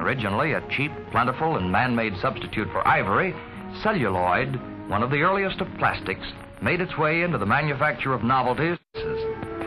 Originally 0.00 0.54
a 0.54 0.66
cheap, 0.70 0.90
plentiful, 1.10 1.58
and 1.58 1.70
man 1.70 1.94
made 1.94 2.16
substitute 2.22 2.68
for 2.72 2.88
ivory, 2.88 3.34
celluloid, 3.82 4.58
one 4.88 5.02
of 5.02 5.10
the 5.10 5.20
earliest 5.20 5.60
of 5.60 5.68
plastics, 5.76 6.26
made 6.62 6.80
its 6.80 6.96
way 6.96 7.20
into 7.20 7.36
the 7.36 7.44
manufacture 7.44 8.14
of 8.14 8.24
novelties. 8.24 8.78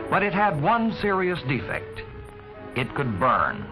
But 0.10 0.24
it 0.24 0.34
had 0.34 0.60
one 0.60 0.92
serious 1.00 1.40
defect 1.48 2.02
it 2.76 2.92
could 2.96 3.20
burn. 3.20 3.64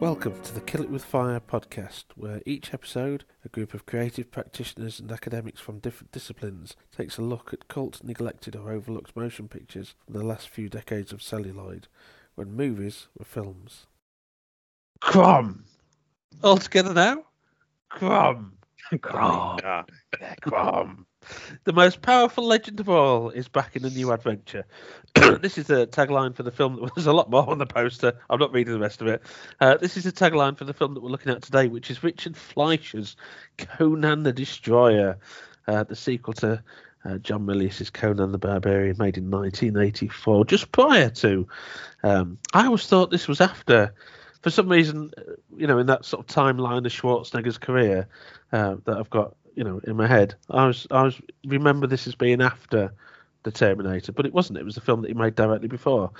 Welcome 0.00 0.42
to 0.42 0.52
the 0.52 0.60
Kill 0.60 0.82
It 0.82 0.90
With 0.90 1.04
Fire 1.04 1.38
podcast, 1.38 2.06
where 2.16 2.42
each 2.44 2.74
episode, 2.74 3.24
a 3.44 3.48
group 3.48 3.74
of 3.74 3.86
creative 3.86 4.32
practitioners 4.32 4.98
and 4.98 5.12
academics 5.12 5.60
from 5.60 5.78
different 5.78 6.10
disciplines 6.10 6.74
takes 6.90 7.16
a 7.16 7.22
look 7.22 7.54
at 7.54 7.68
cult, 7.68 8.02
neglected, 8.02 8.56
or 8.56 8.72
overlooked 8.72 9.14
motion 9.14 9.46
pictures 9.46 9.94
from 10.04 10.14
the 10.14 10.26
last 10.26 10.48
few 10.48 10.68
decades 10.68 11.12
of 11.12 11.22
celluloid, 11.22 11.86
when 12.34 12.56
movies 12.56 13.06
were 13.16 13.24
films. 13.24 13.86
Crom! 15.04 15.62
All 16.42 16.56
together 16.56 16.94
now? 16.94 17.24
Crom! 17.90 18.54
Crom. 19.02 19.58
Yeah, 19.62 19.84
Crom. 20.40 21.06
The 21.64 21.74
most 21.74 22.00
powerful 22.00 22.44
legend 22.46 22.80
of 22.80 22.88
all 22.88 23.28
is 23.28 23.46
back 23.46 23.76
in 23.76 23.84
a 23.84 23.90
new 23.90 24.10
adventure. 24.10 24.64
this 25.14 25.58
is 25.58 25.66
the 25.66 25.86
tagline 25.86 26.34
for 26.34 26.42
the 26.42 26.50
film. 26.50 26.80
That, 26.80 26.90
there's 26.96 27.06
a 27.06 27.12
lot 27.12 27.30
more 27.30 27.48
on 27.48 27.58
the 27.58 27.66
poster. 27.66 28.18
I'm 28.30 28.40
not 28.40 28.54
reading 28.54 28.72
the 28.72 28.80
rest 28.80 29.02
of 29.02 29.08
it. 29.08 29.22
Uh, 29.60 29.76
this 29.76 29.98
is 29.98 30.04
the 30.04 30.12
tagline 30.12 30.56
for 30.56 30.64
the 30.64 30.74
film 30.74 30.94
that 30.94 31.02
we're 31.02 31.10
looking 31.10 31.32
at 31.32 31.42
today, 31.42 31.68
which 31.68 31.90
is 31.90 32.02
Richard 32.02 32.34
Fleischer's 32.34 33.14
Conan 33.58 34.22
the 34.22 34.32
Destroyer, 34.32 35.18
uh, 35.68 35.84
the 35.84 35.96
sequel 35.96 36.32
to 36.34 36.64
uh, 37.04 37.18
John 37.18 37.44
Milius's 37.44 37.90
Conan 37.90 38.32
the 38.32 38.38
Barbarian, 38.38 38.96
made 38.98 39.18
in 39.18 39.30
1984, 39.30 40.46
just 40.46 40.72
prior 40.72 41.10
to. 41.10 41.46
Um, 42.02 42.38
I 42.54 42.64
always 42.64 42.86
thought 42.86 43.10
this 43.10 43.28
was 43.28 43.42
after. 43.42 43.94
For 44.44 44.50
some 44.50 44.68
reason, 44.68 45.10
uh, 45.16 45.22
you 45.56 45.66
know, 45.66 45.78
in 45.78 45.86
that 45.86 46.04
sort 46.04 46.20
of 46.20 46.34
timeline 46.34 46.84
of 46.84 46.92
Schwarzenegger's 46.92 47.56
career 47.56 48.08
uh, 48.52 48.76
that 48.84 48.98
I've 48.98 49.08
got 49.08 49.34
you 49.54 49.64
know 49.64 49.80
in 49.84 49.96
my 49.96 50.06
head. 50.06 50.34
I 50.50 50.66
was 50.66 50.86
I 50.90 51.02
was 51.02 51.18
remember 51.46 51.86
this 51.86 52.06
as 52.06 52.14
being 52.14 52.42
after 52.42 52.92
the 53.42 53.50
Terminator, 53.50 54.12
but 54.12 54.26
it 54.26 54.34
wasn't. 54.34 54.58
It 54.58 54.64
was 54.66 54.76
a 54.76 54.82
film 54.82 55.00
that 55.00 55.08
he 55.08 55.14
made 55.14 55.34
directly 55.34 55.68
before. 55.68 56.10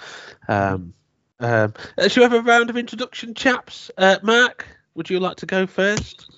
Um, 0.48 0.94
um, 1.38 1.74
uh, 1.98 2.08
should 2.08 2.20
we 2.20 2.22
have 2.22 2.32
a 2.32 2.40
round 2.40 2.70
of 2.70 2.78
introduction, 2.78 3.34
chaps? 3.34 3.90
Uh, 3.98 4.16
Mark, 4.22 4.66
would 4.94 5.10
you 5.10 5.20
like 5.20 5.36
to 5.36 5.46
go 5.46 5.66
first? 5.66 6.30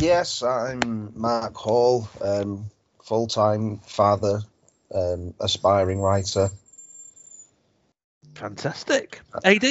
Yes, 0.00 0.44
I'm 0.44 1.12
Mark 1.16 1.56
Hall, 1.56 2.08
um, 2.20 2.66
full 3.02 3.26
time 3.26 3.78
father, 3.78 4.42
um, 4.94 5.34
aspiring 5.40 6.00
writer. 6.00 6.50
Fantastic. 8.34 9.20
AD? 9.44 9.64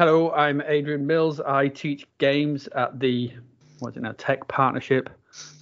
Hello, 0.00 0.30
I'm 0.30 0.62
Adrian 0.62 1.06
Mills. 1.06 1.40
I 1.40 1.68
teach 1.68 2.06
games 2.16 2.68
at 2.68 2.98
the 2.98 3.30
what's 3.80 3.98
it 3.98 4.00
now 4.00 4.14
Tech 4.16 4.48
Partnership. 4.48 5.10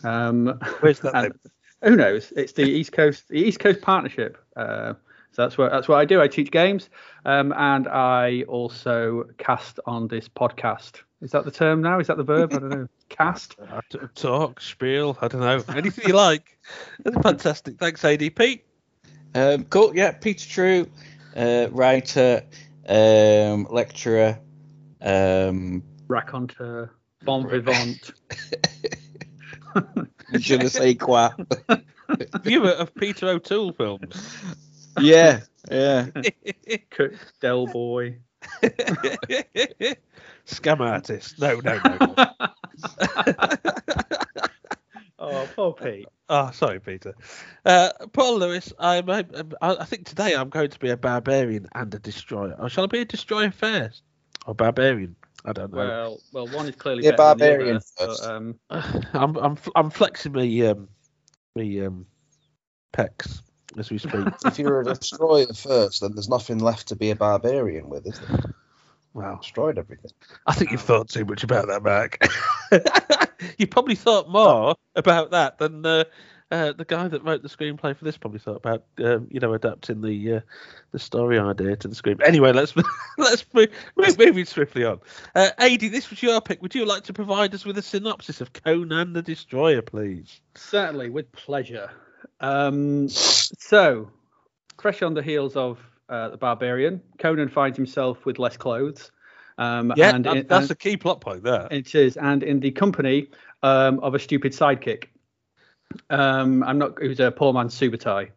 Um, 0.04 0.60
Where's 0.78 1.00
that? 1.00 1.32
who 1.82 1.96
knows? 1.96 2.32
It's 2.36 2.52
the 2.52 2.62
East 2.62 2.92
Coast 2.92 3.26
the 3.26 3.40
East 3.40 3.58
Coast 3.58 3.80
Partnership. 3.80 4.38
Uh, 4.54 4.94
so 5.32 5.42
that's 5.42 5.58
what 5.58 5.72
that's 5.72 5.88
what 5.88 5.98
I 5.98 6.04
do. 6.04 6.20
I 6.20 6.28
teach 6.28 6.52
games, 6.52 6.88
um, 7.24 7.52
and 7.56 7.88
I 7.88 8.44
also 8.46 9.24
cast 9.38 9.80
on 9.86 10.06
this 10.06 10.28
podcast. 10.28 11.02
Is 11.20 11.32
that 11.32 11.44
the 11.44 11.50
term 11.50 11.82
now? 11.82 11.98
Is 11.98 12.06
that 12.06 12.16
the 12.16 12.22
verb? 12.22 12.52
I 12.54 12.58
don't 12.60 12.68
know. 12.68 12.88
Cast. 13.08 13.56
Talk, 14.14 14.60
spiel. 14.60 15.18
I 15.20 15.26
don't 15.26 15.40
know. 15.40 15.64
Anything 15.74 16.06
you 16.06 16.14
like. 16.14 16.60
That's 17.02 17.16
Fantastic. 17.22 17.76
Thanks, 17.80 18.04
AD. 18.04 18.20
Pete. 18.36 18.64
Um, 19.34 19.64
cool. 19.64 19.96
Yeah, 19.96 20.12
Peter 20.12 20.48
True, 20.48 20.86
uh, 21.34 21.66
writer, 21.72 22.44
um, 22.88 23.66
lecturer, 23.70 24.38
um, 25.00 25.82
raconteur, 26.08 26.90
bon 27.24 27.46
vivant. 27.46 28.12
je 30.38 30.54
ne 30.54 30.68
sais 30.68 30.96
quoi. 30.96 31.34
Viewer 32.42 32.72
of 32.78 32.94
Peter 32.94 33.28
O'Toole 33.28 33.72
films. 33.72 34.34
Yeah, 35.00 35.40
yeah. 35.70 36.06
Cook 36.90 37.12
Del 37.40 37.66
Boy. 37.66 38.18
Scam 40.46 40.80
artist. 40.80 41.38
No, 41.38 41.60
no, 41.60 41.78
no. 41.84 42.14
oh, 45.18 45.48
poor 45.54 45.72
Pete. 45.72 46.08
Oh, 46.28 46.50
sorry, 46.50 46.80
Peter. 46.80 47.14
Uh, 47.64 47.90
Paul 48.12 48.38
Lewis, 48.38 48.72
I'm, 48.78 49.08
I'm, 49.08 49.24
I 49.62 49.84
think 49.84 50.06
today 50.06 50.34
I'm 50.34 50.50
going 50.50 50.70
to 50.70 50.78
be 50.78 50.90
a 50.90 50.96
barbarian 50.96 51.68
and 51.74 51.94
a 51.94 51.98
destroyer. 51.98 52.54
Or 52.58 52.68
shall 52.68 52.84
I 52.84 52.86
be 52.88 53.00
a 53.00 53.04
destroyer 53.04 53.50
first? 53.50 54.02
Or 54.46 54.54
barbarian? 54.54 55.16
I 55.44 55.52
don't 55.52 55.72
know. 55.72 55.78
Well, 55.78 56.20
well, 56.32 56.48
one 56.48 56.66
is 56.68 56.76
clearly 56.76 57.02
Yeah, 57.04 57.12
better 57.12 57.16
than 57.16 57.38
the 57.38 57.44
barbarian 57.44 57.76
other, 57.76 57.82
but, 57.98 58.24
um, 58.24 58.58
I'm 59.14 59.36
I'm 59.36 59.56
I'm 59.74 59.90
flexing 59.90 60.32
me 60.32 60.66
um 60.66 60.88
me 61.54 61.84
um 61.84 62.06
pecs 62.92 63.40
as 63.78 63.90
we 63.90 63.98
speak. 63.98 64.12
If 64.44 64.58
you're 64.58 64.80
a 64.80 64.84
destroyer 64.84 65.46
first, 65.54 66.00
then 66.00 66.14
there's 66.14 66.28
nothing 66.28 66.58
left 66.58 66.88
to 66.88 66.96
be 66.96 67.10
a 67.10 67.16
barbarian 67.16 67.88
with, 67.88 68.06
is 68.06 68.18
there? 68.20 68.54
wow, 69.14 69.36
Destroyed 69.36 69.78
everything. 69.78 70.10
I 70.46 70.54
think 70.54 70.70
you've 70.70 70.80
thought 70.82 71.08
too 71.08 71.24
much 71.24 71.44
about 71.44 71.68
that, 71.68 71.82
Mark. 71.82 72.18
you 73.58 73.66
probably 73.66 73.94
thought 73.94 74.28
more 74.28 74.74
about 74.94 75.30
that 75.32 75.58
than 75.58 75.84
uh, 75.84 76.04
uh, 76.50 76.72
the 76.72 76.84
guy 76.84 77.08
that 77.08 77.22
wrote 77.24 77.42
the 77.42 77.48
screenplay 77.48 77.94
for 77.96 78.04
this 78.04 78.16
probably 78.16 78.38
thought 78.38 78.56
about, 78.56 78.84
um, 79.04 79.28
you 79.30 79.38
know, 79.40 79.52
adapting 79.52 80.00
the 80.00 80.36
uh, 80.36 80.40
the 80.92 80.98
story 80.98 81.38
idea 81.38 81.76
to 81.76 81.88
the 81.88 81.94
screen. 81.94 82.18
Anyway, 82.24 82.52
let's 82.52 82.74
let's 83.18 83.44
move, 83.52 83.68
move, 83.96 84.18
moving 84.18 84.44
swiftly 84.44 84.84
on. 84.84 85.00
Uh, 85.34 85.50
Adi, 85.58 85.88
this 85.88 86.08
was 86.10 86.22
your 86.22 86.40
pick. 86.40 86.62
Would 86.62 86.74
you 86.74 86.86
like 86.86 87.04
to 87.04 87.12
provide 87.12 87.54
us 87.54 87.64
with 87.64 87.76
a 87.78 87.82
synopsis 87.82 88.40
of 88.40 88.52
Conan 88.52 89.12
the 89.12 89.22
Destroyer, 89.22 89.82
please? 89.82 90.40
Certainly, 90.54 91.10
with 91.10 91.30
pleasure. 91.32 91.90
Um, 92.40 93.08
so, 93.08 94.10
fresh 94.80 95.02
on 95.02 95.14
the 95.14 95.22
heels 95.22 95.56
of 95.56 95.78
uh, 96.08 96.30
the 96.30 96.36
Barbarian, 96.38 97.02
Conan 97.18 97.48
finds 97.48 97.76
himself 97.76 98.24
with 98.24 98.38
less 98.38 98.56
clothes. 98.56 99.10
Um, 99.58 99.92
Yeah, 99.96 100.14
and 100.14 100.24
that- 100.24 100.36
in- 100.36 100.46
that's 100.46 100.66
and 100.66 100.70
a 100.70 100.74
key 100.76 100.96
plot 100.96 101.20
point 101.20 101.42
there. 101.42 101.66
it 101.70 101.94
is, 101.94 102.16
and 102.16 102.42
in 102.42 102.60
the 102.60 102.70
company 102.70 103.28
um, 103.62 103.98
of 104.00 104.14
a 104.14 104.18
stupid 104.18 104.52
sidekick. 104.52 105.04
Um, 106.10 106.62
I'm 106.62 106.78
not. 106.78 107.00
It 107.02 107.08
was 107.08 107.20
a 107.20 107.30
poor 107.30 107.52
man 107.52 107.68
Subutai. 107.68 108.30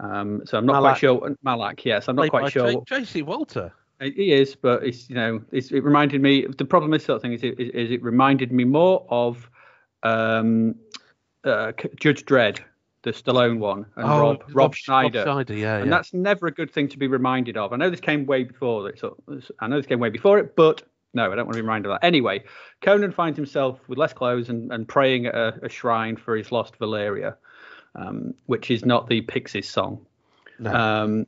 Um, 0.00 0.42
so 0.46 0.56
I'm 0.58 0.66
not 0.66 0.74
Malak. 0.74 0.92
quite 0.92 0.98
sure. 1.00 1.36
Malak, 1.42 1.84
yes, 1.84 2.08
I'm 2.08 2.16
not 2.16 2.22
Played 2.22 2.30
quite 2.30 2.52
sure. 2.52 2.72
J- 2.72 2.98
J.C. 3.00 3.22
Walter. 3.22 3.72
He 4.00 4.32
is, 4.32 4.54
but 4.54 4.82
it's 4.84 5.08
you 5.08 5.14
know, 5.16 5.42
it's, 5.52 5.70
it 5.72 5.82
reminded 5.82 6.20
me. 6.20 6.46
The 6.46 6.64
problem 6.66 6.90
with 6.90 7.02
sort 7.02 7.16
of 7.16 7.22
thing 7.22 7.32
is, 7.32 7.42
it, 7.42 7.58
is 7.58 7.90
it 7.90 8.02
reminded 8.02 8.52
me 8.52 8.64
more 8.64 9.06
of 9.08 9.48
um, 10.02 10.74
uh, 11.44 11.72
Judge 11.98 12.24
Dredd, 12.24 12.60
the 13.06 13.12
Stallone 13.12 13.60
one, 13.60 13.86
and 13.94 14.04
Rob, 14.04 14.42
Rob 14.52 14.74
Schneider. 14.74 15.20
Oh, 15.20 15.24
Schneider, 15.24 15.54
yeah, 15.54 15.76
and 15.76 15.86
yeah. 15.86 15.90
that's 15.90 16.12
never 16.12 16.48
a 16.48 16.50
good 16.50 16.72
thing 16.72 16.88
to 16.88 16.98
be 16.98 17.06
reminded 17.06 17.56
of. 17.56 17.72
I 17.72 17.76
know 17.76 17.88
this 17.88 18.00
came 18.00 18.26
way 18.26 18.42
before 18.42 18.88
it. 18.90 18.98
So 18.98 19.16
I 19.60 19.68
know 19.68 19.76
this 19.76 19.86
came 19.86 20.00
way 20.00 20.10
before 20.10 20.40
it, 20.40 20.56
but 20.56 20.82
no, 21.14 21.30
I 21.30 21.36
don't 21.36 21.46
want 21.46 21.52
to 21.52 21.58
be 21.58 21.62
reminded 21.62 21.88
of 21.88 22.00
that. 22.00 22.04
Anyway, 22.04 22.42
Conan 22.82 23.12
finds 23.12 23.36
himself 23.36 23.78
with 23.86 23.96
less 23.96 24.12
clothes 24.12 24.48
and, 24.48 24.72
and 24.72 24.88
praying 24.88 25.26
at 25.26 25.36
a, 25.36 25.54
a 25.62 25.68
shrine 25.68 26.16
for 26.16 26.36
his 26.36 26.50
lost 26.50 26.74
Valeria, 26.78 27.36
um, 27.94 28.34
which 28.46 28.72
is 28.72 28.84
not 28.84 29.08
the 29.08 29.20
Pixies 29.20 29.70
song. 29.70 30.04
No. 30.58 30.74
Um, 30.74 31.26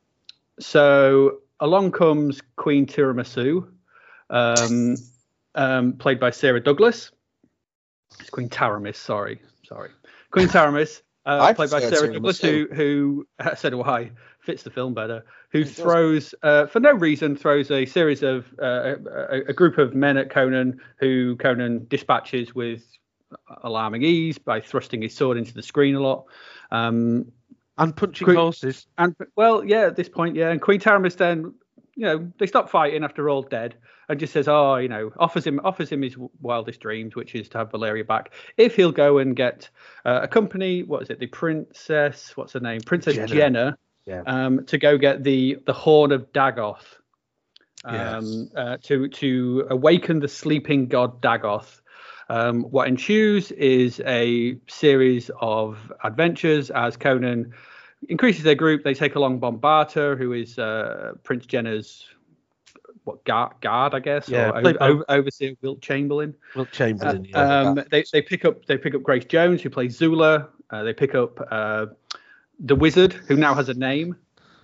so 0.58 1.38
along 1.60 1.92
comes 1.92 2.40
Queen 2.56 2.86
Tiramisu, 2.86 3.68
um, 4.30 4.96
um, 5.54 5.92
played 5.92 6.18
by 6.18 6.30
Sarah 6.30 6.60
Douglas. 6.60 7.12
It's 8.18 8.30
Queen 8.30 8.48
Taramis, 8.48 8.96
sorry, 8.96 9.40
sorry. 9.64 9.90
Queen 10.32 10.48
Taramis, 10.48 11.02
uh, 11.28 11.40
I 11.42 11.52
played 11.52 11.70
by 11.70 11.80
Sarah 11.80 12.12
Douglas, 12.12 12.40
who, 12.40 12.66
Tiramisu. 12.68 12.74
who 12.74 13.26
uh, 13.38 13.54
said 13.54 13.74
why 13.74 14.10
fits 14.40 14.62
the 14.62 14.70
film 14.70 14.94
better. 14.94 15.24
Who 15.50 15.60
It 15.60 15.68
throws, 15.68 16.34
uh, 16.42 16.66
for 16.66 16.80
no 16.80 16.92
reason, 16.92 17.36
throws 17.36 17.70
a 17.70 17.84
series 17.86 18.22
of 18.22 18.46
uh, 18.60 18.94
a, 19.30 19.40
a 19.48 19.52
group 19.52 19.78
of 19.78 19.94
men 19.94 20.16
at 20.16 20.30
Conan, 20.30 20.80
who 20.98 21.36
Conan 21.36 21.86
dispatches 21.88 22.54
with 22.54 22.82
alarming 23.62 24.02
ease 24.02 24.38
by 24.38 24.60
thrusting 24.60 25.02
his 25.02 25.14
sword 25.14 25.36
into 25.36 25.52
the 25.54 25.62
screen 25.62 25.94
a 25.94 26.00
lot. 26.00 26.24
Um, 26.70 27.30
and 27.76 27.94
punching 27.94 28.24
Quick- 28.24 28.36
horses. 28.36 28.86
and 28.98 29.14
well, 29.36 29.62
yeah, 29.64 29.82
at 29.86 29.96
this 29.96 30.08
point, 30.08 30.34
yeah. 30.34 30.50
And 30.50 30.60
Queen 30.60 30.80
Taramis 30.80 31.16
then, 31.16 31.54
you 31.98 32.04
know, 32.04 32.32
they 32.38 32.46
stop 32.46 32.70
fighting 32.70 33.02
after 33.02 33.28
all 33.28 33.42
dead, 33.42 33.74
and 34.08 34.20
just 34.20 34.32
says, 34.32 34.46
oh, 34.46 34.76
you 34.76 34.88
know, 34.88 35.10
offers 35.18 35.44
him 35.44 35.60
offers 35.64 35.90
him 35.90 36.00
his 36.00 36.16
wildest 36.40 36.78
dreams, 36.78 37.16
which 37.16 37.34
is 37.34 37.48
to 37.48 37.58
have 37.58 37.72
Valeria 37.72 38.04
back 38.04 38.32
if 38.56 38.76
he'll 38.76 38.92
go 38.92 39.18
and 39.18 39.34
get 39.34 39.68
uh, 40.06 40.20
a 40.22 40.28
company. 40.28 40.84
What 40.84 41.02
is 41.02 41.10
it? 41.10 41.18
The 41.18 41.26
princess. 41.26 42.36
What's 42.36 42.52
her 42.52 42.60
name? 42.60 42.80
Princess 42.82 43.16
Jenna. 43.16 43.26
Jenna. 43.26 43.78
Yeah. 44.06 44.22
Um, 44.26 44.64
to 44.66 44.78
go 44.78 44.96
get 44.96 45.24
the 45.24 45.58
the 45.66 45.72
horn 45.72 46.12
of 46.12 46.32
Dagoth. 46.32 46.84
Um, 47.84 47.96
Yes. 47.96 48.46
uh, 48.56 48.76
to 48.84 49.08
to 49.08 49.66
awaken 49.68 50.20
the 50.20 50.28
sleeping 50.28 50.86
god 50.86 51.20
Dagoth. 51.20 51.80
Um, 52.30 52.62
what 52.62 52.86
ensues 52.86 53.50
is 53.52 54.00
a 54.06 54.56
series 54.68 55.30
of 55.40 55.92
adventures 56.04 56.70
as 56.70 56.96
Conan 56.96 57.54
increases 58.08 58.44
their 58.44 58.54
group. 58.54 58.84
They 58.84 58.94
take 58.94 59.14
along 59.14 59.40
Bombata, 59.40 60.16
who 60.16 60.32
is 60.32 60.58
uh, 60.58 61.12
Prince 61.24 61.46
Jenna's 61.46 62.04
what 63.04 63.24
guard, 63.24 63.54
guard 63.60 63.94
I 63.94 64.00
guess, 64.00 64.28
Yeah, 64.28 64.50
or 64.50 64.82
over, 64.82 65.04
overseer 65.08 65.54
Wilt 65.62 65.80
Chamberlain. 65.80 66.34
Wilt 66.54 66.70
Chamberlain. 66.70 67.24
yeah. 67.24 67.38
Um, 67.38 67.84
they 67.90 68.04
they 68.12 68.22
pick 68.22 68.44
up 68.44 68.66
they 68.66 68.76
pick 68.76 68.94
up 68.94 69.02
Grace 69.02 69.24
Jones 69.24 69.62
who 69.62 69.70
plays 69.70 69.96
Zula. 69.96 70.48
Uh, 70.70 70.82
they 70.82 70.92
pick 70.92 71.14
up 71.14 71.40
uh, 71.50 71.86
the 72.60 72.76
Wizard 72.76 73.14
who 73.14 73.36
now 73.36 73.54
has 73.54 73.68
a 73.68 73.74
name. 73.74 74.16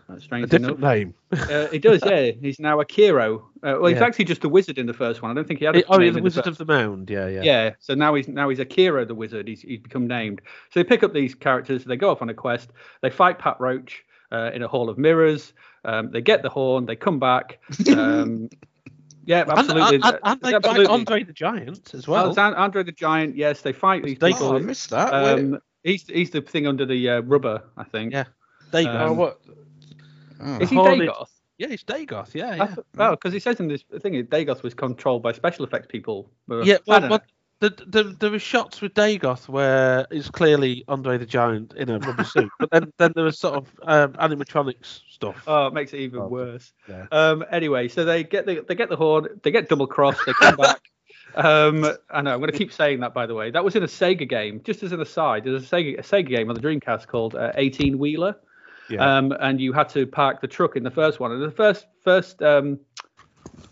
A 0.09 0.21
strange 0.21 0.51
different 0.51 0.79
enough, 0.79 0.95
name. 0.95 1.15
uh, 1.33 1.67
he 1.69 1.79
does. 1.79 2.03
Yeah, 2.05 2.31
he's 2.41 2.61
now 2.61 2.77
Akiro. 2.83 3.39
Uh, 3.39 3.41
well, 3.63 3.87
he's 3.87 3.99
Yeah. 3.99 4.05
actually 4.05 4.27
just 4.27 4.45
a 4.45 4.49
wizard 4.49 4.77
in 4.77 4.87
the 4.87 4.93
first 4.93 5.23
one. 5.23 5.31
I 5.31 5.35
don't 5.35 5.49
think 5.49 5.61
he 5.61 5.65
had 5.65 5.77
a 5.77 5.85
oh, 5.87 5.97
name 5.97 6.09
yeah, 6.09 6.13
the 6.13 6.23
Wizard 6.23 6.45
the 6.45 6.51
of 6.51 6.59
the 6.59 6.67
Mound. 6.67 7.09
Yeah, 7.09 7.27
yeah. 7.27 7.43
yeah. 7.43 7.71
So 7.79 7.95
now 7.95 8.15
he's 8.15 8.29
now 8.29 8.49
he's 8.51 8.59
Akiro 8.59 9.07
the 9.09 9.15
wizard. 9.15 9.49
He's 9.49 9.63
he's 9.63 9.81
become 9.81 10.07
named. 10.07 10.43
So 10.71 10.81
they 10.81 10.85
pick 10.85 11.03
up 11.03 11.15
these 11.15 11.35
characters. 11.35 11.85
They 11.85 11.97
go 11.97 12.11
off 12.11 12.21
on 12.21 12.29
a 12.29 12.35
quest. 12.35 12.71
They 13.01 13.09
fight 13.09 13.39
Pat 13.39 13.57
Roach 13.61 14.05
uh, 14.31 14.51
in 14.53 14.63
a 14.63 14.69
hall 14.69 14.91
of 14.91 14.99
mirrors. 14.99 15.55
Um, 15.87 16.11
they 16.11 16.21
get 16.21 16.43
the 16.43 16.51
horn. 16.51 16.85
They 16.85 16.97
come 16.97 17.19
back. 17.19 17.59
Um, 17.89 18.51
yeah, 19.25 19.45
absolutely. 19.49 20.01
and, 20.03 20.19
and 20.23 20.41
they 20.41 20.51
fight 20.51 20.55
absolutely. 20.55 20.87
Andre 20.87 21.25
the 21.25 21.33
Giant 21.33 21.95
as 21.95 22.07
well. 22.07 22.35
Alexan- 22.35 22.59
Andre 22.59 22.83
the 22.83 22.93
Giant. 22.93 23.37
Yes, 23.37 23.63
they 23.63 23.73
fight 23.73 24.05
these 24.05 24.19
They- 24.19 24.33
people. 24.33 24.49
Oh, 24.49 24.57
I 24.57 24.61
missed 24.61 24.91
that. 24.91 25.13
Um, 25.15 25.61
he's 25.83 26.07
he's 26.07 26.31
the 26.31 26.43
thing 26.43 26.67
under 26.67 26.85
the 26.85 27.09
uh, 27.09 27.21
rubber, 27.21 27.63
I 27.79 27.85
think. 27.85 28.13
Yeah. 28.13 28.25
They 28.71 28.87
um, 28.87 29.11
oh, 29.11 29.13
what? 29.13 29.41
Oh. 30.41 30.59
Is 30.59 30.71
he 30.71 30.77
Hornet- 30.77 31.09
Dagoth? 31.09 31.29
Yeah, 31.59 31.69
it's 31.71 31.85
Dagoth. 31.85 32.35
Yeah, 32.35 32.55
yeah. 32.57 32.67
th- 32.67 32.79
Oh, 32.99 33.11
because 33.13 33.33
he 33.33 33.39
says 33.39 33.61
in 33.61 33.69
this 33.69 33.83
thing, 34.01 34.15
Dagoth 34.27 34.63
was 34.65 34.75
controlled 34.75 35.23
by 35.23 35.33
special 35.33 35.65
effects 35.65 35.87
people. 35.89 36.31
Uh, 36.51 36.63
Yeah, 36.63 36.75
I 36.75 36.79
well, 36.87 37.01
don't 37.01 37.11
well 37.11 37.21
the, 37.61 37.71
the, 37.87 38.03
there 38.19 38.31
were 38.33 38.41
shots 38.41 38.81
with 38.81 38.93
Dagoth 38.95 39.49
where 39.49 40.07
it's 40.11 40.29
clearly 40.29 40.85
Andre 40.89 41.17
the 41.17 41.25
Giant 41.25 41.73
in 41.75 41.89
a 41.89 41.99
rubber 42.01 42.25
suit, 42.25 42.51
but 42.59 42.71
then, 42.73 42.93
then 42.99 43.13
there 43.15 43.25
was 43.25 43.39
sort 43.39 43.55
of 43.55 43.69
um, 43.85 44.13
animatronics 44.15 45.01
stuff. 45.09 45.45
Oh, 45.47 45.69
it 45.69 45.73
makes 45.75 45.93
it 45.95 46.01
even 46.01 46.21
Oh, 46.21 46.27
worse. 46.27 46.73
yeah. 46.89 47.07
Um, 47.13 47.45
anyway, 47.51 47.87
so 47.89 48.05
they 48.05 48.25
get 48.25 48.45
the 48.47 48.65
they 48.69 48.75
get 48.75 48.89
the 48.89 48.97
horn, 48.97 49.29
they 49.45 49.53
get 49.53 49.69
double 49.69 49.87
crossed, 49.87 50.21
they 50.27 50.33
come 50.33 50.57
back. 50.57 50.81
Um, 51.37 51.85
I 52.11 52.23
know 52.23 52.33
I'm 52.33 52.39
going 52.39 52.53
to 52.53 52.57
keep 52.59 52.73
saying 52.73 53.01
that 53.01 53.13
by 53.13 53.27
the 53.27 53.35
way. 53.35 53.51
That 53.51 53.65
was 53.65 53.75
in 53.75 53.83
a 53.83 53.87
Sega 53.89 54.29
game. 54.29 54.61
Just 54.63 54.85
as 54.85 54.93
an 54.93 55.01
aside, 55.01 55.43
there's 55.43 55.65
a 55.65 55.67
Sega 55.67 55.99
a 55.99 56.03
Sega 56.03 56.29
game 56.29 56.49
on 56.49 56.55
the 56.55 56.61
Dreamcast 56.61 57.09
called 57.09 57.35
uh, 57.35 57.51
18 57.57 57.99
Wheeler, 57.99 58.37
Yeah. 58.91 59.17
um, 59.19 59.33
and 59.33 59.61
you 59.61 59.73
had 59.73 59.89
to 59.91 60.07
park 60.07 60.41
the 60.41 60.47
truck 60.49 60.77
in 60.77 60.83
the 60.83 60.91
first 60.91 61.21
one. 61.21 61.33
And 61.33 61.43
the 61.43 61.51
first 61.51 61.87
first 62.03 62.43
um, 62.43 62.81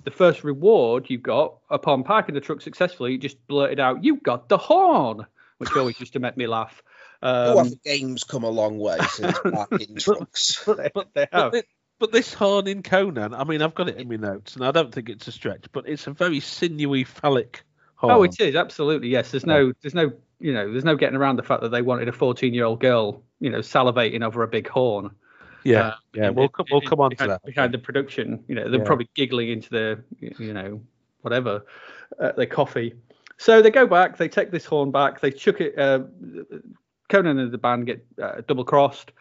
the 0.05 0.11
first 0.11 0.45
reward 0.45 1.07
you 1.09 1.19
got 1.19 1.59
upon 1.71 2.03
parking 2.05 2.35
the 2.35 2.41
truck 2.41 2.61
successfully, 2.61 3.13
you 3.13 3.19
just 3.19 3.45
blurted 3.47 3.81
out, 3.81 4.05
"You 4.05 4.17
got 4.17 4.49
the 4.49 4.59
horn," 4.59 5.27
which 5.59 5.71
always 5.77 5.99
used 6.01 6.13
to 6.15 6.21
make 6.21 6.37
me 6.37 6.47
laugh. 6.47 6.83
Oh, 7.23 7.59
Um, 7.59 7.67
have 7.67 7.83
games 7.85 8.25
come 8.25 8.43
a 8.43 8.51
long 8.51 8.79
way 8.79 8.99
since 9.11 9.39
parking 9.53 9.97
trucks. 9.97 10.65
they, 10.65 10.75
they 10.75 10.91
But, 10.95 11.29
have. 11.33 11.53
thi- 11.53 11.63
but 12.01 12.11
this 12.11 12.35
horn 12.35 12.67
in 12.67 12.83
Conan, 12.83 13.33
I 13.33 13.45
mean, 13.45 13.63
I've 13.63 13.77
got 13.77 13.89
it 13.89 13.97
in 13.97 14.09
my 14.09 14.17
notes, 14.17 14.57
and 14.57 14.65
I 14.65 14.73
don't 14.73 14.93
think 14.93 15.09
it's 15.09 15.29
a 15.29 15.33
stretch, 15.33 15.67
but 15.71 15.89
it's 15.89 16.09
a 16.09 16.11
very 16.11 16.41
sinewy, 16.41 17.05
phallic 17.05 17.63
horn. 17.95 18.13
Oh, 18.13 18.23
it 18.25 18.41
is 18.41 18.57
absolutely 18.57 19.09
yes. 19.09 19.31
There's 19.31 19.47
no, 19.47 19.73
there's 19.83 19.95
no, 19.95 20.13
you 20.43 20.53
know, 20.53 20.71
there's 20.71 20.85
no 20.85 20.97
getting 20.97 21.17
around 21.17 21.37
the 21.37 21.43
fact 21.43 21.63
that 21.63 21.71
they 21.71 21.83
wanted 21.83 22.09
a 22.09 22.13
14 22.13 22.53
year 22.53 22.65
old 22.65 22.81
girl, 22.81 23.23
you 23.41 23.49
know, 23.49 23.61
salivating 23.61 24.25
over 24.25 24.43
a 24.43 24.49
big 24.49 24.69
horn. 24.69 25.11
Yeah, 25.65 25.81
uh, 25.81 25.95
yeah. 26.13 26.31
We'll 26.31 26.49
come, 26.49 26.67
we'll 26.71 26.81
come 26.81 27.01
on 27.01 27.11
to 27.11 27.17
behind, 27.17 27.31
that. 27.31 27.45
behind 27.45 27.73
the 27.73 27.79
production. 27.79 28.45
You 28.49 28.57
know, 28.57 28.69
they're 28.69 28.81
Yeah. 28.81 28.87
probably 28.87 29.09
giggling 29.15 29.51
into 29.51 29.71
their, 29.71 30.05
you 30.19 30.53
know, 30.53 30.83
whatever, 31.21 31.65
uh, 32.19 32.33
their 32.33 32.47
coffee. 32.47 32.95
So 33.39 33.63
they 33.63 33.71
go 33.71 33.87
back. 33.87 34.19
They 34.19 34.29
take 34.29 34.51
this 34.51 34.65
horn 34.65 34.91
back. 34.91 35.21
They 35.21 35.31
chuck 35.31 35.61
it. 35.61 35.79
Uh, 35.79 36.01
Conan 37.09 37.39
and 37.39 37.53
the 37.53 37.59
band 37.59 37.87
get 37.87 38.05
uh, 38.21 38.43
double 38.47 38.65
crossed. 38.65 39.13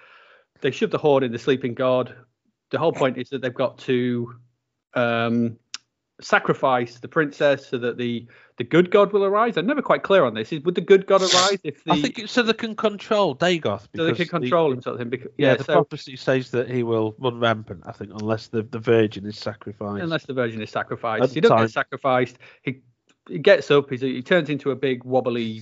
They 0.62 0.71
shove 0.71 0.91
the 0.91 0.97
horn 0.97 1.23
in 1.23 1.31
the 1.31 1.39
sleeping 1.39 1.75
god. 1.75 2.15
The 2.71 2.79
whole 2.79 2.94
point 2.94 3.18
is 3.18 3.29
that 3.29 3.41
they've 3.41 3.53
got 3.53 3.77
to 3.79 4.35
um, 4.94 5.57
sacrifice 6.21 7.00
the 7.00 7.07
princess 7.07 7.68
so 7.68 7.77
that 7.77 7.97
the 7.97 8.27
the 8.57 8.63
good 8.63 8.91
god 8.91 9.12
will 9.12 9.23
arise. 9.23 9.57
I'm 9.57 9.65
never 9.65 9.81
quite 9.81 10.03
clear 10.03 10.23
on 10.23 10.33
this. 10.33 10.51
Is 10.51 10.62
would 10.63 10.75
the 10.75 10.81
good 10.81 11.07
god 11.07 11.21
arise 11.21 11.59
if 11.63 11.83
the 11.83 11.94
I 11.94 12.01
think 12.01 12.19
it's 12.19 12.31
so 12.31 12.44
they 12.44 12.53
can 12.53 12.75
control 12.75 13.35
Dagoth. 13.35 13.88
so 13.95 14.06
they 14.06 14.13
can 14.13 14.25
the- 14.25 14.25
control 14.25 14.71
him 14.71 14.81
sort 14.81 14.95
of 14.95 15.00
thing? 15.00 15.09
Because, 15.09 15.31
yeah, 15.38 15.50
yeah, 15.50 15.56
the 15.56 15.63
so 15.63 15.73
prophecy 15.73 16.15
says 16.15 16.51
that 16.51 16.69
he 16.69 16.83
will 16.83 17.15
run 17.19 17.39
rampant. 17.39 17.81
I 17.85 17.91
think 17.91 18.12
unless 18.13 18.47
the, 18.47 18.63
the 18.63 18.79
virgin 18.79 19.25
is 19.25 19.38
sacrificed. 19.38 20.03
unless 20.03 20.25
the 20.25 20.33
virgin 20.33 20.62
is 20.62 20.69
sacrificed, 20.69 21.29
the 21.29 21.33
he 21.35 21.41
doesn't 21.41 21.57
time. 21.57 21.65
get 21.65 21.71
sacrificed. 21.71 22.38
He 22.63 22.81
he 23.29 23.39
gets 23.39 23.69
up. 23.71 23.89
He's, 23.89 24.01
he 24.01 24.21
turns 24.21 24.50
into 24.50 24.71
a 24.71 24.75
big 24.75 25.03
wobbly 25.03 25.62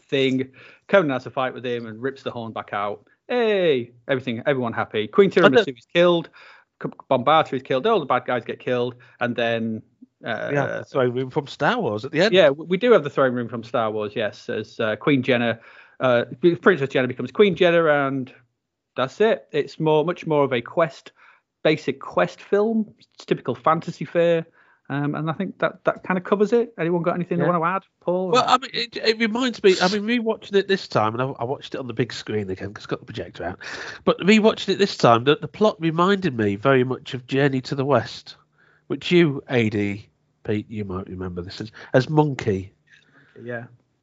thing. 0.00 0.50
Conan 0.88 1.10
has 1.10 1.26
a 1.26 1.30
fight 1.30 1.54
with 1.54 1.64
him 1.64 1.86
and 1.86 2.00
rips 2.00 2.22
the 2.22 2.30
horn 2.30 2.52
back 2.52 2.70
out. 2.72 3.06
Hey, 3.28 3.90
everything, 4.08 4.42
everyone 4.46 4.72
happy. 4.72 5.08
Queen 5.08 5.30
Tiramisu 5.30 5.76
is 5.76 5.86
killed. 5.92 6.30
Bombata 6.80 7.54
is 7.54 7.62
killed. 7.62 7.86
All 7.86 8.00
the 8.00 8.06
bad 8.06 8.26
guys 8.26 8.44
get 8.44 8.58
killed, 8.58 8.96
and 9.20 9.34
then 9.34 9.82
uh, 10.24 10.50
yeah, 10.52 10.66
the 10.78 10.84
throne 10.84 11.12
room 11.12 11.30
from 11.30 11.46
Star 11.46 11.80
Wars 11.80 12.04
at 12.04 12.12
the 12.12 12.20
end. 12.20 12.34
Yeah, 12.34 12.50
we 12.50 12.76
do 12.76 12.92
have 12.92 13.04
the 13.04 13.10
throne 13.10 13.34
room 13.34 13.48
from 13.48 13.64
Star 13.64 13.90
Wars. 13.90 14.12
Yes, 14.14 14.48
as 14.48 14.80
uh, 14.80 14.96
Queen 14.96 15.22
Jenna, 15.22 15.58
uh, 16.00 16.24
Princess 16.62 16.88
Jenna 16.88 17.08
becomes 17.08 17.30
Queen 17.30 17.54
Jenna, 17.54 18.06
and 18.06 18.32
that's 18.96 19.20
it. 19.20 19.46
It's 19.52 19.78
more, 19.78 20.04
much 20.04 20.26
more 20.26 20.44
of 20.44 20.52
a 20.52 20.60
quest, 20.60 21.12
basic 21.62 22.00
quest 22.00 22.40
film. 22.40 22.92
It's 22.98 23.24
typical 23.24 23.54
fantasy 23.54 24.04
fare, 24.04 24.46
um, 24.88 25.14
and 25.14 25.28
I 25.28 25.32
think 25.32 25.58
that 25.58 25.84
that 25.84 26.02
kind 26.04 26.16
of 26.18 26.24
covers 26.24 26.52
it. 26.52 26.72
Anyone 26.78 27.02
got 27.02 27.14
anything 27.14 27.38
Yeah. 27.38 27.44
they 27.44 27.50
want 27.50 27.62
to 27.62 27.66
add, 27.68 27.82
Paul? 28.00 28.30
Well, 28.30 28.44
I 28.46 28.58
mean, 28.58 28.70
it, 28.72 28.96
it 28.96 29.18
reminds 29.18 29.62
me. 29.62 29.74
I 29.80 29.88
mean, 29.88 30.02
rewatching 30.02 30.54
it 30.54 30.68
this 30.68 30.86
time, 30.88 31.12
and 31.14 31.22
I, 31.22 31.26
I 31.26 31.44
watched 31.44 31.74
it 31.74 31.78
on 31.78 31.86
the 31.86 31.92
big 31.94 32.12
screen 32.12 32.48
again 32.50 32.68
because 32.68 32.86
I 32.86 32.90
got 32.90 33.00
the 33.00 33.06
projector 33.06 33.44
out. 33.44 33.58
But 34.04 34.18
rewatching 34.20 34.68
it 34.70 34.78
this 34.78 34.96
time, 34.96 35.24
the, 35.24 35.36
the 35.40 35.48
plot 35.48 35.76
reminded 35.80 36.36
me 36.36 36.56
very 36.56 36.84
much 36.84 37.14
of 37.14 37.26
Journey 37.26 37.60
to 37.62 37.74
the 37.74 37.84
West, 37.84 38.36
which 38.86 39.10
you, 39.10 39.42
Ad, 39.48 39.72
Pete, 39.72 40.70
you 40.70 40.84
might 40.84 41.08
remember 41.08 41.42
this 41.42 41.60
as, 41.60 41.72
as 41.92 42.08
Monkey. 42.08 42.72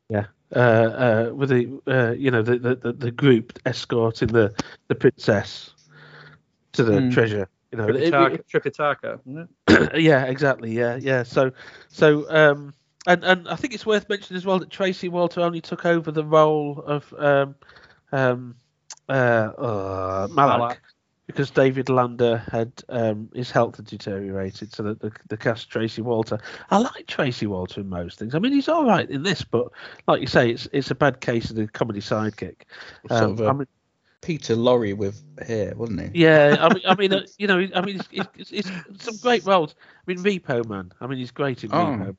yeah, 0.10 0.26
uh, 0.56 0.60
uh, 0.60 1.32
with 1.34 1.50
the 1.50 1.82
uh, 1.88 2.12
you 2.12 2.30
know 2.30 2.42
the, 2.44 2.60
the, 2.60 2.76
the, 2.76 2.94
the 2.94 3.12
group 3.12 3.58
escorting 3.66 4.28
the, 4.28 4.54
the 4.88 4.96
princess 4.96 5.72
to 6.74 6.84
the 6.84 7.00
Hmm. 7.02 7.10
treasure. 7.10 7.48
You 7.74 7.80
know, 7.80 7.88
Tripitaka, 7.88 9.20
it? 9.68 9.96
yeah, 10.02 10.26
exactly. 10.26 10.72
Yeah, 10.72 10.96
yeah. 10.98 11.24
So, 11.24 11.52
so, 11.90 12.30
um, 12.30 12.74
and 13.08 13.24
and 13.24 13.50
I 13.50 13.56
think 13.56 13.74
it's 13.74 13.86
worth 13.86 14.08
mentioning 14.10 14.38
as 14.38 14.46
well 14.46 14.60
that 14.60 14.70
Tracy 14.70 15.10
Walter 15.10 15.42
only 15.42 15.60
took 15.62 15.86
over 15.86 16.12
the 16.12 16.24
role 16.24 16.84
of 16.86 17.14
um, 17.18 17.56
um, 18.12 18.56
uh, 19.10 19.12
uh, 19.12 20.28
Malak, 20.30 20.60
Malak. 20.60 20.82
because 21.26 21.50
David 21.50 21.90
Lander 21.90 22.38
had 22.52 22.72
um, 22.90 23.30
his 23.34 23.50
health 23.50 23.78
had 23.78 23.88
deteriorated, 23.88 24.72
so 24.72 24.84
that 24.84 25.00
the, 25.00 25.12
the 25.30 25.38
cast 25.38 25.70
Tracy 25.72 26.04
Walter. 26.04 26.38
I 26.70 26.78
like 26.78 27.08
Tracy 27.08 27.48
Walter 27.48 27.82
in 27.82 27.90
most 27.90 28.20
things. 28.20 28.36
I 28.36 28.40
mean, 28.40 28.54
he's 28.54 28.70
all 28.70 28.86
right 28.86 29.10
in 29.10 29.24
this, 29.24 29.44
but 29.44 29.70
like 30.08 30.22
you 30.22 30.28
say, 30.28 30.52
it's 30.52 30.68
it's 30.72 30.92
a 30.92 30.96
bad 30.96 31.22
case 31.22 31.50
of 31.50 31.56
the 31.56 31.68
comedy 31.68 32.02
sidekick. 32.02 32.62
Sort 33.10 33.32
Um, 33.32 33.40
of 33.40 33.40
a 33.40 33.50
I 33.50 33.54
mean, 33.54 33.68
Peter 34.24 34.56
Lorre 34.56 34.96
with 34.98 35.22
hair, 35.46 35.74
wasn't 35.76 36.02
he? 36.14 36.22
yeah, 36.22 36.58
I 36.60 36.70
mean, 36.74 36.84
I 36.88 36.96
mean, 36.96 37.14
uh, 37.14 37.26
you 37.38 37.48
know, 37.48 37.68
I 37.76 37.82
mean, 37.82 37.98
it's, 38.00 38.08
it's, 38.12 38.52
it's, 38.52 38.70
it's 38.90 39.04
some 39.06 39.18
great 39.18 39.46
roles. 39.46 39.76
I 40.08 40.12
mean, 40.14 40.24
Repo 40.24 40.66
Man. 40.68 40.92
I 41.02 41.08
mean, 41.08 41.20
he's 41.20 41.32
great 41.32 41.64
in 41.64 41.72
Oh. 41.74 41.76
Repo. 41.76 42.16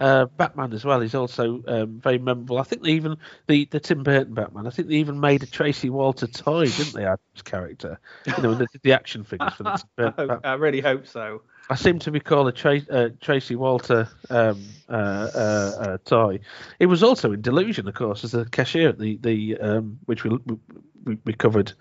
Uh, 0.00 0.24
Batman 0.24 0.72
as 0.72 0.82
well. 0.82 0.98
He's 1.00 1.14
also 1.14 1.62
um, 1.68 2.00
very 2.00 2.16
memorable. 2.16 2.56
I 2.58 2.62
think 2.62 2.82
they 2.82 2.92
even 2.92 3.18
the 3.48 3.66
the 3.66 3.78
Tim 3.78 4.02
Burton 4.02 4.32
Batman. 4.32 4.66
I 4.66 4.70
think 4.70 4.88
they 4.88 4.94
even 4.94 5.20
made 5.20 5.42
a 5.42 5.46
Tracy 5.46 5.90
Walter 5.90 6.26
toy, 6.26 6.68
didn't 6.68 6.94
they? 6.94 7.04
Out 7.04 7.20
his 7.34 7.42
character, 7.42 8.00
you 8.24 8.42
know, 8.42 8.54
the, 8.54 8.66
the 8.82 8.94
action 8.94 9.24
figures 9.24 9.52
for 9.52 9.64
the 9.64 9.70
Tim 9.76 9.88
Burton 9.96 10.14
I, 10.16 10.26
Batman. 10.26 10.50
I 10.50 10.54
really 10.54 10.80
hope 10.80 11.06
so. 11.06 11.42
I 11.68 11.74
seem 11.74 11.98
to 11.98 12.10
recall 12.10 12.48
a 12.48 12.52
Tra- 12.52 12.80
uh, 12.90 13.08
Tracy 13.20 13.56
Walter 13.56 14.08
um, 14.30 14.64
uh, 14.88 14.92
uh, 15.34 15.72
uh, 15.78 15.98
toy. 16.06 16.40
It 16.78 16.86
was 16.86 17.02
also 17.02 17.32
in 17.32 17.42
Delusion, 17.42 17.86
of 17.88 17.94
course, 17.94 18.24
as 18.24 18.32
a 18.32 18.46
cashier 18.46 18.88
at 18.88 18.98
the 18.98 19.18
the 19.18 19.58
um, 19.58 19.98
which 20.06 20.24
we, 20.24 20.30
we 21.04 21.18
we 21.24 21.32
covered 21.32 21.72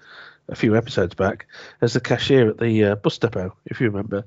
a 0.50 0.56
few 0.56 0.76
episodes 0.76 1.14
back 1.14 1.46
as 1.82 1.94
the 1.94 2.00
cashier 2.00 2.50
at 2.50 2.58
the 2.58 2.84
uh, 2.84 2.96
bus 2.96 3.18
depot, 3.18 3.56
if 3.66 3.82
you 3.82 3.88
remember. 3.88 4.26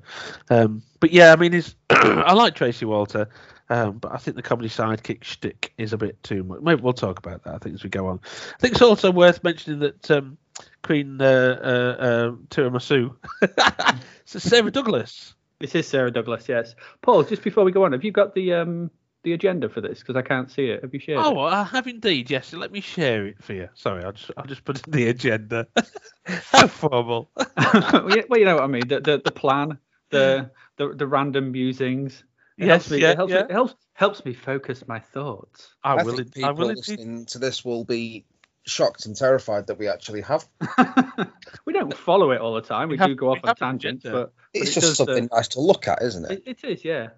Um, 0.49 0.83
but 0.99 1.11
yeah, 1.11 1.33
I 1.33 1.35
mean, 1.35 1.53
it's 1.53 1.75
I 1.89 2.33
like 2.33 2.55
Tracy 2.55 2.85
Walter, 2.85 3.27
um, 3.69 3.97
but 3.97 4.11
I 4.11 4.17
think 4.17 4.35
the 4.35 4.43
comedy 4.43 4.69
sidekick 4.69 5.23
shtick 5.23 5.73
is 5.77 5.93
a 5.93 5.97
bit 5.97 6.21
too 6.23 6.43
much. 6.43 6.61
Maybe 6.61 6.81
we'll 6.81 6.93
talk 6.93 7.17
about 7.17 7.43
that. 7.43 7.55
I 7.55 7.57
think 7.57 7.75
as 7.75 7.83
we 7.83 7.89
go 7.89 8.07
on. 8.07 8.19
I 8.23 8.57
think 8.59 8.73
it's 8.73 8.81
also 8.81 9.11
worth 9.11 9.43
mentioning 9.43 9.79
that 9.79 10.11
um, 10.11 10.37
Queen 10.83 11.21
uh, 11.21 11.25
uh, 11.63 12.03
uh, 12.03 12.31
Tiramisu, 12.49 13.15
so 14.25 14.39
Sarah 14.39 14.71
Douglas. 14.71 15.33
This 15.59 15.75
is 15.75 15.87
Sarah 15.87 16.11
Douglas. 16.11 16.49
Yes, 16.49 16.75
Paul. 17.01 17.23
Just 17.23 17.43
before 17.43 17.63
we 17.63 17.71
go 17.71 17.85
on, 17.85 17.91
have 17.91 18.03
you 18.03 18.11
got 18.11 18.33
the 18.33 18.53
um 18.53 18.91
the 19.23 19.33
agenda 19.33 19.69
for 19.69 19.81
this? 19.81 19.99
Because 19.99 20.15
I 20.15 20.21
can't 20.21 20.49
see 20.51 20.65
it. 20.67 20.81
Have 20.83 20.93
you 20.93 20.99
shared? 20.99 21.19
Oh, 21.19 21.39
I 21.39 21.63
have 21.63 21.87
indeed. 21.87 22.29
Yes, 22.29 22.53
let 22.53 22.71
me 22.71 22.81
share 22.81 23.27
it 23.27 23.43
for 23.43 23.53
you. 23.53 23.69
Sorry, 23.75 24.03
I'll 24.03 24.11
just 24.13 24.31
I'll 24.37 24.45
just 24.45 24.63
put 24.65 24.85
in 24.85 24.91
the 24.91 25.07
agenda. 25.09 25.67
How 26.25 26.67
formal. 26.67 27.29
well, 27.57 28.09
you- 28.37 28.45
know 28.45 28.55
what 28.55 28.63
I 28.63 28.67
mean. 28.67 28.87
The 28.87 28.99
the, 28.99 29.21
the 29.23 29.31
plan, 29.31 29.77
the, 30.09 30.51
the 30.77 30.89
the 30.93 31.07
random 31.07 31.51
musings. 31.51 32.23
It 32.57 32.65
Yes, 32.67 32.83
helps 32.87 32.91
me, 32.91 32.97
yeah, 32.99 33.11
it 33.11 33.17
helps 33.17 33.31
yeah. 33.31 33.39
me, 33.39 33.45
it 33.45 33.51
helps 33.51 33.75
helps 33.93 34.25
me 34.25 34.33
focus 34.33 34.87
my 34.87 34.99
thoughts. 34.99 35.73
I, 35.83 35.93
I 35.95 36.03
will. 36.03 36.17
think 36.17 36.43
I 36.43 36.51
will 36.51 36.69
indeed. 36.69 36.77
listening 36.87 37.25
to 37.27 37.39
this 37.39 37.65
will 37.65 37.85
be 37.85 38.25
shocked 38.67 39.07
and 39.07 39.15
terrified 39.15 39.65
that 39.67 39.79
we 39.79 39.87
actually 39.87 40.21
have. 40.21 40.45
we 41.65 41.73
don't 41.73 41.95
follow 41.97 42.29
it 42.31 42.41
all 42.41 42.53
the 42.53 42.61
time. 42.61 42.89
We, 42.89 42.93
We 42.95 42.97
have- 42.99 43.07
do 43.09 43.15
go 43.15 43.31
off 43.31 43.39
on 43.43 43.47
have 43.47 43.57
tangents, 43.57 44.05
yeah. 44.05 44.11
but, 44.11 44.33
but 44.53 44.61
It's 44.61 44.71
it 44.71 44.73
just 44.81 44.85
does, 44.85 44.99
uh, 45.01 45.05
something 45.05 45.29
nice 45.31 45.47
to 45.49 45.61
look 45.61 45.87
at, 45.87 46.03
isn't 46.03 46.25
it? 46.29 46.43
it, 46.45 46.61
it 46.63 46.63
is, 46.67 46.85
yeah. 46.85 47.09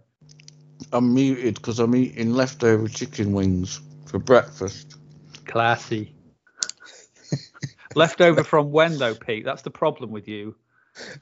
I'm 0.94 1.14
muted 1.14 1.56
because 1.56 1.80
I'm 1.80 1.96
eating 1.96 2.34
leftover 2.34 2.88
chicken 2.88 3.34
wings 3.34 3.82
for 4.06 4.20
breakfast. 4.20 4.96
Classy. 5.46 6.14
leftover 7.96 8.44
from 8.44 8.72
when 8.72 9.00
though, 9.00 9.16
Pete? 9.16 9.44
That's 9.44 9.64
the 9.64 9.72
problem 9.72 10.12
with 10.12 10.28
you. 10.28 10.56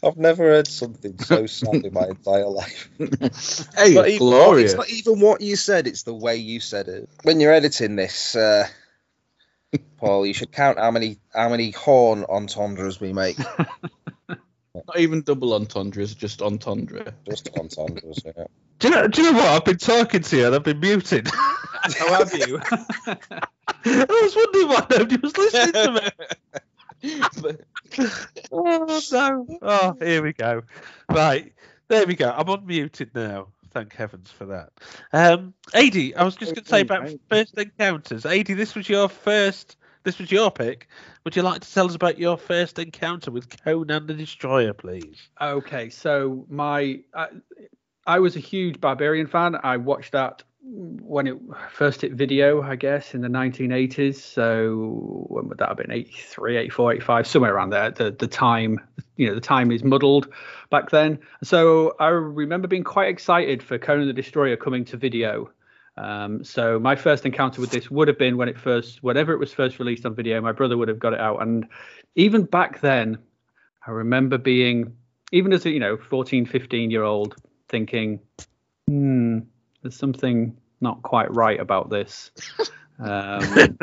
I've 0.04 0.18
never 0.18 0.44
heard 0.44 0.68
something 0.68 1.18
so 1.20 1.46
sad 1.48 1.86
in 1.86 1.94
my 1.94 2.08
entire 2.08 2.48
life. 2.48 2.90
hey, 3.00 3.06
It's 3.08 3.72
not, 3.76 3.78
it's 3.78 4.16
even, 4.16 4.18
glorious. 4.18 4.74
it's 4.74 4.78
not 4.78 4.90
even 4.90 5.20
what 5.22 5.40
you 5.40 5.56
said, 5.56 5.88
it's 5.88 6.04
the 6.04 6.14
way 6.14 6.36
you 6.36 6.60
said 6.60 6.90
it. 6.90 7.10
When 7.24 7.40
you're 7.40 7.54
editing 7.54 7.96
this, 7.96 8.36
uh, 8.36 8.68
Paul, 9.98 10.26
you 10.26 10.34
should 10.34 10.52
count 10.52 10.80
how 10.80 10.92
many 10.92 11.18
how 11.34 11.48
many 11.48 11.72
horn 11.72 12.26
entendres 12.28 13.00
we 13.00 13.14
make. 13.14 13.38
Not 14.74 15.00
even 15.00 15.22
double 15.22 15.54
entendres, 15.54 16.16
just 16.16 16.42
entendre. 16.42 17.14
Just 17.28 17.50
entendres, 17.58 18.22
yeah. 18.26 18.46
Do 18.80 18.88
you 18.88 18.96
know? 18.96 19.08
Do 19.08 19.22
you 19.22 19.32
know 19.32 19.38
what? 19.38 19.48
I've 19.48 19.66
been 19.66 19.78
talking 19.78 20.22
to 20.22 20.38
you 20.38 20.46
and 20.46 20.56
I've 20.56 20.64
been 20.64 20.80
muted. 20.80 21.28
How 21.28 22.14
have 22.14 22.34
you? 22.34 22.60
I 22.68 24.06
was 24.10 24.36
wondering 24.36 24.68
why 24.70 24.88
nobody 24.90 25.18
was 25.18 25.38
listening 25.38 25.74
to 25.74 25.92
me. 26.02 26.10
Oh 28.52 29.02
no! 29.12 29.58
Oh, 29.62 29.96
here 30.00 30.22
we 30.22 30.34
go. 30.34 30.62
Right, 31.10 31.52
there 31.88 32.06
we 32.06 32.16
go. 32.16 32.30
I'm 32.30 32.46
unmuted 32.46 33.14
now. 33.16 33.48
Thank 33.72 33.94
heavens 33.96 34.30
for 34.30 34.46
that. 34.46 34.70
Um, 35.12 35.54
Adi, 35.74 36.16
I 36.16 36.24
was 36.24 36.36
just 36.36 36.54
going 36.56 36.64
to 36.64 36.70
say 36.70 36.82
about 36.82 37.10
first 37.28 37.58
encounters. 37.58 38.26
Adi, 38.26 38.54
this 38.54 38.76
was 38.76 38.88
your 38.88 39.10
first. 39.10 39.78
This 40.04 40.18
was 40.18 40.32
your 40.32 40.50
pick. 40.50 40.88
Would 41.24 41.36
you 41.36 41.44
like 41.44 41.62
to 41.62 41.72
tell 41.72 41.86
us 41.86 41.96
about 41.96 42.18
your 42.18 42.38
first 42.38 42.80
encounter 42.80 43.30
with 43.30 43.64
Conan 43.64 44.08
the 44.08 44.14
Destroyer, 44.14 44.74
please? 44.74 45.30
Okay, 45.40 45.90
so 45.90 46.46
my 46.50 47.00
I, 47.14 47.28
I 48.08 48.20
was 48.20 48.36
a 48.36 48.40
huge 48.40 48.82
Barbarian 48.82 49.28
fan. 49.28 49.58
I 49.62 49.78
watched 49.78 50.14
that 50.14 50.44
when 50.64 51.28
it 51.28 51.38
first 51.72 52.02
hit 52.02 52.14
video, 52.14 52.62
I 52.62 52.76
guess, 52.76 53.14
in 53.14 53.22
the 53.22 53.28
1980s. 53.28 54.16
So 54.16 55.26
when 55.28 55.50
would 55.50 55.58
that 55.58 55.70
have 55.70 55.78
been? 55.78 55.92
83, 55.92 56.58
84, 56.58 56.94
85, 56.94 57.28
somewhere 57.28 57.54
around 57.54 57.70
there. 57.72 57.92
The 57.92 58.12
the 58.12 58.28
time, 58.28 58.80
you 59.18 59.28
know, 59.28 59.36
the 59.36 59.42
time 59.42 59.72
is 59.72 59.84
muddled 59.84 60.30
back 60.72 60.90
then. 60.90 61.20
So 61.44 61.96
I 62.00 62.08
remember 62.08 62.68
being 62.68 62.84
quite 62.84 63.10
excited 63.10 63.62
for 63.62 63.78
Conan 63.78 64.08
the 64.08 64.14
Destroyer 64.14 64.58
coming 64.58 64.86
to 64.86 64.98
video. 64.98 65.52
Um, 65.98 66.44
so 66.44 66.80
my 66.80 66.96
first 66.96 67.26
encounter 67.26 67.62
with 67.62 67.72
this 67.72 67.92
would 67.92 68.08
have 68.08 68.18
been 68.18 68.38
when 68.38 68.50
it 68.50 68.58
first, 68.58 69.04
whenever 69.04 69.34
it 69.34 69.40
was 69.40 69.54
first 69.54 69.80
released 69.80 70.06
on 70.06 70.16
video. 70.16 70.40
My 70.42 70.52
brother 70.52 70.78
would 70.78 70.88
have 70.88 71.00
got 71.00 71.14
it 71.14 71.20
out, 71.20 71.42
and 71.42 71.68
even 72.16 72.44
back 72.44 72.82
then, 72.82 73.18
I 73.86 73.92
remember 73.92 74.38
being, 74.38 74.96
even 75.32 75.54
as 75.54 75.66
a 75.66 75.70
you 75.70 75.80
know 75.80 75.98
14, 75.98 76.46
15 76.46 76.92
year 76.92 77.04
old, 77.04 77.36
thinking, 77.70 78.20
hmm, 78.88 79.40
there's 79.82 79.98
something 79.98 80.56
not 80.80 81.02
quite 81.04 81.34
right 81.34 81.60
about 81.60 81.90
this. 81.90 82.32
Um, 83.04 83.78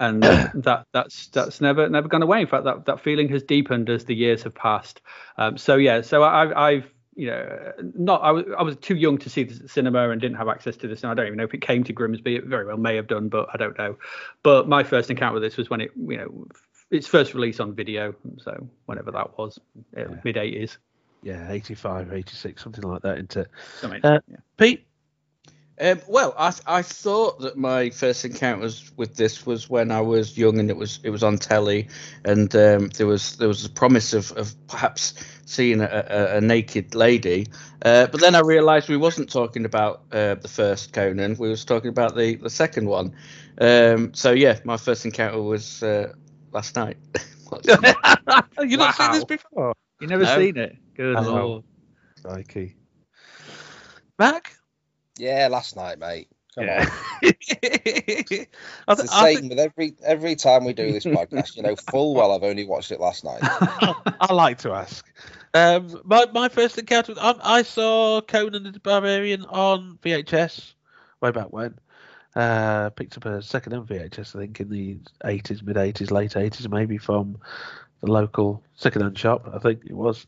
and 0.00 0.22
that 0.54 0.86
that's 0.92 1.28
that's 1.28 1.60
never 1.60 1.88
never 1.88 2.08
gone 2.08 2.22
away. 2.22 2.40
In 2.40 2.46
fact, 2.46 2.64
that 2.64 2.86
that 2.86 3.00
feeling 3.00 3.28
has 3.28 3.42
deepened 3.44 3.88
as 3.88 4.06
the 4.06 4.14
years 4.14 4.42
have 4.42 4.54
passed. 4.54 5.02
Um, 5.36 5.56
so 5.56 5.76
yeah, 5.76 6.00
so 6.00 6.24
I've 6.24 6.52
I've 6.52 6.90
you 7.16 7.26
know 7.26 7.72
not 7.94 8.22
I 8.22 8.30
was 8.30 8.44
I 8.58 8.62
was 8.62 8.76
too 8.76 8.96
young 8.96 9.18
to 9.18 9.30
see 9.30 9.44
this 9.44 9.60
at 9.60 9.70
cinema 9.70 10.10
and 10.10 10.20
didn't 10.20 10.36
have 10.36 10.48
access 10.48 10.76
to 10.78 10.88
this, 10.88 11.02
and 11.02 11.10
I 11.10 11.14
don't 11.14 11.26
even 11.26 11.38
know 11.38 11.44
if 11.44 11.54
it 11.54 11.60
came 11.60 11.84
to 11.84 11.92
Grimsby. 11.92 12.36
It 12.36 12.44
very 12.44 12.66
well 12.66 12.76
may 12.76 12.96
have 12.96 13.06
done, 13.08 13.28
but 13.28 13.48
I 13.52 13.56
don't 13.56 13.76
know. 13.78 13.96
But 14.42 14.68
my 14.68 14.82
first 14.82 15.10
encounter 15.10 15.34
with 15.34 15.42
this 15.42 15.56
was 15.56 15.70
when 15.70 15.80
it 15.80 15.90
you 15.96 16.16
know 16.16 16.46
its 16.90 17.06
first 17.06 17.34
release 17.34 17.60
on 17.60 17.74
video, 17.74 18.14
so 18.38 18.68
whenever 18.86 19.10
that 19.12 19.38
was, 19.38 19.58
Yeah. 19.96 20.06
mid 20.24 20.36
80s. 20.36 20.78
Yeah, 21.22 21.50
85, 21.50 22.12
86, 22.12 22.62
something 22.62 22.82
like 22.82 23.02
that, 23.02 23.16
isn't 23.16 23.36
it? 23.36 23.48
Something. 23.78 24.04
Uh, 24.04 24.20
yeah. 24.26 24.36
Pete? 24.56 24.86
Um, 25.80 26.00
well, 26.06 26.34
I 26.38 26.52
I 26.66 26.82
thought 26.82 27.40
that 27.40 27.56
my 27.56 27.88
first 27.90 28.24
encounters 28.24 28.92
with 28.98 29.16
this 29.16 29.46
was 29.46 29.70
when 29.70 29.90
I 29.90 30.02
was 30.02 30.36
young 30.36 30.58
and 30.58 30.68
it 30.68 30.76
was 30.76 31.00
it 31.02 31.10
was 31.10 31.22
on 31.22 31.38
telly, 31.38 31.88
and 32.24 32.54
um, 32.54 32.88
there 32.90 33.06
was 33.06 33.36
there 33.38 33.48
was 33.48 33.64
a 33.64 33.70
promise 33.70 34.12
of, 34.12 34.30
of 34.32 34.54
perhaps 34.68 35.14
seeing 35.46 35.80
a, 35.80 35.86
a, 35.86 36.36
a 36.36 36.40
naked 36.42 36.94
lady, 36.94 37.46
uh, 37.82 38.06
but 38.08 38.20
then 38.20 38.34
I 38.34 38.40
realised 38.40 38.88
we 38.90 38.98
wasn't 38.98 39.30
talking 39.32 39.64
about 39.64 40.02
uh, 40.12 40.34
the 40.34 40.48
first 40.48 40.92
Conan, 40.92 41.36
we 41.38 41.48
was 41.48 41.64
talking 41.64 41.88
about 41.88 42.14
the 42.14 42.36
the 42.36 42.50
second 42.50 42.86
one. 42.86 43.14
Um, 43.58 44.12
so 44.12 44.32
yeah, 44.32 44.58
my 44.64 44.76
first 44.76 45.06
encounter 45.06 45.40
was 45.40 45.82
uh, 45.82 46.12
last 46.52 46.76
night. 46.76 46.98
You've 47.64 48.78
not 48.78 48.94
seen 48.94 49.12
this 49.12 49.24
before? 49.24 49.72
You 50.00 50.08
never 50.08 50.24
No. 50.24 50.36
seen 50.36 50.56
it? 50.58 50.76
Good 50.94 51.18
lord. 51.20 51.64
Crikey. 52.22 52.76
Mac? 54.18 54.59
Yeah, 55.20 55.48
last 55.48 55.76
night, 55.76 55.98
mate. 55.98 56.28
Come 56.54 56.68
on. 56.68 56.68
I, 56.80 56.88
It's 57.22 57.48
th- 58.28 58.48
the 58.88 59.08
I, 59.12 59.34
same 59.34 59.50
with 59.50 59.58
every 59.58 59.94
every 60.02 60.34
time 60.34 60.64
we 60.64 60.72
do 60.72 60.90
this 60.92 61.04
podcast. 61.16 61.56
You 61.56 61.62
know, 61.62 61.76
full 61.76 62.14
well 62.14 62.32
I've 62.32 62.42
only 62.42 62.64
watched 62.64 62.90
it 62.90 63.00
last 63.00 63.22
night. 63.22 63.40
I 63.42 64.32
like 64.32 64.58
to 64.58 64.72
ask. 64.72 65.06
Um, 65.52 66.00
my 66.04 66.26
my 66.32 66.48
first 66.48 66.78
encounter, 66.78 67.12
with, 67.12 67.18
I, 67.18 67.34
I 67.42 67.62
saw 67.62 68.20
Conan 68.22 68.64
the 68.72 68.80
Barbarian 68.80 69.44
on 69.44 69.98
VHS 70.02 70.72
way 71.20 71.30
back 71.30 71.52
when. 71.52 71.78
Uh, 72.34 72.90
picked 72.90 73.16
up 73.16 73.26
a 73.26 73.42
second 73.42 73.72
hand 73.72 73.86
VHS, 73.86 74.36
I 74.36 74.40
think, 74.40 74.60
in 74.60 74.70
the 74.70 74.96
80s, 75.24 75.62
mid 75.62 75.76
80s, 75.76 76.10
late 76.12 76.30
80s, 76.30 76.70
maybe 76.70 76.96
from 76.96 77.38
the 78.00 78.10
local 78.10 78.62
second 78.76 79.02
hand 79.02 79.18
shop, 79.18 79.50
I 79.52 79.58
think 79.58 79.84
it 79.84 79.92
was. 79.92 80.26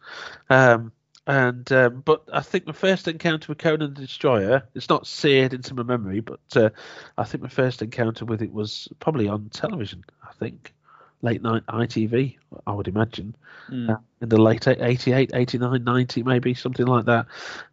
Um, 0.51 0.93
and 1.27 1.71
um, 1.73 2.03
but 2.05 2.23
I 2.33 2.41
think 2.41 2.67
my 2.67 2.73
first 2.73 3.07
encounter 3.09 3.47
with 3.49 3.59
Conan 3.59 3.95
the 3.95 4.01
Destroyer, 4.03 4.63
it's 4.75 4.89
not 4.89 5.07
seared 5.07 5.55
into 5.55 5.75
my 5.75 5.83
memory, 5.83 6.21
but 6.21 6.41
uh, 6.57 6.71
I 7.17 7.25
think 7.25 7.43
my 7.43 7.49
first 7.49 7.83
encounter 7.83 8.25
with 8.25 8.43
it 8.43 8.53
was 8.53 8.89
probably 9.01 9.29
on 9.29 9.49
television. 9.51 10.05
I 10.23 10.33
think 10.35 10.75
late 11.23 11.43
night 11.43 11.65
ITV, 11.69 12.37
I 12.67 12.73
would 12.73 12.89
imagine 12.89 13.37
Mm. 13.71 13.91
uh, 13.91 13.97
in 14.21 14.29
the 14.29 14.41
late 14.43 14.67
eight- 14.67 14.81
88, 14.81 15.31
89, 15.35 15.85
90, 15.85 16.25
maybe 16.25 16.53
something 16.53 16.85
like 16.85 17.05
that. 17.05 17.27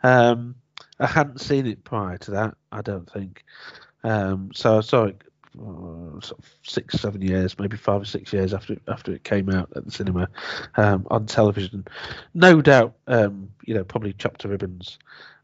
Um, 0.04 0.54
I 1.00 1.08
hadn't 1.08 1.42
seen 1.42 1.66
it 1.66 1.84
prior 1.84 2.20
to 2.20 2.32
that, 2.32 2.56
I 2.72 2.82
don't 2.82 3.10
think. 3.10 3.44
Um, 4.04 4.52
so 4.54 4.78
I 4.78 4.82
saw 4.82 5.06
it 5.06 5.24
sort 6.22 6.40
of 6.40 6.46
six, 6.64 7.00
seven 7.00 7.22
years, 7.22 7.58
maybe 7.60 7.78
five 7.78 8.02
or 8.02 8.06
six 8.06 8.32
years 8.34 8.54
after 8.54 8.78
after 8.88 9.14
it 9.14 9.24
came 9.24 9.50
out 9.50 9.70
at 9.76 9.86
the 9.86 9.92
cinema 9.92 10.30
um, 10.78 11.06
on 11.10 11.26
television. 11.26 11.86
No 12.34 12.62
doubt, 12.62 12.96
um, 13.08 13.50
you 13.66 13.74
know, 13.74 13.84
probably 13.84 14.14
chopped 14.14 14.42
to 14.42 14.48
ribbons. 14.48 14.98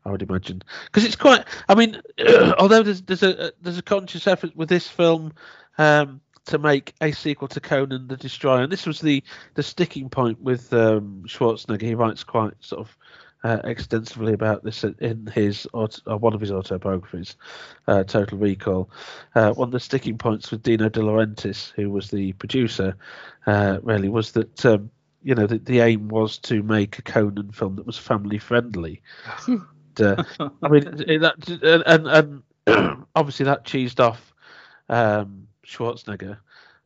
I 0.05 0.11
would 0.11 0.21
imagine 0.21 0.61
because 0.85 1.03
it's 1.03 1.15
quite. 1.15 1.45
I 1.67 1.75
mean, 1.75 2.01
although 2.59 2.83
there's 2.83 3.01
there's 3.01 3.23
a 3.23 3.51
there's 3.61 3.77
a 3.77 3.83
conscious 3.83 4.27
effort 4.27 4.55
with 4.55 4.69
this 4.69 4.87
film 4.87 5.33
um, 5.77 6.21
to 6.45 6.59
make 6.59 6.93
a 7.01 7.11
sequel 7.11 7.47
to 7.49 7.59
Conan 7.59 8.07
the 8.07 8.17
Destroyer, 8.17 8.63
and 8.63 8.71
this 8.71 8.85
was 8.85 9.01
the 9.01 9.23
the 9.55 9.63
sticking 9.63 10.09
point 10.09 10.39
with 10.41 10.71
um, 10.73 11.23
Schwarzenegger. 11.25 11.81
He 11.81 11.95
writes 11.95 12.23
quite 12.23 12.53
sort 12.59 12.81
of 12.81 12.95
uh, 13.45 13.61
extensively 13.63 14.33
about 14.33 14.63
this 14.63 14.83
in 14.83 15.27
his 15.27 15.67
uh, 15.75 16.17
one 16.17 16.33
of 16.33 16.41
his 16.41 16.51
autobiographies, 16.51 17.35
uh, 17.87 18.03
Total 18.03 18.39
Recall. 18.39 18.89
Uh, 19.35 19.53
one 19.53 19.67
of 19.67 19.71
the 19.71 19.79
sticking 19.79 20.17
points 20.17 20.49
with 20.49 20.63
Dino 20.63 20.89
De 20.89 20.99
Laurentiis, 20.99 21.71
who 21.75 21.91
was 21.91 22.09
the 22.09 22.33
producer, 22.33 22.95
uh, 23.45 23.77
really 23.83 24.09
was 24.09 24.31
that. 24.31 24.65
Um, 24.65 24.89
you 25.21 25.33
know, 25.33 25.47
the, 25.47 25.57
the 25.57 25.79
aim 25.79 26.07
was 26.09 26.37
to 26.37 26.61
make 26.61 26.99
a 26.99 27.01
Conan 27.01 27.51
film 27.51 27.77
that 27.77 27.87
was 27.87 27.97
family 27.97 28.37
friendly. 28.37 29.01
And, 29.47 29.63
I 30.61 30.67
mean, 30.69 30.83
that 31.21 31.49
and 31.63 32.07
and, 32.07 32.43
and 32.67 33.05
obviously 33.15 33.45
that 33.45 33.65
cheesed 33.65 33.99
off 33.99 34.35
um, 34.87 35.47
Schwarzenegger, 35.65 36.37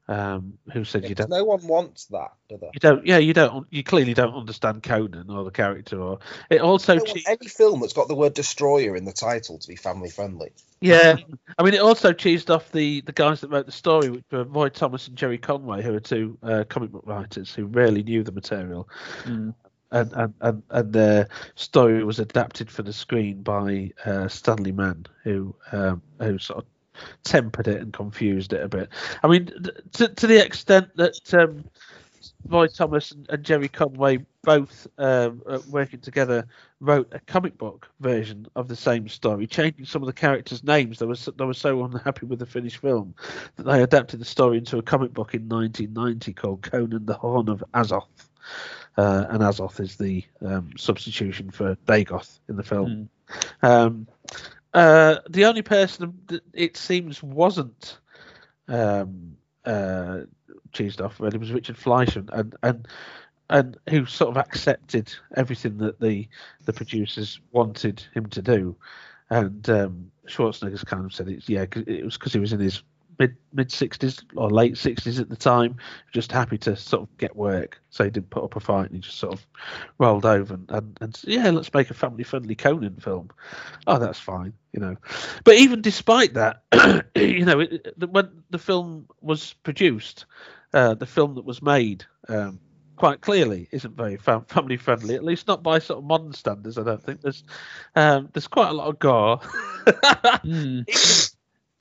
um, 0.09 0.53
who 0.73 0.83
said 0.83 1.07
you 1.07 1.13
don't, 1.15 1.29
no 1.29 1.43
one 1.43 1.65
wants 1.67 2.05
that, 2.07 2.33
do 2.49 2.57
they? 2.57 2.69
you 2.73 2.79
don't, 2.79 3.05
yeah, 3.05 3.19
you 3.19 3.33
don't, 3.33 3.67
you 3.69 3.83
clearly 3.83 4.13
don't 4.13 4.33
understand 4.33 4.81
Conan 4.83 5.29
or 5.29 5.43
the 5.43 5.51
character, 5.51 6.01
or 6.01 6.19
it 6.49 6.61
also 6.61 6.95
No 6.95 7.03
one- 7.03 7.13
cheesed, 7.15 7.27
any 7.27 7.47
film 7.47 7.79
that's 7.81 7.93
got 7.93 8.07
the 8.07 8.15
word 8.15 8.33
destroyer 8.33 8.95
in 8.95 9.05
the 9.05 9.13
title 9.13 9.59
to 9.59 9.67
be 9.67 9.75
family 9.75 10.09
friendly. 10.09 10.51
yeah. 10.81 11.15
I 11.57 11.63
mean, 11.63 11.73
it 11.75 11.81
also 11.81 12.11
cheesed 12.11 12.49
off 12.49 12.71
the 12.71 13.01
the 13.01 13.11
guys 13.11 13.41
that 13.41 13.49
wrote 13.51 13.67
the 13.67 13.71
story, 13.71 14.09
which 14.09 14.23
were 14.31 14.43
Roy 14.45 14.69
Thomas 14.69 15.07
and 15.07 15.15
Gerry 15.15 15.37
Conway, 15.37 15.83
who 15.83 15.93
are 15.93 15.99
two 15.99 16.37
uh, 16.41 16.63
comic 16.67 16.91
book 16.91 17.03
writers 17.05 17.53
who 17.53 17.65
really 17.65 18.01
knew 18.03 18.23
the 18.23 18.31
material. 18.31 18.89
Mm. 19.25 19.53
and 19.91 20.13
and 20.13 20.33
and, 20.41 20.63
and 20.69 20.93
their 20.93 21.27
story 21.55 22.03
was 22.03 22.19
adapted 22.19 22.71
for 22.71 22.81
the 22.83 22.93
screen 22.93 23.41
by 23.43 23.91
uh, 24.05 24.27
Stanley 24.27 24.71
Mann, 24.71 25.05
who 25.23 25.53
um, 25.71 26.01
who 26.19 26.37
sort 26.39 26.59
of 26.59 26.65
tempered 27.23 27.67
it 27.67 27.81
and 27.81 27.93
confused 27.93 28.53
it 28.53 28.61
a 28.61 28.69
bit. 28.69 28.89
I 29.23 29.27
mean, 29.27 29.51
to 29.93 30.07
to 30.07 30.27
the 30.27 30.43
extent 30.43 30.95
that 30.95 31.33
um, 31.33 31.65
Roy 32.47 32.67
Thomas 32.67 33.11
and, 33.11 33.29
and 33.29 33.43
Gerry 33.43 33.67
Conway 33.67 34.25
both 34.43 34.87
um, 34.97 35.41
uh, 35.47 35.59
working 35.69 35.99
together 35.99 36.47
wrote 36.79 37.09
a 37.11 37.19
comic 37.19 37.57
book 37.57 37.89
version 37.99 38.47
of 38.55 38.67
the 38.67 38.75
same 38.75 39.07
story, 39.07 39.45
changing 39.45 39.85
some 39.85 40.01
of 40.01 40.07
the 40.07 40.13
characters' 40.13 40.63
names. 40.63 40.99
They 40.99 41.05
were 41.05 41.15
so, 41.15 41.31
they 41.31 41.45
were 41.45 41.53
so 41.53 41.83
unhappy 41.83 42.25
with 42.25 42.39
the 42.39 42.45
finished 42.45 42.77
film 42.77 43.13
that 43.57 43.63
they 43.63 43.83
adapted 43.83 44.21
the 44.21 44.25
story 44.25 44.57
into 44.57 44.77
a 44.77 44.81
comic 44.81 45.13
book 45.13 45.33
in 45.33 45.47
1990 45.49 46.33
called 46.33 46.61
Conan 46.61 47.05
the 47.05 47.13
Horn 47.13 47.49
of 47.49 47.63
Azoth. 47.73 48.29
Uh, 48.97 49.25
and 49.29 49.41
Azoth 49.41 49.79
is 49.79 49.97
the 49.97 50.23
um, 50.41 50.71
substitution 50.77 51.51
for 51.51 51.75
Dagoth 51.87 52.39
in 52.49 52.55
the 52.55 52.63
film. 52.63 53.09
Um, 53.61 54.07
uh, 54.73 55.17
the 55.29 55.45
only 55.45 55.61
person 55.61 56.19
that 56.27 56.41
it 56.53 56.77
seems 56.77 57.23
wasn't 57.23 57.97
um, 58.67 59.35
uh, 59.65 60.21
cheesed 60.73 61.01
off 61.01 61.19
really 61.19 61.37
was 61.37 61.51
Richard 61.51 61.77
Fleischer, 61.77 62.23
and 62.31 62.55
and 62.61 62.87
and 63.49 63.77
who 63.89 64.05
sort 64.05 64.35
of 64.35 64.37
accepted 64.37 65.13
everything 65.35 65.77
that 65.79 65.99
the 65.99 66.27
the 66.65 66.73
producers 66.73 67.39
wanted 67.51 68.03
him 68.13 68.27
to 68.27 68.41
do. 68.41 68.75
And 69.31 69.67
um, 69.69 70.11
Schwarzenegger's 70.27 70.83
kind 70.83 71.05
of 71.05 71.13
said 71.13 71.29
it's 71.29 71.49
yeah, 71.49 71.65
it 71.75 72.05
was 72.05 72.17
because 72.17 72.33
he 72.33 72.39
was 72.39 72.53
in 72.53 72.59
his 72.59 72.83
mid 73.19 73.35
mid 73.53 73.71
sixties 73.71 74.19
or 74.35 74.49
late 74.49 74.77
sixties 74.77 75.19
at 75.19 75.29
the 75.29 75.35
time, 75.35 75.75
just 76.13 76.31
happy 76.31 76.57
to 76.59 76.75
sort 76.75 77.03
of 77.03 77.17
get 77.17 77.35
work. 77.35 77.81
So 77.91 78.03
he 78.05 78.09
didn't 78.09 78.29
put 78.29 78.43
up 78.43 78.55
a 78.55 78.59
fight, 78.59 78.87
and 78.87 78.95
he 78.95 78.99
just 79.01 79.17
sort 79.19 79.33
of 79.33 79.45
rolled 79.99 80.25
over 80.25 80.53
and 80.55 80.69
and, 80.71 80.97
and 81.01 81.15
said, 81.15 81.29
yeah, 81.29 81.49
let's 81.51 81.73
make 81.73 81.89
a 81.89 81.93
family 81.93 82.23
friendly 82.23 82.55
Conan 82.55 82.95
film. 82.97 83.29
Oh, 83.87 83.99
that's 83.99 84.19
fine, 84.19 84.53
you 84.73 84.79
know. 84.79 84.95
But 85.43 85.55
even 85.57 85.81
despite 85.81 86.33
that, 86.35 86.63
you 87.15 87.45
know, 87.45 87.59
it, 87.59 87.73
it- 87.99 88.09
when 88.09 88.43
the 88.49 88.59
film 88.59 89.07
was 89.21 89.53
produced, 89.63 90.25
uh, 90.73 90.93
the 90.95 91.05
film 91.05 91.35
that 91.35 91.45
was 91.45 91.61
made. 91.61 92.05
Um, 92.27 92.59
Quite 92.95 93.21
clearly, 93.21 93.69
isn't 93.71 93.95
very 93.95 94.17
fam- 94.17 94.43
family 94.43 94.75
friendly. 94.75 95.15
At 95.15 95.23
least 95.23 95.47
not 95.47 95.63
by 95.63 95.79
sort 95.79 95.99
of 95.99 96.03
modern 96.03 96.33
standards. 96.33 96.77
I 96.77 96.83
don't 96.83 97.01
think 97.01 97.21
there's 97.21 97.45
um, 97.95 98.27
there's 98.33 98.47
quite 98.49 98.67
a 98.67 98.73
lot 98.73 98.89
of 98.89 98.99
gore. 98.99 99.39
Hmm. 100.43 100.81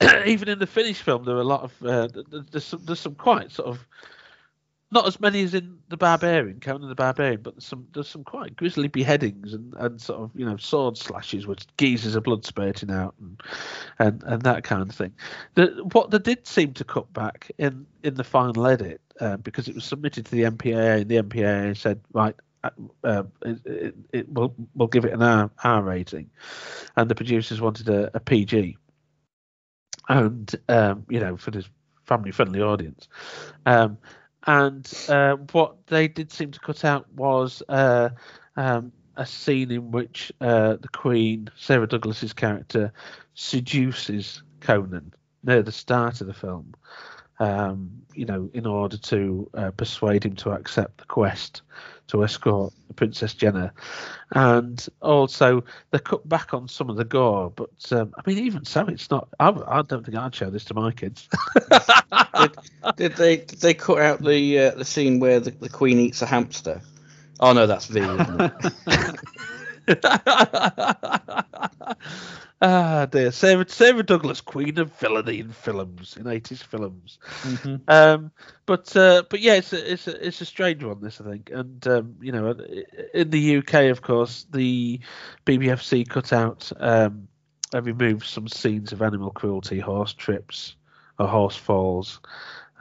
even, 0.25 0.47
in 0.47 0.59
the 0.59 0.67
finished 0.67 1.03
film, 1.03 1.25
there 1.25 1.35
are 1.35 1.41
a 1.41 1.43
lot 1.43 1.63
of 1.63 1.83
uh, 1.83 2.07
th- 2.07 2.25
th- 2.29 2.43
there's 2.51 2.65
some, 2.65 2.81
there's 2.85 2.99
some 2.99 3.15
quite 3.15 3.51
sort 3.51 3.67
of 3.67 3.85
not 4.91 5.05
as 5.05 5.19
many 5.19 5.43
as 5.43 5.53
in 5.53 5.77
the 5.89 5.97
Barbarian, 5.97 6.59
Conan 6.59 6.89
the 6.89 6.95
Barbarian, 6.95 7.41
but 7.41 7.55
there's 7.55 7.65
some 7.65 7.87
there's 7.93 8.07
some 8.07 8.23
quite 8.23 8.55
grisly 8.55 8.87
beheadings 8.87 9.53
and, 9.53 9.73
and 9.75 10.01
sort 10.01 10.21
of 10.21 10.31
you 10.33 10.45
know 10.45 10.57
sword 10.57 10.97
slashes 10.97 11.45
with 11.45 11.65
geysers 11.77 12.15
of 12.15 12.23
blood 12.23 12.45
spurting 12.45 12.91
out 12.91 13.13
and 13.19 13.41
and, 13.99 14.23
and 14.23 14.41
that 14.43 14.63
kind 14.63 14.81
of 14.81 14.95
thing. 14.95 15.13
The, 15.55 15.67
what 15.93 16.09
they 16.11 16.19
did 16.19 16.47
seem 16.47 16.73
to 16.73 16.83
cut 16.83 17.11
back 17.13 17.51
in 17.57 17.85
in 18.03 18.15
the 18.15 18.23
final 18.23 18.65
edit 18.65 19.01
uh, 19.19 19.37
because 19.37 19.67
it 19.67 19.75
was 19.75 19.85
submitted 19.85 20.25
to 20.25 20.31
the 20.31 20.43
MPAA 20.43 21.01
and 21.01 21.09
the 21.09 21.21
MPAA 21.21 21.77
said 21.77 22.01
right. 22.13 22.35
Uh, 22.61 22.69
uh, 23.05 23.23
it, 23.45 23.65
it, 23.65 23.95
it 24.11 24.33
will 24.33 24.53
will 24.75 24.87
give 24.87 25.05
it 25.05 25.13
an 25.13 25.21
R, 25.21 25.49
R 25.63 25.81
rating, 25.81 26.29
and 26.97 27.09
the 27.09 27.15
producers 27.15 27.61
wanted 27.61 27.87
a, 27.87 28.11
a 28.13 28.19
PG, 28.19 28.77
and 30.09 30.53
um, 30.67 31.05
you 31.09 31.19
know 31.19 31.37
for 31.37 31.51
this 31.51 31.69
family 32.05 32.31
friendly 32.31 32.61
audience. 32.61 33.07
Um, 33.65 33.97
and 34.47 34.91
uh, 35.09 35.35
what 35.51 35.85
they 35.87 36.07
did 36.07 36.31
seem 36.31 36.51
to 36.51 36.59
cut 36.59 36.83
out 36.83 37.11
was 37.13 37.61
uh, 37.69 38.09
um, 38.57 38.91
a 39.15 39.25
scene 39.25 39.69
in 39.69 39.91
which 39.91 40.31
uh, 40.41 40.77
the 40.81 40.87
Queen, 40.87 41.49
Sarah 41.57 41.87
Douglas's 41.87 42.33
character, 42.33 42.91
seduces 43.35 44.41
Conan 44.61 45.13
near 45.43 45.61
the 45.61 45.71
start 45.71 46.21
of 46.21 46.27
the 46.27 46.33
film. 46.33 46.73
Um, 47.39 48.01
you 48.13 48.25
know, 48.25 48.49
in 48.53 48.65
order 48.65 48.97
to 48.97 49.49
uh, 49.53 49.71
persuade 49.71 50.25
him 50.25 50.35
to 50.37 50.51
accept 50.51 50.97
the 50.97 51.05
quest 51.05 51.61
to 52.07 52.23
escort 52.23 52.73
the 52.87 52.93
Princess 52.93 53.33
Jenna, 53.33 53.71
and 54.31 54.85
also 55.01 55.63
they 55.91 55.99
cut 55.99 56.27
back 56.27 56.53
on 56.53 56.67
some 56.67 56.89
of 56.89 56.97
the 56.97 57.05
gore. 57.05 57.51
But 57.51 57.91
um, 57.91 58.13
I 58.17 58.21
mean, 58.25 58.39
even 58.39 58.65
so, 58.65 58.87
it's 58.87 59.09
not. 59.09 59.29
I, 59.39 59.49
I 59.49 59.81
don't 59.83 60.05
think 60.05 60.17
I'd 60.17 60.35
show 60.35 60.49
this 60.49 60.65
to 60.65 60.73
my 60.73 60.91
kids. 60.91 61.29
Did 62.95 63.15
they 63.15 63.37
did 63.37 63.59
they 63.59 63.73
cut 63.73 63.99
out 63.99 64.23
the 64.23 64.59
uh, 64.59 64.71
the 64.71 64.85
scene 64.85 65.19
where 65.19 65.39
the, 65.39 65.51
the 65.51 65.69
queen 65.69 65.99
eats 65.99 66.21
a 66.21 66.25
hamster? 66.25 66.81
Oh 67.39 67.53
no, 67.53 67.67
that's 67.67 67.85
V. 67.85 68.01
Isn't 72.61 72.71
it? 72.71 72.75
ah 72.75 73.05
dear, 73.05 73.31
Sarah, 73.31 73.67
Sarah 73.67 74.03
Douglas, 74.03 74.41
Queen 74.41 74.77
of 74.79 74.91
Villainy 74.99 75.39
in 75.39 75.51
films, 75.51 76.17
in 76.17 76.27
eighties 76.27 76.61
films. 76.61 77.19
Mhm. 77.43 77.81
Um, 77.87 78.31
but 78.65 78.95
uh, 78.95 79.23
but 79.29 79.39
yeah, 79.41 79.55
it's 79.55 79.73
a, 79.73 79.91
it's 79.93 80.07
a 80.07 80.27
it's 80.27 80.41
a 80.41 80.45
strange 80.45 80.83
one. 80.83 81.01
This 81.01 81.21
I 81.21 81.23
think, 81.25 81.49
and 81.53 81.85
um, 81.87 82.15
you 82.21 82.31
know, 82.31 82.55
in 83.13 83.29
the 83.29 83.57
UK, 83.57 83.73
of 83.91 84.01
course, 84.01 84.45
the 84.51 84.99
BBFC 85.45 86.07
cut 86.07 86.33
out 86.33 86.71
um, 86.79 87.27
and 87.73 87.85
removed 87.85 88.25
some 88.25 88.47
scenes 88.47 88.91
of 88.91 89.01
animal 89.01 89.31
cruelty, 89.31 89.79
horse 89.79 90.13
trips, 90.13 90.75
or 91.17 91.27
horse 91.27 91.55
falls. 91.55 92.19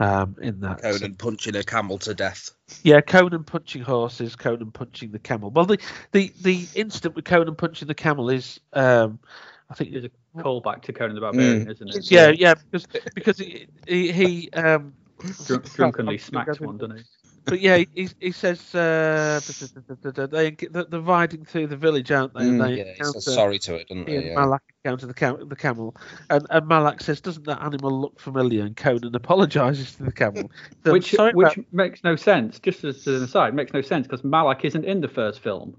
Um, 0.01 0.37
in 0.41 0.61
that, 0.61 0.81
Conan 0.83 1.17
punching 1.17 1.57
a 1.57 1.65
camel 1.65 1.99
to 1.99 2.15
death. 2.15 2.51
yeah, 2.85 3.01
Conan 3.01 3.43
punching 3.43 3.83
horses, 3.83 4.37
Conan 4.37 4.71
punching 4.71 5.11
the 5.11 5.19
camel. 5.19 5.51
Well, 5.51 5.65
the 5.65 5.79
the 6.13 6.33
the 6.41 6.69
incident 6.77 7.17
with 7.17 7.25
Conan 7.25 7.57
punching 7.57 7.89
the 7.89 7.97
camel 7.97 8.31
is, 8.31 8.61
um, 8.75 9.19
I 9.71 9.75
think, 9.75 9.93
It's 9.93 10.07
a 10.07 10.39
callback 10.43 10.83
to 10.83 10.93
Conan 10.93 11.15
the 11.15 11.21
Barbarian, 11.21 11.67
Mm. 11.67 11.71
isn't 11.71 11.89
it? 11.95 12.11
yeah, 12.11 12.31
yeah, 12.31 12.55
because 12.55 12.87
because 13.15 13.39
he 13.39 13.67
he, 13.87 14.13
he 14.13 14.51
um, 14.53 14.95
Drunk, 15.47 15.73
drunkenly 15.75 16.19
smacks 16.19 16.59
one, 16.61 16.79
doesn't 16.79 16.97
he? 16.99 17.03
but 17.45 17.61
yeah, 17.61 17.79
he, 17.95 18.09
he 18.21 18.31
says 18.33 18.75
uh, 18.75 19.41
they 20.31 20.51
they're 20.53 20.85
they're 20.85 21.01
riding 21.01 21.45
through 21.45 21.67
the 21.67 21.77
village, 21.77 22.11
aren't 22.11 22.35
they? 22.35 22.41
And 22.41 22.61
Mm, 22.61 22.67
they 22.67 22.79
Yeah, 22.79 22.93
he 22.97 23.05
says 23.05 23.25
sorry 23.25 23.59
to 23.61 23.75
it, 23.77 23.89
doesn't 23.89 24.07
he 24.09 24.17
he? 24.17 24.27
Yeah. 24.29 24.35
Malak 24.37 24.63
encounter 24.85 25.07
the, 25.07 25.15
cam- 25.15 25.49
the 25.49 25.57
camel, 25.57 25.95
and, 26.31 26.47
and 26.51 26.67
Malak 26.67 27.01
says, 27.03 27.21
"Doesn't 27.21 27.45
that 27.47 27.61
animal 27.63 28.01
look 28.01 28.19
familiar?" 28.21 28.65
And 28.65 28.77
Conan 28.77 29.15
apologizes 29.15 29.95
to 29.97 30.05
the 30.05 30.13
camel. 30.13 30.51
So, 30.85 30.93
which 30.93 31.11
sorry 31.13 31.33
which 31.33 31.55
about- 31.59 31.73
makes 31.73 32.05
no 32.05 32.17
sense. 32.17 32.59
Just 32.59 32.85
as 32.85 33.07
an 33.07 33.23
aside, 33.25 33.55
makes 33.55 33.73
no 33.75 33.83
sense 33.83 34.07
because 34.07 34.25
Malak 34.25 34.65
isn't 34.65 34.85
in 34.85 35.01
the 35.03 35.09
first 35.09 35.41
film. 35.41 35.77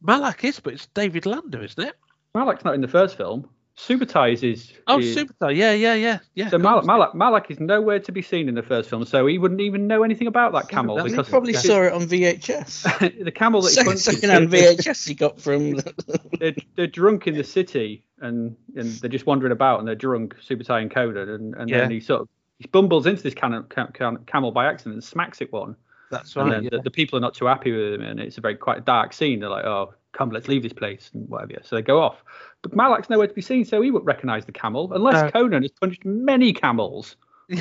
Malak 0.00 0.44
is, 0.44 0.60
but 0.60 0.72
it's 0.74 0.86
David 0.88 1.26
Lander, 1.26 1.62
isn't 1.62 1.82
it? 1.88 1.94
Malak's 2.34 2.64
not 2.64 2.74
in 2.74 2.80
the 2.80 2.88
first 2.88 3.16
film. 3.16 3.48
Subutai 3.76 4.42
is. 4.42 4.72
Oh, 4.86 4.98
is, 4.98 5.16
Superstar, 5.16 5.54
yeah, 5.56 5.72
yeah, 5.72 5.94
yeah, 5.94 6.18
yeah. 6.34 6.50
So 6.50 6.58
Malak. 6.58 6.84
Malak, 6.84 7.14
Malak 7.14 7.50
is 7.50 7.58
nowhere 7.58 7.98
to 8.00 8.12
be 8.12 8.20
seen 8.20 8.48
in 8.48 8.54
the 8.54 8.62
first 8.62 8.90
film, 8.90 9.04
so 9.06 9.26
he 9.26 9.38
wouldn't 9.38 9.62
even 9.62 9.86
know 9.86 10.02
anything 10.02 10.26
about 10.26 10.52
that 10.52 10.68
camel 10.68 11.02
He 11.02 11.14
He 11.14 11.22
probably 11.22 11.54
saw 11.54 11.82
it 11.82 11.92
on 11.92 12.02
VHS. 12.02 13.24
the 13.24 13.30
camel 13.30 13.62
that 13.62 13.70
he 13.70 13.74
Second, 13.76 13.98
second-hand 13.98 14.50
VHS 14.50 15.08
he 15.08 15.14
got 15.14 15.40
from. 15.40 15.80
they're, 16.38 16.54
they're 16.76 16.86
drunk 16.86 17.26
in 17.26 17.34
the 17.34 17.44
city 17.44 18.04
and, 18.20 18.56
and 18.76 18.88
they're 18.96 19.10
just 19.10 19.26
wandering 19.26 19.52
about 19.52 19.78
and 19.78 19.88
they're 19.88 19.94
drunk, 19.94 20.36
Subutai 20.46 20.82
and 20.82 20.90
Conan, 20.90 21.28
and, 21.30 21.54
and 21.54 21.70
Yeah. 21.70 21.78
then 21.80 21.90
he 21.90 22.00
sort 22.00 22.22
of 22.22 22.28
he 22.58 22.68
bumbles 22.68 23.06
into 23.06 23.22
this 23.22 23.34
camel, 23.34 23.62
cam, 23.62 24.18
camel 24.26 24.52
by 24.52 24.66
accident 24.66 24.94
and 24.94 25.04
smacks 25.04 25.40
it 25.40 25.50
one. 25.50 25.76
That's 26.12 26.36
and 26.36 26.44
right. 26.44 26.54
then 26.56 26.64
yeah. 26.64 26.70
the, 26.70 26.82
the 26.82 26.90
people 26.90 27.16
are 27.16 27.20
not 27.20 27.34
too 27.34 27.46
happy 27.46 27.72
with 27.72 27.94
him, 27.94 28.02
and 28.02 28.20
it's 28.20 28.38
a 28.38 28.40
very 28.42 28.54
quite 28.54 28.84
dark 28.84 29.12
scene. 29.14 29.40
They're 29.40 29.48
like, 29.48 29.64
"Oh, 29.64 29.94
come, 30.12 30.30
let's 30.30 30.46
leave 30.46 30.62
this 30.62 30.74
place," 30.74 31.10
and 31.14 31.28
whatever. 31.28 31.54
So 31.64 31.74
they 31.76 31.82
go 31.82 32.00
off. 32.00 32.22
But 32.60 32.76
Malak's 32.76 33.08
nowhere 33.10 33.26
to 33.26 33.34
be 33.34 33.40
seen, 33.40 33.64
so 33.64 33.80
he 33.80 33.90
wouldn't 33.90 34.06
recognise 34.06 34.44
the 34.44 34.52
camel 34.52 34.92
unless 34.92 35.14
No. 35.14 35.30
Conan 35.30 35.62
has 35.62 35.72
punched 35.72 36.04
many 36.04 36.52
camels. 36.52 37.16
he 37.48 37.56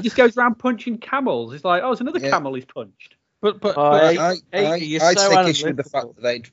just 0.00 0.16
goes 0.16 0.36
around 0.36 0.58
punching 0.58 0.98
camels. 0.98 1.54
It's 1.54 1.64
like, 1.64 1.82
oh, 1.82 1.92
it's 1.92 2.00
another 2.00 2.18
Yeah. 2.18 2.30
camel 2.30 2.52
he's 2.54 2.66
punched. 2.66 3.14
But 3.40 3.60
but, 3.60 3.76
Oh, 3.76 3.90
but 3.90 4.12
Hey, 4.12 4.18
I, 4.18 4.34
hey, 4.52 4.66
I, 4.66 4.74
you're 4.76 5.02
I 5.02 5.14
so 5.14 5.30
take 5.30 5.48
issue 5.48 5.66
with 5.68 5.76
the 5.76 5.84
fact 5.84 6.14
that 6.16 6.22
they'd 6.22 6.50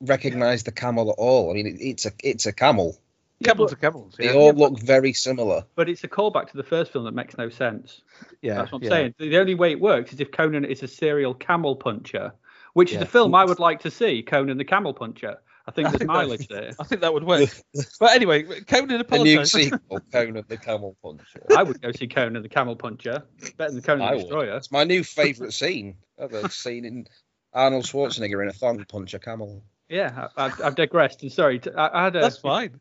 recognise 0.00 0.62
the 0.62 0.72
camel 0.72 1.10
at 1.10 1.16
all. 1.18 1.50
I 1.50 1.54
mean, 1.54 1.66
it, 1.66 1.76
it's 1.80 2.06
a 2.06 2.12
it's 2.22 2.46
a 2.46 2.52
camel. 2.52 2.96
Camels 3.42 3.72
are 3.72 3.76
camels. 3.76 4.14
They 4.18 4.26
Yeah, 4.26 4.34
all 4.34 4.52
look 4.52 4.78
very 4.78 5.12
similar. 5.12 5.64
But 5.74 5.88
it's 5.88 6.04
a 6.04 6.08
callback 6.08 6.50
to 6.50 6.56
the 6.56 6.62
first 6.62 6.92
film 6.92 7.04
that 7.04 7.14
makes 7.14 7.36
no 7.36 7.48
sense. 7.48 8.02
yeah, 8.40 8.54
That's 8.54 8.72
what 8.72 8.78
I'm 8.78 8.84
yeah. 8.84 8.90
saying. 8.90 9.14
The 9.18 9.38
only 9.38 9.54
way 9.54 9.72
it 9.72 9.80
works 9.80 10.12
is 10.12 10.20
if 10.20 10.30
Conan 10.32 10.64
is 10.64 10.82
a 10.82 10.88
serial 10.88 11.34
camel 11.34 11.76
puncher, 11.76 12.32
which 12.74 12.92
is 12.92 13.02
a 13.02 13.06
film 13.06 13.34
I 13.34 13.44
would 13.44 13.58
like 13.58 13.80
to 13.80 13.90
see. 13.90 14.22
Conan 14.22 14.56
the 14.56 14.64
Camel 14.64 14.94
Puncher. 14.94 15.36
I 15.66 15.70
think 15.70 15.88
I 15.88 15.90
there's 15.90 15.98
think 15.98 16.08
mileage 16.12 16.48
there. 16.48 16.70
I 16.80 16.84
think 16.84 17.02
that 17.02 17.12
would 17.12 17.22
work. 17.24 17.50
but 18.00 18.10
anyway, 18.12 18.42
Conan 18.62 18.90
A 18.90 18.94
new 18.94 19.00
apologised. 19.00 19.52
sequel, 19.52 20.00
Conan 20.10 20.42
the 20.48 20.56
Camel 20.56 20.96
Puncher. 21.02 21.42
I 21.56 21.62
would 21.62 21.80
go 21.82 21.92
see 21.92 22.08
Conan 22.08 22.42
the 22.42 22.48
Camel 22.48 22.74
Puncher. 22.74 23.22
Better 23.58 23.72
than 23.72 23.82
Conan 23.82 24.02
I 24.02 24.10
the 24.12 24.16
would. 24.16 24.22
Destroyer. 24.22 24.56
It's 24.56 24.72
my 24.72 24.84
new 24.84 25.04
favourite 25.04 25.52
scene. 25.52 25.96
I've 26.18 26.32
ever 26.32 26.48
seen 26.48 26.84
in 26.84 27.06
Arnold 27.52 27.84
Schwarzenegger 27.84 28.42
in 28.42 28.48
a 28.48 28.52
thong 28.52 28.84
punch 28.88 29.12
a 29.14 29.18
camel. 29.18 29.62
Yeah, 29.88 30.28
I, 30.36 30.46
I've, 30.46 30.60
I've 30.62 30.74
digressed. 30.74 31.22
And 31.22 31.30
sorry, 31.30 31.58
t- 31.58 31.70
I, 31.76 32.00
I 32.00 32.04
had 32.04 32.16
a. 32.16 32.20
That's 32.22 32.38
fine. 32.38 32.80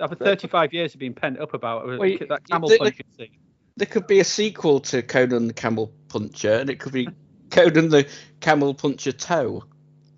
After 0.00 0.16
35 0.16 0.72
years 0.72 0.94
of 0.94 1.00
being 1.00 1.14
pent 1.14 1.38
up 1.38 1.54
about 1.54 1.88
it, 1.88 2.00
Wait, 2.00 2.28
that 2.28 2.48
camel 2.48 2.68
the- 2.68 2.74
the- 2.74 2.78
punching 2.78 3.06
scene. 3.16 3.36
there 3.76 3.86
could 3.86 4.06
be 4.06 4.20
a 4.20 4.24
sequel 4.24 4.80
to 4.80 5.02
Conan 5.02 5.46
the 5.46 5.52
Camel 5.52 5.92
Puncher, 6.08 6.54
and 6.54 6.68
it 6.70 6.80
could 6.80 6.92
be 6.92 7.08
Conan 7.50 7.90
the 7.90 8.08
Camel 8.40 8.74
Puncher 8.74 9.12
Toe. 9.12 9.64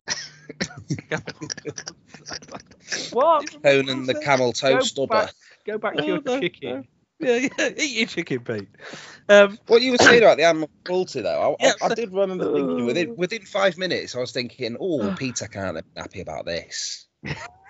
What? 3.12 3.62
Conan 3.62 4.06
the 4.06 4.14
Camel 4.14 4.52
Toe 4.52 4.74
Go 4.74 4.80
Stubber. 4.80 5.08
back, 5.12 5.34
go 5.66 5.78
back 5.78 5.94
to 5.96 6.02
Oh, 6.02 6.06
your 6.06 6.20
no, 6.24 6.40
chicken. 6.40 6.86
Yeah, 7.18 7.36
yeah, 7.58 7.70
eat 7.76 7.96
your 7.96 8.06
chicken, 8.06 8.40
Pete. 8.40 8.68
Um, 9.28 9.58
What 9.66 9.82
you 9.82 9.92
were 9.92 9.98
saying 9.98 10.22
about 10.22 10.36
the 10.36 10.44
animal 10.44 10.70
cruelty, 10.84 11.22
though, 11.22 11.56
I, 11.60 11.64
Yeah, 11.64 11.72
I, 11.82 11.86
I 11.86 11.94
did 11.94 12.12
remember 12.12 12.52
thinking 12.52 12.86
within 12.86 13.16
within 13.16 13.42
five 13.42 13.76
minutes, 13.78 14.14
I 14.14 14.20
was 14.20 14.32
thinking, 14.32 14.76
oh, 14.80 15.12
Peter 15.18 15.46
can't 15.48 15.76
be 15.76 16.00
happy 16.00 16.20
about 16.20 16.46
this. 16.46 17.06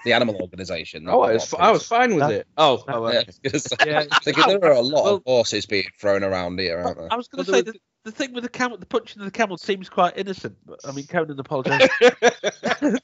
The 0.07 0.13
animal 0.13 0.37
organisation. 0.41 1.09
Oh, 1.09 1.23
I 1.23 1.33
was, 1.33 1.53
I 1.55 1.73
was 1.73 1.85
fine 1.85 2.11
with 2.15 2.21
That- 2.21 2.31
it. 2.33 2.47
Oh, 2.57 2.85
oh 2.89 3.11
Yeah, 3.11 3.19
okay. 3.19 3.19
I 3.19 3.25
was 3.27 3.39
gonna 3.41 3.59
say, 3.59 3.77
Yeah. 3.87 4.05
there 4.47 4.65
are 4.67 4.71
a 4.73 4.81
lot 4.81 5.05
Well- 5.05 5.15
of 5.17 5.23
horses 5.27 5.67
being 5.67 5.89
thrown 5.99 6.23
around 6.23 6.61
here, 6.61 6.79
aren't 6.79 6.97
there? 6.97 7.13
I 7.13 7.17
was 7.17 7.27
going 7.27 7.45
to 7.45 7.51
Well, 7.51 7.59
say 7.59 7.63
there 7.65 7.73
the, 7.73 7.81
the 8.05 8.13
thing 8.13 8.33
with 8.33 8.45
the 8.45 8.49
camel, 8.49 8.79
the 8.79 8.87
punching 8.87 9.21
of 9.21 9.25
the 9.25 9.33
camel 9.33 9.57
seems 9.59 9.89
quite 9.89 10.17
innocent. 10.17 10.57
But, 10.65 10.79
I 10.85 10.93
mean, 10.93 11.09
Conan 11.09 11.41
apologizes. 11.41 11.89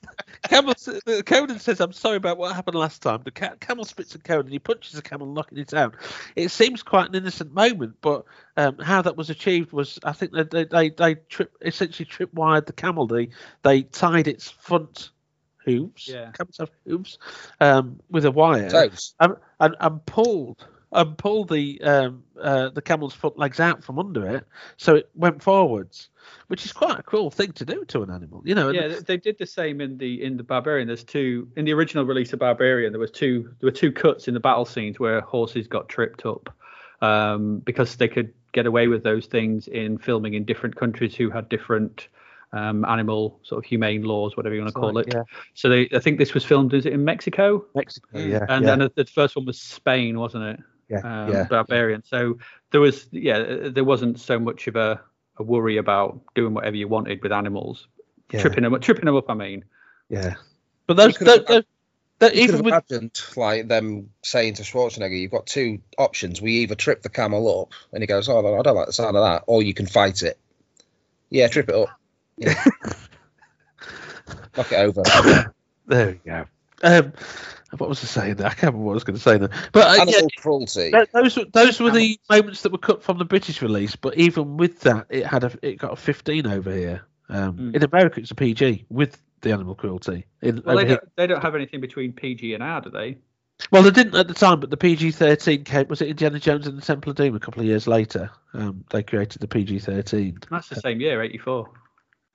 camel, 0.48 0.74
Conan 1.26 1.58
says, 1.58 1.80
"I'm 1.80 1.92
sorry 1.92 2.18
about 2.18 2.38
what 2.38 2.54
happened 2.54 2.76
last 2.76 3.02
time." 3.02 3.22
The 3.24 3.32
ca- 3.32 3.56
camel 3.58 3.84
spits 3.84 4.14
at 4.14 4.22
Conan. 4.22 4.52
He 4.52 4.60
punches 4.60 4.92
the 4.92 5.02
camel, 5.02 5.26
knocking 5.26 5.58
it 5.58 5.66
down. 5.66 5.94
It 6.36 6.50
seems 6.50 6.84
quite 6.84 7.08
an 7.08 7.16
innocent 7.16 7.52
moment, 7.52 7.96
but 8.00 8.24
um, 8.56 8.78
how 8.78 9.02
that 9.02 9.16
was 9.16 9.28
achieved 9.28 9.72
was, 9.72 9.98
I 10.04 10.12
think 10.12 10.32
that 10.34 10.52
they 10.52 10.66
they, 10.66 10.90
they 10.90 11.14
trip, 11.16 11.52
essentially 11.62 12.06
tripwired 12.06 12.66
the 12.66 12.72
camel. 12.72 13.08
They 13.08 13.30
they 13.64 13.82
tied 13.82 14.28
its 14.28 14.50
front 14.50 15.10
hooves. 15.64 16.08
Yeah. 16.08 16.30
Camels 16.32 16.56
have 16.58 16.70
hooves 16.86 17.18
um, 17.60 18.00
with 18.10 18.24
a 18.24 18.30
wire 18.30 18.70
Toes. 18.70 19.14
and, 19.20 19.36
and, 19.60 19.76
and 19.80 20.04
pulled 20.06 20.66
and 20.94 21.16
pulled 21.16 21.48
the 21.48 21.80
um, 21.82 22.22
uh, 22.40 22.68
the 22.68 22.82
camel's 22.82 23.14
foot 23.14 23.38
legs 23.38 23.58
out 23.60 23.82
from 23.82 23.98
under 23.98 24.36
it, 24.36 24.44
so 24.76 24.96
it 24.96 25.08
went 25.14 25.42
forwards, 25.42 26.10
which 26.48 26.66
is 26.66 26.72
quite 26.72 26.98
a 26.98 27.02
cruel 27.02 27.30
thing 27.30 27.52
to 27.52 27.64
do 27.64 27.82
to 27.86 28.02
an 28.02 28.10
animal, 28.10 28.42
you 28.44 28.54
know. 28.54 28.68
Yeah, 28.70 28.88
they- 28.88 29.00
they 29.00 29.16
did 29.16 29.38
the 29.38 29.46
same 29.46 29.80
in 29.80 29.96
the 29.96 30.22
in 30.22 30.36
the 30.36 30.42
Barbarian. 30.42 30.86
There's 30.88 31.02
two 31.04 31.48
in 31.56 31.64
the 31.64 31.72
original 31.72 32.04
release 32.04 32.34
of 32.34 32.40
Barbarian. 32.40 32.92
There 32.92 33.00
was 33.00 33.10
two 33.10 33.54
there 33.60 33.68
were 33.68 33.70
two 33.76 33.90
cuts 33.90 34.28
in 34.28 34.34
the 34.34 34.40
battle 34.40 34.66
scenes 34.66 35.00
where 35.00 35.22
horses 35.22 35.66
got 35.66 35.88
tripped 35.88 36.26
up 36.26 36.54
um, 37.00 37.60
because 37.60 37.96
they 37.96 38.08
could 38.08 38.34
get 38.52 38.66
away 38.66 38.86
with 38.86 39.02
those 39.02 39.24
things 39.24 39.68
in 39.68 39.96
filming 39.96 40.34
in 40.34 40.44
different 40.44 40.76
countries 40.76 41.14
who 41.14 41.30
had 41.30 41.48
different 41.48 42.08
um, 42.52 42.84
animal 42.84 43.40
sort 43.42 43.64
of 43.64 43.68
humane 43.68 44.02
laws, 44.02 44.36
whatever 44.36 44.54
you 44.54 44.60
want 44.60 44.74
to 44.74 44.80
call 44.80 44.98
it. 44.98 45.08
Yeah, 45.12 45.22
So 45.54 45.68
they 45.68 45.88
I 45.94 45.98
think 45.98 46.18
this 46.18 46.34
was 46.34 46.44
filmed 46.44 46.74
is 46.74 46.86
it 46.86 46.92
in 46.92 47.04
Mexico? 47.04 47.64
Mexico. 47.74 48.08
Mm. 48.14 48.30
Yeah, 48.30 48.46
And 48.48 48.64
yeah, 48.64 48.76
then 48.76 48.90
the 48.94 49.04
first 49.06 49.36
one 49.36 49.46
was 49.46 49.60
Spain, 49.60 50.18
wasn't 50.18 50.44
it? 50.44 50.60
yeah, 50.92 51.24
um, 51.24 51.32
yeah. 51.32 51.44
Barbarian. 51.44 52.02
So 52.04 52.38
there 52.70 52.80
was, 52.80 53.06
yeah, 53.10 53.68
there 53.70 53.84
wasn't 53.84 54.20
so 54.20 54.38
much 54.38 54.66
of 54.66 54.76
a, 54.76 55.00
a 55.38 55.42
worry 55.42 55.78
about 55.78 56.20
doing 56.34 56.54
whatever 56.54 56.76
you 56.76 56.88
wanted 56.88 57.22
with 57.22 57.32
animals, 57.32 57.88
yeah, 58.30 58.40
tripping 58.40 58.64
them, 58.64 58.78
tripping 58.80 59.06
them 59.06 59.16
up. 59.16 59.30
I 59.30 59.34
mean, 59.34 59.64
yeah. 60.08 60.34
But 60.86 60.96
those, 60.96 61.16
those, 61.16 61.44
those, 61.46 61.64
that 62.18 62.34
You 62.34 62.46
could 62.46 62.54
even 62.54 62.54
have 62.56 62.84
with 62.88 62.92
imagined 62.92 63.20
like 63.36 63.68
them 63.68 64.10
saying 64.22 64.54
to 64.54 64.62
Schwarzenegger, 64.62 65.18
"You've 65.18 65.30
got 65.30 65.46
two 65.46 65.80
options. 65.96 66.42
We 66.42 66.58
either 66.58 66.74
trip 66.74 67.02
the 67.02 67.08
camel 67.08 67.62
up," 67.62 67.72
and 67.92 68.02
he 68.02 68.06
goes, 68.06 68.28
"Oh, 68.28 68.38
I 68.38 68.62
don't 68.62 68.76
like 68.76 68.86
the 68.86 68.92
sound 68.92 69.16
of 69.16 69.24
that," 69.24 69.44
or 69.46 69.62
you 69.62 69.74
can 69.74 69.86
fight 69.86 70.22
it. 70.22 70.38
Yeah, 71.30 71.48
trip 71.48 71.68
it 71.68 71.74
up. 71.74 71.88
Yeah. 72.36 72.64
Knock 74.56 74.72
it 74.72 74.76
over. 74.76 75.02
there 75.86 76.06
we 76.06 76.20
go. 76.24 76.44
Um, 76.82 77.12
what 77.78 77.88
was 77.88 78.02
I 78.02 78.06
saying? 78.06 78.34
There? 78.36 78.46
I 78.46 78.50
can't 78.50 78.74
remember 78.74 78.86
what 78.86 78.92
I 78.92 78.94
was 78.94 79.04
going 79.04 79.16
to 79.16 79.22
say 79.22 79.38
there. 79.38 79.50
But 79.72 79.86
uh, 79.86 79.94
yeah, 79.94 80.02
Animal 80.02 80.30
cruelty. 80.36 80.90
Th- 80.90 81.08
those 81.12 81.36
were 81.36 81.44
those 81.52 81.80
were 81.80 81.90
the 81.90 82.18
moments 82.28 82.62
that 82.62 82.72
were 82.72 82.78
cut 82.78 83.02
from 83.02 83.18
the 83.18 83.24
British 83.24 83.62
release. 83.62 83.96
But 83.96 84.16
even 84.18 84.56
with 84.56 84.80
that, 84.80 85.06
it 85.08 85.26
had 85.26 85.44
a 85.44 85.52
it 85.62 85.78
got 85.78 85.92
a 85.92 85.96
15 85.96 86.46
over 86.46 86.72
here. 86.72 87.06
Um, 87.28 87.56
Mm. 87.56 87.76
In 87.76 87.82
America, 87.82 88.20
it's 88.20 88.30
a 88.30 88.34
PG 88.34 88.84
with 88.90 89.18
the 89.40 89.52
animal 89.52 89.74
cruelty. 89.74 90.26
In, 90.42 90.62
well, 90.64 90.76
they 90.76 90.84
don't, 90.84 91.16
they 91.16 91.26
don't 91.26 91.40
have 91.42 91.54
anything 91.54 91.80
between 91.80 92.12
PG 92.12 92.52
and 92.54 92.62
R, 92.62 92.80
do 92.82 92.90
they? 92.90 93.18
well, 93.70 93.82
they 93.82 93.90
didn't 93.90 94.14
at 94.16 94.28
the 94.28 94.34
time, 94.34 94.60
but 94.60 94.70
the 94.70 94.76
PG-13 94.76 95.64
came. 95.64 95.88
Was 95.88 96.02
it 96.02 96.08
Indiana 96.08 96.38
Jones 96.38 96.66
and 96.66 96.76
the 96.76 96.82
Temple 96.82 97.10
of 97.10 97.16
Doom? 97.16 97.34
A 97.34 97.40
couple 97.40 97.60
of 97.60 97.66
years 97.66 97.86
later, 97.86 98.30
um, 98.54 98.84
they 98.90 99.02
created 99.02 99.40
the 99.40 99.48
PG-13. 99.48 100.44
That's 100.50 100.68
the 100.68 100.76
same 100.76 101.00
year, 101.00 101.22
84. 101.22 101.70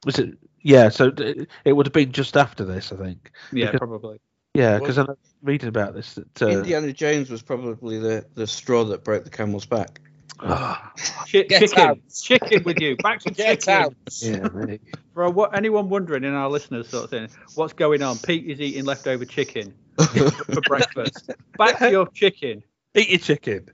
Was 0.06 0.20
it? 0.20 0.38
Yeah, 0.62 0.90
so 0.90 1.14
it, 1.18 1.50
it 1.66 1.74
would 1.74 1.86
have 1.86 1.94
been 1.94 2.12
just 2.12 2.36
after 2.38 2.66
this, 2.66 2.92
I 2.92 2.96
think. 2.98 3.32
Yeah, 3.52 3.66
Because- 3.72 3.80
probably. 3.80 4.20
Yeah, 4.54 4.80
because 4.80 4.98
I'm 4.98 5.08
reading 5.44 5.70
about 5.70 5.94
this. 5.94 6.16
That, 6.16 6.42
uh, 6.42 6.48
Indiana 6.48 6.92
Jones 6.92 7.30
was 7.30 7.44
probably 7.44 8.00
the, 8.00 8.26
the 8.34 8.48
straw 8.48 8.86
that 8.86 9.04
broke 9.04 9.24
the 9.24 9.30
camel's 9.30 9.68
back. 9.68 10.02
Ah, 10.40 10.92
Chi- 11.32 11.44
chicken, 11.44 11.78
out. 11.80 12.00
chicken 12.12 12.64
with 12.64 12.80
you. 12.80 12.96
Back 12.98 13.20
to 13.22 13.30
Get 13.34 13.60
chicken. 13.60 13.74
out. 13.84 13.94
yeah, 14.20 14.48
mate. 14.54 14.82
For 15.14 15.30
what 15.30 15.56
anyone 15.56 15.90
wondering 15.90 16.24
in 16.24 16.34
our 16.34 16.50
listeners, 16.50 16.90
sort 16.90 17.04
of 17.04 17.10
thing, 17.12 17.30
what's 17.54 17.74
going 17.74 18.02
on? 18.02 18.18
Pete 18.18 18.46
is 18.50 18.60
eating 18.60 18.86
leftover 18.86 19.26
chicken 19.26 19.76
for 20.00 20.62
breakfast. 20.62 21.30
Back 21.58 21.78
to 21.80 21.92
your 21.92 22.08
chicken. 22.08 22.64
eat 22.96 23.10
your 23.12 23.20
chicken. 23.20 23.70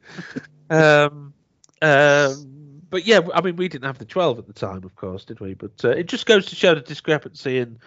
um, 0.70 1.34
um, 1.82 2.53
but 2.94 3.08
yeah, 3.08 3.22
I 3.34 3.42
mean, 3.42 3.56
we 3.56 3.68
didn't 3.68 3.88
have 3.88 3.98
the 3.98 4.06
12 4.06 4.38
at 4.38 4.46
the 4.46 4.54
time, 4.54 4.84
of 4.84 4.96
course, 4.96 5.26
did 5.26 5.40
we? 5.40 5.56
But 5.56 5.84
uh, 5.84 5.90
it 5.90 6.04
just 6.04 6.28
goes 6.28 6.46
to 6.46 6.56
show 6.56 6.76
the 6.76 6.82
discrepancy 6.82 7.58
in 7.58 7.80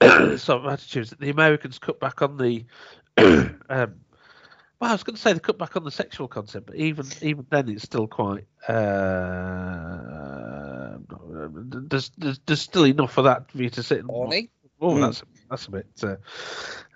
some 0.36 0.66
attitudes 0.66 1.10
that 1.10 1.20
the 1.20 1.30
Americans 1.30 1.78
cut 1.78 2.00
back 2.00 2.22
on 2.22 2.38
the. 2.38 2.64
um, 3.16 3.60
well, 3.68 4.90
I 4.90 4.94
was 4.94 5.04
going 5.04 5.14
to 5.14 5.22
say 5.22 5.32
they 5.32 5.38
cut 5.38 5.58
back 5.58 5.76
on 5.76 5.84
the 5.84 5.92
sexual 5.92 6.26
content, 6.26 6.66
but 6.66 6.74
even 6.74 7.06
even 7.20 7.46
then, 7.50 7.68
it's 7.68 7.84
still 7.84 8.08
quite. 8.08 8.46
Uh, 8.66 9.98
there's, 11.88 12.10
there's 12.18 12.40
there's 12.44 12.62
still 12.62 12.86
enough 12.86 13.12
for 13.12 13.22
that 13.22 13.48
for 13.48 13.58
you 13.58 13.70
to 13.70 13.82
sit 13.84 14.00
and. 14.00 14.10
Horny. 14.10 14.50
Oh, 14.80 14.94
Mm. 14.94 15.02
that's 15.02 15.22
that's 15.48 15.66
a 15.66 15.70
bit. 15.70 15.86
Uh, 16.02 16.06
uh, 16.08 16.16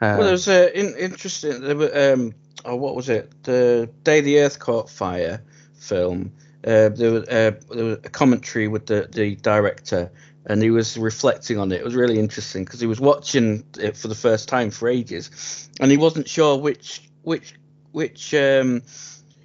Well, 0.01 0.23
there 0.23 0.33
was 0.33 0.49
uh, 0.49 0.69
in, 0.75 0.97
interesting. 0.97 1.61
There 1.61 1.77
were, 1.77 2.13
um, 2.13 2.35
oh, 2.65 2.75
what 2.75 2.97
was 2.97 3.09
it? 3.09 3.31
The 3.45 3.89
Day 4.03 4.21
the 4.21 4.41
Earth 4.41 4.59
Caught 4.59 4.91
Fire 4.91 5.45
film. 5.79 6.33
Uh, 6.67 6.89
there, 6.89 7.13
was, 7.13 7.29
uh, 7.29 7.53
there 7.71 7.85
was 7.85 7.99
a 8.03 8.11
commentary 8.11 8.67
with 8.67 8.87
the, 8.87 9.09
the 9.13 9.37
director, 9.37 10.11
and 10.47 10.61
he 10.61 10.71
was 10.71 10.99
reflecting 10.99 11.59
on 11.59 11.71
it. 11.71 11.81
It 11.81 11.85
was 11.85 11.95
really 11.95 12.19
interesting 12.19 12.65
because 12.65 12.81
he 12.81 12.89
was 12.89 13.01
watching 13.01 13.65
it 13.79 13.97
for 13.97 14.09
the 14.09 14.17
first 14.17 14.49
time 14.49 14.71
for 14.71 14.89
ages, 14.89 15.69
and 15.79 15.91
he 15.91 15.97
wasn't 15.97 16.29
sure 16.29 16.59
which 16.59 17.03
which 17.23 17.55
which 17.93 18.35
um, 18.35 18.83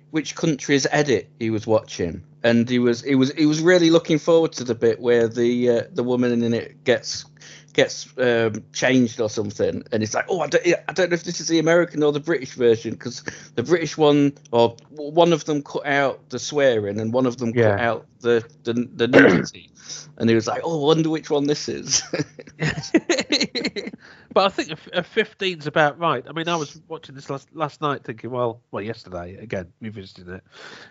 which 0.10 0.36
country's 0.36 0.88
edit 0.90 1.30
he 1.40 1.52
was 1.52 1.68
watching, 1.68 2.24
and 2.44 2.68
he 2.68 2.80
was 2.80 3.02
he 3.02 3.16
was 3.16 3.32
he 3.34 3.46
was 3.46 3.62
really 3.62 3.92
looking 3.92 4.18
forward 4.18 4.54
to 4.54 4.64
the 4.64 4.76
bit 4.76 5.00
where 5.00 5.28
the 5.28 5.70
uh, 5.70 5.82
the 5.94 6.04
woman 6.04 6.44
in 6.44 6.54
it 6.54 6.84
gets 6.84 7.26
gets 7.74 8.08
um, 8.18 8.64
changed 8.74 9.20
or 9.20 9.30
something, 9.30 9.84
and 9.92 10.04
it's 10.04 10.14
like, 10.14 10.26
oh, 10.30 10.42
I 10.42 10.48
don't, 10.48 10.66
I 10.88 10.94
don't 10.94 11.10
know 11.10 11.16
if 11.16 11.24
this 11.24 11.40
is 11.40 11.48
the 11.48 11.60
American 11.60 12.04
or 12.04 12.12
the 12.12 12.20
British 12.20 12.54
version 12.54 12.92
because 12.92 13.24
the 13.56 13.64
British 13.64 13.98
one 13.98 14.34
or 14.52 14.76
one 14.90 15.34
of 15.34 15.46
them 15.46 15.64
cut 15.64 15.86
out 15.86 16.30
the 16.30 16.40
swearing 16.40 17.00
and 17.00 17.14
one 17.14 17.26
of 17.26 17.38
them 17.38 17.54
cut 17.54 17.80
out 17.80 18.06
the 18.20 18.44
the, 18.64 18.74
the 18.96 19.08
nudity, 19.08 19.72
and 20.18 20.30
he 20.30 20.36
was 20.36 20.48
like, 20.48 20.62
oh, 20.64 20.82
I 20.82 20.86
wonder 20.88 21.10
which 21.10 21.30
one 21.30 21.46
this 21.46 21.70
is. 21.70 22.04
but 24.34 24.46
I 24.46 24.50
think 24.50 24.72
a, 24.94 25.02
15's 25.02 25.68
about 25.68 26.00
right. 26.00 26.24
I 26.28 26.32
mean, 26.32 26.48
I 26.48 26.56
was 26.56 26.80
watching 26.88 27.16
this 27.16 27.30
last 27.30 27.50
last 27.54 27.82
night, 27.82 28.04
thinking, 28.04 28.30
well, 28.30 28.62
well, 28.72 28.84
yesterday 28.84 29.36
again, 29.36 29.72
revisiting 29.82 30.34
it, 30.34 30.44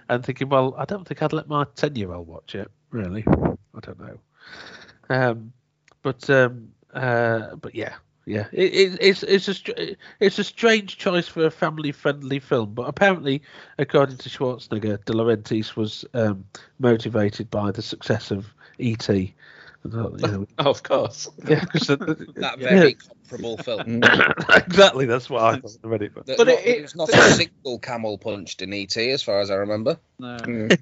and 0.08 0.24
thinking, 0.24 0.48
well, 0.48 0.74
I 0.76 0.84
don't 0.84 1.06
think 1.06 1.22
I'd 1.22 1.32
let 1.32 1.48
my 1.48 1.66
ten 1.76 1.96
year 1.96 2.12
old 2.12 2.26
watch 2.26 2.54
it. 2.54 2.70
Really, 2.90 3.24
I 3.28 3.80
don't 3.80 4.00
know. 4.00 4.18
Um, 5.08 5.52
but 6.02 6.28
um, 6.30 6.68
uh, 6.94 7.54
but 7.56 7.74
yeah, 7.74 7.94
yeah, 8.26 8.46
it, 8.52 8.74
it, 8.74 8.98
it's 9.00 9.22
it's 9.22 9.48
a 9.48 9.96
it's 10.20 10.38
a 10.38 10.44
strange 10.44 10.98
choice 10.98 11.26
for 11.28 11.46
a 11.46 11.50
family 11.50 11.92
friendly 11.92 12.38
film. 12.38 12.74
But 12.74 12.88
apparently, 12.88 13.42
according 13.78 14.18
to 14.18 14.28
Schwarzenegger, 14.28 15.04
De 15.04 15.12
Laurentiis 15.12 15.76
was 15.76 16.04
um, 16.14 16.44
motivated 16.78 17.50
by 17.50 17.70
the 17.70 17.82
success 17.82 18.30
of 18.30 18.52
E.T. 18.78 19.34
And, 19.82 19.92
you 20.20 20.26
know, 20.26 20.46
oh, 20.58 20.70
of 20.70 20.82
course. 20.82 21.28
yeah, 21.48 21.64
'cause 21.64 21.86
the- 21.86 21.96
That 22.36 22.58
Yeah. 22.58 22.68
very 22.70 22.94
comparable 22.94 23.56
film. 23.56 24.02
exactly. 24.66 25.06
That's 25.06 25.30
what 25.30 25.42
I 25.42 25.58
thought 25.58 25.76
when 25.80 25.94
I 25.94 25.96
read. 25.96 26.14
But 26.14 26.26
That 26.26 26.36
But 26.36 26.46
not- 26.48 26.58
it- 26.58 26.66
it 26.78 26.82
was 26.82 26.94
not 26.96 27.08
a 27.08 27.30
single 27.32 27.78
camel 27.78 28.18
punched 28.18 28.60
in 28.60 28.72
ET, 28.74 28.94
as 28.96 29.22
far 29.22 29.40
as 29.40 29.50
I 29.50 29.54
remember. 29.54 29.98
No. 30.18 30.36
Mm. 30.36 30.78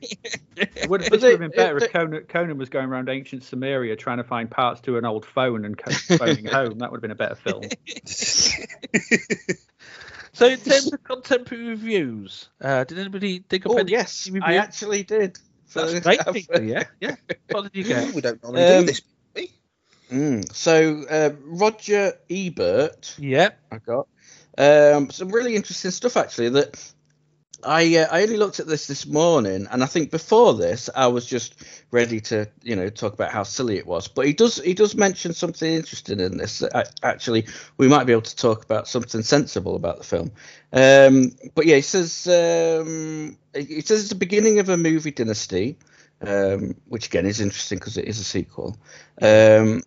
It 0.56 0.88
would, 0.90 1.08
would 1.10 1.22
have 1.22 1.38
been 1.38 1.50
they- 1.50 1.56
better 1.56 1.78
they- 1.78 1.86
if 1.86 1.92
Conan, 1.92 2.24
Conan 2.28 2.58
was 2.58 2.68
going 2.70 2.88
around 2.88 3.08
ancient 3.08 3.44
Samaria 3.44 3.94
trying 3.94 4.18
to 4.18 4.24
find 4.24 4.50
parts 4.50 4.80
to 4.82 4.98
an 4.98 5.04
old 5.04 5.24
phone 5.24 5.64
and 5.64 5.78
co- 5.78 5.92
phoning 6.16 6.46
home. 6.46 6.78
That 6.78 6.90
would 6.90 6.96
have 6.98 7.02
been 7.02 7.12
a 7.12 7.14
better 7.14 7.36
film. 7.36 7.62
so, 10.32 10.46
in 10.46 10.58
terms 10.58 10.92
of 10.92 11.02
contemporary 11.04 11.68
reviews, 11.68 12.48
uh, 12.60 12.84
did 12.84 12.98
anybody 12.98 13.40
dig 13.40 13.66
up 13.66 13.72
Oh 13.72 13.78
any? 13.78 13.92
yes, 13.92 14.26
reviews? 14.26 14.42
I 14.44 14.54
actually 14.56 15.02
did. 15.04 15.38
That's 15.74 16.00
great, 16.00 16.20
people, 16.32 16.62
yeah, 16.62 16.84
yeah. 17.00 17.16
What 17.50 17.64
did 17.64 17.76
you 17.76 17.84
get? 17.84 18.14
we 18.14 18.20
don't 18.20 18.42
normally 18.42 18.62
Um, 18.62 18.80
do 18.80 18.86
this. 18.86 19.02
Mm. 20.10 20.54
So 20.54 21.04
uh, 21.10 21.30
Roger 21.44 22.14
Ebert 22.30 23.14
Yeah, 23.18 23.50
I 23.70 23.78
got 23.78 24.08
um, 24.56 25.10
some 25.10 25.28
really 25.28 25.54
interesting 25.54 25.90
stuff 25.90 26.16
actually. 26.16 26.48
That 26.50 26.92
I 27.64 27.96
uh, 27.96 28.08
I 28.10 28.22
only 28.22 28.36
looked 28.36 28.60
at 28.60 28.68
this 28.68 28.86
this 28.86 29.06
morning, 29.06 29.66
and 29.70 29.82
I 29.82 29.86
think 29.86 30.10
before 30.10 30.54
this 30.54 30.88
I 30.94 31.08
was 31.08 31.26
just 31.26 31.54
ready 31.90 32.20
to 32.20 32.48
you 32.62 32.76
know 32.76 32.88
talk 32.88 33.14
about 33.14 33.32
how 33.32 33.42
silly 33.42 33.76
it 33.76 33.86
was. 33.86 34.06
But 34.06 34.26
he 34.26 34.32
does 34.32 34.62
he 34.62 34.74
does 34.74 34.94
mention 34.94 35.34
something 35.34 35.70
interesting 35.70 36.20
in 36.20 36.36
this. 36.36 36.60
That 36.60 36.94
actually, 37.02 37.46
we 37.76 37.88
might 37.88 38.04
be 38.04 38.12
able 38.12 38.22
to 38.22 38.36
talk 38.36 38.64
about 38.64 38.86
something 38.86 39.22
sensible 39.22 39.74
about 39.74 39.98
the 39.98 40.04
film. 40.04 40.30
Um, 40.72 41.32
but 41.54 41.66
yeah, 41.66 41.76
he 41.76 41.82
says 41.82 42.26
um, 42.28 43.36
he 43.54 43.80
says 43.80 44.00
it's 44.00 44.08
the 44.10 44.14
beginning 44.14 44.60
of 44.60 44.68
a 44.68 44.76
movie 44.76 45.10
dynasty, 45.10 45.78
um, 46.22 46.76
which 46.86 47.06
again 47.06 47.26
is 47.26 47.40
interesting 47.40 47.78
because 47.78 47.96
it 47.98 48.04
is 48.04 48.20
a 48.20 48.24
sequel. 48.24 48.76
Um, 49.20 49.82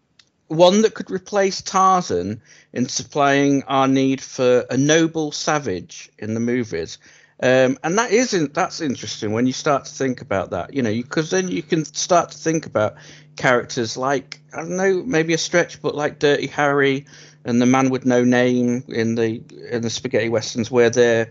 one 0.47 0.81
that 0.81 0.93
could 0.93 1.09
replace 1.09 1.61
Tarzan 1.61 2.41
in 2.73 2.89
supplying 2.89 3.63
our 3.63 3.87
need 3.87 4.19
for 4.19 4.65
a 4.69 4.75
noble 4.75 5.31
savage 5.31 6.11
in 6.19 6.33
the 6.33 6.41
movies 6.41 6.97
um, 7.41 7.77
and 7.83 7.97
that 7.97 8.11
isn't 8.11 8.53
that's 8.53 8.81
interesting 8.81 9.31
when 9.33 9.47
you 9.47 9.53
start 9.53 9.85
to 9.85 9.91
think 9.91 10.21
about 10.21 10.51
that, 10.51 10.73
you 10.73 10.81
know, 10.81 10.91
because 10.91 11.31
then 11.31 11.47
you 11.47 11.63
can 11.63 11.85
start 11.85 12.31
to 12.31 12.37
think 12.37 12.65
about 12.65 12.95
characters 13.35 13.97
like 13.97 14.41
I 14.53 14.57
don't 14.57 14.77
know, 14.77 15.03
maybe 15.03 15.33
a 15.33 15.37
stretch, 15.37 15.81
but 15.81 15.95
like 15.95 16.19
Dirty 16.19 16.47
Harry 16.47 17.05
and 17.43 17.61
the 17.61 17.65
Man 17.65 17.89
with 17.89 18.05
No 18.05 18.23
Name 18.23 18.83
in 18.89 19.15
the 19.15 19.41
in 19.69 19.81
the 19.81 19.89
spaghetti 19.89 20.29
westerns, 20.29 20.69
where 20.69 20.89
they're 20.89 21.29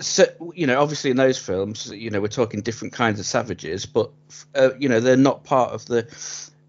so, 0.00 0.24
you 0.54 0.66
know, 0.66 0.80
obviously 0.80 1.10
in 1.10 1.16
those 1.16 1.38
films, 1.38 1.90
you 1.90 2.10
know, 2.10 2.20
we're 2.20 2.28
talking 2.28 2.60
different 2.60 2.94
kinds 2.94 3.20
of 3.20 3.26
savages, 3.26 3.86
but 3.86 4.10
uh, 4.54 4.70
you 4.78 4.88
know, 4.88 5.00
they're 5.00 5.16
not 5.16 5.44
part 5.44 5.72
of 5.72 5.86
the 5.86 6.06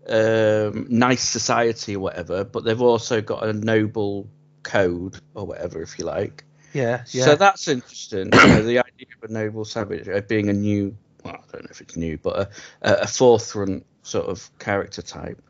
um, 0.07 0.87
nice 0.89 1.23
society 1.23 1.95
or 1.95 1.99
whatever, 1.99 2.43
but 2.43 2.63
they've 2.63 2.81
also 2.81 3.21
got 3.21 3.43
a 3.43 3.53
noble 3.53 4.29
code 4.63 5.19
or 5.33 5.45
whatever, 5.45 5.81
if 5.81 5.97
you 5.99 6.05
like. 6.05 6.43
Yeah, 6.75 7.05
yeah. 7.11 7.23
So 7.23 7.35
that's 7.35 7.69
interesting. 7.69 8.25
you 8.33 8.47
know, 8.47 8.61
the 8.61 8.79
idea 8.79 9.07
of 9.23 9.29
a 9.29 9.33
noble 9.33 9.63
savage 9.63 10.09
uh, 10.09 10.19
being 10.27 10.49
a 10.49 10.53
new, 10.53 10.95
well, 11.23 11.35
I 11.35 11.51
don't 11.53 11.63
know 11.63 11.69
if 11.71 11.79
it's 11.79 11.95
new, 11.95 12.17
but 12.17 12.51
a, 12.81 13.03
a 13.03 13.07
forefront 13.07 13.85
sort 14.03 14.25
of 14.25 14.49
character 14.59 15.01
type. 15.01 15.41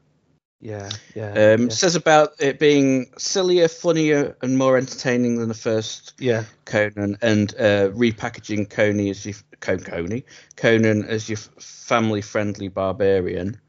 Yeah, 0.61 0.87
yeah, 1.15 1.31
um, 1.31 1.63
yeah. 1.63 1.69
Says 1.69 1.95
about 1.95 2.33
it 2.39 2.59
being 2.59 3.07
sillier, 3.17 3.67
funnier, 3.67 4.37
and 4.43 4.55
more 4.55 4.77
entertaining 4.77 5.39
than 5.39 5.47
the 5.47 5.55
first 5.55 6.13
yeah. 6.19 6.43
Conan, 6.65 7.17
and 7.23 7.55
uh, 7.55 7.89
repackaging 7.89 8.69
Coney 8.69 9.09
as 9.09 9.25
your 9.25 9.35
Coney 9.61 10.25
Conan 10.57 11.05
as 11.05 11.27
your 11.27 11.37
family-friendly 11.37 12.67
barbarian. 12.67 13.59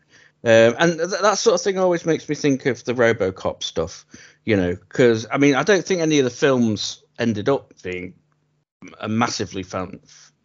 Um, 0.44 0.74
and 0.78 0.98
th- 0.98 1.22
that 1.22 1.38
sort 1.38 1.54
of 1.54 1.62
thing 1.62 1.78
always 1.78 2.04
makes 2.04 2.28
me 2.28 2.34
think 2.34 2.66
of 2.66 2.84
the 2.84 2.92
RoboCop 2.92 3.62
stuff, 3.62 4.04
you 4.44 4.56
know, 4.56 4.74
because 4.74 5.26
I 5.30 5.38
mean 5.38 5.54
I 5.54 5.62
don't 5.62 5.84
think 5.84 6.02
any 6.02 6.18
of 6.18 6.24
the 6.24 6.30
films 6.30 7.02
ended 7.18 7.48
up 7.48 7.72
being 7.82 8.14
a 9.00 9.08
massively 9.08 9.62
fam- 9.62 10.00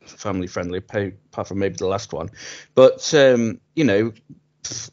family 0.05 0.47
friendly, 0.47 0.79
apart 0.79 1.47
from 1.47 1.59
maybe 1.59 1.75
the 1.75 1.87
last 1.87 2.13
one. 2.13 2.29
But 2.75 3.13
um, 3.13 3.59
you 3.75 3.83
know, 3.83 4.13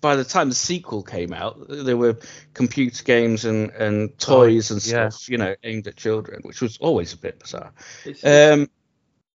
by 0.00 0.16
the 0.16 0.24
time 0.24 0.48
the 0.48 0.54
sequel 0.54 1.02
came 1.02 1.32
out, 1.32 1.66
there 1.68 1.96
were 1.96 2.18
computer 2.54 3.04
games 3.04 3.44
and, 3.44 3.70
and 3.70 4.18
toys 4.18 4.70
oh, 4.70 4.74
and 4.74 4.82
stuff, 4.82 5.28
you 5.28 5.38
know, 5.38 5.54
aimed 5.62 5.86
at 5.86 5.96
children, 5.96 6.40
which 6.42 6.60
was 6.60 6.78
always 6.78 7.12
a 7.12 7.18
bit 7.18 7.38
bizarre. 7.40 7.72
Um, 8.24 8.68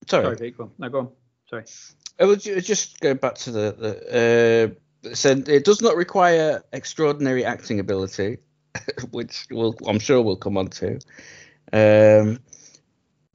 sorry. 0.07 0.37
Sorry, 0.37 0.51
go 0.53 0.65
on. 0.65 0.71
No, 0.79 0.89
go 0.89 0.99
on. 0.99 1.09
Sorry. 1.49 1.65
I 2.19 2.25
was 2.25 2.45
just 2.45 3.01
going 3.01 3.17
back 3.17 3.35
to 3.37 3.51
the, 3.51 3.73
the 3.73 4.77
uh, 5.05 5.15
said 5.15 5.49
it 5.49 5.65
does 5.65 5.81
not 5.81 5.97
require 5.97 6.63
extraordinary 6.73 7.45
acting 7.45 7.81
ability, 7.81 8.39
which 9.11 9.47
will 9.51 9.75
I'm 9.87 9.99
sure 9.99 10.21
we'll 10.23 10.37
come 10.37 10.57
on 10.57 10.69
to. 10.69 11.01
Um, 11.73 12.41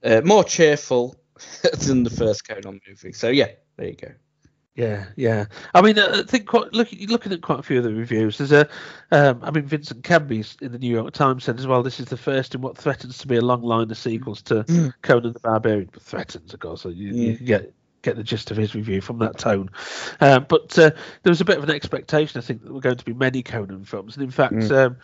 uh, 0.04 0.22
more 0.24 0.44
cheerful 0.44 1.16
than 1.86 2.04
the 2.04 2.10
first 2.10 2.48
Conan 2.48 2.80
movie. 2.88 3.14
So 3.14 3.30
yeah, 3.30 3.50
there 3.78 3.88
you 3.88 3.96
go. 3.96 4.12
Yeah, 4.76 5.06
yeah. 5.16 5.46
I 5.74 5.82
mean, 5.82 5.98
I 5.98 6.24
think 6.24 6.48
quite, 6.48 6.74
looking 6.74 7.08
looking 7.08 7.32
at 7.32 7.42
quite 7.42 7.60
a 7.60 7.64
few 7.64 7.78
of 7.78 7.86
the 7.86 7.94
reviews, 7.94 8.38
there's 8.38 8.52
a, 8.52 8.68
um, 9.12 9.40
I 9.42 9.50
mean, 9.50 9.64
Vincent 9.64 10.04
Canby 10.04 10.44
in 10.62 10.74
the 10.74 10.78
New 10.78 10.92
York 10.92 11.14
Times 11.14 11.46
said 11.46 11.58
as 11.58 11.66
well, 11.66 11.82
this 11.82 12.02
is 12.02 12.08
the 12.08 12.18
first 12.18 12.56
in 12.56 12.62
what 12.62 12.78
threatens 12.78 13.18
to 13.20 13.28
be 13.28 13.38
a 13.38 13.42
long 13.42 13.62
line 13.62 13.90
of 13.90 13.98
sequels 13.98 14.42
to 14.44 14.66
mm. 14.66 14.94
Conan 15.02 15.32
the 15.32 15.40
Barbarian. 15.40 15.90
But 15.94 16.02
threatens, 16.02 16.54
of 16.54 16.60
course, 16.60 16.82
so 16.82 16.90
you, 16.90 17.14
mm. 17.14 17.40
you 17.40 17.46
get 17.46 17.74
get 18.02 18.18
the 18.18 18.24
gist 18.24 18.52
of 18.52 18.58
his 18.58 18.76
review 18.76 19.00
from 19.00 19.18
that 19.20 19.38
tone. 19.38 19.70
Uh, 20.20 20.40
but 20.40 20.78
uh, 20.78 20.92
there 21.24 21.32
was 21.32 21.42
a 21.42 21.46
bit 21.46 21.58
of 21.58 21.64
an 21.64 21.72
expectation, 21.72 22.38
I 22.38 22.42
think, 22.42 22.60
that 22.60 22.66
there 22.66 22.74
were 22.74 22.82
going 22.82 22.98
to 22.98 23.06
be 23.06 23.14
many 23.14 23.44
Conan 23.44 23.86
films, 23.86 24.16
and 24.16 24.24
in 24.24 24.32
fact, 24.32 24.56
mm. 24.56 24.72
um, 24.72 24.98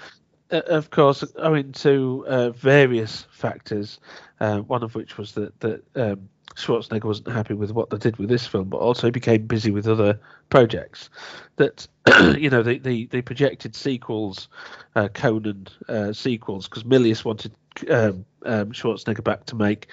of 0.52 0.90
course, 0.90 1.24
owing 1.38 1.72
to 1.74 2.26
uh, 2.28 2.50
various 2.52 3.26
factors, 3.32 4.00
uh, 4.40 4.60
one 4.60 4.84
of 4.84 4.96
which 4.96 5.18
was 5.18 5.34
that 5.34 5.60
that 5.62 5.84
um, 5.96 6.30
Schwarzenegger 6.56 7.06
wasn't 7.06 7.30
happy 7.30 7.54
with 7.54 7.72
what 7.72 7.90
they 7.90 7.98
did 7.98 8.18
with 8.18 8.30
this 8.30 8.46
film, 8.46 8.70
but 8.70 8.78
also 8.78 9.12
became 9.12 9.46
busy 9.48 9.72
with 9.72 9.88
other 9.88 10.20
projects. 10.50 11.10
That 11.56 11.88
you 12.38 12.50
know, 12.50 12.64
the 12.64 12.78
the, 12.78 13.06
the 13.08 13.22
projected 13.22 13.76
sequels, 13.76 14.48
uh, 14.96 15.08
Conan 15.10 15.68
uh, 15.88 16.14
sequels, 16.14 16.68
because 16.68 16.84
Milius 16.84 17.24
wanted 17.24 17.54
um, 17.90 18.26
um, 18.46 18.72
Schwarzenegger 18.72 19.24
back 19.24 19.46
to 19.46 19.56
make 19.56 19.88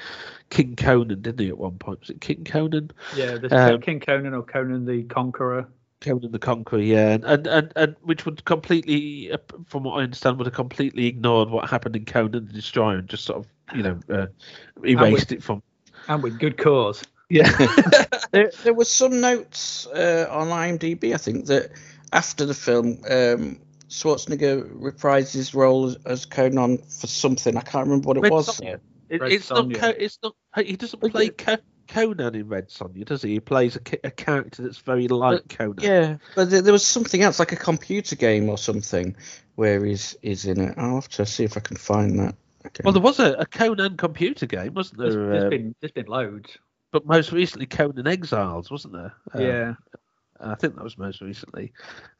King 0.51 0.77
Conan, 0.77 1.23
didn't 1.23 1.41
he? 1.41 1.49
At 1.49 1.59
one 1.59 1.79
point, 1.79 2.01
was 2.01 2.11
it 2.11 2.21
King 2.21 2.45
Conan? 2.45 2.91
Yeah, 3.17 3.37
there's 3.39 3.53
um, 3.53 3.81
King 3.81 4.01
Conan 4.01 4.35
or 4.35 4.43
Conan 4.43 4.85
the 4.85 5.05
Conqueror. 5.05 5.69
Conan 6.01 6.33
the 6.33 6.39
Conqueror, 6.39 6.81
yeah, 6.81 7.11
and, 7.11 7.25
and 7.25 7.47
and 7.47 7.73
and 7.77 7.97
which 8.03 8.25
would 8.25 8.45
completely, 8.45 9.33
uh, 9.33 9.39
from 9.67 9.85
what 9.85 9.99
I 9.99 10.03
understand, 10.05 10.39
would 10.39 10.47
have 10.47 10.55
completely 10.55 11.07
ignored 11.07 11.51
what 11.51 11.69
happened 11.69 11.97
in 11.97 12.05
Conan 12.05 12.47
the 12.47 12.53
Destroyer 12.53 12.99
and 12.99 13.09
just 13.09 13.25
sort 13.25 13.39
of, 13.39 13.77
you 13.77 13.83
know, 13.83 14.01
uh, 14.09 14.27
erased 14.85 15.31
with, 15.31 15.33
it 15.33 15.43
from. 15.43 15.63
And 16.07 16.23
with 16.23 16.39
good 16.39 16.57
cause. 16.57 17.05
Yeah. 17.29 17.51
there, 18.31 18.51
there 18.63 18.75
was 18.75 18.91
some 18.91 19.21
notes 19.21 19.87
uh, 19.89 20.27
on 20.31 20.49
IMDb, 20.49 21.15
I 21.15 21.19
think, 21.19 21.47
that 21.47 21.73
after 22.13 22.47
the 22.47 22.55
film, 22.55 23.01
um, 23.11 23.61
Schwarzenegger 23.89 24.71
reprised 24.79 25.33
his 25.33 25.55
role 25.55 25.87
as, 25.87 25.97
as, 26.07 26.27
Conan 26.27 26.79
for 26.79 27.07
something. 27.07 27.57
I 27.57 27.61
can't 27.61 27.87
remember 27.87 28.07
what 28.07 28.17
it 28.17 28.21
Red 28.21 28.33
was. 28.33 28.61
It, 28.61 28.81
it's 29.11 29.51
not. 29.51 29.73
It's 29.73 30.19
not. 30.23 30.35
He 30.65 30.77
doesn't 30.77 31.01
play. 31.01 31.31
Conan 31.31 31.61
in 31.97 32.49
Red 32.49 32.69
Sonja, 32.69 33.05
does 33.05 33.23
he? 33.23 33.35
He 33.35 33.41
plays 33.41 33.77
a, 33.77 34.07
a 34.07 34.11
character 34.11 34.63
that's 34.63 34.79
very 34.79 35.09
like 35.09 35.43
but, 35.49 35.57
Conan. 35.57 35.79
Yeah, 35.81 36.17
but 36.35 36.51
there, 36.51 36.63
there, 36.63 36.73
was 36.73 36.85
something 36.85 37.23
else, 37.23 37.39
like 37.39 37.53
a 37.53 37.57
computer 37.57 38.17
game 38.17 38.49
or 38.49 38.59
something, 38.59 39.17
where 39.57 39.85
he's 39.85 40.17
is 40.23 40.45
in 40.45 40.61
it. 40.61 40.75
I'll 40.77 40.97
have 40.97 41.09
to 41.11 41.27
see 41.27 41.45
if 41.45 41.57
I 41.57 41.61
can 41.61 41.77
find 41.77 42.19
that. 42.19 42.35
Okay. 42.67 42.83
Well, 42.85 42.93
there 42.93 43.03
was 43.03 43.19
a, 43.19 43.35
a, 43.35 43.47
Conan 43.47 43.97
computer 43.97 44.47
game, 44.47 44.75
wasn't 44.75 45.01
there? 45.01 45.13
There's, 45.13 45.31
there's 45.31 45.45
uh, 45.45 45.49
been 45.49 45.75
there's 45.81 45.93
been 45.93 46.07
loads. 46.07 46.59
But 46.91 47.07
most 47.07 47.33
recently, 47.33 47.67
Conan 47.67 48.07
Exiles, 48.07 48.71
wasn't 48.71 48.95
there? 48.95 49.15
Um, 49.35 49.41
yeah. 49.43 49.75
I 50.41 50.55
think 50.55 50.77
that 50.77 50.85
was 50.85 50.97
most 50.97 51.21
recently. 51.21 51.73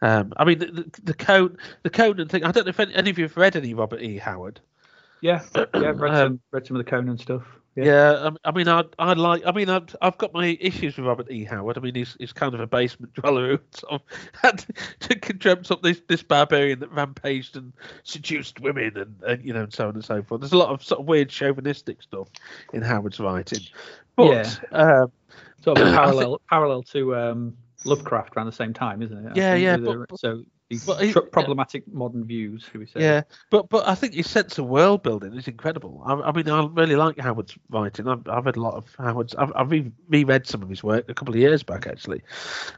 Um, 0.03 0.33
I 0.37 0.45
mean, 0.45 0.59
the, 0.59 0.67
the, 0.67 0.91
the, 1.05 1.15
Conan, 1.15 1.57
the 1.83 1.91
Conan 1.91 2.29
thing. 2.29 2.45
I 2.45 2.51
don't 2.51 2.67
know 2.67 2.71
if 2.71 2.81
any, 2.81 2.95
any 2.95 3.11
of 3.11 3.19
you 3.19 3.25
have 3.25 3.37
read 3.37 3.57
any 3.57 3.75
Robert 3.75 4.03
E. 4.03 4.19
Howard. 4.19 4.61
Yeah, 5.21 5.43
yeah, 5.55 5.93
read, 5.95 6.15
um, 6.15 6.17
some, 6.17 6.41
read 6.51 6.67
some 6.67 6.77
of 6.77 6.85
the 6.85 6.91
Conan 6.91 7.19
stuff. 7.19 7.45
Yeah, 7.79 7.85
yeah 7.85 8.31
I, 8.45 8.51
mean, 8.51 8.69
I, 8.69 8.85
I 8.99 9.13
like. 9.13 9.43
I 9.47 9.53
mean, 9.53 9.69
I've, 9.69 9.95
I've 10.03 10.19
got 10.19 10.35
my 10.35 10.59
issues 10.61 10.97
with 10.97 11.07
Robert 11.07 11.31
E. 11.31 11.45
Howard. 11.45 11.79
I 11.79 11.81
mean, 11.81 11.95
he's, 11.95 12.17
he's 12.19 12.33
kind 12.33 12.55
of 12.55 12.61
a 12.61 12.67
basement 12.67 13.15
dweller 13.15 13.53
who 13.53 13.59
sort 13.71 13.93
of 13.93 14.03
had 14.33 14.65
to, 15.01 15.15
dreamt 15.35 15.71
up 15.71 15.83
this, 15.83 16.01
this 16.09 16.23
barbarian 16.23 16.81
that 16.81 16.91
rampaged 16.93 17.57
and 17.57 17.73
seduced 18.03 18.61
women 18.61 18.97
and, 18.97 19.23
and 19.23 19.45
you 19.45 19.53
know 19.53 19.63
and 19.63 19.73
so 19.73 19.89
on 19.89 19.95
and 19.95 20.05
so 20.05 20.23
forth. 20.23 20.41
There's 20.41 20.53
a 20.53 20.59
lot 20.59 20.71
of 20.71 20.83
sort 20.83 21.01
of 21.01 21.07
weird 21.07 21.29
chauvinistic 21.29 22.03
stuff 22.03 22.29
in 22.73 22.83
Howard's 22.83 23.21
writing. 23.21 23.63
But, 24.17 24.33
yeah, 24.33 24.55
um, 24.73 25.13
sort 25.63 25.79
of 25.79 25.89
parallel 25.95 26.31
think, 26.39 26.49
parallel 26.49 26.83
to 26.85 27.17
um, 27.17 27.57
Lovecraft 27.85 28.37
around 28.37 28.47
the 28.47 28.53
same 28.53 28.75
time, 28.75 29.03
isn't 29.03 29.27
it? 29.27 29.37
yeah, 29.37 29.55
yeah. 29.55 29.77
But, 29.77 30.09
but, 30.09 30.19
so 30.19 30.43
these 30.69 30.85
tr- 30.85 31.21
problematic 31.21 31.85
yeah. 31.87 31.95
modern 31.95 32.25
views, 32.25 32.65
should 32.65 32.81
we 32.81 32.87
say? 32.87 33.01
Yeah, 33.01 33.23
but 33.51 33.71
but 33.71 33.89
I 33.89 33.95
think 33.95 34.15
his 34.15 34.29
sense 34.29 34.59
of 34.59 34.67
world 34.67 35.03
building 35.03 35.35
is 35.35 35.49
incredible. 35.49 36.03
I, 36.05 36.15
I 36.15 36.33
mean, 36.33 36.49
I 36.49 36.67
really 36.67 36.97
like 36.97 37.19
Howard's 37.19 37.57
writing. 37.71 38.07
I've, 38.07 38.29
I've 38.29 38.45
read 38.45 38.57
a 38.57 38.61
lot 38.61 38.75
of 38.75 38.95
Howard's. 38.97 39.35
I've, 39.35 39.53
I've 39.57 39.71
reread 40.09 40.47
some 40.47 40.63
of 40.63 40.69
his 40.69 40.83
work 40.83 41.09
a 41.09 41.15
couple 41.15 41.33
of 41.35 41.41
years 41.41 41.63
back, 41.63 41.87
actually. 41.87 42.23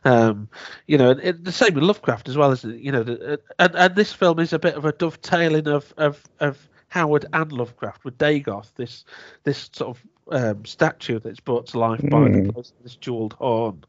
Um, 0.04 0.48
you 0.86 0.98
know, 0.98 1.10
it, 1.10 1.44
the 1.44 1.52
same 1.52 1.74
with 1.74 1.82
Lovecraft 1.82 2.28
as 2.28 2.36
well, 2.36 2.52
it? 2.52 2.64
You 2.64 2.92
know, 2.92 3.02
the, 3.02 3.40
and 3.58 3.74
and 3.74 3.96
this 3.96 4.12
film 4.12 4.38
is 4.38 4.52
a 4.52 4.58
bit 4.58 4.74
of 4.74 4.84
a 4.84 4.92
dovetailing 4.92 5.66
of 5.66 5.92
of 5.96 6.22
of 6.38 6.68
Howard 6.90 7.26
and 7.32 7.50
Lovecraft 7.50 8.04
with 8.04 8.18
Dagoth, 8.18 8.74
this 8.74 9.04
this 9.44 9.70
sort 9.72 9.96
of 9.96 10.04
um, 10.30 10.64
statue 10.64 11.18
that's 11.18 11.40
brought 11.40 11.66
to 11.68 11.78
life 11.78 12.02
by 12.02 12.28
mm. 12.28 12.72
this 12.82 12.96
jeweled 12.96 13.32
horn 13.34 13.82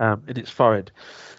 um, 0.00 0.22
in 0.26 0.36
its 0.38 0.50
forehead 0.50 0.90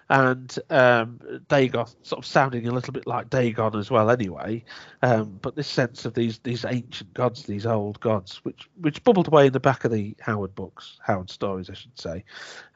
and 0.09 0.57
um, 0.71 1.19
Dagoth 1.49 1.95
sort 2.01 2.17
of 2.17 2.25
sounding 2.25 2.67
a 2.67 2.71
little 2.71 2.91
bit 2.91 3.05
like 3.05 3.29
Dagon 3.29 3.75
as 3.75 3.91
well, 3.91 4.09
anyway. 4.09 4.63
Um, 5.03 5.37
but 5.41 5.55
this 5.55 5.67
sense 5.67 6.03
of 6.05 6.15
these 6.15 6.39
these 6.39 6.65
ancient 6.65 7.13
gods, 7.13 7.43
these 7.43 7.65
old 7.67 7.99
gods, 7.99 8.43
which 8.43 8.67
which 8.81 9.03
bubbled 9.03 9.27
away 9.27 9.47
in 9.47 9.53
the 9.53 9.59
back 9.59 9.85
of 9.85 9.91
the 9.91 10.15
Howard 10.19 10.55
books, 10.55 10.97
Howard 11.03 11.29
stories, 11.29 11.69
I 11.69 11.73
should 11.73 11.99
say. 11.99 12.23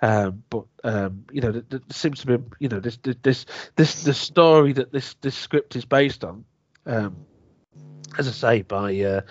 Um, 0.02 0.44
but 0.52 0.66
um, 0.84 1.26
you 1.32 1.42
know, 1.42 1.52
there, 1.52 1.64
there, 1.70 1.82
seems 1.90 2.20
to 2.22 2.38
be 2.38 2.56
you 2.60 2.70
know 2.70 2.80
this 2.80 3.00
this 3.24 3.46
this 3.76 4.04
the 4.04 4.14
story 4.14 4.74
that 4.74 4.92
this 4.92 5.16
this 5.22 5.36
script 5.36 5.76
is 5.76 5.86
based 5.86 6.24
on. 6.24 6.46
Um, 6.86 7.26
as 8.20 8.28
I 8.28 8.32
say, 8.32 8.62
by 8.62 9.00
uh, 9.02 9.22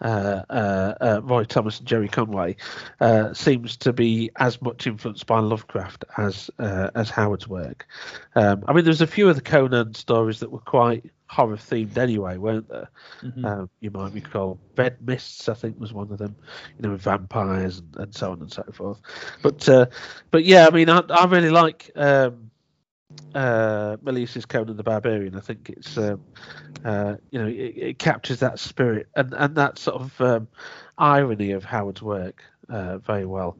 uh, 0.00 0.42
uh, 0.50 0.94
uh, 1.00 1.20
Roy 1.22 1.44
Thomas 1.44 1.78
and 1.78 1.88
Gerry 1.88 2.08
Conway 2.08 2.56
uh, 3.00 3.32
seems 3.32 3.76
to 3.78 3.92
be 3.92 4.30
as 4.36 4.60
much 4.60 4.86
influenced 4.86 5.26
by 5.26 5.38
Lovecraft 5.40 6.04
as 6.18 6.50
uh, 6.58 6.90
as 6.94 7.10
Howard's 7.10 7.48
work. 7.48 7.86
Um, 8.34 8.64
I 8.68 8.72
mean, 8.72 8.84
there's 8.84 9.00
a 9.00 9.06
few 9.06 9.28
of 9.28 9.36
the 9.36 9.42
Conan 9.42 9.94
stories 9.94 10.40
that 10.40 10.50
were 10.50 10.58
quite 10.58 11.10
horror 11.28 11.56
themed 11.56 11.96
anyway, 11.96 12.36
weren't 12.36 12.68
there? 12.68 12.90
Mhm. 13.22 13.44
Um, 13.44 13.70
you 13.80 13.90
might 13.90 14.12
recall 14.12 14.60
Red 14.76 15.00
Mists, 15.00 15.48
I 15.48 15.54
think, 15.54 15.80
was 15.80 15.92
one 15.92 16.10
of 16.12 16.18
them. 16.18 16.36
You 16.76 16.82
know, 16.82 16.90
with 16.90 17.02
vampires 17.02 17.78
and, 17.78 17.96
and 17.96 18.14
so 18.14 18.32
on 18.32 18.40
and 18.40 18.52
so 18.52 18.62
forth. 18.72 19.00
But 19.42 19.68
uh, 19.68 19.86
but 20.30 20.44
yeah, 20.44 20.66
I 20.66 20.74
mean, 20.74 20.90
I, 20.90 21.02
I 21.08 21.24
really 21.26 21.50
like. 21.50 21.90
Um, 21.96 22.50
uh, 23.34 23.96
Milius's 24.02 24.46
Conan 24.46 24.76
the 24.76 24.82
Barbarian. 24.82 25.36
I 25.36 25.40
think 25.40 25.70
it's 25.70 25.96
um, 25.98 26.22
uh, 26.84 27.16
you 27.30 27.38
know 27.38 27.48
it, 27.48 27.74
it 27.76 27.98
captures 27.98 28.40
that 28.40 28.58
spirit 28.58 29.08
and 29.14 29.34
and 29.34 29.56
that 29.56 29.78
sort 29.78 30.00
of 30.00 30.20
um, 30.20 30.48
irony 30.98 31.52
of 31.52 31.64
Howard's 31.64 32.02
work 32.02 32.42
uh, 32.68 32.98
very 32.98 33.26
well. 33.26 33.56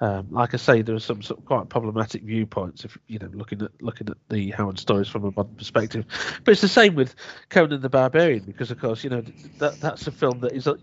Um, 0.00 0.26
like 0.32 0.52
I 0.52 0.56
say, 0.56 0.82
there 0.82 0.96
are 0.96 1.00
some 1.00 1.22
sort 1.22 1.38
of 1.38 1.46
quite 1.46 1.68
problematic 1.68 2.24
viewpoints 2.24 2.84
if 2.84 2.98
you 3.06 3.20
know 3.20 3.30
looking 3.32 3.62
at 3.62 3.70
looking 3.80 4.08
at 4.08 4.16
the 4.28 4.50
Howard 4.50 4.80
stories 4.80 5.08
from 5.08 5.24
a 5.24 5.30
modern 5.30 5.54
perspective. 5.54 6.04
But 6.44 6.52
it's 6.52 6.60
the 6.60 6.68
same 6.68 6.96
with 6.96 7.14
Conan 7.50 7.80
the 7.80 7.88
Barbarian 7.88 8.42
because, 8.42 8.72
of 8.72 8.80
course, 8.80 9.04
you 9.04 9.10
know 9.10 9.22
that 9.58 9.80
that's 9.80 10.08
a 10.08 10.10
film 10.10 10.40
that 10.40 10.52
is 10.52 10.66
uh, 10.66 10.74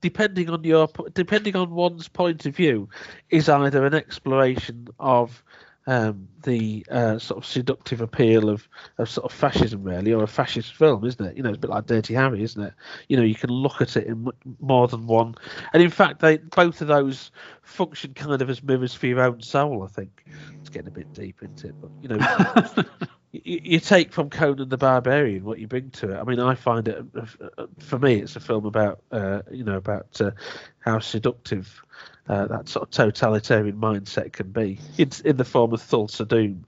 depending 0.00 0.48
on 0.48 0.64
your 0.64 0.88
depending 1.12 1.54
on 1.54 1.70
one's 1.70 2.08
point 2.08 2.46
of 2.46 2.56
view 2.56 2.88
is 3.28 3.50
either 3.50 3.84
an 3.84 3.94
exploration 3.94 4.88
of 4.98 5.44
um, 5.86 6.28
the 6.42 6.84
uh, 6.90 7.18
sort 7.18 7.38
of 7.38 7.46
seductive 7.46 8.00
appeal 8.00 8.48
of, 8.48 8.68
of 8.98 9.08
sort 9.08 9.30
of 9.30 9.36
fascism, 9.36 9.82
really, 9.82 10.12
or 10.12 10.22
a 10.22 10.28
fascist 10.28 10.74
film, 10.74 11.04
isn't 11.04 11.24
it? 11.24 11.36
You 11.36 11.42
know, 11.42 11.50
it's 11.50 11.58
a 11.58 11.60
bit 11.60 11.70
like 11.70 11.86
Dirty 11.86 12.14
Harry, 12.14 12.42
isn't 12.42 12.62
it? 12.62 12.74
You 13.08 13.16
know, 13.16 13.22
you 13.22 13.34
can 13.34 13.50
look 13.50 13.80
at 13.80 13.96
it 13.96 14.06
in 14.06 14.28
more 14.60 14.88
than 14.88 15.06
one, 15.06 15.34
and 15.72 15.82
in 15.82 15.90
fact, 15.90 16.20
they 16.20 16.38
both 16.38 16.80
of 16.80 16.88
those 16.88 17.30
function 17.62 18.14
kind 18.14 18.40
of 18.40 18.48
as 18.50 18.62
mirrors 18.62 18.94
for 18.94 19.06
your 19.06 19.20
own 19.20 19.42
soul. 19.42 19.82
I 19.82 19.88
think 19.88 20.24
it's 20.60 20.68
getting 20.70 20.88
a 20.88 20.92
bit 20.92 21.12
deep 21.12 21.42
into 21.42 21.68
it, 21.68 21.76
but 21.80 21.90
you 22.00 22.08
know. 22.08 22.84
You, 23.32 23.60
you 23.64 23.80
take 23.80 24.12
from 24.12 24.28
Conan 24.28 24.68
the 24.68 24.76
Barbarian 24.76 25.44
what 25.44 25.58
you 25.58 25.66
bring 25.66 25.90
to 25.92 26.12
it. 26.12 26.20
I 26.20 26.22
mean, 26.24 26.38
I 26.38 26.54
find 26.54 26.86
it 26.86 27.02
uh, 27.18 27.64
for 27.78 27.98
me, 27.98 28.16
it's 28.16 28.36
a 28.36 28.40
film 28.40 28.66
about 28.66 29.00
uh, 29.10 29.40
you 29.50 29.64
know 29.64 29.78
about 29.78 30.20
uh, 30.20 30.32
how 30.80 30.98
seductive 30.98 31.82
uh, 32.28 32.46
that 32.46 32.68
sort 32.68 32.84
of 32.84 32.90
totalitarian 32.90 33.76
mindset 33.76 34.32
can 34.32 34.50
be 34.50 34.78
in, 34.98 35.10
in 35.24 35.36
the 35.36 35.44
form 35.44 35.72
of 35.72 35.80
Thulsa 35.82 36.26
Doom. 36.26 36.64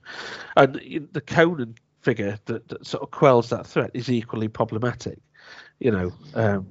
And 0.55 0.75
the 1.11 1.21
Conan 1.21 1.75
figure 2.01 2.37
that, 2.45 2.67
that 2.67 2.85
sort 2.85 3.03
of 3.03 3.11
quells 3.11 3.49
that 3.49 3.65
threat 3.65 3.91
is 3.93 4.09
equally 4.09 4.47
problematic. 4.47 5.19
You 5.79 5.91
know, 5.91 6.11
um, 6.33 6.67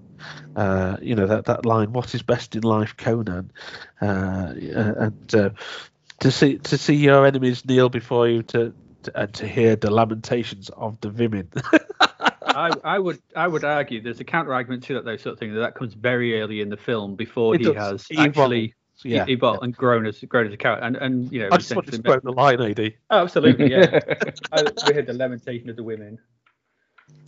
uh, 0.57 0.97
you 1.03 1.15
know 1.15 1.27
that 1.27 1.45
that 1.47 1.67
line, 1.67 1.93
"What 1.93 2.15
is 2.15 2.23
best 2.23 2.57
in 2.57 2.63
life, 2.63 2.97
Conan?" 2.97 3.53
Uh, 4.01 4.55
and 4.57 5.35
uh, 5.35 5.51
to 6.21 6.31
see 6.31 6.59
to 6.59 6.79
see 6.79 6.95
your 6.95 7.27
enemies 7.27 7.65
kneel 7.65 7.89
before 7.89 8.29
you 8.29 8.43
to. 8.45 8.75
to 9.03 9.13
and 9.15 9.35
to 9.35 9.47
hear 9.47 9.77
the 9.77 9.91
lamentations 9.91 10.71
of 10.71 10.99
the 11.03 11.11
women. 11.11 11.51
I, 12.55 12.71
I 12.85 12.99
would 12.99 13.21
I 13.37 13.47
would 13.49 13.65
argue 13.65 14.01
there's 14.01 14.21
a 14.21 14.25
counter 14.25 14.55
argument 14.55 14.83
to 14.85 14.95
that 14.95 15.05
though 15.05 15.17
sort 15.17 15.33
of 15.35 15.39
thing 15.39 15.53
that 15.55 15.61
that 15.61 15.75
comes 15.75 15.95
very 15.95 16.41
early 16.41 16.61
in 16.61 16.69
the 16.69 16.77
film 16.77 17.15
before 17.17 17.55
It 17.55 17.59
he 17.61 17.65
does. 17.73 17.77
has 17.77 18.07
He 18.09 18.19
actually 18.19 18.75
yeah, 19.03 19.27
evolved 19.29 19.65
and 19.65 19.77
grown 19.77 20.07
as 20.07 20.21
grown 20.21 20.47
as 20.47 20.53
a 20.53 20.57
character 20.57 20.85
and 20.85 20.97
and 20.97 21.33
you 21.33 21.41
know 21.41 21.49
I 21.51 21.57
just 21.57 21.75
want 21.75 21.89
to 21.89 22.03
quote 22.03 22.23
the 22.23 22.33
line, 22.33 22.61
AD. 22.61 22.95
Oh, 23.11 23.23
absolutely 23.23 23.71
yeah 23.71 24.01
I, 24.53 24.63
we 24.87 24.95
heard 24.95 25.07
the 25.07 25.15
lamentation 25.15 25.69
of 25.69 25.77
the 25.77 25.83
women 25.83 26.19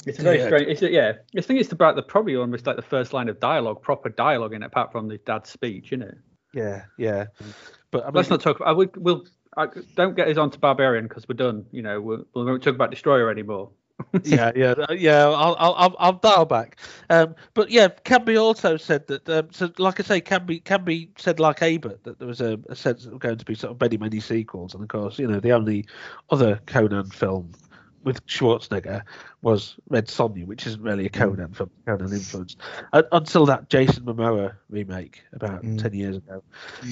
it's 0.06 0.18
a 0.20 0.22
very 0.22 0.38
Yeah. 0.38 0.46
strange 0.46 0.68
it's 0.68 0.82
a, 0.82 0.90
yeah 0.90 1.12
I 1.36 1.40
think 1.40 1.60
it's 1.60 1.72
about 1.72 1.96
the 1.96 2.02
probably 2.02 2.36
almost 2.36 2.66
like 2.66 2.76
the 2.76 2.82
first 2.82 3.12
line 3.12 3.28
of 3.28 3.40
dialogue 3.40 3.82
proper 3.82 4.08
dialogue 4.08 4.54
in 4.54 4.62
it 4.62 4.66
apart 4.66 4.92
from 4.92 5.08
the 5.08 5.18
dad's 5.18 5.50
speech 5.50 5.88
isn't 5.92 6.02
it 6.02 6.18
Yeah, 6.54 6.84
yeah. 6.98 7.26
But 7.90 8.04
I 8.04 8.06
mean, 8.06 8.14
let's 8.14 8.30
not 8.30 8.40
talk 8.40 8.60
I 8.64 8.72
would 8.72 8.96
we'll 8.96 9.24
I, 9.56 9.66
don't 9.96 10.14
get 10.14 10.28
us 10.28 10.36
on 10.36 10.50
to 10.52 10.58
barbarian 10.58 11.08
because 11.08 11.26
we're 11.28 11.34
done 11.34 11.66
you 11.72 11.82
know 11.82 12.00
we'll, 12.00 12.24
we 12.34 12.44
won't 12.44 12.62
talk 12.62 12.74
about 12.74 12.90
destroyer 12.90 13.30
anymore 13.30 13.70
yeah, 14.24 14.52
yeah, 14.54 14.74
yeah. 14.90 15.24
I'll, 15.26 15.56
I'll, 15.58 15.96
I'll, 15.98 16.12
dial 16.12 16.44
back. 16.44 16.76
Um, 17.08 17.34
but 17.54 17.70
yeah, 17.70 17.88
Canby 17.88 18.36
also 18.36 18.76
said 18.76 19.06
that. 19.06 19.28
Um, 19.28 19.48
so, 19.52 19.70
like 19.78 19.98
I 20.00 20.02
say, 20.02 20.20
Canby, 20.20 20.60
Canby 20.60 21.10
said 21.16 21.40
like 21.40 21.62
Ebert 21.62 22.04
that 22.04 22.18
there 22.18 22.28
was 22.28 22.40
a, 22.40 22.58
a 22.68 22.76
sense 22.76 23.06
of 23.06 23.18
going 23.18 23.38
to 23.38 23.44
be 23.44 23.54
sort 23.54 23.72
of 23.72 23.80
many, 23.80 23.96
many 23.96 24.20
sequels, 24.20 24.74
and 24.74 24.82
of 24.82 24.88
course, 24.88 25.18
you 25.18 25.26
know, 25.26 25.40
the 25.40 25.52
only 25.52 25.86
other 26.30 26.60
Conan 26.66 27.10
film 27.10 27.52
with 28.04 28.24
Schwarzenegger 28.26 29.02
was 29.42 29.76
Red 29.88 30.06
Sonja, 30.06 30.46
which 30.46 30.66
isn't 30.66 30.82
really 30.82 31.06
a 31.06 31.10
Conan 31.10 31.52
film, 31.54 31.70
Conan 31.86 32.12
influenced, 32.12 32.58
uh, 32.92 33.02
until 33.12 33.46
that 33.46 33.68
Jason 33.68 34.04
Momoa 34.04 34.54
remake 34.70 35.22
about 35.32 35.62
Mm. 35.62 35.82
ten 35.82 35.94
years 35.94 36.16
ago. 36.16 36.42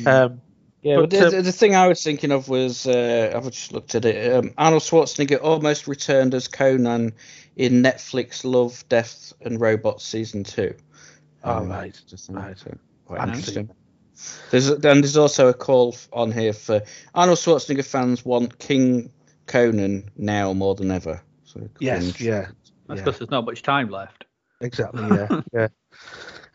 Um, 0.07 0.41
Yeah, 0.85 0.97
But, 0.97 1.11
but, 1.11 1.11
the, 1.11 1.25
um, 1.25 1.31
the- 1.33 1.43
the 1.43 1.53
thing 1.53 1.75
I 1.75 1.89
was 1.89 2.03
thinking 2.05 2.31
of 2.31 2.49
was 2.51 2.87
uh, 2.87 3.33
I've 3.35 3.51
just 3.51 3.73
looked 3.73 3.95
at 3.95 4.05
it. 4.05 4.33
Um, 4.35 4.53
Arnold 4.59 4.83
Schwarzenegger 4.83 5.43
almost 5.43 5.89
returned 5.89 6.35
as 6.35 6.47
Conan 6.47 7.15
in 7.57 7.83
Netflix 7.83 8.45
Love, 8.45 8.85
Death 8.91 9.33
and 9.41 9.59
Robots 9.59 10.05
season 10.05 10.45
two. 10.45 10.75
Oh, 11.43 11.57
Um, 11.59 11.69
right, 11.71 11.99
just 12.07 12.29
right. 12.31 12.59
so 12.59 12.77
quite 13.07 13.21
I've 13.23 13.29
interesting. 13.31 13.71
There's 14.51 14.69
and 14.69 14.83
there's 14.83 15.17
also 15.17 15.49
a 15.49 15.55
call 15.55 15.97
on 16.13 16.31
here 16.31 16.53
for 16.53 16.83
Arnold 17.15 17.39
Schwarzenegger 17.39 17.85
fans 17.85 18.23
want 18.25 18.59
King 18.59 19.11
Conan 19.47 20.11
now 20.17 20.53
more 20.53 20.75
than 20.75 20.91
ever. 20.91 21.23
So 21.45 21.67
yes, 21.81 22.21
yeah. 22.21 22.49
that's 22.89 22.99
yeah. 22.99 23.05
because 23.05 23.19
there's 23.19 23.31
not 23.31 23.47
much 23.47 23.63
time 23.63 23.89
left 23.89 24.27
Exactly. 24.65 25.05
Yeah. 25.17 25.41
yeah. 25.53 25.69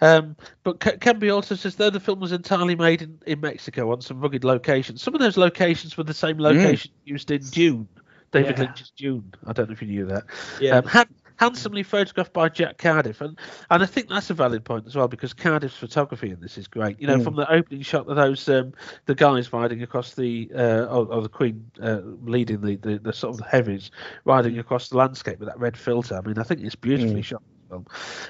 Um, 0.01 0.35
but 0.63 0.79
K- 0.79 1.29
also 1.29 1.55
says 1.55 1.75
though 1.75 1.89
the 1.89 1.99
film 1.99 2.19
was 2.19 2.31
entirely 2.31 2.75
made 2.75 3.01
in, 3.01 3.19
in 3.25 3.41
Mexico 3.41 3.91
on 3.91 4.01
some 4.01 4.19
rugged 4.21 4.43
locations. 4.43 5.01
Some 5.01 5.13
of 5.13 5.19
those 5.19 5.37
locations 5.37 5.97
were 5.97 6.05
the 6.05 6.13
same 6.13 6.39
location 6.39 6.91
used 7.05 7.31
in 7.31 7.41
Dune, 7.41 7.87
David 8.31 8.57
Yeah. 8.57 8.63
Lynch's 8.65 8.91
Dune. 8.95 9.33
I 9.45 9.53
don't 9.53 9.67
know 9.69 9.73
if 9.73 9.81
you 9.81 9.87
knew 9.89 10.05
that. 10.05 10.23
yeah 10.61 10.77
Um, 10.77 10.85
han- 10.85 11.15
handsomely 11.35 11.83
photographed 11.83 12.31
by 12.33 12.47
Jack 12.49 12.77
Cardiff, 12.77 13.19
and 13.21 13.37
and 13.69 13.83
I 13.83 13.85
think 13.85 14.07
that's 14.09 14.29
a 14.29 14.33
valid 14.33 14.63
point 14.63 14.87
as 14.87 14.95
well 14.95 15.07
because 15.09 15.33
Cardiff's 15.33 15.75
photography 15.75 16.29
in 16.31 16.39
this 16.39 16.57
is 16.57 16.67
great. 16.67 16.99
You 17.01 17.07
know, 17.07 17.17
Mm. 17.17 17.23
from 17.25 17.35
the 17.35 17.51
opening 17.51 17.81
shot 17.81 18.07
of 18.07 18.15
those 18.15 18.47
um, 18.47 18.73
the 19.05 19.15
guys 19.15 19.51
riding 19.51 19.83
across 19.83 20.15
the 20.15 20.49
uh, 20.55 20.85
or, 20.89 21.07
or 21.13 21.21
the 21.21 21.29
Queen 21.29 21.69
uh, 21.81 21.99
leading 22.23 22.61
the, 22.61 22.77
the 22.77 22.99
the 22.99 23.13
sort 23.13 23.37
of 23.39 23.45
heavies 23.45 23.91
riding 24.23 24.59
across 24.59 24.87
the 24.89 24.97
landscape 24.97 25.39
with 25.39 25.49
that 25.49 25.59
red 25.59 25.75
filter. 25.77 26.15
I 26.17 26.25
mean, 26.25 26.37
I 26.39 26.43
think 26.43 26.61
it's 26.61 26.75
beautifully 26.75 27.21
Mm. 27.21 27.25
shot. 27.25 27.43
Film. 27.69 27.85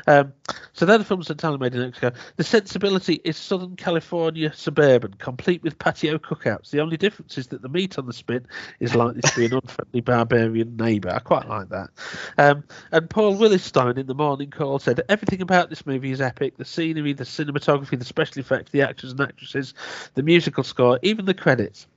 Um, 0.08 0.34
so 0.74 0.86
they're 0.86 0.98
the 0.98 1.04
films 1.06 1.28
that 1.28 1.34
entirely 1.34 1.58
made 1.58 1.74
in 1.74 1.82
Mexico. 1.82 2.12
The 2.36 2.44
sensibility 2.44 3.22
is 3.24 3.38
Southern 3.38 3.76
California 3.76 4.52
suburban, 4.54 5.14
complete 5.16 5.64
with 5.64 5.80
patio 5.80 6.18
cookouts. 6.18 6.70
The 6.72 6.82
only 6.82 6.98
difference 6.98 7.38
is 7.38 7.48
that 7.48 7.62
the 7.62 7.70
meat 7.70 7.98
on 7.98 8.06
the 8.06 8.14
spit 8.14 8.46
is 8.80 8.96
likely 8.96 9.22
to 9.22 9.36
be 9.36 9.46
an 9.46 9.54
unfriendly 9.64 10.02
barbarian 10.02 10.76
neighbour. 10.78 11.10
I 11.12 11.20
quite 11.20 11.48
like 11.48 11.70
that. 11.70 11.90
Um, 12.38 12.64
and 12.92 13.10
Paul 13.10 13.36
Willistein 13.38 13.98
in 13.98 14.08
the 14.08 14.16
morning 14.16 14.50
call 14.52 14.80
said 14.80 15.02
everything 15.10 15.42
about 15.42 15.70
this 15.70 15.86
movie 15.86 16.12
is 16.12 16.22
epic. 16.22 16.58
The 16.58 16.66
scenery, 16.66 17.14
the 17.14 17.24
cinematography, 17.24 17.98
the 17.98 18.06
special 18.06 18.40
effects, 18.40 18.72
the 18.72 18.82
actors 18.82 19.12
and 19.12 19.22
actresses, 19.22 19.74
the 20.16 20.24
musical 20.24 20.64
score, 20.64 21.00
even 21.02 21.26
the 21.26 21.34
credits. 21.34 21.88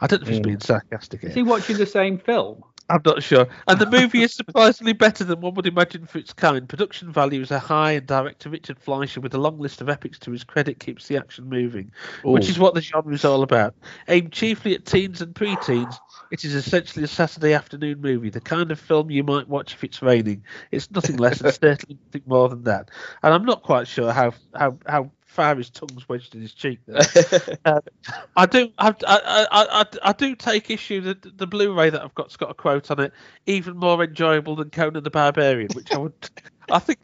I 0.00 0.06
don't 0.06 0.20
know 0.20 0.24
if 0.26 0.28
he's 0.28 0.40
Mm. 0.40 0.44
being 0.44 0.60
sarcastic. 0.60 1.24
is 1.24 1.34
he 1.34 1.42
watching 1.42 1.78
the 1.78 1.86
same 1.86 2.18
film 2.18 2.62
I'm 2.94 3.02
not 3.04 3.24
sure. 3.24 3.48
And 3.66 3.80
the 3.80 3.90
movie 3.90 4.22
is 4.22 4.32
surprisingly 4.34 4.92
better 4.92 5.24
than 5.24 5.40
one 5.40 5.54
would 5.54 5.66
imagine 5.66 6.06
for 6.06 6.18
its 6.18 6.32
kind. 6.32 6.68
Production 6.68 7.12
values 7.12 7.50
are 7.50 7.58
high, 7.58 7.92
and 7.92 8.06
director 8.06 8.48
Richard 8.48 8.78
Fleischer, 8.78 9.20
with 9.20 9.34
a 9.34 9.38
long 9.38 9.58
list 9.58 9.80
of 9.80 9.88
epics 9.88 10.16
to 10.20 10.30
his 10.30 10.44
credit, 10.44 10.78
keeps 10.78 11.08
the 11.08 11.16
action 11.16 11.48
moving, 11.48 11.90
which 12.22 12.48
is 12.48 12.56
what 12.56 12.74
the 12.74 12.80
genre 12.80 13.12
is 13.12 13.24
all 13.24 13.42
about. 13.42 13.74
Aimed 14.06 14.30
chiefly 14.30 14.76
at 14.76 14.84
teens 14.84 15.20
and 15.20 15.34
pre-teens, 15.34 15.98
it 16.30 16.44
is 16.44 16.54
essentially 16.54 17.04
a 17.04 17.08
Saturday 17.08 17.52
afternoon 17.52 18.00
movie, 18.00 18.30
the 18.30 18.40
kind 18.40 18.70
of 18.70 18.78
film 18.78 19.10
you 19.10 19.24
might 19.24 19.48
watch 19.48 19.74
if 19.74 19.82
it's 19.82 20.00
raining. 20.00 20.44
It's 20.70 20.88
nothing 20.92 21.16
less 21.16 21.40
and 21.40 21.52
certainly 21.60 21.98
nothing 22.06 22.22
more 22.26 22.48
than 22.48 22.62
that. 22.62 22.92
And 23.24 23.34
I'm 23.34 23.44
not 23.44 23.64
quite 23.64 23.88
sure 23.88 24.12
how 24.12 24.34
how 24.54 24.78
how 24.86 25.10
far 25.34 25.56
his 25.56 25.68
tongue's 25.68 26.08
wedged 26.08 26.34
in 26.34 26.40
his 26.40 26.54
cheek 26.54 26.78
there. 26.86 27.02
Uh, 27.64 27.80
I 28.36 28.46
do. 28.46 28.70
I, 28.78 28.88
I, 28.88 28.94
I, 29.06 29.46
I, 29.50 29.84
I 30.02 30.12
do 30.12 30.34
take 30.36 30.70
issue 30.70 31.00
that 31.02 31.36
the 31.36 31.46
Blu-ray 31.46 31.90
that 31.90 32.02
I've 32.02 32.14
got's 32.14 32.36
got 32.36 32.50
a 32.50 32.54
quote 32.54 32.90
on 32.90 33.00
it, 33.00 33.12
even 33.46 33.76
more 33.76 34.02
enjoyable 34.02 34.56
than 34.56 34.70
Conan 34.70 35.02
the 35.02 35.10
Barbarian, 35.10 35.70
which 35.74 35.92
I 35.92 35.98
would. 35.98 36.14
I 36.70 36.78
think. 36.78 37.00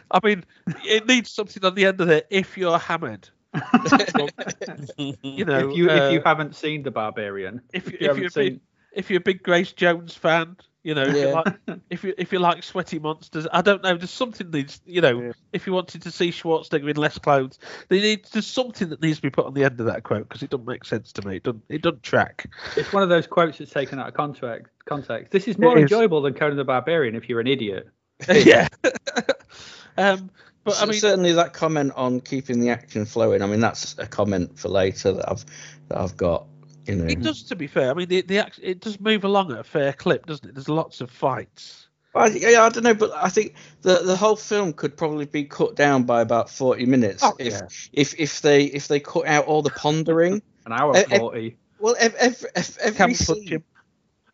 I 0.10 0.20
mean, 0.22 0.44
it 0.84 1.06
needs 1.06 1.30
something 1.30 1.64
on 1.64 1.74
the 1.74 1.86
end 1.86 2.00
of 2.00 2.10
it. 2.10 2.26
If 2.30 2.56
you're 2.56 2.78
hammered, 2.78 3.28
you 4.98 5.44
know. 5.44 5.70
if 5.70 5.76
you 5.76 5.90
uh, 5.90 5.94
if 5.94 6.12
you 6.12 6.22
haven't 6.24 6.54
seen 6.54 6.82
the 6.82 6.90
barbarian 6.90 7.60
if 7.72 7.86
you 7.86 7.94
if 7.94 8.00
you 8.00 8.04
if 8.04 8.08
haven't 8.08 8.22
you're 8.22 8.30
seen 8.30 8.52
big, 8.54 8.60
if 8.92 9.10
you're 9.10 9.18
a 9.18 9.24
big 9.24 9.42
Grace 9.42 9.72
Jones 9.72 10.14
fan, 10.14 10.56
you 10.84 10.94
know, 10.94 11.02
if, 11.02 11.16
you 11.16 11.28
like, 11.32 11.54
if 11.90 12.04
you 12.04 12.14
if 12.16 12.32
you 12.32 12.38
like 12.38 12.62
sweaty 12.62 12.98
monsters, 12.98 13.48
I 13.52 13.62
don't 13.62 13.82
know. 13.82 13.96
There's 13.96 14.10
something 14.10 14.50
needs, 14.50 14.80
you 14.86 15.00
know, 15.00 15.20
Yeah. 15.20 15.32
if 15.52 15.66
you 15.66 15.72
wanted 15.72 16.02
to 16.02 16.10
see 16.10 16.30
Schwarzenegger 16.30 16.90
in 16.90 16.96
less 16.96 17.18
clothes, 17.18 17.58
they 17.88 18.00
need 18.00 18.26
there's 18.32 18.46
something 18.46 18.90
that 18.90 19.00
needs 19.02 19.16
to 19.16 19.22
be 19.22 19.30
put 19.30 19.46
on 19.46 19.54
the 19.54 19.64
end 19.64 19.80
of 19.80 19.86
that 19.86 20.04
quote 20.04 20.28
because 20.28 20.42
it 20.42 20.50
doesn't 20.50 20.66
make 20.66 20.84
sense 20.84 21.10
to 21.12 21.26
me. 21.26 21.36
It 21.36 21.42
doesn't 21.42 21.64
it 21.68 21.82
doesn't 21.82 22.02
track. 22.02 22.48
it's 22.76 22.92
one 22.92 23.02
of 23.02 23.08
those 23.08 23.26
quotes 23.26 23.58
that's 23.58 23.72
taken 23.72 23.98
out 23.98 24.08
of 24.08 24.14
context 24.14 24.72
context 24.84 25.32
this 25.32 25.48
is 25.48 25.56
more 25.56 25.78
is. 25.78 25.82
enjoyable 25.82 26.20
than 26.20 26.34
conan 26.34 26.58
the 26.58 26.64
barbarian 26.64 27.14
if 27.14 27.26
you're 27.26 27.40
an 27.40 27.46
idiot 27.46 27.88
yeah. 28.28 28.68
um, 29.96 30.30
but 30.64 30.80
I 30.80 30.86
mean, 30.86 30.98
certainly 30.98 31.32
that 31.32 31.52
comment 31.52 31.92
on 31.94 32.20
keeping 32.20 32.60
the 32.60 32.70
action 32.70 33.04
flowing. 33.04 33.42
I 33.42 33.46
mean, 33.46 33.60
that's 33.60 33.98
a 33.98 34.06
comment 34.06 34.58
for 34.58 34.68
later 34.70 35.12
that 35.12 35.30
I've 35.30 35.44
that 35.88 35.98
I've 35.98 36.16
got. 36.16 36.46
You 36.86 36.96
know, 36.96 37.04
it 37.06 37.22
does. 37.22 37.42
To 37.44 37.56
be 37.56 37.66
fair, 37.66 37.90
I 37.90 37.94
mean, 37.94 38.08
the 38.08 38.22
the 38.22 38.50
it 38.62 38.80
does 38.80 39.00
move 39.00 39.24
along 39.24 39.52
at 39.52 39.58
a 39.58 39.64
fair 39.64 39.92
clip, 39.92 40.26
doesn't 40.26 40.48
it? 40.48 40.54
There's 40.54 40.68
lots 40.68 41.00
of 41.00 41.10
fights. 41.10 41.88
I, 42.14 42.28
yeah, 42.28 42.62
I 42.62 42.68
don't 42.68 42.84
know, 42.84 42.94
but 42.94 43.10
I 43.14 43.28
think 43.28 43.54
the 43.82 44.00
the 44.04 44.16
whole 44.16 44.36
film 44.36 44.72
could 44.72 44.96
probably 44.96 45.26
be 45.26 45.44
cut 45.44 45.74
down 45.74 46.04
by 46.04 46.20
about 46.20 46.48
forty 46.48 46.86
minutes 46.86 47.22
Oh, 47.24 47.34
if 47.38 47.52
yeah. 47.52 47.68
if 47.92 48.14
if 48.20 48.40
they 48.40 48.64
if 48.64 48.88
they 48.88 49.00
cut 49.00 49.26
out 49.26 49.46
all 49.46 49.62
the 49.62 49.70
pondering. 49.70 50.42
An 50.66 50.72
hour 50.72 50.94
forty. 50.94 51.56
Well, 51.78 51.96
ev- 51.98 52.14
ev- 52.14 52.46
ev- 52.54 52.78
every 52.80 52.96
Camel 52.96 53.14
scene, 53.16 53.64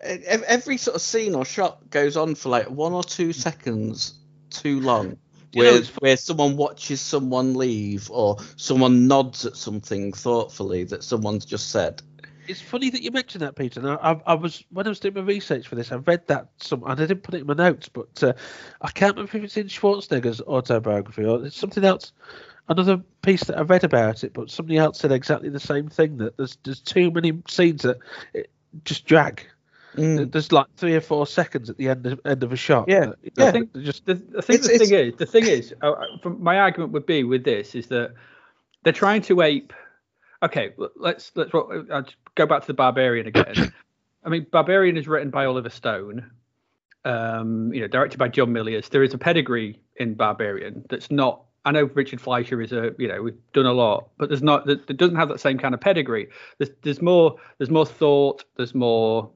every 0.00 0.76
sort 0.76 0.94
of 0.94 1.02
scene 1.02 1.34
or 1.34 1.44
shot 1.44 1.88
goes 1.90 2.16
on 2.16 2.34
for 2.34 2.48
like 2.48 2.68
one 2.68 2.92
or 2.92 3.02
two 3.02 3.32
seconds 3.32 4.14
too 4.50 4.80
long. 4.80 5.16
You 5.52 5.64
know, 5.64 5.72
Where, 5.72 5.82
where 5.98 6.16
someone 6.16 6.56
watches 6.56 7.00
someone 7.00 7.54
leave 7.54 8.08
or 8.10 8.36
someone 8.56 9.08
nods 9.08 9.46
at 9.46 9.56
something 9.56 10.12
thoughtfully 10.12 10.84
that 10.84 11.02
someone's 11.02 11.44
just 11.44 11.70
said. 11.70 12.02
It's 12.50 12.60
funny 12.60 12.90
that 12.90 13.02
you 13.02 13.10
mentioned 13.12 13.42
that, 13.42 13.54
Peter. 13.54 13.80
Now, 13.80 13.98
I, 14.02 14.32
I 14.32 14.34
was 14.34 14.64
when 14.70 14.86
I 14.86 14.88
was 14.88 15.00
doing 15.00 15.14
my 15.14 15.20
research 15.20 15.68
for 15.68 15.76
this, 15.76 15.92
I 15.92 15.96
read 15.96 16.26
that 16.26 16.48
some, 16.58 16.82
and 16.82 16.92
I 16.92 17.06
didn't 17.06 17.22
put 17.22 17.34
it 17.34 17.42
in 17.42 17.46
my 17.46 17.54
notes, 17.54 17.88
but 17.88 18.22
uh, 18.22 18.32
I 18.82 18.90
can't 18.90 19.14
remember 19.16 19.36
if 19.38 19.44
it's 19.44 19.56
in 19.56 19.68
Schwarzenegger's 19.68 20.40
autobiography 20.40 21.24
or 21.24 21.44
it's 21.46 21.56
something 21.56 21.84
else. 21.84 22.12
Another 22.68 22.98
piece 23.22 23.44
that 23.44 23.58
I 23.58 23.62
read 23.62 23.84
about 23.84 24.22
it, 24.24 24.32
but 24.32 24.50
somebody 24.50 24.78
else 24.78 24.98
said 24.98 25.12
exactly 25.12 25.48
the 25.48 25.60
same 25.60 25.88
thing. 25.88 26.18
That 26.18 26.36
there's 26.36 26.58
there's 26.64 26.80
too 26.80 27.10
many 27.10 27.40
scenes 27.48 27.82
that 27.82 27.98
it 28.34 28.50
just 28.84 29.06
drag. 29.06 29.46
Mm. 29.96 30.30
There's 30.30 30.52
like 30.52 30.66
three 30.76 30.94
or 30.94 31.00
four 31.00 31.26
seconds 31.26 31.68
at 31.68 31.76
the 31.78 31.88
end 31.88 32.06
of 32.06 32.20
end 32.24 32.42
of 32.42 32.52
a 32.52 32.56
shot. 32.56 32.88
Yeah, 32.88 33.06
that- 33.06 33.16
yeah. 33.22 33.30
that- 33.36 33.52
think- 33.52 33.76
just 33.82 34.06
The, 34.06 34.22
I 34.38 34.40
think 34.40 34.62
the 34.62 34.78
thing 34.78 34.94
is, 34.94 35.14
the 35.16 35.26
thing 35.26 35.46
is, 35.46 35.74
uh, 35.82 35.90
uh, 35.90 36.18
from 36.22 36.42
my 36.42 36.58
argument 36.58 36.92
would 36.92 37.06
be 37.06 37.24
with 37.24 37.44
this 37.44 37.74
is 37.74 37.88
that 37.88 38.14
they're 38.82 38.92
trying 38.92 39.22
to 39.22 39.42
ape. 39.42 39.72
Okay, 40.42 40.72
let's 40.96 41.32
let's 41.34 41.52
uh, 41.54 42.02
go 42.34 42.46
back 42.46 42.62
to 42.62 42.66
the 42.66 42.74
Barbarian 42.74 43.26
again. 43.26 43.72
I 44.24 44.28
mean, 44.28 44.46
Barbarian 44.50 44.96
is 44.96 45.06
written 45.06 45.30
by 45.30 45.46
Oliver 45.46 45.70
Stone, 45.70 46.30
um, 47.04 47.72
you 47.72 47.80
know, 47.80 47.86
directed 47.86 48.18
by 48.18 48.28
John 48.28 48.48
Milius. 48.48 48.88
There 48.88 49.02
is 49.02 49.14
a 49.14 49.18
pedigree 49.18 49.80
in 49.96 50.14
Barbarian 50.14 50.84
that's 50.88 51.10
not. 51.10 51.42
I 51.62 51.72
know 51.72 51.90
Richard 51.92 52.22
Fleischer 52.22 52.62
is 52.62 52.72
a, 52.72 52.92
you 52.98 53.06
know, 53.06 53.20
we've 53.20 53.36
done 53.52 53.66
a 53.66 53.72
lot, 53.72 54.08
but 54.16 54.30
there's 54.30 54.42
not. 54.42 54.64
That 54.64 54.96
doesn't 54.96 55.16
have 55.16 55.28
that 55.28 55.40
same 55.40 55.58
kind 55.58 55.74
of 55.74 55.80
pedigree. 55.80 56.28
There's 56.56 56.70
there's 56.82 57.02
more. 57.02 57.36
There's 57.58 57.70
more 57.70 57.86
thought. 57.86 58.44
There's 58.56 58.74
more 58.74 59.30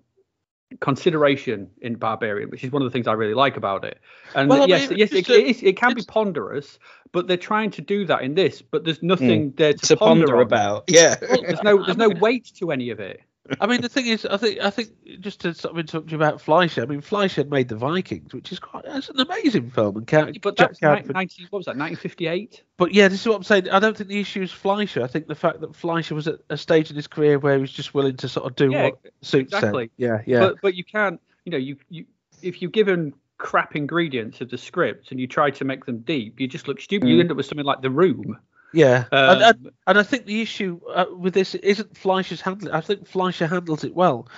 consideration 0.81 1.71
in 1.81 1.95
Barbarian, 1.95 2.51
which 2.51 2.65
is 2.65 2.71
one 2.71 2.83
of 2.83 2.87
the 2.87 2.91
things 2.91 3.07
I 3.07 3.13
really 3.13 3.35
like 3.35 3.57
about 3.57 3.85
it. 3.85 3.99
And 4.35 4.49
Well, 4.49 4.69
yes, 4.69 4.91
mean, 4.91 4.99
yes, 4.99 5.13
it, 5.13 5.29
a- 5.29 5.41
it, 5.41 5.47
is, 5.47 5.63
it 5.63 5.77
can 5.77 5.95
be 5.95 6.03
ponderous, 6.07 6.79
but 7.13 7.27
they're 7.27 7.37
trying 7.37 7.71
to 7.73 7.83
do 7.83 8.05
that 8.07 8.23
in 8.23 8.35
this. 8.35 8.63
But 8.63 8.85
there's 8.85 8.99
hmm. 8.99 9.09
nothing 9.09 9.53
there 9.57 9.73
to, 9.73 9.87
to 9.87 9.97
ponder 9.97 10.37
on. 10.37 10.43
about. 10.43 10.85
Yeah. 10.89 11.17
There's 11.17 11.63
no 11.63 11.85
there's 11.85 11.97
no 11.97 12.09
weight 12.09 12.53
to 12.57 12.71
any 12.71 12.91
of 12.91 13.01
it. 13.01 13.21
I 13.61 13.67
mean, 13.67 13.83
the 13.83 13.89
thing 13.89 14.07
is, 14.07 14.25
I 14.25 14.37
think, 14.39 14.61
I 14.61 14.71
think, 14.71 14.91
just 15.21 15.41
to 15.41 15.53
sort 15.53 15.73
of 15.73 15.79
interrupt 15.79 16.11
you 16.11 16.17
about 16.17 16.41
Fleischer. 16.41 16.83
I 16.83 16.87
mean, 16.87 17.03
Fleischer 17.03 17.45
made 17.45 17.69
the 17.69 17.77
Vikings, 17.77 18.33
which 18.33 18.51
is 18.53 18.59
quite, 18.59 18.85
that's 18.85 19.11
an 19.11 19.21
amazing 19.21 19.71
film, 19.71 19.97
and 19.99 20.07
can't, 20.07 20.41
But 20.41 20.57
that's 20.57 20.81
90, 20.81 21.13
what 21.51 21.59
was 21.59 21.67
that 21.67 21.77
1958? 21.77 22.63
But 22.79 22.95
yeah, 22.95 23.09
this 23.09 23.21
is 23.21 23.29
what 23.29 23.37
I'm 23.37 23.43
saying. 23.43 23.69
I 23.71 23.81
don't 23.81 23.97
think 23.97 24.09
the 24.09 24.21
issue 24.21 24.43
is 24.43 24.51
Fleischer. 24.51 25.03
I 25.03 25.07
think 25.07 25.27
the 25.27 25.35
fact 25.35 25.61
that 25.61 25.77
Fleischer 25.77 26.15
was 26.15 26.27
at 26.27 26.41
a 26.49 26.57
stage 26.57 26.89
in 26.91 26.97
his 26.97 27.07
career 27.07 27.39
where 27.39 27.57
he 27.57 27.61
was 27.61 27.73
just 27.73 27.93
willing 27.93 28.17
to 28.19 28.29
sort 28.29 28.47
of 28.47 28.57
do 28.57 28.71
Yeah, 28.73 28.85
what 28.85 28.99
suits 29.21 29.53
exactly. 29.53 29.85
him. 29.85 29.91
Yeah, 29.99 30.23
yeah. 30.27 30.41
But 30.41 30.61
but 30.63 30.75
you 30.75 30.85
can't 30.85 31.21
you 31.45 31.53
know 31.53 31.59
you 31.59 31.77
you 31.91 32.07
if 32.43 32.63
you're 32.63 32.71
given 32.71 33.13
crap 33.37 33.77
ingredients 33.77 34.41
of 34.41 34.49
the 34.51 34.59
script 34.59 35.11
and 35.11 35.21
you 35.21 35.27
try 35.27 35.51
to 35.51 35.65
make 35.65 35.85
them 35.85 35.99
deep, 35.99 36.41
you 36.41 36.49
just 36.49 36.67
look 36.67 36.81
stupid. 36.81 37.09
You 37.09 37.17
Mm. 37.17 37.21
end 37.21 37.31
up 37.31 37.37
with 37.37 37.47
something 37.47 37.67
like 37.67 37.83
The 37.83 37.91
Room. 37.91 38.39
Yeah. 38.75 39.05
Um, 39.13 39.31
and, 39.31 39.43
and, 39.43 39.71
and 39.87 39.99
I 39.99 40.03
think 40.03 40.27
the 40.27 40.41
issue 40.43 40.81
uh, 40.93 41.07
with 41.17 41.35
this 41.35 41.55
isn't 41.55 41.97
Fleischer's 41.97 42.41
handling. 42.41 42.73
I 42.75 42.81
think 42.81 43.07
Fleischer 43.07 43.47
handles 43.47 43.85
it 43.85 43.95
well. 43.95 44.29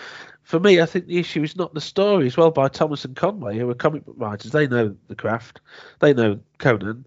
For 0.43 0.61
me, 0.61 0.81
I 0.81 0.87
think 0.87 1.07
the 1.07 1.19
issue 1.19 1.43
is 1.43 1.57
not 1.57 1.75
the 1.75 1.81
story 1.81 2.27
as 2.27 2.37
well 2.37 2.53
by 2.53 2.69
Thomas 2.69 3.05
and 3.05 3.17
Conway, 3.17 3.59
who 3.59 3.69
are 3.69 3.75
comic 3.75 4.05
book 4.05 4.15
writers. 4.19 4.53
They 4.53 4.69
know 4.69 4.95
the 5.09 5.17
craft. 5.17 5.61
They 6.01 6.15
know 6.15 6.39
Conan. 6.59 7.05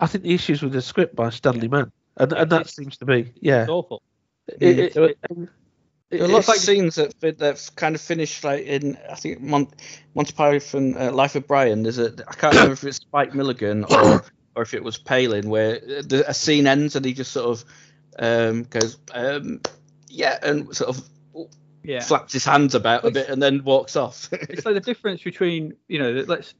I 0.00 0.06
think 0.08 0.24
the 0.24 0.34
issue 0.34 0.54
is 0.54 0.62
with 0.62 0.72
the 0.72 0.82
script 0.82 1.14
by 1.14 1.30
Stanley 1.30 1.68
Mann. 1.68 1.92
And, 2.16 2.32
and 2.32 2.50
that 2.50 2.62
It's- 2.62 2.74
seems 2.74 2.96
to 2.98 3.04
be, 3.04 3.32
yeah. 3.40 3.62
It's 3.62 3.70
awful. 3.70 4.02
It- 4.48 4.78
it- 4.78 4.94
There 4.94 5.04
are- 5.04 5.08
it- 5.10 5.18
There 5.30 6.20
are 6.20 6.24
it's 6.24 6.32
lots 6.32 6.48
like- 6.48 6.56
of 6.58 6.62
scenes 6.64 6.96
that 6.96 7.14
fit- 7.20 7.38
that 7.38 7.70
kind 7.76 7.94
of 7.94 8.00
finished 8.00 8.42
like 8.44 8.64
in 8.66 8.98
I 9.08 9.14
think 9.14 9.40
Mon- 9.40 9.68
Monty 10.14 10.32
Python 10.34 10.94
uh, 10.98 11.10
Life 11.12 11.36
of 11.36 11.46
Brian. 11.46 11.84
There's 11.84 11.98
a 11.98 12.12
I 12.28 12.34
can't 12.34 12.52
remember 12.54 12.72
if 12.74 12.84
it's 12.84 12.96
Spike 12.98 13.34
Milligan 13.34 13.84
or 13.84 14.24
or 14.54 14.62
if 14.62 14.74
it 14.74 14.84
was 14.84 14.98
Palin 14.98 15.48
where 15.48 15.78
the, 15.80 16.24
a 16.28 16.34
scene 16.34 16.66
ends 16.66 16.96
and 16.96 17.04
he 17.04 17.12
just 17.12 17.32
sort 17.32 17.46
of 17.46 17.64
um, 18.18 18.64
goes 18.64 18.98
um, 19.12 19.60
yeah 20.08 20.38
and 20.42 20.74
sort 20.76 20.90
of 20.96 21.04
Yeah. 21.84 22.00
flaps 22.00 22.32
his 22.32 22.44
hands 22.44 22.74
about 22.74 23.04
a 23.04 23.10
bit 23.10 23.28
and 23.28 23.42
then 23.42 23.64
walks 23.64 23.96
off. 23.96 24.28
it's 24.32 24.64
like 24.66 24.74
the 24.74 24.80
difference 24.80 25.22
between 25.22 25.74
you 25.88 25.98
know 25.98 26.10
let's 26.28 26.54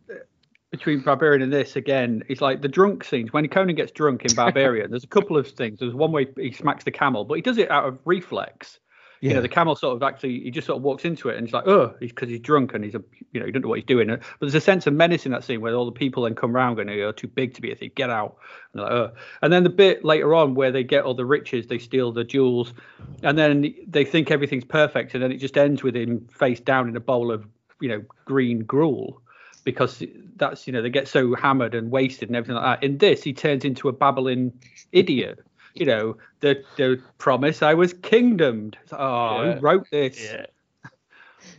between 0.70 1.00
barbarian 1.00 1.42
and 1.42 1.52
this 1.52 1.76
again 1.76 2.22
is 2.28 2.40
like 2.40 2.62
the 2.62 2.68
drunk 2.68 3.04
scenes 3.04 3.30
when 3.32 3.46
conan 3.46 3.76
gets 3.76 3.92
drunk 3.92 4.24
in 4.24 4.34
barbarian 4.42 4.90
there's 4.90 5.04
a 5.04 5.08
couple 5.08 5.36
of 5.36 5.46
things 5.46 5.78
there's 5.78 5.92
one 5.94 6.10
way 6.12 6.26
he 6.38 6.50
smacks 6.50 6.82
the 6.84 6.90
camel 6.90 7.26
but 7.26 7.34
he 7.34 7.42
does 7.42 7.58
it 7.58 7.70
out 7.70 7.84
of 7.86 7.98
reflex 8.06 8.78
you 9.22 9.32
know 9.32 9.40
the 9.40 9.48
camel 9.48 9.76
sort 9.76 9.94
of 9.94 10.02
actually 10.02 10.40
he 10.40 10.50
just 10.50 10.66
sort 10.66 10.76
of 10.76 10.82
walks 10.82 11.04
into 11.04 11.28
it 11.28 11.36
and 11.36 11.46
he's 11.46 11.54
like 11.54 11.66
oh 11.68 11.94
he's 12.00 12.10
because 12.10 12.28
he's 12.28 12.40
drunk 12.40 12.74
and 12.74 12.84
he's 12.84 12.96
a 12.96 13.02
you 13.30 13.38
know 13.38 13.46
you 13.46 13.52
don't 13.52 13.62
know 13.62 13.68
what 13.68 13.78
he's 13.78 13.86
doing. 13.86 14.08
But 14.08 14.20
there's 14.40 14.56
a 14.56 14.60
sense 14.60 14.86
of 14.88 14.94
menace 14.94 15.24
in 15.24 15.32
that 15.32 15.44
scene 15.44 15.60
where 15.60 15.74
all 15.74 15.86
the 15.86 15.92
people 15.92 16.24
then 16.24 16.34
come 16.34 16.56
around 16.56 16.74
going 16.74 16.88
you're 16.88 17.12
too 17.12 17.28
big 17.28 17.54
to 17.54 17.62
be 17.62 17.70
a 17.70 17.76
thief 17.76 17.94
get 17.94 18.10
out. 18.10 18.36
And 18.72 18.82
like 18.82 18.90
oh. 18.90 19.12
And 19.40 19.52
then 19.52 19.62
the 19.62 19.70
bit 19.70 20.04
later 20.04 20.34
on 20.34 20.54
where 20.54 20.72
they 20.72 20.82
get 20.82 21.04
all 21.04 21.14
the 21.14 21.24
riches 21.24 21.68
they 21.68 21.78
steal 21.78 22.10
the 22.10 22.24
jewels 22.24 22.74
and 23.22 23.38
then 23.38 23.72
they 23.86 24.04
think 24.04 24.32
everything's 24.32 24.64
perfect 24.64 25.14
and 25.14 25.22
then 25.22 25.30
it 25.30 25.38
just 25.38 25.56
ends 25.56 25.84
with 25.84 25.94
him 25.94 26.26
face 26.26 26.58
down 26.58 26.88
in 26.88 26.96
a 26.96 27.00
bowl 27.00 27.30
of 27.30 27.46
you 27.80 27.88
know 27.88 28.02
green 28.24 28.64
gruel 28.64 29.22
because 29.62 30.02
that's 30.34 30.66
you 30.66 30.72
know 30.72 30.82
they 30.82 30.90
get 30.90 31.06
so 31.06 31.36
hammered 31.36 31.76
and 31.76 31.92
wasted 31.92 32.28
and 32.28 32.34
everything 32.34 32.56
like 32.56 32.80
that. 32.80 32.84
In 32.84 32.98
this 32.98 33.22
he 33.22 33.32
turns 33.32 33.64
into 33.64 33.88
a 33.88 33.92
babbling 33.92 34.52
idiot 34.90 35.38
you 35.74 35.86
know 35.86 36.16
the 36.40 36.62
the 36.76 37.00
promise 37.18 37.62
i 37.62 37.74
was 37.74 37.92
kingdomed 37.94 38.76
oh 38.92 39.42
Yeah. 39.42 39.54
who 39.54 39.60
wrote 39.60 39.86
this 39.90 40.22
yeah. 40.32 40.46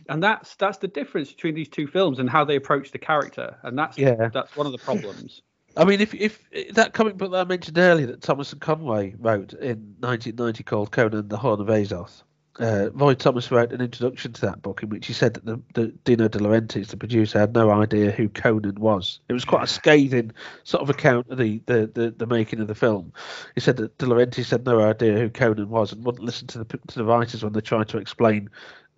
and 0.08 0.22
that's 0.22 0.54
that's 0.56 0.78
the 0.78 0.88
difference 0.88 1.32
between 1.32 1.54
these 1.54 1.68
two 1.68 1.86
films 1.86 2.18
and 2.18 2.28
how 2.30 2.44
they 2.44 2.56
approach 2.56 2.90
the 2.92 2.98
character 2.98 3.56
and 3.62 3.78
that's 3.78 3.98
Yeah. 3.98 4.28
that's 4.32 4.56
one 4.56 4.66
of 4.66 4.72
the 4.72 4.78
problems 4.78 5.42
I 5.76 5.84
mean, 5.84 6.00
if 6.00 6.14
if 6.14 6.48
that 6.74 6.92
comic 6.92 7.16
book 7.16 7.32
that 7.32 7.40
I 7.40 7.44
mentioned 7.44 7.76
earlier 7.78 8.06
that 8.06 8.20
Thomas 8.20 8.52
and 8.52 8.60
Conway 8.60 9.16
wrote 9.18 9.54
in 9.54 9.96
1990 9.98 10.62
called 10.62 10.92
Conan 10.92 11.26
the 11.26 11.36
Horn 11.36 11.60
of 11.60 11.66
Azoth, 11.66 12.22
uh, 12.60 12.90
Roy 12.92 13.14
Thomas 13.14 13.50
wrote 13.50 13.72
an 13.72 13.80
introduction 13.80 14.32
to 14.32 14.40
that 14.42 14.62
book 14.62 14.82
in 14.82 14.88
which 14.88 15.06
he 15.06 15.12
said 15.12 15.34
that 15.34 15.44
the, 15.44 15.60
the 15.74 15.86
Dino 16.04 16.28
De 16.28 16.38
Laurentiis, 16.38 16.88
the 16.88 16.96
producer, 16.96 17.38
had 17.38 17.54
no 17.54 17.70
idea 17.70 18.10
who 18.10 18.28
Conan 18.28 18.80
was. 18.80 19.20
It 19.28 19.32
was 19.32 19.44
quite 19.44 19.64
a 19.64 19.68
scathing 19.68 20.32
sort 20.62 20.82
of 20.82 20.90
account 20.90 21.28
of 21.30 21.38
the, 21.38 21.60
the, 21.66 21.90
the, 21.92 22.14
the 22.16 22.26
making 22.26 22.60
of 22.60 22.68
the 22.68 22.74
film. 22.74 23.12
He 23.54 23.60
said 23.60 23.76
that 23.78 23.98
De 23.98 24.06
Laurentiis 24.06 24.50
had 24.50 24.64
no 24.64 24.80
idea 24.80 25.18
who 25.18 25.30
Conan 25.30 25.68
was 25.68 25.92
and 25.92 26.04
wouldn't 26.04 26.24
listen 26.24 26.46
to 26.48 26.58
the 26.58 26.64
to 26.64 26.98
the 26.98 27.04
writers 27.04 27.42
when 27.42 27.52
they 27.52 27.60
tried 27.60 27.88
to 27.88 27.98
explain, 27.98 28.50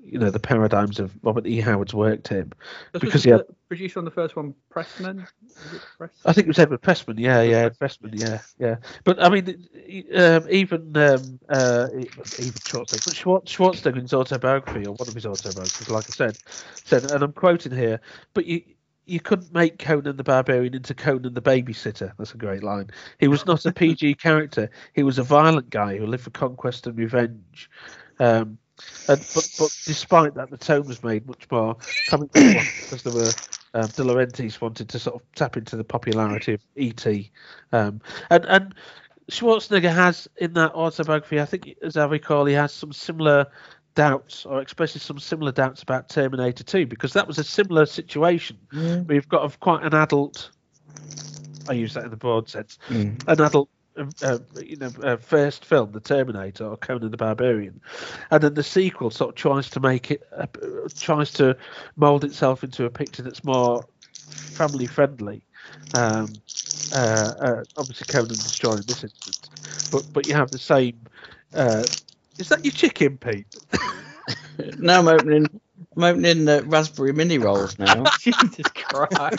you 0.06 0.18
know, 0.18 0.30
the 0.30 0.38
paradigms 0.40 0.98
of 1.00 1.12
Robert 1.22 1.46
E. 1.46 1.60
Howard's 1.60 1.92
work 1.94 2.22
to 2.24 2.34
him. 2.34 2.52
This 2.92 3.00
Because 3.00 3.12
was 3.14 3.24
he 3.24 3.30
the 3.30 3.36
had- 3.38 3.46
producer 3.68 3.98
on 3.98 4.04
the 4.04 4.10
first 4.10 4.36
one 4.36 4.54
pressman 4.70 5.26
I 6.24 6.32
think 6.32 6.46
it 6.46 6.48
was 6.48 6.58
Edward 6.58 6.82
Pressman. 6.82 7.18
Yeah, 7.18 7.42
yeah, 7.42 7.68
Pressman. 7.70 8.18
Yeah, 8.18 8.40
yeah. 8.58 8.76
But 9.04 9.22
I 9.22 9.28
mean, 9.28 9.66
um, 10.14 10.46
even 10.50 10.96
um, 10.96 11.40
uh, 11.48 11.88
even 11.92 12.12
Schwarzenegger, 12.62 13.04
but 13.04 13.14
Schwar- 13.14 13.44
Schwarzenegger 13.44 13.96
in 13.96 14.02
his 14.02 14.14
autobiography 14.14 14.86
or 14.86 14.92
one 14.94 15.08
of 15.08 15.14
his 15.14 15.26
autobiographies, 15.26 15.88
like 15.90 16.04
I 16.04 16.12
said, 16.12 16.38
said, 16.84 17.10
and 17.10 17.22
I'm 17.22 17.32
quoting 17.32 17.72
here, 17.72 18.00
but 18.34 18.46
you. 18.46 18.62
You 19.08 19.20
couldn't 19.20 19.54
make 19.54 19.78
Conan 19.78 20.16
the 20.16 20.24
Barbarian 20.24 20.74
into 20.74 20.92
Conan 20.92 21.32
the 21.32 21.40
Babysitter. 21.40 22.10
That's 22.18 22.34
a 22.34 22.36
great 22.36 22.64
line. 22.64 22.90
He 23.20 23.28
was 23.28 23.46
not 23.46 23.64
a 23.64 23.70
PG 23.70 24.14
character. 24.16 24.68
He 24.94 25.04
was 25.04 25.16
a 25.18 25.22
violent 25.22 25.70
guy 25.70 25.96
who 25.96 26.06
lived 26.08 26.24
for 26.24 26.30
conquest 26.30 26.88
and 26.88 26.98
revenge. 26.98 27.70
Um, 28.18 28.58
and, 29.08 29.20
but, 29.34 29.48
but 29.58 29.76
despite 29.84 30.34
that, 30.34 30.50
the 30.50 30.56
tone 30.56 30.86
was 30.86 31.02
made 31.02 31.26
much 31.26 31.50
more 31.50 31.76
one 32.10 32.26
because 32.32 33.02
there 33.02 33.12
were 33.12 33.30
um, 33.74 33.88
De 33.88 34.02
Laurentiis 34.02 34.60
wanted 34.60 34.88
to 34.88 34.98
sort 34.98 35.16
of 35.16 35.22
tap 35.34 35.56
into 35.56 35.76
the 35.76 35.84
popularity 35.84 36.54
of 36.54 36.60
ET, 36.76 37.06
um, 37.72 38.00
and 38.30 38.44
and 38.46 38.74
Schwarzenegger 39.30 39.92
has 39.92 40.28
in 40.36 40.52
that 40.54 40.72
autobiography, 40.74 41.40
I 41.40 41.44
think, 41.46 41.74
as 41.82 41.96
I 41.96 42.06
recall, 42.06 42.44
he 42.44 42.54
has 42.54 42.72
some 42.72 42.92
similar 42.92 43.46
doubts 43.94 44.46
or 44.46 44.60
expresses 44.60 45.02
some 45.02 45.18
similar 45.18 45.50
doubts 45.50 45.82
about 45.82 46.08
Terminator 46.08 46.62
2 46.62 46.86
because 46.86 47.12
that 47.14 47.26
was 47.26 47.38
a 47.38 47.44
similar 47.44 47.86
situation 47.86 48.58
where 49.06 49.16
you've 49.16 49.28
got 49.28 49.52
a, 49.52 49.58
quite 49.58 49.82
an 49.82 49.94
adult. 49.94 50.50
I 51.68 51.72
use 51.72 51.94
that 51.94 52.04
in 52.04 52.10
the 52.10 52.16
broad 52.16 52.48
sense. 52.48 52.78
An 53.26 53.40
adult. 53.40 53.68
Uh, 53.96 54.04
uh, 54.22 54.38
you 54.62 54.76
know, 54.76 54.92
uh, 55.02 55.16
first 55.16 55.64
film, 55.64 55.92
The 55.92 56.00
Terminator 56.00 56.66
or 56.66 56.76
Conan 56.76 57.10
the 57.10 57.16
Barbarian, 57.16 57.80
and 58.30 58.42
then 58.42 58.54
the 58.54 58.62
sequel 58.62 59.10
sort 59.10 59.30
of 59.30 59.34
tries 59.36 59.70
to 59.70 59.80
make 59.80 60.10
it, 60.10 60.22
uh, 60.36 60.46
tries 60.98 61.32
to 61.34 61.56
mold 61.96 62.24
itself 62.24 62.62
into 62.62 62.84
a 62.84 62.90
picture 62.90 63.22
that's 63.22 63.42
more 63.44 63.84
family 64.56 64.86
friendly. 64.86 65.42
Um, 65.94 66.28
uh, 66.94 67.32
uh, 67.40 67.64
obviously, 67.76 68.06
Conan 68.06 68.28
destroying 68.28 68.82
this 68.82 69.04
instance, 69.04 69.88
but 69.90 70.04
but 70.12 70.26
you 70.26 70.34
have 70.34 70.50
the 70.50 70.58
same. 70.58 70.98
Uh, 71.54 71.84
is 72.38 72.48
that 72.50 72.64
your 72.64 72.72
chicken, 72.72 73.16
Pete? 73.18 73.56
now 74.78 75.00
I'm 75.00 75.08
opening. 75.08 75.46
I'm 75.96 76.04
opening 76.04 76.48
uh, 76.48 76.62
raspberry 76.66 77.12
mini 77.12 77.38
rolls 77.38 77.78
now. 77.78 78.04
Jesus 78.20 78.66
Christ. 78.74 79.38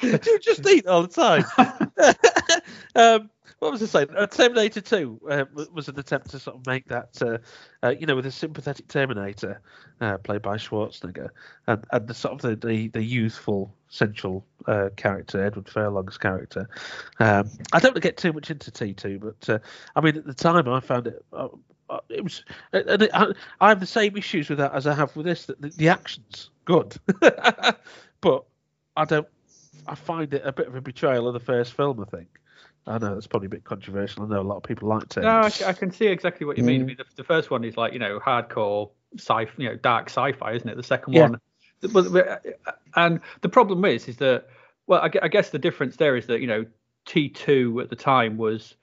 you 0.00 0.38
just 0.40 0.66
eat 0.66 0.86
all 0.86 1.02
the 1.02 1.08
time. 1.08 1.44
um, 2.94 3.30
what 3.58 3.72
was 3.72 3.82
I 3.82 3.86
saying? 3.86 4.16
Uh, 4.16 4.26
Terminator 4.26 4.80
2 4.80 5.20
uh, 5.28 5.44
was 5.72 5.88
an 5.88 5.98
attempt 5.98 6.30
to 6.30 6.38
sort 6.38 6.56
of 6.56 6.66
make 6.66 6.86
that, 6.88 7.20
uh, 7.20 7.38
uh, 7.82 7.90
you 7.90 8.06
know, 8.06 8.14
with 8.14 8.26
a 8.26 8.30
sympathetic 8.30 8.86
Terminator 8.86 9.60
uh, 10.00 10.18
played 10.18 10.42
by 10.42 10.56
Schwarzenegger, 10.56 11.30
and, 11.66 11.84
and 11.90 12.06
the 12.06 12.14
sort 12.14 12.34
of 12.34 12.40
the, 12.40 12.66
the, 12.66 12.88
the 12.88 13.02
youthful 13.02 13.74
central 13.88 14.46
uh, 14.66 14.90
character, 14.96 15.44
Edward 15.44 15.68
Furlong's 15.68 16.18
character. 16.18 16.68
Um, 17.18 17.50
I 17.72 17.80
don't 17.80 17.90
want 17.90 17.96
to 17.96 18.00
get 18.00 18.16
too 18.16 18.32
much 18.32 18.50
into 18.50 18.70
T2, 18.70 19.20
but 19.20 19.62
I 19.96 20.00
mean, 20.00 20.16
at 20.16 20.26
the 20.26 20.34
time 20.34 20.68
I 20.68 20.78
found 20.78 21.08
it. 21.08 21.24
it 22.10 22.22
was, 22.22 22.44
and 22.72 23.02
it, 23.02 23.10
I, 23.12 23.32
I, 23.60 23.70
have 23.70 23.80
the 23.80 23.86
same 23.86 24.16
issues 24.16 24.48
with 24.48 24.58
that 24.58 24.72
as 24.72 24.86
I 24.86 24.94
have 24.94 25.16
with 25.16 25.26
this. 25.26 25.46
That 25.46 25.60
the, 25.60 25.70
the 25.70 25.88
action's 25.88 26.50
good, 26.64 26.94
but 28.20 28.44
I 28.96 29.04
don't. 29.04 29.26
I 29.88 29.94
find 29.94 30.32
it 30.34 30.42
a 30.44 30.52
bit 30.52 30.68
of 30.68 30.76
a 30.76 30.80
betrayal 30.80 31.26
of 31.26 31.34
the 31.34 31.40
first 31.40 31.72
film. 31.72 31.98
I 32.00 32.04
think. 32.04 32.28
I 32.88 32.98
know 32.98 33.14
that's 33.14 33.26
probably 33.26 33.46
a 33.46 33.50
bit 33.50 33.64
controversial. 33.64 34.24
I 34.24 34.28
know 34.28 34.40
a 34.40 34.42
lot 34.42 34.56
of 34.56 34.62
people 34.62 34.88
liked 34.88 35.16
it. 35.16 35.20
No, 35.20 35.40
I, 35.40 35.50
I 35.66 35.72
can 35.72 35.90
see 35.90 36.06
exactly 36.06 36.46
what 36.46 36.56
you 36.56 36.64
mean. 36.64 36.80
Mm. 36.80 36.84
I 36.84 36.86
mean, 36.86 36.96
the, 36.96 37.04
the, 37.16 37.24
first 37.24 37.50
one 37.50 37.64
is 37.64 37.76
like 37.76 37.92
you 37.92 37.98
know 37.98 38.18
hardcore 38.18 38.90
sci, 39.16 39.46
you 39.56 39.68
know, 39.68 39.76
dark 39.76 40.08
sci-fi, 40.08 40.52
isn't 40.52 40.68
it? 40.68 40.76
The 40.76 40.82
second 40.82 41.12
yeah. 41.12 41.22
one, 41.22 41.40
but, 41.92 42.06
uh, 42.06 42.38
and 42.96 43.20
the 43.42 43.48
problem 43.48 43.84
is, 43.84 44.08
is 44.08 44.16
that 44.16 44.46
well, 44.86 45.00
I, 45.00 45.10
I 45.22 45.28
guess 45.28 45.50
the 45.50 45.58
difference 45.58 45.96
there 45.96 46.16
is 46.16 46.26
that 46.26 46.40
you 46.40 46.46
know 46.46 46.64
T 47.06 47.28
two 47.28 47.80
at 47.80 47.90
the 47.90 47.96
time 47.96 48.36
was 48.36 48.74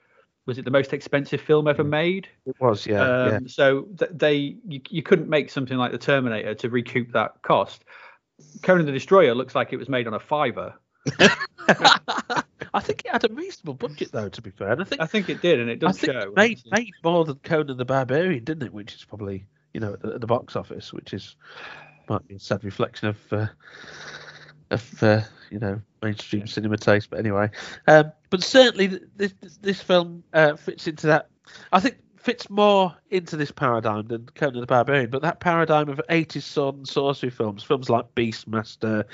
was 0.46 0.60
it 0.60 0.66
the 0.66 0.72
most 0.72 0.94
expensive 0.94 1.42
film 1.42 1.68
ever 1.68 1.84
mm. 1.84 1.90
made? 1.90 2.28
It 2.46 2.56
was, 2.60 2.86
yeah. 2.86 3.02
Um, 3.02 3.32
yeah. 3.32 3.40
So 3.48 3.88
th- 3.98 4.12
they 4.14 4.56
you, 4.68 4.82
you 4.90 5.02
couldn't 5.02 5.30
make 5.30 5.50
something 5.50 5.78
like 5.78 5.92
the 5.92 5.98
Terminator 5.98 6.54
to 6.56 6.70
recoup 6.70 7.12
that 7.14 7.42
cost. 7.42 7.84
Conan 8.62 8.86
the 8.86 8.92
Destroyer 8.92 9.34
looks 9.34 9.56
like 9.56 9.74
it 9.74 9.78
was 9.78 9.90
made 9.90 10.08
on 10.08 10.14
a 10.14 10.20
fiver. 10.20 10.76
I 12.74 12.82
think 12.82 13.04
it 13.06 13.12
had 13.12 13.30
a 13.30 13.34
reasonable 13.34 13.74
budget, 13.76 14.12
though. 14.12 14.30
To 14.30 14.42
be 14.42 14.50
fair, 14.50 14.72
and 14.72 14.82
I 14.82 14.84
think 14.84 15.02
I 15.02 15.06
think 15.06 15.30
it 15.30 15.42
did, 15.42 15.60
and 15.60 15.70
it 15.70 15.80
does 15.80 16.00
show. 16.00 16.12
It 16.12 16.36
made 16.36 16.62
made 16.72 16.94
more 17.04 17.26
than 17.26 17.36
Conan 17.44 17.78
the 17.78 17.86
Barbarian, 17.86 18.44
didn't 18.44 18.64
it? 18.64 18.74
Which 18.74 18.96
is 18.96 19.06
probably 19.06 19.48
you 19.74 19.80
know 19.80 19.94
at 19.94 20.02
the, 20.02 20.14
at 20.16 20.22
the 20.22 20.28
box 20.28 20.56
office, 20.56 20.94
which 20.94 21.14
is 21.14 21.36
might 22.10 22.28
be 22.28 22.36
a 22.36 22.40
sad 22.40 22.64
reflection 22.64 23.10
of 23.10 23.34
uh, 23.34 23.48
of 24.72 25.04
uh, 25.04 25.22
you 25.50 25.60
know 25.60 25.82
mainstream 26.02 26.48
cinema 26.48 26.78
taste. 26.78 27.10
But 27.10 27.20
anyway, 27.20 27.50
um, 27.88 28.12
but 28.30 28.44
certainly 28.44 29.00
this 29.16 29.34
this 29.62 29.82
film 29.82 30.24
uh, 30.34 30.56
fits 30.56 30.88
into 30.88 31.08
that. 31.08 31.30
I 31.72 31.80
think 31.80 31.98
fits 32.26 32.50
more 32.50 32.96
into 33.12 33.38
this 33.38 33.52
paradigm 33.52 34.08
than 34.08 34.26
Conan 34.34 34.60
the 34.60 34.66
Barbarian, 34.66 35.12
but 35.12 35.22
that 35.22 35.40
paradigm 35.40 35.90
of 35.90 36.02
80s 36.10 36.42
sword 36.42 36.76
and 36.76 36.88
sorcery 36.88 37.30
films, 37.30 37.64
films 37.64 37.88
like 37.88 38.16
Beastmaster, 38.16 39.06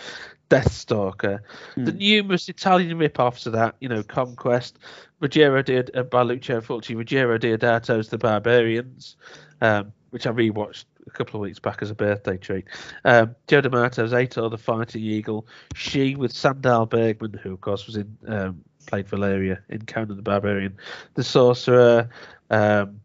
Deathstalker, 0.52 1.40
mm. 1.78 1.86
the 1.86 1.94
numerous 1.94 2.50
Italian 2.50 2.98
rip-offs 2.98 3.46
of 3.46 3.54
that, 3.54 3.76
you 3.80 3.88
know, 3.88 4.04
Conquest, 4.04 4.78
Ruggiero 5.22 5.62
did 5.62 5.96
uh, 5.96 6.04
by 6.04 6.24
Lucio 6.24 6.60
Fulci, 6.60 6.94
Ruggiero 6.94 7.38
Deodato's 7.38 8.10
The 8.10 8.18
Barbarians, 8.18 9.16
um, 9.62 9.94
which 10.10 10.28
I 10.28 10.32
rewatched 10.32 10.84
a 11.08 11.10
couple 11.12 11.40
of 11.40 11.42
weeks 11.44 11.60
back 11.60 11.82
as 11.82 11.90
a 11.90 11.96
birthday 11.96 12.36
treat. 12.38 12.66
Um, 13.06 13.34
Joe 13.48 13.62
D'Amato's 13.62 14.12
Ator 14.12 14.50
the 14.50 14.58
Fighting 14.58 15.02
Eagle, 15.02 15.48
She 15.74 16.18
with 16.18 16.34
Sandahl 16.34 16.90
Bergman, 16.90 17.40
who 17.42 17.54
of 17.54 17.62
course 17.62 17.88
was 17.88 17.96
in 17.96 18.18
um, 18.28 18.62
played 18.88 19.08
Valeria 19.08 19.62
in 19.70 19.84
Conan 19.84 20.18
the 20.18 20.22
Barbarian, 20.22 20.76
The 21.14 21.24
Sorcerer, 21.24 22.10
um, 22.50 23.00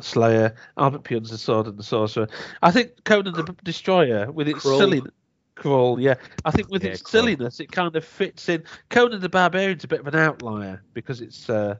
Slayer, 0.00 0.54
Albert 0.76 1.04
Pyun's 1.04 1.30
The 1.30 1.38
Sword 1.38 1.68
and 1.68 1.78
the 1.78 1.82
Sorcerer. 1.82 2.28
I 2.62 2.70
think 2.70 3.04
Conan 3.04 3.32
the 3.32 3.54
Destroyer, 3.64 4.30
with 4.30 4.48
its 4.48 4.62
Krull. 4.62 4.78
silliness, 4.78 5.12
Krull, 5.56 6.00
yeah. 6.00 6.14
I 6.44 6.50
think 6.50 6.68
with 6.68 6.84
yeah, 6.84 6.92
its 6.92 7.10
silliness, 7.10 7.60
it 7.60 7.72
kind 7.72 7.94
of 7.94 8.04
fits 8.04 8.48
in. 8.48 8.62
Conan 8.90 9.20
the 9.20 9.28
Barbarian's 9.28 9.84
a 9.84 9.88
bit 9.88 10.00
of 10.00 10.06
an 10.06 10.16
outlier 10.16 10.82
because 10.92 11.20
it's 11.20 11.48
uh, 11.48 11.76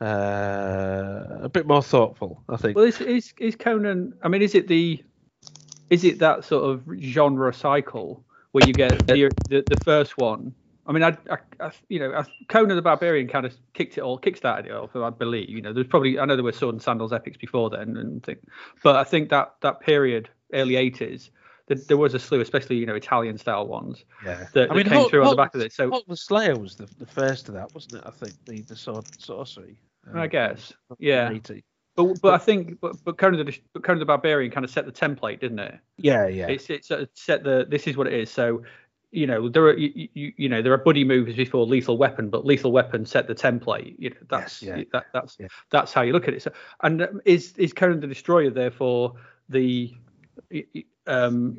uh, 0.00 1.24
a 1.42 1.48
bit 1.48 1.66
more 1.66 1.82
thoughtful. 1.82 2.42
I 2.48 2.56
think. 2.56 2.76
Well, 2.76 2.84
is, 2.84 3.00
is 3.00 3.34
is 3.38 3.56
Conan? 3.56 4.14
I 4.22 4.28
mean, 4.28 4.42
is 4.42 4.54
it 4.54 4.68
the 4.68 5.02
is 5.90 6.04
it 6.04 6.18
that 6.20 6.44
sort 6.44 6.70
of 6.70 6.82
genre 7.00 7.52
cycle 7.52 8.24
where 8.52 8.66
you 8.66 8.72
get 8.72 9.06
the 9.06 9.30
the, 9.48 9.64
the 9.68 9.80
first 9.84 10.16
one 10.16 10.54
I 10.88 10.92
mean, 10.92 11.02
I, 11.02 11.16
I, 11.30 11.38
I 11.60 11.70
you 11.90 12.00
know, 12.00 12.14
I, 12.14 12.24
Conan 12.48 12.74
the 12.74 12.82
Barbarian 12.82 13.28
kind 13.28 13.44
of 13.44 13.54
kicked 13.74 13.98
it 13.98 14.00
all, 14.00 14.18
kickstarted 14.18 14.66
it 14.66 14.72
off, 14.72 14.96
I 14.96 15.10
believe, 15.10 15.50
you 15.50 15.60
know, 15.60 15.72
there's 15.72 15.86
probably 15.86 16.18
I 16.18 16.24
know 16.24 16.34
there 16.34 16.44
were 16.44 16.52
sword 16.52 16.76
and 16.76 16.82
sandals 16.82 17.12
epics 17.12 17.36
before 17.36 17.68
then, 17.68 17.96
and 17.98 18.22
think, 18.22 18.38
but 18.82 18.96
I 18.96 19.04
think 19.04 19.28
that 19.28 19.54
that 19.60 19.80
period, 19.80 20.30
early 20.54 20.74
'80s, 20.74 21.28
there 21.68 21.96
was 21.96 22.14
a 22.14 22.18
slew, 22.18 22.40
especially 22.40 22.76
you 22.76 22.86
know 22.86 22.94
Italian 22.94 23.38
style 23.38 23.66
ones. 23.66 24.04
Yeah. 24.24 24.46
That, 24.54 24.70
I 24.70 24.74
mean, 24.74 24.84
came 24.84 24.98
Hot, 25.00 25.10
through 25.10 25.24
on 25.24 25.30
the 25.30 25.36
back 25.36 25.54
of 25.54 25.60
it. 25.60 25.72
So 25.72 25.90
Hawk 25.90 26.04
the 26.08 26.16
Slayer 26.16 26.56
was 26.56 26.76
the, 26.76 26.88
the 26.98 27.06
first 27.06 27.48
of 27.48 27.54
that, 27.54 27.74
wasn't 27.74 27.94
it? 27.94 28.02
I 28.06 28.10
think 28.10 28.32
the 28.46 28.62
the 28.62 28.76
sword 28.76 29.06
sorcery. 29.20 29.78
I 30.14 30.26
guess. 30.26 30.72
Yeah. 30.98 31.30
But, 31.96 32.20
but 32.22 32.34
I 32.34 32.38
think 32.38 32.80
but, 32.80 32.96
but 33.04 33.18
Conan 33.18 33.44
the 33.44 33.58
but 33.72 33.82
Conan 33.82 33.98
the 33.98 34.06
Barbarian 34.06 34.52
kind 34.52 34.64
of 34.64 34.70
set 34.70 34.86
the 34.86 34.92
template, 34.92 35.40
didn't 35.40 35.58
it? 35.58 35.78
Yeah, 35.96 36.28
yeah. 36.28 36.46
It's 36.46 36.70
it's 36.70 36.90
set 37.14 37.42
the 37.42 37.66
this 37.68 37.86
is 37.86 37.96
what 37.96 38.06
it 38.06 38.12
is. 38.12 38.30
So 38.30 38.62
you 39.10 39.26
know 39.26 39.48
there 39.48 39.64
are 39.64 39.76
you, 39.76 40.08
you, 40.14 40.32
you, 40.36 40.48
know 40.48 40.62
there 40.62 40.72
are 40.72 40.78
buddy 40.78 41.02
movies 41.02 41.34
before 41.34 41.66
Lethal 41.66 41.98
Weapon, 41.98 42.30
but 42.30 42.44
Lethal 42.44 42.70
Weapon 42.70 43.04
set 43.04 43.26
the 43.26 43.34
template. 43.34 43.96
You 43.98 44.10
know 44.10 44.16
that's 44.28 44.62
yes, 44.62 44.78
yeah. 44.78 44.84
that, 44.92 45.06
that's 45.12 45.36
yeah. 45.40 45.48
that's 45.70 45.92
how 45.92 46.02
you 46.02 46.12
look 46.12 46.28
at 46.28 46.34
it. 46.34 46.42
So 46.42 46.52
and 46.82 47.02
um, 47.02 47.20
is 47.24 47.54
is 47.56 47.72
Conan 47.72 48.00
the 48.00 48.06
Destroyer 48.06 48.50
therefore 48.50 49.14
the 49.48 49.92
um 51.08 51.56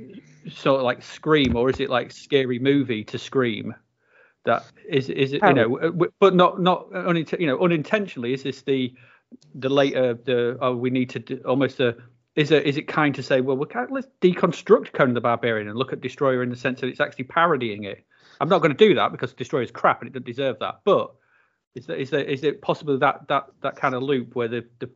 sort 0.50 0.80
of 0.80 0.84
like 0.84 1.04
Scream 1.04 1.56
or 1.56 1.70
is 1.70 1.80
it 1.80 1.90
like 1.90 2.12
scary 2.12 2.60
movie 2.60 3.04
to 3.06 3.18
Scream? 3.18 3.76
That 4.46 4.66
is 4.88 5.10
is 5.10 5.34
it 5.34 5.42
you 5.44 5.54
know 5.54 6.10
but 6.20 6.36
not 6.36 6.62
not 6.62 6.88
only 6.94 7.28
you 7.38 7.48
know 7.48 7.60
unintentionally 7.60 8.34
is 8.34 8.44
this 8.44 8.62
the 8.62 8.94
the 9.56 9.70
later 9.70 10.14
the 10.14 10.58
oh 10.62 10.76
we 10.76 10.90
need 10.90 11.10
to 11.12 11.20
do, 11.20 11.42
almost 11.46 11.80
a 11.80 11.98
is 12.36 12.52
it 12.52 12.66
is 12.66 12.78
it 12.78 12.88
kind 12.88 13.14
to 13.16 13.24
say, 13.24 13.42
well, 13.42 13.58
we 13.58 13.66
can't, 13.66 13.92
let's 13.92 14.08
deconstruct 14.22 14.94
Conan 14.94 15.14
the 15.14 15.22
Barbarian 15.22 15.68
and 15.68 15.78
look 15.78 15.92
at 15.92 16.00
Destroyer 16.00 16.42
in 16.42 16.50
the 16.50 16.56
sense 16.56 16.80
that 16.80 16.88
it's 16.88 17.02
actually 17.02 17.26
parodying 17.26 17.84
it? 17.84 18.06
I'm 18.40 18.48
not 18.48 18.60
going 18.60 18.72
to 18.72 18.78
do 18.78 18.96
that 18.96 19.12
because 19.12 19.34
Destroyer 19.34 19.64
is 19.64 19.72
crap 19.72 20.02
and 20.02 20.08
it 20.08 20.14
doesn't 20.14 20.26
deserve 20.26 20.58
that. 20.60 20.80
But 20.86 21.14
is 21.76 21.88
there, 21.88 21.98
is 21.98 22.10
there 22.12 22.24
is 22.24 22.44
it 22.44 22.62
possible 22.62 22.98
that 23.00 23.28
that 23.28 23.48
that 23.62 23.76
kind 23.76 23.94
of 23.94 24.04
loop 24.04 24.36
where 24.36 24.48
the, 24.48 24.66
the 24.80 24.90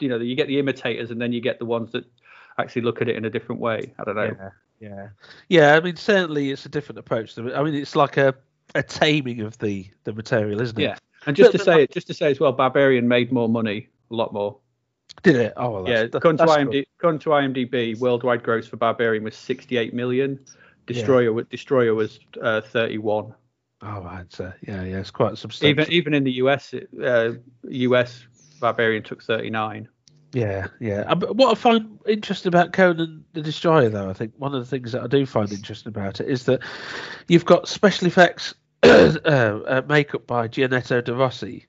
you 0.00 0.08
know 0.08 0.18
you 0.18 0.34
get 0.34 0.48
the 0.48 0.58
imitators 0.58 1.10
and 1.10 1.20
then 1.20 1.32
you 1.32 1.40
get 1.40 1.58
the 1.58 1.64
ones 1.64 1.92
that 1.92 2.04
actually 2.58 2.82
look 2.82 3.02
at 3.02 3.08
it 3.08 3.16
in 3.16 3.24
a 3.24 3.30
different 3.30 3.60
way? 3.60 3.94
I 3.98 4.04
don't 4.04 4.16
know. 4.16 4.36
Yeah, 4.38 4.50
yeah, 4.80 5.08
yeah. 5.48 5.74
I 5.76 5.80
mean, 5.80 5.96
certainly 5.96 6.50
it's 6.50 6.66
a 6.66 6.68
different 6.68 6.98
approach. 6.98 7.34
To. 7.34 7.54
I 7.54 7.62
mean, 7.62 7.74
it's 7.74 7.96
like 7.96 8.16
a 8.16 8.34
a 8.74 8.82
taming 8.82 9.40
of 9.40 9.58
the 9.58 9.88
the 10.04 10.12
material, 10.12 10.60
isn't 10.60 10.78
it? 10.78 10.82
Yeah. 10.82 10.96
And 11.26 11.36
just 11.36 11.52
but, 11.52 11.58
to 11.58 11.64
say 11.64 11.82
it, 11.84 11.92
just 11.92 12.06
to 12.08 12.14
say 12.14 12.30
as 12.30 12.40
well, 12.40 12.52
Barbarian 12.52 13.06
made 13.06 13.32
more 13.32 13.48
money, 13.48 13.88
a 14.10 14.14
lot 14.14 14.32
more. 14.32 14.58
Did 15.22 15.36
it? 15.36 15.52
Oh, 15.56 15.70
well, 15.70 15.88
yeah. 15.88 16.06
According 16.12 16.38
to, 16.38 16.46
IMDb, 16.46 16.84
according 16.98 17.20
to 17.20 17.30
IMDb, 17.30 17.98
worldwide 17.98 18.42
gross 18.42 18.66
for 18.66 18.76
Barbarian 18.76 19.22
was 19.22 19.36
68 19.36 19.94
million. 19.94 20.40
Destroyer, 20.86 21.36
yeah. 21.36 21.44
Destroyer 21.48 21.94
was 21.94 22.18
uh, 22.40 22.60
31. 22.60 23.34
Oh, 23.82 24.00
right. 24.00 24.24
So, 24.30 24.52
yeah, 24.66 24.82
yeah, 24.82 24.98
it's 24.98 25.10
quite 25.10 25.38
substantial. 25.38 25.82
Even 25.82 25.92
even 25.92 26.14
in 26.14 26.24
the 26.24 26.32
US, 26.32 26.74
uh, 27.02 27.32
US 27.64 28.26
Barbarian 28.60 29.02
took 29.02 29.22
39. 29.22 29.88
Yeah, 30.32 30.68
yeah. 30.80 31.02
Um, 31.02 31.20
what 31.22 31.50
I 31.50 31.54
find 31.54 31.98
interesting 32.06 32.48
about 32.48 32.72
Conan 32.72 33.24
the 33.34 33.42
Destroyer, 33.42 33.90
though, 33.90 34.08
I 34.08 34.14
think 34.14 34.32
one 34.38 34.54
of 34.54 34.60
the 34.60 34.68
things 34.68 34.92
that 34.92 35.02
I 35.02 35.06
do 35.06 35.26
find 35.26 35.52
interesting 35.52 35.90
about 35.90 36.20
it 36.20 36.28
is 36.28 36.44
that 36.44 36.60
you've 37.28 37.44
got 37.44 37.68
special 37.68 38.06
effects 38.06 38.54
uh, 38.82 38.86
uh, 38.86 39.82
makeup 39.86 40.26
by 40.26 40.48
Giannetto 40.48 41.04
De 41.04 41.14
Rossi, 41.14 41.66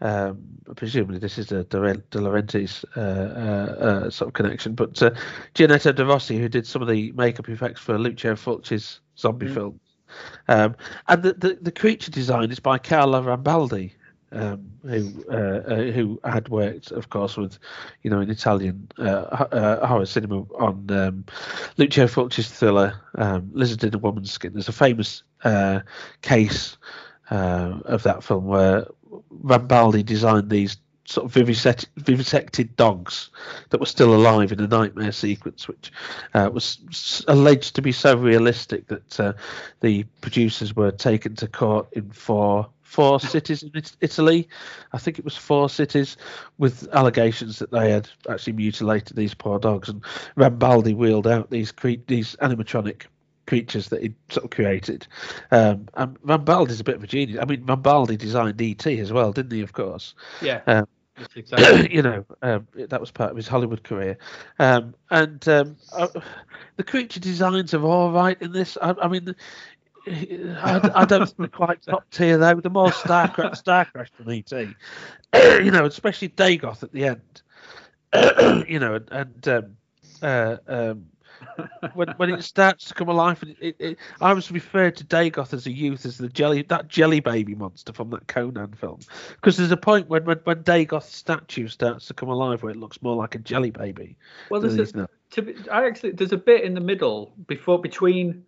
um, 0.00 0.42
presumably, 0.76 1.18
this 1.18 1.38
is 1.38 1.50
a 1.50 1.64
De, 1.64 1.78
Laurentiis 1.78 2.84
uh, 2.96 3.00
uh, 3.00 3.84
uh, 3.84 4.10
sort 4.10 4.28
of 4.28 4.34
connection, 4.34 4.74
but 4.74 5.02
uh, 5.02 5.10
Giannetto 5.54 5.94
De 5.94 6.04
Rossi, 6.04 6.38
who 6.38 6.48
did 6.48 6.66
some 6.66 6.82
of 6.82 6.88
the 6.88 7.12
makeup 7.12 7.48
effects 7.48 7.80
for 7.80 7.98
Lucio 7.98 8.36
Fulci's 8.36 9.00
zombie 9.18 9.46
mm. 9.46 9.54
film, 9.54 9.80
um, 10.46 10.76
and 11.08 11.22
the, 11.22 11.32
the, 11.34 11.58
the 11.60 11.72
creature 11.72 12.10
design 12.10 12.50
is 12.50 12.60
by 12.60 12.78
Carlo 12.78 13.22
Rambaldi, 13.22 13.92
um, 14.32 14.70
who 14.82 15.24
uh, 15.30 15.34
uh, 15.34 15.92
who 15.92 16.20
had 16.24 16.48
worked, 16.48 16.90
of 16.90 17.10
course, 17.10 17.36
with 17.36 17.58
you 18.02 18.10
know 18.10 18.20
in 18.20 18.30
Italian 18.30 18.88
uh, 18.98 19.86
horror 19.86 20.06
cinema 20.06 20.40
on 20.58 20.86
um, 20.90 21.24
Lucio 21.76 22.06
Fulci's 22.06 22.48
thriller 22.50 23.00
um, 23.16 23.50
Lizard 23.52 23.84
in 23.84 23.94
a 23.94 23.98
Woman's 23.98 24.30
Skin. 24.30 24.52
There's 24.52 24.68
a 24.68 24.72
famous 24.72 25.22
case 26.22 26.76
of 27.30 28.02
that 28.02 28.22
film 28.22 28.46
where 28.46 28.86
Rambaldi 29.44 30.04
designed 30.04 30.50
these 30.50 30.76
sort 31.08 31.24
of 31.24 31.32
vivisect, 31.32 31.88
vivisected 31.96 32.76
dogs 32.76 33.30
that 33.70 33.80
were 33.80 33.86
still 33.86 34.14
alive 34.14 34.52
in 34.52 34.60
a 34.60 34.66
nightmare 34.66 35.12
sequence, 35.12 35.66
which 35.66 35.90
uh, 36.34 36.50
was 36.52 37.24
alleged 37.28 37.74
to 37.74 37.82
be 37.82 37.92
so 37.92 38.14
realistic 38.14 38.86
that 38.88 39.18
uh, 39.18 39.32
the 39.80 40.04
producers 40.20 40.76
were 40.76 40.90
taken 40.90 41.34
to 41.36 41.48
court 41.48 41.88
in 41.92 42.10
four 42.10 42.68
four 42.88 43.20
cities 43.34 43.62
in 43.62 43.70
Italy. 44.00 44.48
I 44.92 44.98
think 44.98 45.18
it 45.18 45.24
was 45.24 45.36
four 45.36 45.68
cities 45.68 46.16
with 46.56 46.88
allegations 46.92 47.58
that 47.58 47.70
they 47.70 47.90
had 47.90 48.08
actually 48.28 48.54
mutilated 48.54 49.16
these 49.16 49.34
poor 49.34 49.58
dogs, 49.58 49.88
and 49.88 50.02
Rambaldi 50.36 50.96
wheeled 50.96 51.26
out 51.26 51.50
these 51.50 51.70
cre- 51.70 52.04
these 52.06 52.34
animatronic 52.36 53.02
creatures 53.46 53.88
that 53.88 54.02
he 54.02 54.14
sort 54.30 54.44
of 54.44 54.50
created. 54.50 55.06
Um, 55.50 55.88
and 55.94 56.20
Rambaldi's 56.22 56.80
a 56.80 56.84
bit 56.84 56.96
of 56.96 57.04
a 57.04 57.06
genius. 57.06 57.38
I 57.40 57.44
mean, 57.44 57.64
Rambaldi 57.64 58.16
designed 58.18 58.60
ET 58.60 58.86
as 58.86 59.12
well, 59.12 59.32
didn't 59.32 59.52
he? 59.52 59.60
Of 59.60 59.72
course. 59.72 60.14
Yeah. 60.42 60.60
Um, 60.66 60.86
exactly. 61.34 61.92
you 61.94 62.02
know, 62.02 62.24
um, 62.42 62.68
that 62.74 63.00
was 63.00 63.10
part 63.10 63.30
of 63.30 63.36
his 63.36 63.48
Hollywood 63.48 63.82
career. 63.82 64.18
Um, 64.58 64.94
and 65.10 65.46
um, 65.48 65.76
uh, 65.92 66.08
the 66.76 66.84
creature 66.84 67.20
designs 67.20 67.74
are 67.74 67.82
all 67.84 68.12
right 68.12 68.40
in 68.40 68.52
this. 68.52 68.76
I, 68.80 68.94
I 69.02 69.08
mean, 69.08 69.34
I, 70.08 70.90
I 70.94 71.04
don't 71.04 71.26
think 71.26 71.36
they're 71.38 71.48
quite 71.48 71.82
top 71.82 72.08
tier 72.10 72.38
though. 72.38 72.60
The 72.60 72.70
more 72.70 72.92
Star 72.92 73.28
Crash, 73.28 73.58
Star 73.58 73.84
Crash 73.84 74.10
than 74.18 74.30
ET. 74.30 74.52
you 75.64 75.70
know, 75.70 75.84
especially 75.84 76.28
Dagoth 76.30 76.82
at 76.82 76.92
the 76.92 77.04
end. 77.04 77.42
you 78.68 78.78
know, 78.78 78.94
and, 78.94 79.08
and 79.10 79.48
um, 79.48 79.76
uh, 80.22 80.56
um, 80.66 81.06
when 81.94 82.08
when 82.16 82.30
it 82.30 82.42
starts 82.42 82.86
to 82.86 82.94
come 82.94 83.08
alive, 83.08 83.42
and 83.42 83.52
it, 83.52 83.58
it, 83.60 83.76
it, 83.78 83.98
I 84.20 84.32
was 84.32 84.50
referred 84.50 84.96
to 84.96 85.04
Dagoth 85.04 85.52
as 85.52 85.66
a 85.66 85.72
youth 85.72 86.04
as 86.06 86.18
the 86.18 86.28
jelly 86.28 86.62
that 86.62 86.88
jelly 86.88 87.20
baby 87.20 87.54
monster 87.54 87.92
from 87.92 88.10
that 88.10 88.26
Conan 88.28 88.72
film, 88.72 89.00
because 89.34 89.56
there's 89.56 89.70
a 89.70 89.76
point 89.76 90.08
when 90.08 90.24
when 90.24 90.38
when 90.44 90.62
Dagoth's 90.62 91.14
statue 91.14 91.68
starts 91.68 92.06
to 92.06 92.14
come 92.14 92.28
alive 92.28 92.62
where 92.62 92.72
it 92.72 92.78
looks 92.78 93.02
more 93.02 93.16
like 93.16 93.34
a 93.34 93.38
jelly 93.38 93.70
baby. 93.70 94.16
Well, 94.50 94.60
there's 94.60 94.76
he's 94.76 94.94
a, 94.94 95.08
to 95.32 95.42
be, 95.42 95.54
I 95.70 95.86
actually 95.86 96.12
there's 96.12 96.32
a 96.32 96.38
bit 96.38 96.62
in 96.64 96.74
the 96.74 96.80
middle 96.80 97.34
before 97.46 97.80
between 97.80 98.30
wh- 98.30 98.47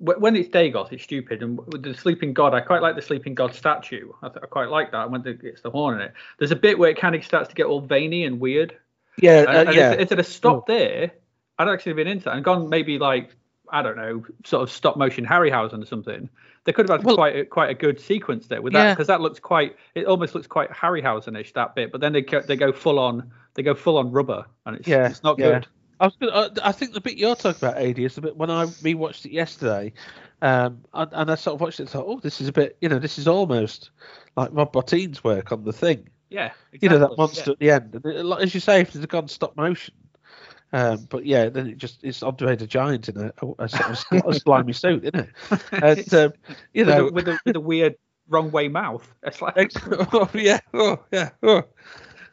when 0.00 0.34
it's 0.34 0.48
Dagoth, 0.48 0.92
it's 0.92 1.02
stupid, 1.02 1.42
and 1.42 1.58
with 1.72 1.82
the 1.82 1.94
sleeping 1.94 2.32
god, 2.32 2.54
I 2.54 2.60
quite 2.60 2.80
like 2.80 2.96
the 2.96 3.02
sleeping 3.02 3.34
god 3.34 3.54
statue. 3.54 4.10
I, 4.22 4.28
th- 4.28 4.40
I 4.42 4.46
quite 4.46 4.70
like 4.70 4.92
that. 4.92 5.10
When 5.10 5.22
the, 5.22 5.38
it's 5.42 5.60
the 5.60 5.70
horn 5.70 5.96
in 5.96 6.00
it, 6.00 6.14
there's 6.38 6.50
a 6.50 6.56
bit 6.56 6.78
where 6.78 6.90
it 6.90 6.98
kind 6.98 7.14
of 7.14 7.22
starts 7.24 7.48
to 7.50 7.54
get 7.54 7.66
all 7.66 7.80
veiny 7.80 8.24
and 8.24 8.40
weird. 8.40 8.76
Yeah, 9.20 9.44
uh, 9.46 9.64
and 9.64 9.74
yeah. 9.74 9.92
if, 9.92 10.00
if 10.00 10.12
it 10.12 10.18
had 10.18 10.26
stopped 10.26 10.68
there, 10.68 11.10
I'd 11.58 11.68
actually 11.68 11.92
been 11.92 12.06
into 12.06 12.24
that 12.24 12.34
and 12.34 12.44
gone 12.44 12.70
maybe 12.70 12.98
like 12.98 13.36
I 13.68 13.82
don't 13.82 13.96
know, 13.96 14.24
sort 14.44 14.62
of 14.62 14.70
stop 14.70 14.96
motion 14.96 15.24
Harryhausen 15.24 15.82
or 15.82 15.86
something. 15.86 16.28
They 16.64 16.72
could 16.72 16.88
have 16.88 16.98
had 17.00 17.06
Well- 17.06 17.16
quite 17.16 17.36
a, 17.36 17.44
quite 17.44 17.70
a 17.70 17.74
good 17.74 18.00
sequence 18.00 18.46
there 18.46 18.62
with 18.62 18.72
that 18.72 18.82
Yeah. 18.82 18.94
because 18.94 19.06
that 19.06 19.20
looks 19.20 19.38
quite. 19.38 19.76
It 19.94 20.06
almost 20.06 20.34
looks 20.34 20.46
quite 20.46 20.70
Harryhausen-ish 20.70 21.52
that 21.52 21.74
bit, 21.74 21.92
but 21.92 22.00
then 22.00 22.12
they 22.12 22.22
go, 22.22 22.40
they 22.40 22.56
go 22.56 22.72
full 22.72 22.98
on 22.98 23.30
they 23.54 23.62
go 23.62 23.74
full 23.74 23.98
on 23.98 24.12
rubber 24.12 24.46
and 24.66 24.76
it's 24.76 24.88
Yeah, 24.88 25.08
it's 25.08 25.22
not 25.22 25.38
yeah. 25.38 25.52
good. 25.52 25.66
I 26.00 26.06
was 26.06 26.16
gonna, 26.16 26.32
uh, 26.32 26.48
I 26.62 26.72
think 26.72 26.94
the 26.94 27.00
bit 27.00 27.18
you're 27.18 27.36
talking 27.36 27.68
about, 27.68 27.80
AD, 27.80 27.98
is 27.98 28.14
the 28.14 28.22
bit 28.22 28.36
when 28.36 28.50
I 28.50 28.64
rewatched 28.64 29.26
it 29.26 29.32
yesterday, 29.32 29.92
um, 30.42 30.80
and, 30.94 31.10
and 31.12 31.30
I 31.30 31.34
sort 31.34 31.54
of 31.54 31.60
watched 31.60 31.78
it 31.78 31.84
and 31.84 31.90
thought, 31.90 32.06
oh, 32.08 32.18
this 32.20 32.40
is 32.40 32.48
a 32.48 32.52
bit, 32.52 32.78
you 32.80 32.88
know, 32.88 32.98
this 32.98 33.18
is 33.18 33.28
almost 33.28 33.90
like 34.36 34.48
Rob 34.52 34.72
Bottin's 34.72 35.22
work 35.22 35.52
on 35.52 35.64
the 35.64 35.72
thing. 35.72 36.08
Yeah, 36.30 36.52
exactly. 36.72 36.78
You 36.80 36.88
know, 36.88 36.98
that 37.00 37.18
monster 37.18 37.42
yeah. 37.46 37.52
at 37.52 37.58
the 37.58 37.70
end. 37.70 37.94
And 37.94 38.06
it, 38.06 38.24
like- 38.24 38.42
as 38.42 38.54
you 38.54 38.60
say, 38.60 38.80
if 38.80 38.94
it 38.94 39.00
had 39.00 39.08
gone 39.08 39.28
stop 39.28 39.56
motion, 39.56 39.94
um, 40.72 41.06
but 41.10 41.26
yeah, 41.26 41.48
then 41.48 41.66
it 41.66 41.78
just 41.78 42.02
it's 42.04 42.22
Andre 42.22 42.56
the 42.56 42.66
Giant 42.66 43.08
in 43.08 43.16
a, 43.18 43.32
a, 43.42 43.64
a 43.64 43.68
sort 43.68 44.24
of 44.24 44.26
a 44.28 44.34
slimy 44.34 44.72
suit, 44.72 45.04
isn't 45.04 45.16
it? 45.16 45.30
And 45.72 46.14
um, 46.14 46.32
you 46.72 46.86
with, 46.86 46.88
know, 46.88 47.08
a, 47.08 47.12
with, 47.12 47.28
a, 47.28 47.38
with 47.44 47.56
a 47.56 47.60
weird 47.60 47.96
wrong 48.28 48.50
way 48.50 48.68
mouth. 48.68 49.06
It's 49.24 49.42
like 49.42 49.72
oh, 50.12 50.30
yeah, 50.32 50.60
oh 50.72 51.00
yeah, 51.10 51.30
oh, 51.42 51.64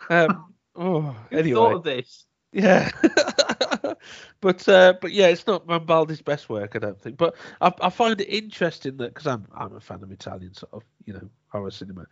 um, 0.09 0.53
oh. 0.75 1.15
who 1.31 1.37
Anyway, 1.37 1.55
thought 1.55 1.73
of 1.73 1.83
this? 1.83 2.26
Yeah, 2.51 2.89
but 4.41 4.67
uh, 4.69 4.93
but 5.01 5.11
yeah, 5.11 5.27
it's 5.27 5.45
not 5.47 5.67
Rambaldi's 5.67 6.21
best 6.21 6.49
work, 6.49 6.75
I 6.75 6.79
don't 6.79 6.99
think. 6.99 7.17
But 7.17 7.35
I, 7.61 7.73
I 7.81 7.89
find 7.89 8.19
it 8.19 8.25
interesting 8.25 8.97
that 8.97 9.13
because 9.13 9.27
I'm 9.27 9.45
I'm 9.55 9.75
a 9.75 9.79
fan 9.81 10.01
of 10.01 10.11
Italian 10.11 10.53
sort 10.53 10.73
of 10.73 10.83
you 11.05 11.13
know 11.13 11.29
horror 11.49 11.71
cinema, 11.71 12.05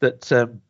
that 0.00 0.30
um, 0.32 0.62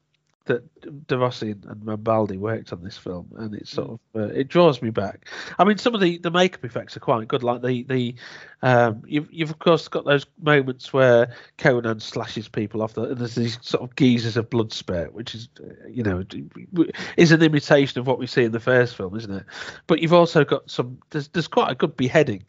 that 0.47 1.07
De 1.07 1.19
Rossi 1.19 1.53
and, 1.53 1.65
and 1.65 1.81
Rambaldi 1.83 2.39
worked 2.39 2.73
on 2.73 2.83
this 2.83 2.99
film, 2.99 3.29
and 3.37 3.55
it 3.55 3.67
sort 3.67 3.91
of 3.91 4.01
uh, 4.15 4.33
it 4.35 4.49
draws 4.49 4.83
me 4.83 4.91
back. 4.91 5.29
I 5.59 5.65
mean, 5.65 5.79
some 5.79 5.95
of 5.95 6.01
the, 6.01 6.19
the 6.19 6.31
makeup 6.31 6.65
effects 6.65 6.97
are 6.97 7.01
quite 7.01 7.29
good, 7.29 7.43
like 7.43 7.63
the 7.63 7.83
the 7.85 8.15
um, 8.63 9.03
you've 9.07 9.33
you've 9.33 9.51
of 9.51 9.59
course 9.59 9.89
got 9.89 10.05
those 10.05 10.27
moments 10.41 10.93
where 10.93 11.35
Conan 11.59 12.01
slashes 12.01 12.49
people 12.49 12.83
off, 12.83 12.95
the, 12.95 13.03
and 13.03 13.19
there's 13.19 13.35
these 13.35 13.59
sort 13.63 13.83
of 13.83 13.97
geysers 13.97 14.37
of 14.37 14.51
blood 14.51 14.73
spurt, 14.73 15.15
which 15.15 15.35
is 15.35 15.49
uh, 15.61 15.89
you 15.89 16.03
know 16.03 16.25
is 17.17 17.33
an 17.33 17.43
imitation 17.43 17.99
of 17.99 18.07
what 18.07 18.19
we 18.19 18.27
see 18.27 18.45
in 18.45 18.53
the 18.53 18.61
first 18.61 18.97
film, 18.97 19.17
isn't 19.17 19.33
it? 19.33 19.45
But 19.87 20.01
you've 20.01 20.13
also 20.13 20.45
got 20.45 20.71
some. 20.71 20.99
There's 21.11 21.29
there's 21.29 21.49
quite 21.49 21.71
a 21.71 21.75
good 21.75 21.97
beheading, 21.97 22.45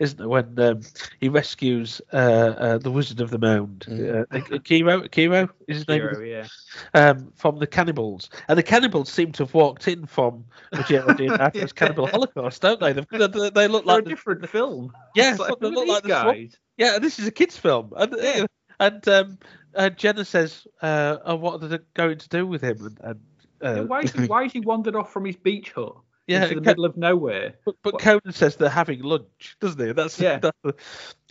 isn't 0.00 0.18
there? 0.18 0.28
When 0.28 0.58
um, 0.58 0.80
he 1.20 1.28
rescues 1.28 2.00
uh, 2.12 2.16
uh, 2.16 2.78
the 2.78 2.90
Wizard 2.90 3.20
of 3.20 3.30
the 3.30 3.38
Mound, 3.38 3.84
uh, 3.88 4.24
Kiro, 4.32 5.08
Kiro 5.08 5.48
is 5.68 5.78
his 5.78 5.88
name, 5.88 6.00
Hero, 6.00 6.20
yeah. 6.20 6.46
um, 6.94 7.30
from 7.36 7.58
the 7.58 7.66
cannibals, 7.66 8.30
and 8.48 8.58
the 8.58 8.62
cannibals 8.62 9.12
seem 9.12 9.30
to 9.32 9.44
have 9.44 9.54
walked 9.54 9.86
in 9.86 10.06
from 10.06 10.44
Ruggiero 10.72 11.06
Deodato's 11.14 11.72
Cannibal 11.72 12.06
Holocaust, 12.06 12.62
don't 12.62 12.80
they? 12.80 12.94
They, 12.94 13.02
they, 13.10 13.50
they 13.50 13.68
look 13.68 13.84
They're 13.84 13.96
like 13.96 14.06
a 14.06 14.08
different 14.08 14.48
film. 14.48 14.92
Yeah, 15.14 15.36
like, 15.38 15.58
they 15.60 15.70
look 15.70 15.86
like 15.86 16.02
these 16.02 16.12
the 16.12 16.24
guys. 16.24 16.56
yeah, 16.78 16.98
this 16.98 17.18
is 17.18 17.26
a 17.26 17.32
kids' 17.32 17.56
film, 17.56 17.92
and 17.96 18.16
Yeah. 18.18 18.46
and 18.80 19.06
um, 19.08 19.38
uh, 19.74 19.90
Jenna 19.90 20.24
says, 20.24 20.66
uh, 20.80 21.18
oh, 21.24 21.36
"What 21.36 21.62
are 21.62 21.68
they 21.68 21.78
going 21.94 22.18
to 22.18 22.28
do 22.28 22.46
with 22.46 22.62
him?" 22.62 22.96
And, 23.02 23.20
and 23.60 23.80
uh, 23.80 23.84
why 23.84 24.00
is 24.00 24.12
he 24.12 24.26
why 24.26 24.44
is 24.44 24.52
he 24.52 24.60
wandered 24.60 24.96
off 24.96 25.12
from 25.12 25.26
his 25.26 25.36
beach 25.36 25.72
hut 25.72 25.96
Yeah, 26.30 26.42
into 26.44 26.54
the 26.56 26.60
it 26.60 26.66
middle 26.66 26.84
of 26.84 26.96
nowhere? 26.96 27.54
But, 27.64 27.76
but 27.82 27.92
What- 27.94 28.02
Conan 28.02 28.32
says 28.32 28.56
they're 28.56 28.68
having 28.68 29.02
lunch, 29.02 29.56
doesn't 29.60 29.84
he? 29.84 29.92
That's 29.92 30.18
Yeah. 30.20 30.38
That's 30.38 30.56
the, 30.62 30.74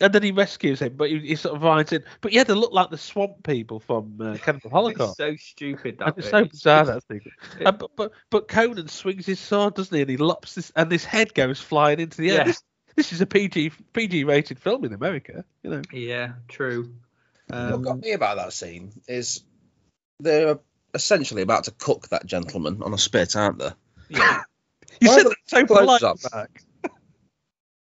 and 0.02 0.14
then 0.14 0.24
he 0.24 0.32
rescues 0.32 0.82
him, 0.82 0.96
but 0.96 1.10
he, 1.10 1.20
he 1.20 1.36
sort 1.36 1.56
of 1.56 1.62
rides 1.64 1.92
in. 1.92 2.04
But 2.22 2.32
yeah, 2.34 2.44
they 2.44 2.54
look 2.54 2.72
like 2.74 2.90
the 2.90 2.98
swamp 2.98 3.44
people 3.44 3.80
from 3.80 4.20
uh, 4.22 4.38
Cannibal 4.42 4.68
It's 4.68 4.72
Holocaust. 4.74 5.18
so 5.18 5.36
stupid 5.36 5.98
that 6.00 6.08
And 6.10 6.18
it's 6.18 6.30
so 6.30 6.46
bizarre 6.46 6.82
it's- 6.84 7.04
that 7.08 7.14
thing. 7.22 7.32
And, 7.66 7.78
but, 7.78 7.92
but 7.96 8.12
but 8.30 8.48
Conan 8.48 8.88
swings 8.88 9.26
his 9.26 9.40
sword, 9.40 9.76
doesn't 9.76 9.96
he? 9.96 10.02
And 10.02 10.10
he 10.10 10.18
lops 10.18 10.56
this, 10.56 10.72
and 10.76 10.90
this 10.90 11.06
head 11.06 11.34
goes 11.34 11.60
flying 11.60 12.00
into 12.00 12.18
the 12.22 12.32
air. 12.32 12.38
Yeah. 12.38 12.44
This, 12.46 12.64
this 12.96 13.14
is 13.14 13.22
a 13.22 13.26
PG 13.26 13.72
PG 13.94 14.24
rated 14.26 14.60
film 14.60 14.84
in 14.86 14.94
America, 14.94 15.46
you 15.64 15.70
know. 15.70 15.82
Yeah, 15.94 16.34
true. 16.50 16.94
what 17.48 17.82
got 17.82 17.92
Um, 17.94 18.00
me 18.02 18.12
about 18.14 18.38
that 18.38 18.52
scene 18.54 18.92
is 19.08 19.44
they're 20.20 20.60
essentially 20.94 21.42
about 21.42 21.66
to 21.66 21.72
cook 21.72 22.10
that 22.10 22.26
gentleman 22.26 22.82
on 22.84 22.94
a 22.94 22.98
spit, 22.98 23.36
aren't 23.36 23.60
they? 23.60 23.70
yeah, 24.10 24.42
You 25.02 25.10
Why 25.10 25.16
said 25.16 25.26
the 25.26 25.30
that 25.30 25.38
so 25.46 25.66
polite, 25.66 26.04
up? 26.04 26.18
Mark. 26.34 26.62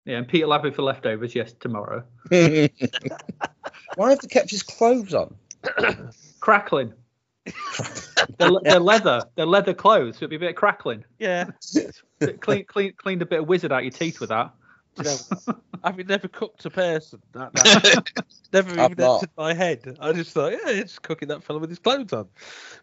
yeah, 0.06 0.18
and 0.18 0.28
Peter 0.28 0.48
Lappy 0.48 0.72
for 0.72 0.82
leftovers. 0.82 1.36
Yes, 1.36 1.54
tomorrow. 1.54 2.04
Why 2.30 4.10
have 4.10 4.20
they 4.20 4.28
kept 4.28 4.50
his 4.50 4.64
clothes 4.64 5.14
on? 5.14 5.36
Crackling. 6.40 6.94
they're, 8.38 8.52
they're 8.64 8.80
leather. 8.80 9.22
They're 9.36 9.46
leather 9.46 9.74
clothes. 9.74 10.16
So 10.16 10.20
it'd 10.26 10.32
be 10.32 10.36
a 10.38 10.40
bit 10.40 10.50
of 10.50 10.56
crackling. 10.56 11.06
Yeah. 11.20 11.52
Clean, 12.42 12.66
clean, 12.66 12.94
cleaned 12.98 13.22
a 13.22 13.26
bit 13.26 13.42
of 13.42 13.48
wizard 13.48 13.72
out 13.72 13.84
your 13.84 13.92
teeth 13.92 14.20
with 14.20 14.30
that. 14.30 14.52
Know, 15.04 15.18
having 15.84 16.08
never 16.08 16.28
cooked 16.28 16.66
a 16.66 16.70
person, 16.70 17.22
that, 17.34 17.54
that 17.54 18.04
never 18.54 18.80
I've 18.80 18.92
even 18.92 18.98
not. 18.98 19.16
entered 19.16 19.30
my 19.38 19.54
head. 19.54 19.98
I 20.00 20.14
just 20.14 20.32
thought, 20.32 20.52
yeah, 20.54 20.70
it's 20.70 21.00
cooking 21.00 21.28
that 21.30 21.44
fellow 21.44 21.60
with 21.60 21.70
his 21.70 21.80
clothes 21.80 22.14
on. 22.14 22.28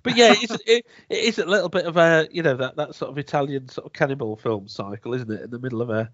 But 0.02 0.16
yeah, 0.16 0.34
it's, 0.36 0.52
it, 0.66 0.86
it 1.08 1.18
is 1.24 1.38
a 1.38 1.46
little 1.46 1.68
bit 1.68 1.86
of 1.86 1.96
a, 1.96 2.28
you 2.30 2.42
know, 2.42 2.56
that, 2.56 2.76
that 2.76 2.94
sort 2.94 3.10
of 3.10 3.18
Italian 3.18 3.68
sort 3.68 3.86
of 3.86 3.92
cannibal 3.92 4.36
film 4.36 4.68
cycle, 4.68 5.14
isn't 5.14 5.30
it? 5.30 5.42
In 5.42 5.50
the 5.50 5.58
middle 5.58 5.80
of 5.82 5.90
a 5.90 6.10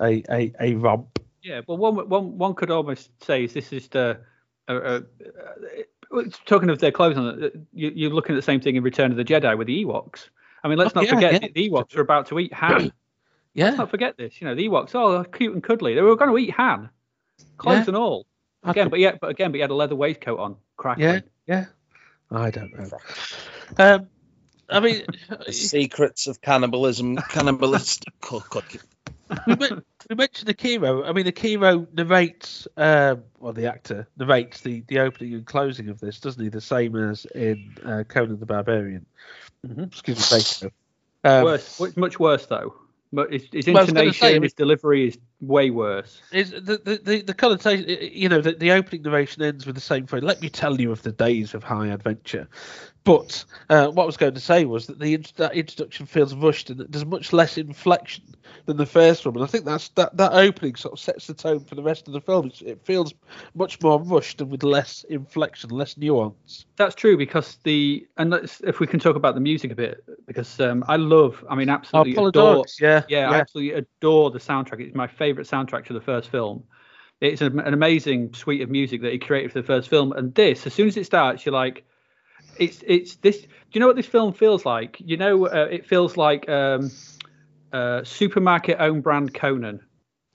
a, 0.00 0.22
a, 0.30 0.52
a 0.60 0.74
romp. 0.74 1.18
Yeah, 1.42 1.60
well, 1.66 1.76
one 1.78 1.96
one 2.08 2.38
one 2.38 2.54
could 2.54 2.70
almost 2.70 3.10
say 3.22 3.44
is 3.44 3.52
this 3.52 3.72
is 3.72 3.88
the. 3.88 4.20
Uh, 4.68 4.72
uh, 4.72 5.00
uh, 6.16 6.22
talking 6.46 6.70
of 6.70 6.78
their 6.78 6.92
clothes 6.92 7.16
on, 7.18 7.66
you, 7.72 7.90
you're 7.94 8.10
looking 8.10 8.34
at 8.34 8.38
the 8.38 8.42
same 8.42 8.60
thing 8.60 8.76
in 8.76 8.82
Return 8.82 9.10
of 9.10 9.16
the 9.16 9.24
Jedi 9.24 9.56
with 9.58 9.66
the 9.66 9.84
Ewoks. 9.84 10.28
I 10.62 10.68
mean, 10.68 10.78
let's 10.78 10.94
Oh, 10.94 11.00
not 11.00 11.06
yeah, 11.06 11.10
forget 11.14 11.32
yeah. 11.32 11.48
the, 11.52 11.68
Ewoks 11.70 11.96
are 11.96 12.00
about 12.00 12.26
to 12.28 12.38
eat 12.38 12.52
Han. 13.56 13.66
Let's 13.66 13.78
not 13.78 13.90
forget 13.90 14.16
this. 14.16 14.40
You 14.40 14.46
know, 14.48 14.54
the 14.54 14.68
Ewoks, 14.68 14.90
oh, 14.94 15.12
they're 15.12 15.24
cute 15.24 15.52
and 15.54 15.62
cuddly. 15.62 15.94
They 15.94 16.00
were 16.02 16.16
going 16.16 16.30
to 16.30 16.38
eat 16.38 16.50
Han, 16.54 16.88
clothes 17.58 17.78
Yeah. 17.80 17.84
and 17.88 17.96
all. 17.96 18.26
Again, 18.64 18.88
but 18.90 19.00
yeah, 19.00 19.16
but 19.20 19.30
again, 19.30 19.50
but 19.50 19.56
he 19.56 19.60
had 19.60 19.70
a 19.70 19.74
leather 19.74 19.96
waistcoat 19.96 20.38
on, 20.38 20.56
crackling. 20.76 21.06
Yeah. 21.06 21.20
Yeah. 21.46 21.64
I 22.30 22.50
don't 22.50 22.72
know. 22.78 22.88
Um, 23.78 24.06
I 24.70 24.80
mean, 24.80 25.02
The 25.46 25.52
secrets 25.52 26.26
of 26.28 26.40
cannibalism, 26.40 27.16
cannibalistic 27.16 28.14
cooking. 28.20 28.80
we, 29.46 29.56
men- 29.56 29.82
we 30.08 30.14
mentioned 30.16 30.48
Akiro. 30.48 31.06
I 31.06 31.12
mean, 31.12 31.24
the 31.26 31.32
Akiro 31.32 31.86
narrates, 31.92 32.68
um, 32.76 33.24
well, 33.40 33.52
the 33.52 33.66
actor 33.66 34.06
narrates 34.16 34.60
the, 34.60 34.82
the 34.86 35.00
opening 35.00 35.34
and 35.34 35.44
closing 35.44 35.88
of 35.88 35.98
this, 36.00 36.20
doesn't 36.20 36.42
he? 36.42 36.48
The 36.48 36.60
same 36.60 36.94
as 36.96 37.24
in 37.34 37.74
uh, 37.84 38.04
Conan 38.08 38.38
the 38.38 38.46
Barbarian. 38.46 39.04
Excuse 39.64 40.18
me, 40.18 40.38
Beto. 40.38 40.70
Um, 41.24 41.44
Worse, 41.44 41.80
it's 41.80 41.96
much 41.96 42.18
worse 42.20 42.46
though. 42.46 42.74
But 43.12 43.32
his, 43.32 43.48
his 43.52 43.68
Well, 43.72 43.82
I 43.82 43.84
was 43.84 43.92
gonna 43.92 44.12
intonation, 44.12 44.14
say, 44.14 44.40
his 44.40 44.54
delivery 44.54 45.08
is 45.08 45.18
way 45.42 45.70
worse. 45.70 46.22
Is 46.32 46.50
the 46.52 46.60
the 46.60 47.00
the, 47.02 47.22
the 47.22 47.34
connotation? 47.34 47.88
You 48.12 48.28
know, 48.28 48.40
the, 48.40 48.52
the 48.52 48.70
opening 48.72 49.02
narration 49.02 49.42
ends 49.42 49.66
with 49.66 49.74
the 49.74 49.80
same 49.80 50.06
phrase. 50.06 50.22
Let 50.22 50.40
me 50.40 50.48
tell 50.48 50.80
you 50.80 50.92
of 50.92 51.02
the 51.02 51.12
days 51.12 51.52
of 51.54 51.62
high 51.62 51.88
adventure. 51.88 52.48
But 53.04 53.44
uh, 53.68 53.88
what 53.88 54.04
I 54.04 54.06
was 54.06 54.16
going 54.16 54.34
to 54.34 54.40
say 54.40 54.64
was 54.64 54.86
that 54.86 55.00
the 55.00 55.14
int- 55.14 55.36
that 55.36 55.54
introduction 55.54 56.06
feels 56.06 56.34
rushed 56.34 56.70
and 56.70 56.78
that 56.78 56.92
there's 56.92 57.04
much 57.04 57.32
less 57.32 57.58
inflection 57.58 58.22
than 58.66 58.76
the 58.76 58.86
first 58.86 59.26
one. 59.26 59.34
And 59.34 59.42
I 59.42 59.48
think 59.48 59.64
that's 59.64 59.88
that 59.90 60.16
that 60.16 60.32
opening 60.32 60.76
sort 60.76 60.92
of 60.92 61.00
sets 61.00 61.26
the 61.26 61.34
tone 61.34 61.64
for 61.64 61.74
the 61.74 61.82
rest 61.82 62.06
of 62.06 62.14
the 62.14 62.20
film. 62.20 62.46
It's, 62.46 62.62
it 62.62 62.84
feels 62.84 63.12
much 63.54 63.80
more 63.82 64.00
rushed 64.00 64.40
and 64.40 64.50
with 64.50 64.62
less 64.62 65.04
inflection, 65.08 65.70
less 65.70 65.96
nuance. 65.96 66.64
That's 66.76 66.94
true 66.94 67.16
because 67.16 67.58
the 67.64 68.06
and 68.18 68.30
let's, 68.30 68.60
if 68.60 68.78
we 68.78 68.86
can 68.86 69.00
talk 69.00 69.16
about 69.16 69.34
the 69.34 69.40
music 69.40 69.72
a 69.72 69.74
bit 69.74 70.04
because 70.26 70.60
um, 70.60 70.84
I 70.86 70.96
love, 70.96 71.44
I 71.50 71.56
mean, 71.56 71.68
absolutely 71.68 72.16
Oh, 72.16 72.28
adore, 72.28 72.64
Poledouris, 72.64 72.80
yeah, 72.80 73.02
yeah, 73.08 73.30
I 73.30 73.38
absolutely 73.40 73.78
adore 73.78 74.30
the 74.30 74.38
soundtrack. 74.38 74.80
It's 74.80 74.94
my 74.94 75.08
favorite 75.08 75.31
soundtrack 75.40 75.86
to 75.86 75.92
the 75.92 76.00
first 76.00 76.30
film. 76.30 76.64
It's 77.20 77.40
an, 77.40 77.60
an 77.60 77.72
amazing 77.72 78.34
suite 78.34 78.62
of 78.62 78.70
music 78.70 79.02
that 79.02 79.12
he 79.12 79.18
created 79.18 79.52
for 79.52 79.60
the 79.60 79.66
first 79.66 79.88
film, 79.88 80.12
and 80.12 80.34
this, 80.34 80.66
as 80.66 80.74
soon 80.74 80.88
as 80.88 80.96
it 80.96 81.06
starts, 81.06 81.46
you're 81.46 81.52
like, 81.52 81.84
it's 82.58 82.82
it's 82.86 83.16
this. 83.16 83.40
Do 83.40 83.48
you 83.72 83.80
know 83.80 83.86
what 83.86 83.96
this 83.96 84.06
film 84.06 84.32
feels 84.32 84.66
like? 84.66 84.96
You 84.98 85.16
know, 85.16 85.46
uh, 85.46 85.68
it 85.70 85.86
feels 85.86 86.16
like 86.16 86.48
um, 86.48 86.90
uh, 87.72 88.04
supermarket 88.04 88.78
own 88.80 89.00
brand 89.00 89.32
Conan. 89.34 89.80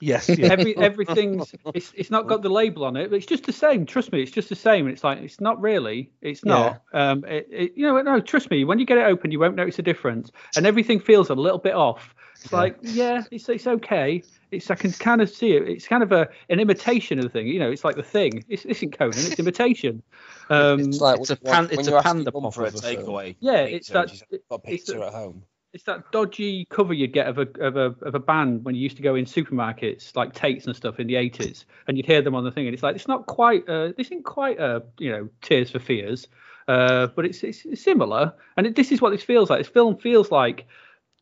Yes, 0.00 0.28
yeah. 0.38 0.48
Every 0.48 0.76
everything's 0.76 1.54
it's 1.74 1.92
it's 1.96 2.10
not 2.10 2.26
got 2.26 2.42
the 2.42 2.48
label 2.48 2.84
on 2.84 2.96
it, 2.96 3.10
but 3.10 3.16
it's 3.16 3.26
just 3.26 3.44
the 3.44 3.52
same. 3.52 3.84
Trust 3.84 4.12
me, 4.12 4.22
it's 4.22 4.30
just 4.30 4.48
the 4.48 4.56
same. 4.56 4.86
And 4.86 4.94
it's 4.94 5.02
like 5.02 5.18
it's 5.18 5.40
not 5.40 5.60
really. 5.60 6.10
It's 6.22 6.44
not. 6.44 6.82
Um, 6.92 7.24
it, 7.24 7.48
it, 7.50 7.72
you 7.76 7.86
know, 7.86 8.00
no, 8.02 8.20
trust 8.20 8.50
me. 8.50 8.64
When 8.64 8.78
you 8.78 8.86
get 8.86 8.98
it 8.98 9.04
open, 9.04 9.30
you 9.30 9.40
won't 9.40 9.56
notice 9.56 9.78
a 9.78 9.82
difference, 9.82 10.30
and 10.56 10.66
everything 10.66 11.00
feels 11.00 11.30
a 11.30 11.34
little 11.34 11.58
bit 11.58 11.74
off. 11.74 12.14
It's 12.44 12.52
like, 12.52 12.78
yeah, 12.82 13.24
it's 13.30 13.48
it's 13.48 13.66
okay. 13.66 14.22
It's 14.50 14.70
I 14.70 14.74
can 14.76 14.92
kind 14.92 15.20
of 15.20 15.28
see 15.28 15.52
it. 15.52 15.68
It's 15.68 15.86
kind 15.88 16.02
of 16.02 16.12
a 16.12 16.28
an 16.48 16.60
imitation 16.60 17.18
of 17.18 17.24
the 17.24 17.30
thing. 17.30 17.46
You 17.48 17.58
know, 17.58 17.70
it's 17.70 17.84
like 17.84 17.96
the 17.96 18.02
thing. 18.02 18.44
It's 18.48 18.62
this 18.62 18.76
isn't 18.78 18.96
Conan. 18.98 19.14
It's 19.16 19.38
imitation. 19.38 20.02
Um, 20.50 20.80
it's 20.80 20.98
like 21.02 21.20
it's 21.20 21.28
a 21.28 21.36
pan- 21.36 21.68
it's 21.70 21.74
a 21.74 21.78
ask 21.78 21.90
your 21.90 22.02
panda 22.02 22.32
pop 22.32 22.54
for 22.54 22.64
a 22.64 22.68
of 22.68 22.74
a 22.76 22.78
takeaway. 22.78 23.36
Yeah, 23.40 23.66
pizza 23.66 23.76
it's 23.76 23.88
that- 23.90 24.08
she's 24.10 24.22
got 24.50 24.60
it's 24.64 24.86
pizza 24.86 24.94
the- 24.94 25.06
at 25.06 25.12
home. 25.12 25.42
it's 25.74 25.84
that 25.84 26.10
dodgy 26.10 26.64
cover 26.70 26.94
you'd 26.94 27.12
get 27.12 27.26
of 27.26 27.36
a 27.36 27.46
of 27.60 27.76
a 27.76 27.94
of 28.06 28.14
a 28.14 28.18
band 28.18 28.64
when 28.64 28.74
you 28.74 28.80
used 28.80 28.96
to 28.96 29.02
go 29.02 29.14
in 29.14 29.26
supermarkets 29.26 30.16
like 30.16 30.32
Tate's 30.32 30.66
and 30.66 30.74
stuff 30.74 30.98
in 31.00 31.06
the 31.06 31.16
eighties, 31.16 31.66
and 31.86 31.98
you'd 31.98 32.06
hear 32.06 32.22
them 32.22 32.34
on 32.34 32.44
the 32.44 32.50
thing, 32.50 32.66
and 32.66 32.72
it's 32.72 32.82
like 32.82 32.94
it's 32.96 33.08
not 33.08 33.26
quite 33.26 33.68
uh, 33.68 33.88
this 33.98 34.06
isn't 34.06 34.24
quite 34.24 34.58
uh 34.58 34.80
you 34.98 35.10
know 35.10 35.28
Tears 35.42 35.70
for 35.70 35.80
Fears, 35.80 36.28
uh, 36.66 37.08
but 37.08 37.26
it's, 37.26 37.42
it's 37.44 37.66
it's 37.66 37.82
similar, 37.82 38.32
and 38.56 38.66
it, 38.68 38.74
this 38.74 38.90
is 38.90 39.02
what 39.02 39.10
this 39.10 39.22
feels 39.22 39.50
like. 39.50 39.60
This 39.60 39.68
film 39.68 39.98
feels 39.98 40.30
like 40.30 40.66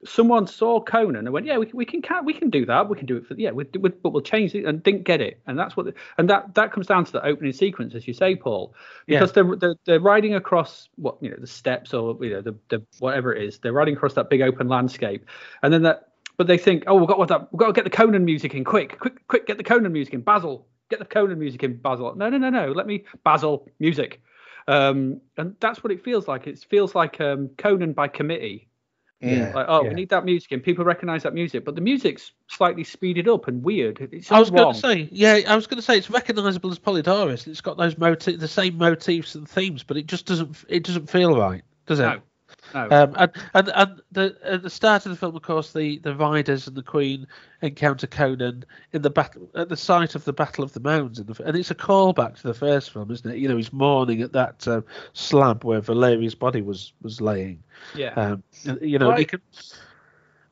someone 0.07 0.47
saw 0.47 0.81
Conan 0.81 1.17
and 1.27 1.33
went, 1.33 1.47
yeah, 1.47 1.59
we, 1.59 1.71
we 1.75 1.85
can 1.85 2.01
can 2.01 2.25
we 2.25 2.33
can 2.33 2.51
do 2.51 2.65
that, 2.67 2.89
we 2.89 2.97
can 2.97 3.07
do 3.07 3.17
it 3.17 3.27
for 3.27 3.35
yeah, 3.35 3.51
we, 3.51 3.65
we, 3.79 3.91
but 3.91 4.11
we'll 4.11 4.23
change 4.23 4.55
it 4.55 4.65
and 4.65 4.83
didn't 4.83 5.05
get 5.05 5.21
it, 5.21 5.41
and 5.47 5.59
that's 5.59 5.77
what 5.77 5.87
the, 5.87 5.95
and 6.19 6.31
that 6.31 6.55
that 6.55 6.73
comes 6.73 6.87
down 6.87 7.05
to 7.05 7.13
the 7.13 7.25
opening 7.25 7.53
sequence, 7.53 7.95
as 7.95 8.07
you 8.07 8.15
say, 8.15 8.35
Paul, 8.35 8.75
Yeah. 9.07 9.19
because 9.19 9.33
they're, 9.33 9.57
they're 9.57 9.77
they're 9.85 10.01
riding 10.01 10.35
across 10.35 10.89
what 10.97 11.17
you 11.21 11.31
know 11.31 11.37
the 11.39 11.47
steps 11.47 11.93
or 11.93 12.17
you 12.21 12.31
know 12.31 12.41
the, 12.41 12.55
the 12.69 12.83
whatever 12.99 13.35
it 13.35 13.43
is, 13.43 13.59
they're 13.59 13.73
riding 13.73 13.95
across 13.95 14.15
that 14.15 14.31
big 14.31 14.41
open 14.41 14.69
landscape, 14.69 15.25
and 15.63 15.73
then 15.73 15.83
that. 15.83 16.09
But 16.39 16.49
they 16.49 16.59
think, 16.59 16.85
oh, 16.87 16.97
we've 16.97 17.09
got 17.09 17.19
what 17.19 17.29
that, 17.29 17.51
we've 17.51 17.59
got 17.59 17.69
to 17.69 17.73
get 17.73 17.85
the 17.85 17.91
Conan 17.91 18.23
music 18.27 18.55
in, 18.55 18.63
quick, 18.63 18.99
quick, 18.99 19.27
quick, 19.27 19.47
get 19.47 19.57
the 19.57 19.65
Conan 19.65 19.91
music 19.91 20.13
in, 20.13 20.21
Basil, 20.21 20.67
get 20.91 20.99
the 20.99 21.07
Conan 21.07 21.39
music 21.39 21.63
in, 21.63 21.79
Basil. 21.79 22.15
No, 22.15 22.29
no, 22.29 22.37
no, 22.37 22.51
no, 22.51 22.73
let 22.73 22.87
me 22.87 23.05
Basil 23.25 23.67
music, 23.79 24.21
um, 24.69 25.19
and 25.39 25.57
that's 25.61 25.83
what 25.83 25.93
it 25.93 26.05
feels 26.05 26.29
like. 26.29 26.47
It 26.47 26.59
feels 26.69 26.95
like 26.95 27.23
um, 27.23 27.49
Conan 27.57 27.95
by 27.95 28.09
committee. 28.09 28.69
Yeah. 29.21 29.53
Like, 29.55 29.67
oh, 29.69 29.83
yeah. 29.83 29.89
we 29.89 29.95
need 29.95 30.11
that 30.11 30.25
music, 30.25 30.53
and 30.53 30.63
people 30.63 30.85
recognise 30.85 31.23
that 31.23 31.33
music, 31.33 31.65
but 31.65 31.75
the 31.75 31.81
music's 31.81 32.33
slightly 32.49 32.85
speeded 32.85 33.29
up 33.29 33.49
and 33.49 33.63
weird. 33.63 33.99
It's 34.13 34.31
I 34.31 34.39
was 34.39 34.51
going 34.51 34.75
to 34.75 34.79
say, 34.79 35.09
yeah, 35.11 35.41
I 35.49 35.57
was 35.57 35.67
going 35.67 35.79
to 35.79 35.83
say 35.83 35.97
it's 35.97 36.11
recognisable 36.11 36.71
as 36.71 36.79
Poledouris. 36.79 37.47
It's 37.47 37.63
got 37.63 37.79
those 37.79 37.97
motif, 37.97 38.39
the 38.39 38.49
same 38.49 38.77
motifs 38.77 39.35
and 39.35 39.49
themes, 39.49 39.83
but 39.83 39.97
it 39.97 40.07
just 40.07 40.27
doesn't, 40.27 40.65
it 40.69 40.85
doesn't 40.85 41.09
feel 41.09 41.37
right, 41.37 41.63
does 41.87 42.01
it? 42.01 42.03
No. 42.03 42.21
No. 42.75 42.89
Um, 42.91 43.15
and 43.17 43.33
and, 43.55 43.69
and 43.75 44.01
the, 44.13 44.37
at 44.45 44.63
the 44.63 44.71
start 44.71 45.07
of 45.07 45.11
the 45.13 45.17
film, 45.17 45.35
of 45.37 45.43
course, 45.43 45.73
the, 45.73 45.99
the 45.99 46.15
riders 46.15 46.67
and 46.67 46.77
the 46.77 46.83
Queen 46.83 47.27
encounter 47.63 48.07
Conan 48.07 48.65
in 48.93 49.03
the 49.03 49.11
battle 49.11 49.49
at 49.55 49.69
the 49.69 49.77
site 49.77 50.15
of 50.15 50.25
the 50.25 50.33
Battle 50.33 50.65
of 50.65 50.73
the 50.73 50.81
Mounds, 50.81 51.19
in 51.19 51.27
the, 51.27 51.43
and 51.45 51.57
it's 51.57 51.71
a 51.71 51.75
callback 51.75 52.37
to 52.41 52.47
the 52.47 52.55
first 52.55 52.91
film, 52.93 53.11
isn't 53.11 53.31
it? 53.31 53.39
You 53.39 53.49
know, 53.49 53.57
he's 53.57 53.73
mourning 53.73 54.21
at 54.23 54.33
that 54.33 54.67
um, 54.69 54.85
slab 55.13 55.65
where 55.65 55.81
Valeria's 55.81 56.35
body 56.35 56.61
was 56.63 56.93
was 57.03 57.21
laying. 57.21 57.63
yeah. 57.95 58.13
Um, 58.15 58.43
and, 58.67 58.81
you 58.83 58.99
know, 58.99 59.11
Right. 59.11 59.21
he 59.21 59.25
can, 59.25 59.41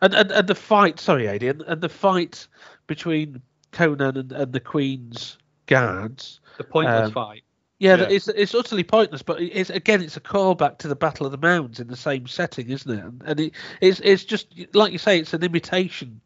and, 0.01 0.15
and 0.15 0.31
and 0.31 0.49
the 0.49 0.55
fight. 0.55 1.01
Sorry, 1.01 1.29
Adi, 1.29 1.49
and, 1.49 1.62
and 1.62 1.81
the 1.81 1.89
fight 1.89 2.47
between 2.87 3.41
Conan 3.73 4.17
and, 4.17 4.33
and 4.33 4.53
the 4.53 4.61
Queen's 4.61 5.37
guards. 5.67 6.41
the 6.59 6.65
pointless 6.65 7.07
um, 7.07 7.12
fight. 7.12 7.43
Yeah, 7.85 7.97
Yeah. 7.97 8.07
it's 8.09 8.28
it's 8.28 8.55
utterly 8.55 8.82
pointless. 8.85 9.20
But 9.22 9.43
it's 9.43 9.68
again, 9.68 10.01
it's 10.01 10.16
a 10.16 10.20
callback 10.20 10.78
to 10.78 10.89
the 10.89 10.97
Battle 10.97 11.26
of 11.26 11.32
the 11.32 11.39
Mounds 11.39 11.80
in 11.80 11.87
the 11.89 11.97
same 11.97 12.26
setting, 12.26 12.70
isn't 12.70 12.91
it? 12.91 13.05
And, 13.05 13.22
and 13.26 13.41
it, 13.41 13.53
it's 13.82 14.01
it's 14.01 14.24
just 14.24 14.49
like 14.72 14.93
you 14.93 14.99
say, 14.99 15.18
it's 15.18 15.35
an 15.35 15.43
imitation 15.45 16.20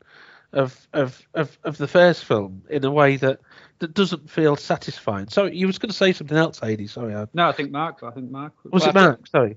of 0.53 0.87
of 0.93 1.21
of 1.35 1.59
of 1.65 1.77
the 1.79 1.89
first 1.89 2.25
film 2.25 2.63
in 2.71 2.85
a 2.85 2.91
way 2.93 3.17
that 3.17 3.41
that 3.81 3.93
doesn't 3.95 4.31
feel 4.31 4.55
satisfying. 4.57 5.29
So 5.29 5.47
you 5.47 5.67
was 5.67 5.79
going 5.79 5.91
to 5.91 5.97
say 5.97 6.13
something 6.13 6.37
else, 6.37 6.61
Adi. 6.63 6.87
Sorry, 6.87 7.15
I, 7.15 7.27
No, 7.35 7.49
I 7.49 7.53
think 7.53 7.71
Mark. 7.73 8.03
I 8.05 8.11
think 8.13 8.31
Mark. 8.31 8.53
was 8.65 8.83
Well, 8.83 8.91
it 8.91 8.97
I 8.97 9.01
Mark? 9.07 9.27
Sorry. 9.27 9.57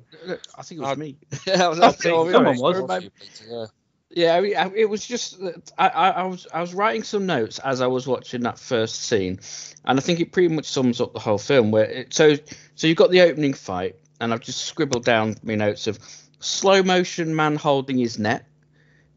I 0.57 0.63
think 0.63 0.79
it 0.79 0.83
was 0.83 0.91
Uh, 0.91 0.95
me. 0.95 1.17
Yeah, 1.45 1.65
I 1.65 1.67
was, 1.69 1.79
I 1.79 1.91
think 1.91 2.31
someone 2.31 2.57
was. 2.57 3.71
Yeah. 4.13 4.39
Yeah, 4.41 4.61
I 4.63 4.65
mean, 4.69 4.73
it 4.75 4.89
was 4.89 5.05
just 5.05 5.39
I, 5.77 5.87
I, 5.87 6.09
I 6.09 6.23
was 6.23 6.47
I 6.53 6.61
was 6.61 6.73
writing 6.73 7.03
some 7.03 7.25
notes 7.25 7.59
as 7.59 7.81
I 7.81 7.87
was 7.87 8.07
watching 8.07 8.41
that 8.41 8.59
first 8.59 9.03
scene, 9.05 9.39
and 9.85 9.97
I 9.99 10.01
think 10.01 10.19
it 10.19 10.31
pretty 10.31 10.53
much 10.53 10.65
sums 10.65 10.99
up 10.99 11.13
the 11.13 11.19
whole 11.19 11.37
film. 11.37 11.71
Where 11.71 11.85
it, 11.85 12.13
so 12.13 12.35
so 12.75 12.87
you've 12.87 12.97
got 12.97 13.11
the 13.11 13.21
opening 13.21 13.53
fight, 13.53 13.95
and 14.19 14.33
I've 14.33 14.41
just 14.41 14.65
scribbled 14.65 15.05
down 15.05 15.35
my 15.43 15.55
notes 15.55 15.87
of 15.87 15.97
slow 16.39 16.83
motion 16.83 17.35
man 17.35 17.55
holding 17.55 17.97
his 17.97 18.19
net, 18.19 18.45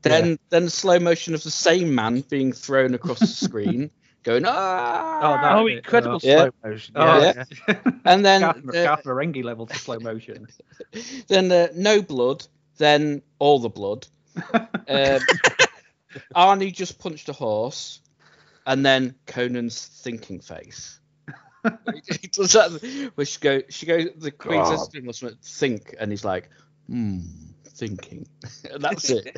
then 0.02 0.38
then 0.50 0.68
slow 0.68 0.98
motion 1.00 1.34
of 1.34 1.42
the 1.42 1.50
same 1.50 1.94
man 1.94 2.20
being 2.20 2.52
thrown 2.52 2.94
across 2.94 3.18
the 3.18 3.26
screen, 3.26 3.90
going 4.22 4.44
ah, 4.46 5.18
Oh, 5.22 5.42
that- 5.42 5.56
Oh, 5.56 5.64
bit, 5.66 5.78
incredible 5.78 6.16
uh, 6.16 6.20
Yeah. 6.22 6.36
slow 6.36 6.70
motion. 6.70 6.94
Oh, 6.96 7.04
Yeah, 7.20 7.44
yeah. 7.68 7.74
and 8.04 8.24
then 8.24 8.40
Garth, 8.42 8.68
uh, 8.68 8.84
Garth 8.84 9.04
Marenghi 9.04 9.42
level 9.42 9.66
to 9.66 9.76
slow 9.76 9.98
motion. 9.98 10.46
then 11.28 11.50
uh, 11.50 11.68
no 11.74 12.00
blood, 12.00 12.46
then 12.78 13.22
all 13.40 13.58
the 13.58 13.68
blood. 13.68 14.06
Um, 14.36 15.20
Arnie 16.36 16.72
just 16.72 16.98
punched 16.98 17.28
a 17.28 17.32
horse, 17.32 18.00
and 18.66 18.84
then 18.84 19.14
Conan's 19.26 19.84
thinking 19.84 20.40
face. 20.40 21.00
he 22.20 22.28
does 22.28 22.52
that. 22.52 23.10
Where 23.14 23.24
she 23.24 23.40
go, 23.40 23.62
she 23.70 23.86
goes. 23.86 24.08
The 24.16 24.30
queen 24.30 24.64
says 24.66 24.88
to 24.88 24.98
him 24.98 25.08
or 25.08 25.12
something, 25.12 25.38
"Think," 25.42 25.94
and 25.98 26.10
he's 26.10 26.24
like, 26.24 26.50
"Hmm, 26.88 27.20
thinking." 27.64 28.26
and 28.70 28.82
that's 28.82 29.10
it. 29.10 29.36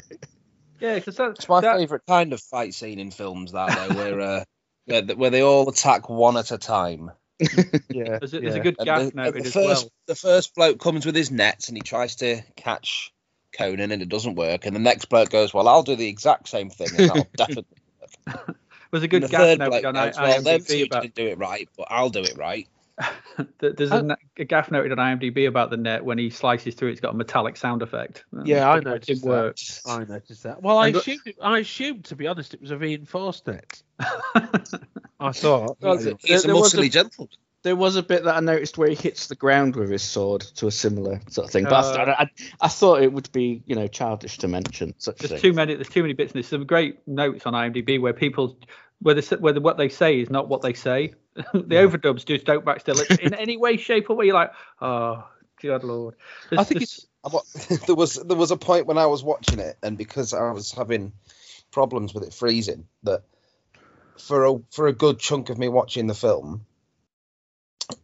Yeah, 0.81 0.97
because 0.97 1.17
that, 1.17 1.31
It's 1.31 1.49
my 1.49 1.61
that- 1.61 1.79
favourite 1.79 2.03
kind 2.07 2.33
of 2.33 2.41
fight 2.41 2.75
scene 2.75 2.99
in 2.99 3.11
films. 3.11 3.53
That 3.53 3.89
though, 3.89 3.95
where 3.95 4.21
uh, 4.21 4.45
where, 4.87 5.03
where 5.17 5.31
they 5.31 5.43
all 5.43 5.69
attack 5.69 6.09
one 6.09 6.37
at 6.37 6.51
a 6.51 6.59
time. 6.59 7.11
yeah. 7.39 8.19
There's 8.19 8.33
a, 8.35 8.41
there's 8.41 8.55
yeah. 8.55 8.61
a 8.61 8.63
good 8.63 8.77
And 8.79 8.87
gaff 8.87 9.11
the, 9.11 9.13
noted 9.15 9.43
the 9.43 9.47
as 9.47 9.53
first 9.53 9.85
well. 9.85 9.93
the 10.07 10.15
first 10.15 10.55
bloke 10.55 10.81
comes 10.81 11.05
with 11.07 11.15
his 11.15 11.31
nets 11.31 11.69
and 11.69 11.77
he 11.77 11.83
tries 11.83 12.17
to 12.17 12.41
catch 12.57 13.13
Conan 13.53 13.91
and 13.93 14.03
it 14.03 14.09
doesn't 14.09 14.35
work. 14.35 14.67
And 14.67 14.75
the 14.75 14.81
next 14.81 15.07
bloke 15.07 15.31
goes, 15.31 15.53
"Well, 15.55 15.69
I'll 15.69 15.83
do 15.83 15.97
the 15.97 16.09
exact 16.09 16.49
same 16.49 16.71
thing 16.71 16.89
and 16.99 17.11
that'll 17.11 17.27
definitely." 17.37 17.77
There's 18.93 19.03
a 19.03 19.05
And 19.05 19.11
good 19.11 19.23
the 19.25 19.29
gaff 19.29 19.41
third 19.41 19.59
bloke 19.59 19.85
on 19.85 19.95
goes, 19.95 20.17
"Well, 20.17 20.43
them 20.43 20.61
two 20.63 20.85
about 20.85 21.03
didn't 21.03 21.15
do 21.15 21.27
it 21.27 21.39
right, 21.39 21.69
but 21.77 21.89
I'll 21.91 22.11
do 22.11 22.21
it 22.23 22.37
right." 22.37 22.69
there's 23.61 23.93
Oh. 23.93 24.09
a, 24.09 24.17
a 24.41 24.45
gaff 24.45 24.71
noted 24.71 24.91
on 24.93 24.97
IMDb 24.99 25.47
about 25.49 25.69
the 25.69 25.77
net 25.77 26.03
when 26.03 26.17
he 26.17 26.31
slices 26.31 26.75
through. 26.75 26.91
It's 26.91 27.01
got 27.01 27.13
a 27.13 27.17
metallic 27.17 27.57
sound 27.59 27.83
effect. 27.83 28.25
Yeah, 28.45 28.71
I 28.71 28.79
It 28.79 28.85
noticed 28.85 29.23
that. 29.23 29.29
works. 29.29 29.83
I 29.87 30.05
noticed 30.05 30.43
that. 30.45 30.63
Well, 30.63 30.79
I 30.79 30.87
And 30.87 30.95
the- 30.95 31.01
assumed, 31.01 31.21
I 31.43 31.59
assumed, 31.59 32.05
to 32.07 32.17
be 32.17 32.27
honest, 32.27 32.55
it 32.55 32.61
was 32.63 32.71
a 32.71 32.79
reinforced 32.79 33.47
net. 33.49 33.83
I 34.01 35.33
thought. 35.33 35.77
Well, 35.81 36.01
you 36.01 36.11
know. 36.13 36.17
He's 36.23 36.45
a 36.45 36.47
there 36.47 36.57
was 36.57 36.73
muscly 36.73 36.87
a- 36.87 36.89
gentleman. 36.89 37.29
There 37.67 37.75
was 37.75 37.97
a 37.97 38.03
bit 38.05 38.23
that 38.23 38.37
I 38.37 38.39
noticed 38.39 38.79
where 38.79 38.89
he 38.89 38.95
hits 38.95 39.27
the 39.27 39.35
ground 39.35 39.75
with 39.75 39.91
his 39.91 40.05
sword 40.05 40.43
to 40.55 40.69
a 40.69 40.71
similar 40.71 41.21
sort 41.29 41.49
of 41.49 41.53
thing. 41.53 41.65
But 41.65 41.85
I, 41.99 42.03
Uh, 42.05 42.15
I, 42.21 42.31
I 42.61 42.69
thought 42.69 43.03
it 43.03 43.13
would 43.13 43.33
be, 43.33 43.65
you 43.67 43.75
know, 43.75 43.89
childish 43.89 44.39
to 44.39 44.47
mention 44.47 44.95
such 44.99 45.19
There's 45.19 45.31
things. 45.33 45.43
too 45.43 45.53
many. 45.53 45.75
There's 45.75 45.89
too 45.89 46.03
many 46.03 46.15
bits. 46.15 46.31
And 46.31 46.37
there's 46.37 46.49
some 46.49 46.65
great 46.65 47.09
notes 47.09 47.45
on 47.45 47.55
IMDb 47.55 48.01
where 48.01 48.13
people, 48.13 48.57
where, 49.01 49.17
the, 49.17 49.37
where 49.41 49.53
the, 49.53 49.61
what 49.61 49.79
they 49.79 49.89
say 49.89 50.21
is 50.21 50.31
not 50.31 50.49
what 50.49 50.63
they 50.63 50.75
say. 50.75 51.15
the 51.35 51.43
overdubs 51.75 52.25
just 52.25 52.45
don't 52.45 52.65
match 52.65 52.85
their 52.85 52.95
lips 52.95 53.19
in 53.19 53.35
any 53.47 53.57
way, 53.57 53.79
shape, 53.79 54.11
or 54.11 54.15
way. 54.15 54.27
You're 54.27 54.35
like, 54.35 54.53
oh, 54.81 55.29
God 55.61 55.83
Lord. 55.83 56.15
I 56.57 56.63
think 56.63 56.83
it's. 56.83 57.05
I 57.25 57.31
wa- 57.33 57.43
there 57.89 57.97
was 57.97 58.15
there 58.15 58.37
was 58.37 58.53
a 58.53 58.57
point 58.57 58.87
when 58.87 58.97
I 58.97 59.07
was 59.07 59.25
watching 59.25 59.59
it, 59.59 59.77
and 59.83 59.99
because 59.99 60.33
I 60.33 60.53
was 60.53 60.71
having 60.71 61.15
problems 61.73 62.15
with 62.15 62.23
it 62.23 62.33
freezing, 62.33 62.87
that 63.03 63.25
for 64.19 64.45
a 64.45 64.59
for 64.71 64.87
a 64.87 64.93
good 64.93 65.19
chunk 65.19 65.51
of 65.51 65.59
me 65.59 65.69
watching 65.69 66.07
the 66.07 66.15
film, 66.15 66.65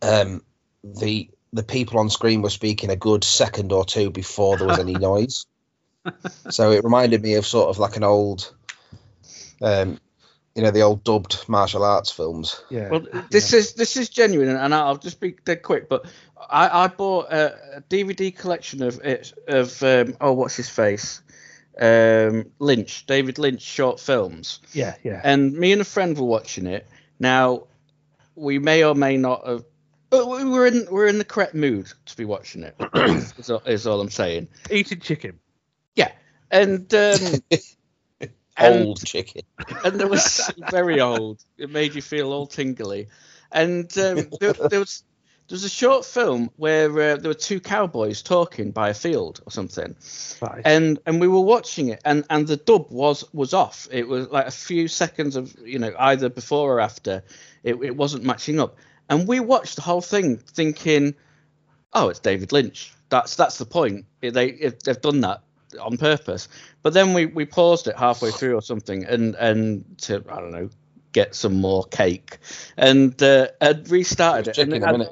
um, 0.00 0.42
the 0.84 1.30
the 1.52 1.62
people 1.62 1.98
on 1.98 2.08
screen 2.08 2.40
were 2.42 2.50
speaking 2.50 2.90
a 2.90 2.96
good 2.96 3.24
second 3.24 3.72
or 3.72 3.84
two 3.84 4.10
before 4.10 4.56
there 4.56 4.66
was 4.68 4.78
any 4.78 4.94
noise. 5.10 5.46
So 6.50 6.72
it 6.72 6.82
reminded 6.82 7.22
me 7.22 7.34
of 7.34 7.46
sort 7.46 7.68
of 7.68 7.78
like 7.78 7.96
an 7.96 8.02
old, 8.02 8.52
um, 9.60 10.00
you 10.54 10.62
know, 10.62 10.70
the 10.70 10.82
old 10.82 11.04
dubbed 11.04 11.44
martial 11.48 11.84
arts 11.84 12.10
films. 12.10 12.62
Yeah. 12.70 12.88
Well, 12.88 13.06
this 13.30 13.52
is 13.52 13.74
this 13.74 13.96
is 13.96 14.08
genuine, 14.08 14.48
and 14.48 14.74
I'll 14.74 14.96
just 14.96 15.20
be 15.20 15.36
dead 15.44 15.62
quick. 15.62 15.88
But 15.88 16.06
I, 16.50 16.84
I 16.84 16.86
bought 16.88 17.30
a, 17.32 17.76
a 17.76 17.80
DVD 17.82 18.36
collection 18.36 18.82
of 18.82 19.00
it 19.04 19.32
of 19.46 19.82
um, 19.82 20.16
oh, 20.20 20.32
what's 20.32 20.56
his 20.56 20.68
face, 20.68 21.20
um, 21.78 22.50
Lynch, 22.58 23.06
David 23.06 23.38
Lynch 23.38 23.62
short 23.62 24.00
films, 24.00 24.60
Yeah, 24.72 24.94
yeah. 25.04 25.20
and 25.22 25.52
me 25.52 25.72
and 25.72 25.80
a 25.82 25.84
friend 25.84 26.18
were 26.18 26.26
watching 26.26 26.66
it. 26.66 26.86
Now, 27.20 27.64
we 28.34 28.58
may 28.58 28.82
or 28.84 28.94
may 28.94 29.16
not 29.16 29.46
have, 29.46 29.64
but 30.12 30.28
we 30.28 30.44
were 30.44 30.66
in 30.66 30.86
we're 30.90 31.08
in 31.08 31.18
the 31.18 31.24
correct 31.24 31.54
mood 31.54 31.92
to 32.06 32.16
be 32.16 32.24
watching 32.24 32.62
it. 32.62 32.76
is, 32.94 33.50
all, 33.50 33.62
is 33.66 33.86
all 33.86 34.00
I'm 34.00 34.10
saying. 34.10 34.48
Eating 34.70 35.00
chicken. 35.00 35.40
Yeah, 35.96 36.12
and 36.50 36.92
um, 36.94 37.18
and- 38.56 38.84
Old 38.86 39.04
chicken. 39.04 39.42
and 39.84 39.98
there 39.98 40.06
was 40.08 40.50
very 40.70 41.00
old. 41.00 41.42
It 41.58 41.70
made 41.70 41.94
you 41.94 42.02
feel 42.02 42.32
all 42.32 42.46
tingly. 42.46 43.08
And 43.50 43.86
um, 43.98 44.28
there, 44.40 44.52
there 44.52 44.80
was 44.80 45.02
there 45.48 45.56
was 45.56 45.64
a 45.64 45.68
short 45.68 46.04
film 46.04 46.50
where 46.56 46.88
uh, 46.90 47.16
there 47.16 47.28
were 47.30 47.34
two 47.34 47.60
cowboys 47.60 48.22
talking 48.22 48.70
by 48.70 48.90
a 48.90 48.94
field 48.94 49.40
or 49.46 49.50
something, 49.50 49.96
Right. 50.40 50.62
and 50.64 50.98
and 51.06 51.20
we 51.20 51.28
were 51.28 51.40
watching 51.40 51.88
it, 51.88 52.00
and 52.04 52.24
and 52.30 52.46
the 52.46 52.56
dub 52.56 52.90
was 52.90 53.24
was 53.32 53.52
off. 53.54 53.88
It 53.90 54.06
was 54.06 54.28
like 54.28 54.46
a 54.46 54.50
few 54.52 54.88
seconds 54.88 55.36
of 55.36 55.54
you 55.64 55.78
know 55.78 55.92
either 55.98 56.28
before 56.28 56.76
or 56.76 56.80
after. 56.80 57.24
It 57.64 57.76
it 57.82 57.96
wasn't 57.96 58.24
matching 58.24 58.60
up, 58.60 58.76
and 59.08 59.26
we 59.28 59.40
watched 59.40 59.76
the 59.76 59.82
whole 59.82 60.00
thing 60.00 60.36
thinking, 60.36 61.14
oh, 61.92 62.08
it's 62.08 62.20
David 62.20 62.52
Lynch. 62.52 62.92
That's 63.08 63.36
that's 63.36 63.58
the 63.58 63.66
point. 63.66 64.06
They 64.20 64.30
they've 64.84 65.00
done 65.00 65.20
that 65.20 65.42
on 65.80 65.96
purpose. 65.96 66.48
But 66.82 66.94
then 66.94 67.14
we, 67.14 67.26
we 67.26 67.44
paused 67.44 67.86
it 67.88 67.96
halfway 67.96 68.30
through 68.30 68.56
or 68.56 68.62
something, 68.62 69.04
and 69.04 69.34
and 69.34 69.84
to 70.02 70.24
I 70.28 70.40
don't 70.40 70.52
know 70.52 70.70
get 71.12 71.34
some 71.34 71.60
more 71.60 71.84
cake, 71.84 72.38
and 72.76 73.22
uh, 73.22 73.48
and 73.60 73.88
restarted 73.90 74.48
it, 74.48 74.58
and, 74.58 74.72
and, 74.72 75.08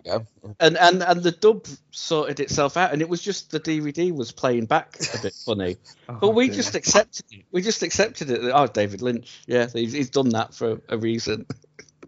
and 0.59 0.77
and 0.79 1.03
and 1.03 1.23
the 1.23 1.31
dub 1.31 1.67
sorted 1.91 2.41
itself 2.41 2.77
out, 2.79 2.93
and 2.93 3.03
it 3.03 3.09
was 3.09 3.21
just 3.23 3.51
the 3.51 3.61
DVD 3.61 4.11
was 4.11 4.33
playing 4.33 4.65
back 4.65 4.97
a 5.15 5.21
bit 5.21 5.35
funny, 5.45 5.77
Oh, 6.09 6.17
but 6.21 6.31
we 6.31 6.47
dear. 6.47 6.57
just 6.57 6.75
accepted 6.75 7.27
it. 7.31 7.45
We 7.53 7.61
just 7.63 7.83
accepted 7.83 8.31
it. 8.31 8.41
Oh, 8.43 8.67
David 8.67 9.03
Lynch, 9.03 9.43
yeah, 9.47 9.69
he's, 9.73 9.93
he's 9.93 10.11
done 10.11 10.31
that 10.31 10.55
for 10.55 10.81
a 10.89 10.97
reason. 10.97 11.47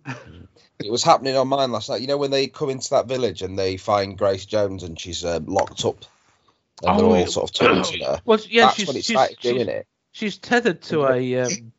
It 0.84 0.90
was 0.90 1.02
happening 1.02 1.36
on 1.36 1.48
mine 1.48 1.72
last 1.72 1.88
night. 1.90 2.00
You 2.00 2.06
know 2.06 2.16
when 2.18 2.30
they 2.30 2.46
come 2.46 2.70
into 2.70 2.90
that 2.90 3.06
village 3.06 3.42
and 3.42 3.58
they 3.58 3.76
find 3.76 4.16
Grace 4.18 4.44
Jones 4.46 4.82
and 4.82 4.98
she's 4.98 5.24
uh, 5.24 5.40
locked 5.46 5.84
up, 5.84 6.04
and 6.84 6.98
they're 6.98 7.06
Oh, 7.06 7.14
all 7.14 7.26
sort 7.26 7.50
of 7.50 7.54
talking 7.54 7.98
to 8.00 8.04
her. 8.04 8.20
Well, 8.24 8.38
yeah, 8.48 8.66
That's 8.66 8.76
she's 8.76 8.86
when 8.88 8.96
it 8.96 9.04
she's, 9.04 9.16
started 9.16 9.36
she's, 9.40 9.52
doing 9.52 9.68
it. 9.68 9.86
she's 10.12 10.38
tethered 10.38 10.82
to 10.82 11.04
a 11.06 11.36
um, 11.42 11.72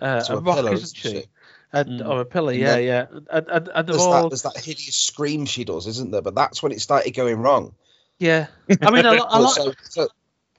uh, 0.00 0.20
To 0.22 0.34
a, 0.34 0.36
a 0.36 0.40
rock, 0.40 0.56
pillar, 0.56 0.72
isn't 0.74 0.84
isn't 0.84 0.96
she? 0.96 1.20
she? 1.20 1.24
And, 1.72 2.00
Mm. 2.00 2.08
Or 2.08 2.20
a 2.20 2.24
pillar, 2.24 2.52
And 2.52 2.60
yeah, 2.60 2.76
then- 2.76 2.84
yeah. 2.84 3.06
And 3.30 3.46
and, 3.48 3.48
and 3.48 3.68
they're 3.68 3.82
There's 3.84 3.98
all 4.00 4.22
that, 4.22 4.28
there's 4.30 4.42
that 4.42 4.56
hideous 4.56 4.96
scream 4.96 5.44
she 5.44 5.64
does, 5.64 5.86
isn't 5.86 6.10
there? 6.12 6.22
But 6.22 6.34
that's 6.34 6.62
when 6.62 6.72
it 6.72 6.80
started 6.80 7.10
going 7.12 7.36
wrong. 7.40 7.74
yeah. 8.18 8.46
I 8.80 8.90
mean, 8.90 9.04
I, 9.04 9.10
li- 9.12 9.18
I 9.28 9.38
Well, 9.38 9.42
like 9.42 9.54
so, 9.54 9.72
so 9.82 10.08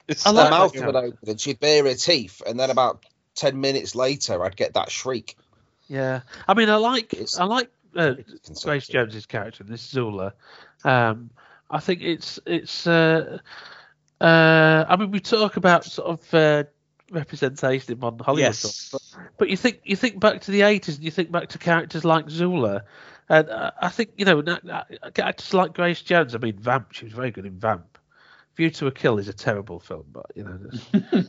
It's 0.06 0.24
I 0.24 0.30
her 0.30 0.34
like 0.36 0.50
mouth 0.50 0.74
would 0.76 0.94
open 0.96 1.18
and 1.26 1.40
she'd 1.40 1.58
bare 1.58 1.82
her 1.84 1.94
teeth, 1.94 2.42
and 2.46 2.60
then 2.60 2.70
about 2.70 3.04
ten 3.34 3.60
minutes 3.60 3.96
later, 3.96 4.44
I'd 4.44 4.54
get 4.56 4.74
that 4.74 4.90
shriek. 4.92 5.36
yeah. 5.88 6.20
I 6.46 6.54
mean, 6.54 6.70
I 6.70 6.76
like 6.76 7.12
It's- 7.12 7.38
I 7.38 7.44
like 7.44 7.70
uh, 7.96 8.14
Grace 8.14 8.40
Conceptual. 8.44 8.92
Jones's 8.92 9.26
character. 9.26 9.64
This 9.64 9.82
Zula. 9.82 10.34
Um, 10.84 11.30
I 11.70 11.80
think 11.80 12.02
it's 12.02 12.38
it's. 12.46 12.86
Uh, 12.86 13.38
uh, 14.20 14.84
I 14.88 14.96
mean, 14.96 15.10
we 15.10 15.20
talk 15.20 15.56
about 15.56 15.84
sort 15.84 16.08
of 16.08 16.34
uh, 16.34 16.64
representation 17.10 17.92
in 17.92 17.98
modern 17.98 18.18
Hollywood, 18.24 18.54
stuff, 18.54 19.00
yes. 19.02 19.16
but 19.38 19.48
you 19.48 19.56
think 19.56 19.80
you 19.84 19.96
think 19.96 20.20
back 20.20 20.42
to 20.42 20.50
the 20.50 20.62
eighties 20.62 20.96
and 20.96 21.04
you 21.04 21.10
think 21.10 21.30
back 21.30 21.48
to 21.50 21.58
characters 21.58 22.04
like 22.04 22.28
Zula, 22.28 22.84
and 23.28 23.48
uh, 23.48 23.70
I 23.80 23.88
think 23.88 24.10
you 24.16 24.24
know 24.24 24.40
na- 24.40 24.58
na- 24.62 24.84
characters 25.14 25.54
like 25.54 25.74
Grace 25.74 26.02
Jones. 26.02 26.34
I 26.34 26.38
mean, 26.38 26.58
Vamp. 26.58 26.92
She 26.92 27.04
was 27.04 27.14
very 27.14 27.30
good 27.30 27.46
in 27.46 27.58
Vamp. 27.58 27.98
View 28.56 28.68
to 28.70 28.88
a 28.88 28.92
Kill 28.92 29.18
is 29.18 29.28
a 29.28 29.32
terrible 29.32 29.80
film, 29.80 30.04
but 30.12 30.26
you 30.34 30.44
know. 30.44 30.58
that's- 30.58 30.88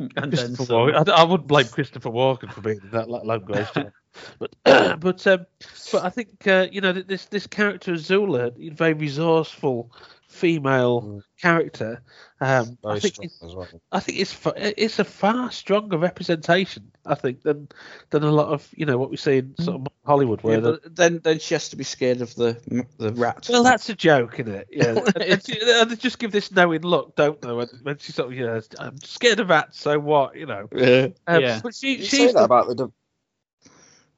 and 0.00 0.12
then 0.16 0.30
Christopher 0.30 0.64
some. 0.64 0.76
Walken. 0.76 1.08
I, 1.08 1.12
I 1.12 1.24
wouldn't 1.24 1.46
blame 1.46 1.66
Christopher 1.66 2.10
Walken 2.10 2.52
for 2.52 2.62
being 2.62 2.80
that, 2.92 3.08
let 3.08 3.22
alone 3.22 3.44
Grace 3.44 3.70
Jones. 3.74 3.92
But 4.38 4.54
but 5.00 5.26
um, 5.26 5.46
but 5.92 6.04
I 6.04 6.10
think 6.10 6.46
uh, 6.46 6.66
you 6.70 6.80
know 6.80 6.92
this 6.92 7.26
this 7.26 7.46
character 7.46 7.92
Azula, 7.92 8.52
a 8.58 8.74
very 8.74 8.94
resourceful 8.94 9.90
female 10.28 11.02
Mm. 11.02 11.22
character. 11.40 12.02
Um, 12.40 12.76
I 12.84 12.98
think 12.98 13.14
strong 13.14 13.24
it's, 13.26 13.42
as 13.42 13.54
well. 13.54 13.68
I 13.92 14.00
think 14.00 14.18
it's 14.18 14.36
it's 14.76 14.98
a 14.98 15.04
far 15.04 15.50
stronger 15.52 15.96
representation. 15.96 16.90
I 17.06 17.14
think 17.14 17.42
than 17.42 17.68
than 18.10 18.22
a 18.24 18.30
lot 18.32 18.48
of 18.48 18.68
you 18.76 18.84
know 18.86 18.98
what 18.98 19.10
we 19.10 19.16
see 19.16 19.38
in 19.38 19.54
sort 19.60 19.80
of 19.80 19.86
Hollywood 20.04 20.42
where 20.42 20.54
Yeah, 20.56 20.60
the, 20.60 20.80
then 20.90 21.20
then 21.22 21.38
she 21.38 21.54
has 21.54 21.68
to 21.70 21.76
be 21.76 21.84
scared 21.84 22.20
of 22.20 22.34
the 22.34 22.58
the 22.98 23.12
rat. 23.12 23.46
well, 23.48 23.62
that's 23.62 23.88
a 23.88 23.94
joke, 23.94 24.40
isn't 24.40 24.52
it? 24.52 24.68
Yeah, 24.70 24.88
and, 25.14 25.22
and 25.22 25.46
she- 25.46 25.58
they 25.84 25.96
just 25.96 26.18
give 26.18 26.32
this 26.32 26.50
knowing 26.50 26.82
look, 26.82 27.14
don't 27.14 27.40
they? 27.40 27.52
When, 27.52 27.68
when 27.82 27.98
she 27.98 28.12
sort 28.12 28.32
of, 28.32 28.34
you 28.38 28.46
know, 28.46 28.60
I'm 28.78 28.98
scared 28.98 29.38
of 29.40 29.48
rats, 29.48 29.78
so 29.80 29.98
what? 29.98 30.34
You 30.36 30.46
know. 30.46 30.68
Yeah. 30.74 31.08
Um, 31.26 31.42
Yeah. 31.42 31.60
But 31.62 31.74
she, 31.74 31.96
You 31.96 32.04
say 32.04 32.16
she's 32.18 32.32
that 32.32 32.38
the, 32.40 32.44
about 32.44 32.76
the. 32.76 32.88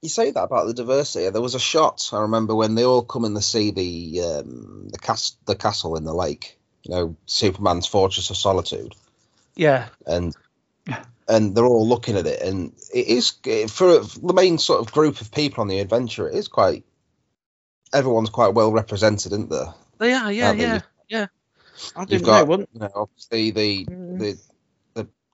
You 0.02 0.08
say 0.08 0.30
that 0.30 0.42
about 0.42 0.66
the 0.66 0.74
diversity. 0.74 1.28
There 1.30 1.42
was 1.42 1.54
a 1.54 1.60
shot 1.60 2.10
I 2.12 2.20
remember 2.20 2.54
when 2.54 2.74
they 2.74 2.84
all 2.84 3.02
come 3.02 3.24
in 3.24 3.34
to 3.34 3.42
see 3.42 3.70
the 3.70 4.22
um, 4.22 4.88
the 4.88 4.98
cast 4.98 5.44
the 5.46 5.56
castle 5.56 5.96
in 5.96 6.04
the 6.04 6.14
lake. 6.14 6.58
You 6.82 6.94
know, 6.94 7.16
Superman's 7.26 7.86
Fortress 7.86 8.30
of 8.30 8.36
Solitude, 8.36 8.94
yeah, 9.56 9.88
and 10.06 10.36
and 11.28 11.54
they're 11.54 11.66
all 11.66 11.88
looking 11.88 12.16
at 12.16 12.26
it, 12.26 12.42
and 12.42 12.72
it 12.94 13.06
is 13.08 13.30
for 13.68 13.98
the 13.98 14.32
main 14.34 14.58
sort 14.58 14.80
of 14.80 14.92
group 14.92 15.20
of 15.20 15.32
people 15.32 15.62
on 15.62 15.68
the 15.68 15.80
adventure. 15.80 16.28
It 16.28 16.36
is 16.36 16.48
quite. 16.48 16.84
Everyone's 17.92 18.30
quite 18.30 18.54
well 18.54 18.72
represented, 18.72 19.32
isn't 19.32 19.50
there? 19.50 19.74
they 19.98 20.12
are. 20.12 20.32
Yeah, 20.32 20.52
they? 20.52 20.60
yeah, 20.60 20.80
yeah. 21.08 21.26
I 21.94 22.00
You've 22.00 22.08
didn't 22.08 22.26
got, 22.26 22.38
know. 22.40 22.44
Wasn't, 22.44 22.68
you 22.72 22.80
know, 22.80 22.90
obviously 22.94 23.50
the 23.50 23.84
the 23.84 24.38
the 24.45 24.45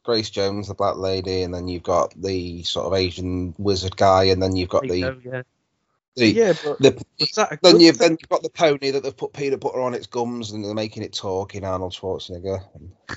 Grace 0.05 0.30
Jones, 0.30 0.68
the 0.68 0.74
Black 0.74 0.96
Lady, 0.96 1.42
and 1.42 1.55
then 1.55 1.68
you've 1.68 1.82
got 1.82 2.12
the 2.20 2.62
sort 2.64 2.86
of 2.86 2.94
Asian 2.94 3.55
wizard 3.59 3.96
guy, 3.96 4.24
and 4.24 4.42
then 4.42 4.57
you've 4.57 4.68
got 4.68 4.82
the, 4.82 4.90
Rico, 4.90 5.20
yeah. 5.24 5.42
the 6.16 6.26
yeah, 6.26 6.53
but 6.64 6.78
the 6.80 7.05
was 7.20 7.30
that 7.32 7.53
a 7.53 7.59
then 7.62 7.80
you've 7.80 7.96
thing? 7.96 8.09
then 8.09 8.18
you've 8.20 8.28
got 8.28 8.42
the 8.42 8.50
pony 8.50 8.90
that 8.90 9.03
they've 9.03 9.16
put 9.16 9.32
peanut 9.32 9.61
butter 9.61 9.80
on 9.80 9.94
its 9.94 10.07
gums 10.07 10.50
and 10.50 10.64
they're 10.64 10.74
making 10.74 11.05
it 11.05 11.12
talk 11.12 11.55
in 11.55 11.64
Arnold 11.64 11.92
Schwarzenegger. 11.92 12.62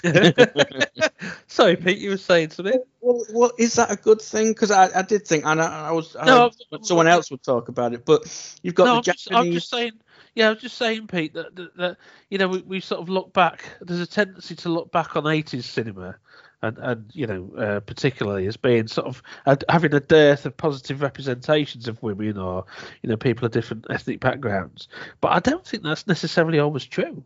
Sorry, 1.47 1.75
Pete, 1.75 1.97
you 1.97 2.11
were 2.11 2.17
saying 2.17 2.51
something. 2.51 2.81
Well, 3.01 3.25
well, 3.31 3.51
is 3.57 3.73
that 3.75 3.91
a 3.91 3.95
good 3.95 4.21
thing? 4.21 4.51
Because 4.51 4.71
I, 4.71 4.89
I 4.99 5.01
did 5.01 5.27
think, 5.27 5.45
and 5.45 5.61
I, 5.61 5.89
I 5.89 5.91
was, 5.91 6.15
I 6.15 6.25
No, 6.25 6.51
know 6.71 6.79
someone 6.81 7.07
else 7.07 7.31
would 7.31 7.43
talk 7.43 7.69
about 7.69 7.93
it, 7.93 8.05
but 8.05 8.57
you've 8.61 8.75
got 8.75 8.85
no, 8.85 8.91
the 8.91 8.97
I'm 8.97 9.03
just, 9.03 9.27
I'm 9.31 9.51
just 9.51 9.69
saying. 9.69 9.93
Yeah, 10.35 10.47
I 10.47 10.49
was 10.51 10.61
just 10.61 10.77
saying, 10.77 11.07
Pete, 11.07 11.33
that, 11.33 11.55
that, 11.55 11.77
that 11.77 11.97
you 12.29 12.37
know 12.37 12.49
we, 12.49 12.59
we 12.59 12.79
sort 12.81 13.01
of 13.01 13.07
look 13.07 13.31
back. 13.31 13.63
There's 13.79 14.01
a 14.01 14.07
tendency 14.07 14.55
to 14.55 14.69
look 14.69 14.91
back 14.91 15.15
on 15.15 15.23
80s 15.23 15.63
cinema, 15.63 16.17
and 16.61 16.77
and 16.79 17.11
you 17.13 17.27
know 17.27 17.49
uh, 17.57 17.79
particularly 17.81 18.47
as 18.47 18.57
being 18.57 18.87
sort 18.87 19.07
of 19.07 19.21
uh, 19.45 19.55
having 19.69 19.93
a 19.93 19.99
dearth 19.99 20.45
of 20.45 20.55
positive 20.57 21.01
representations 21.01 21.87
of 21.87 22.01
women 22.01 22.37
or 22.37 22.65
you 23.01 23.09
know 23.09 23.17
people 23.17 23.45
of 23.45 23.51
different 23.51 23.85
ethnic 23.89 24.19
backgrounds. 24.19 24.87
But 25.21 25.29
I 25.33 25.39
don't 25.39 25.65
think 25.65 25.83
that's 25.83 26.07
necessarily 26.07 26.59
always 26.59 26.85
true. 26.85 27.23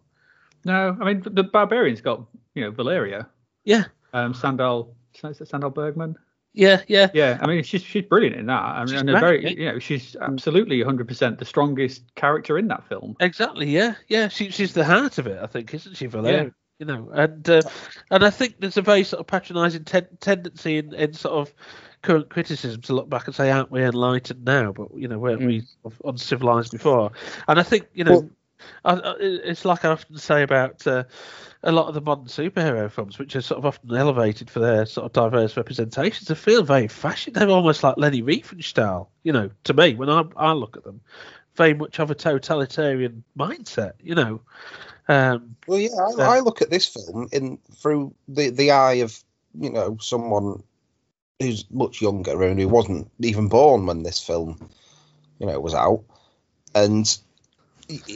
No, 0.65 0.97
I 0.99 1.05
mean 1.05 1.21
the 1.25 1.43
Barbarian's 1.43 2.01
got 2.01 2.25
you 2.55 2.63
know 2.63 2.71
Valeria, 2.71 3.27
Yeah, 3.63 3.85
um, 4.13 4.33
Sandahl, 4.33 4.89
Sandahl 5.15 5.73
Bergman? 5.73 6.17
yeah, 6.53 6.81
yeah. 6.87 7.09
Yeah, 7.13 7.37
I 7.41 7.47
mean 7.47 7.63
she's 7.63 7.81
she's 7.83 8.03
brilliant 8.03 8.35
in 8.35 8.47
that. 8.47 8.61
I 8.61 8.79
mean, 8.79 8.87
She's 8.87 9.01
and 9.01 9.11
very 9.11 9.57
you 9.57 9.71
know 9.71 9.79
she's 9.79 10.15
absolutely 10.19 10.83
100% 10.83 11.37
the 11.37 11.45
strongest 11.45 12.13
character 12.15 12.57
in 12.57 12.67
that 12.67 12.83
film. 12.89 13.15
Exactly. 13.19 13.67
Yeah. 13.69 13.95
Yeah. 14.07 14.27
She, 14.27 14.49
she's 14.49 14.73
the 14.73 14.83
heart 14.83 15.17
of 15.19 15.27
it, 15.27 15.39
I 15.41 15.45
think, 15.47 15.73
isn't 15.73 15.95
she, 15.95 16.07
Valeria? 16.07 16.51
You 16.79 16.85
know, 16.85 17.09
and 17.13 17.47
uh, 17.49 17.61
and 18.09 18.23
I 18.23 18.29
think 18.29 18.55
there's 18.59 18.77
a 18.77 18.81
very 18.81 19.03
sort 19.03 19.19
of 19.19 19.27
patronising 19.27 19.83
ten- 19.83 20.17
tendency 20.21 20.77
in, 20.77 20.93
in 20.93 21.13
sort 21.13 21.35
of 21.35 21.53
current 22.01 22.29
criticism 22.29 22.81
to 22.83 22.93
look 22.93 23.09
back 23.09 23.27
and 23.27 23.35
say, 23.35 23.51
"Aren't 23.51 23.69
we 23.69 23.83
enlightened 23.83 24.45
now?" 24.45 24.71
But 24.71 24.95
you 24.95 25.09
know, 25.09 25.19
weren't 25.19 25.41
we 25.45 25.59
sort 25.83 25.93
of 25.93 26.01
uncivilized 26.05 26.71
before? 26.71 27.11
And 27.49 27.59
I 27.59 27.63
think 27.63 27.87
you 27.93 28.05
know, 28.05 28.29
I, 28.85 28.93
I, 28.93 29.15
it's 29.19 29.65
like 29.65 29.83
I 29.83 29.89
often 29.89 30.17
say 30.17 30.41
about 30.41 30.87
uh, 30.87 31.03
a 31.61 31.73
lot 31.73 31.89
of 31.89 31.95
the 31.95 32.01
modern 32.01 32.27
superhero 32.27 32.89
films, 32.89 33.19
which 33.19 33.35
are 33.35 33.41
sort 33.41 33.57
of 33.57 33.65
often 33.65 33.93
elevated 33.93 34.49
for 34.49 34.59
their 34.59 34.85
sort 34.85 35.05
of 35.05 35.11
diverse 35.11 35.57
representations. 35.57 36.29
They 36.29 36.35
feel 36.35 36.63
very 36.63 36.87
fashion. 36.87 37.33
They're 37.33 37.49
almost 37.49 37.83
like 37.83 37.97
Leni 37.97 38.21
Riefenstahl. 38.21 39.07
You 39.23 39.33
know, 39.33 39.49
to 39.65 39.73
me, 39.73 39.95
when 39.95 40.09
I 40.09 40.23
I 40.37 40.53
look 40.53 40.77
at 40.77 40.85
them, 40.85 41.01
very 41.55 41.73
much 41.73 41.99
of 41.99 42.09
a 42.09 42.15
totalitarian 42.15 43.25
mindset. 43.37 43.95
You 44.01 44.15
know. 44.15 44.41
Um, 45.09 45.55
Well, 45.67 45.79
yeah, 45.79 45.89
I. 46.19 46.37
I 46.37 46.39
look 46.39 46.61
at 46.61 46.69
this 46.69 46.85
film 46.85 47.29
in 47.31 47.57
through 47.75 48.13
the 48.27 48.51
the 48.51 48.71
eye 48.71 49.01
of 49.01 49.19
you 49.59 49.71
know 49.71 49.97
someone 49.99 50.63
who's 51.39 51.65
much 51.71 51.99
younger 52.01 52.43
and 52.43 52.59
who 52.59 52.67
wasn't 52.67 53.09
even 53.19 53.47
born 53.49 53.87
when 53.87 54.03
this 54.03 54.23
film, 54.23 54.69
you 55.39 55.47
know, 55.47 55.59
was 55.59 55.73
out, 55.73 56.03
and 56.75 57.17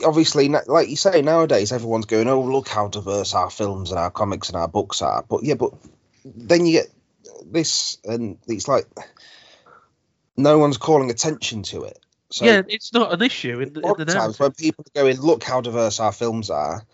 obviously, 0.04 0.48
like 0.48 0.88
you 0.88 0.96
say, 0.96 1.20
nowadays 1.20 1.72
everyone's 1.72 2.06
going, 2.06 2.28
"Oh, 2.28 2.42
look 2.42 2.68
how 2.68 2.86
diverse 2.86 3.34
our 3.34 3.50
films 3.50 3.90
and 3.90 3.98
our 3.98 4.12
comics 4.12 4.48
and 4.48 4.56
our 4.56 4.68
books 4.68 5.02
are." 5.02 5.24
But 5.28 5.42
yeah, 5.42 5.54
but 5.54 5.72
then 6.24 6.64
you 6.64 6.80
get 6.82 6.92
this, 7.44 7.98
and 8.04 8.38
it's 8.46 8.68
like 8.68 8.86
no 10.36 10.58
one's 10.58 10.78
calling 10.78 11.10
attention 11.10 11.64
to 11.64 11.84
it. 11.84 11.98
So 12.34 12.46
yeah, 12.46 12.62
it's 12.66 12.92
not 12.92 13.12
an 13.12 13.22
issue 13.22 13.60
in, 13.60 13.72
the- 13.74 13.80
in 13.82 13.94
the 13.96 14.04
times 14.06 14.40
when 14.40 14.50
people 14.52 14.84
are 14.88 15.02
going, 15.02 15.20
look 15.20 15.44
how 15.44 15.60
diverse 15.60 16.00
our 16.00 16.10
films 16.10 16.50
are, 16.50 16.84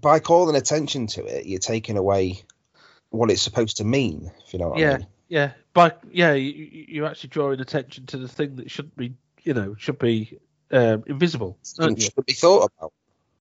by 0.00 0.20
calling 0.20 0.54
attention 0.54 1.08
to 1.08 1.24
it, 1.24 1.46
you're 1.46 1.58
taking 1.58 1.96
away 1.96 2.44
what 3.10 3.32
it's 3.32 3.42
supposed 3.42 3.78
to 3.78 3.84
mean. 3.84 4.30
If 4.46 4.52
you 4.52 4.60
know 4.60 4.68
what 4.68 4.78
I 4.78 4.80
Yeah, 4.80 4.96
mean. 4.98 5.06
yeah, 5.28 5.52
but 5.72 6.00
yeah, 6.12 6.34
you, 6.34 6.52
you're 6.86 7.06
actually 7.06 7.30
drawing 7.30 7.58
attention 7.60 8.06
to 8.06 8.16
the 8.16 8.28
thing 8.28 8.54
that 8.56 8.70
shouldn't 8.70 8.96
be, 8.96 9.14
you 9.42 9.54
know, 9.54 9.74
should 9.76 9.98
be 9.98 10.38
um, 10.70 11.02
invisible. 11.08 11.58
Should 11.64 11.96
be 12.24 12.32
thought 12.34 12.70
about. 12.78 12.92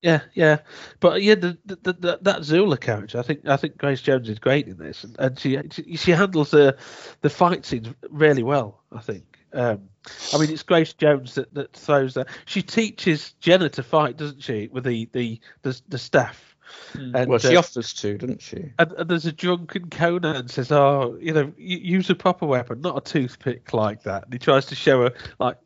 Yeah, 0.02 0.22
yeah, 0.34 0.58
but 1.00 1.22
yeah, 1.22 1.36
the, 1.36 1.60
the, 1.66 1.94
the, 1.94 2.20
that 2.24 2.44
Zula 2.44 2.78
character, 2.78 3.20
I 3.20 3.22
think, 3.22 3.48
I 3.48 3.56
think 3.58 3.78
Grace 3.78 4.02
Jones 4.02 4.28
is 4.30 4.40
great 4.40 4.68
in 4.68 4.78
this, 4.78 5.04
and, 5.04 5.16
and 5.20 5.40
she 5.40 5.60
she- 5.72 5.96
she 5.96 6.12
handles 6.12 6.50
the 6.50 6.76
the 7.22 7.30
fight 7.30 7.66
scenes 7.66 7.88
really 8.10 8.44
well. 8.44 8.82
I 8.92 9.00
think. 9.00 9.33
Um, 9.54 9.90
I 10.34 10.38
mean, 10.38 10.50
it's 10.50 10.64
Grace 10.64 10.94
Jones 10.94 11.36
that, 11.36 11.54
that 11.54 11.74
throws 11.74 12.16
that. 12.16 12.28
She 12.46 12.62
teaches 12.62 13.34
Jenna 13.40 13.70
to 13.70 13.84
fight, 13.84 14.18
doesn't 14.18 14.42
she, 14.42 14.68
with 14.72 14.84
the 14.84 15.08
the 15.14 15.40
the, 15.62 15.80
the 15.88 15.98
staff. 15.98 16.56
Mm. 16.94 17.16
And, 17.16 17.30
Well, 17.30 17.40
she 17.40 17.56
uh, 17.56 17.60
offers 17.60 17.94
to, 17.96 18.18
doesn't 18.18 18.42
she? 18.42 18.72
and, 18.80 18.92
and 18.94 19.10
there's 19.10 19.26
a 19.26 19.32
drunken 19.32 19.90
Conan 19.90 20.36
and 20.36 20.52
says, 20.52 20.72
"Oh, 20.72 21.18
you 21.22 21.34
know, 21.34 21.54
use 21.58 22.10
a 22.10 22.16
proper 22.16 22.46
weapon, 22.46 22.82
not 22.82 22.98
a 22.98 23.02
toothpick 23.02 23.74
like 23.74 24.04
that." 24.04 24.26
And 24.26 24.34
he 24.34 24.40
tries 24.40 24.66
to 24.68 24.76
show 24.76 25.04
her 25.04 25.14
like, 25.40 25.58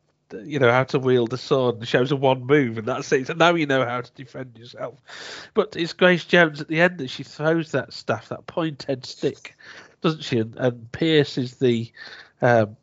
you 0.44 0.58
know, 0.58 0.70
how 0.70 0.84
to 0.84 0.98
wield 0.98 1.32
a 1.32 1.38
sword, 1.38 1.76
and 1.76 1.88
shows 1.88 2.10
her 2.10 2.16
one 2.16 2.44
move, 2.44 2.78
and 2.78 2.86
that's 2.86 3.10
it. 3.12 3.26
So 3.26 3.34
now 3.34 3.54
you 3.54 3.66
know 3.66 3.84
how 3.84 4.02
to 4.02 4.12
defend 4.12 4.58
yourself. 4.58 5.00
But 5.54 5.74
it's 5.76 5.94
Grace 5.94 6.24
Jones 6.24 6.60
at 6.60 6.68
the 6.68 6.80
end 6.80 6.98
that 6.98 7.10
she 7.10 7.22
throws 7.22 7.72
that 7.72 7.92
staff, 7.92 8.28
that 8.28 8.46
pointed 8.46 9.06
stick, 9.06 9.56
doesn't 10.02 10.24
she? 10.24 10.38
And, 10.38 10.54
and 10.56 10.92
pierces 10.92 11.56
the, 11.56 11.90
um, 12.42 12.48
Evil 12.50 12.76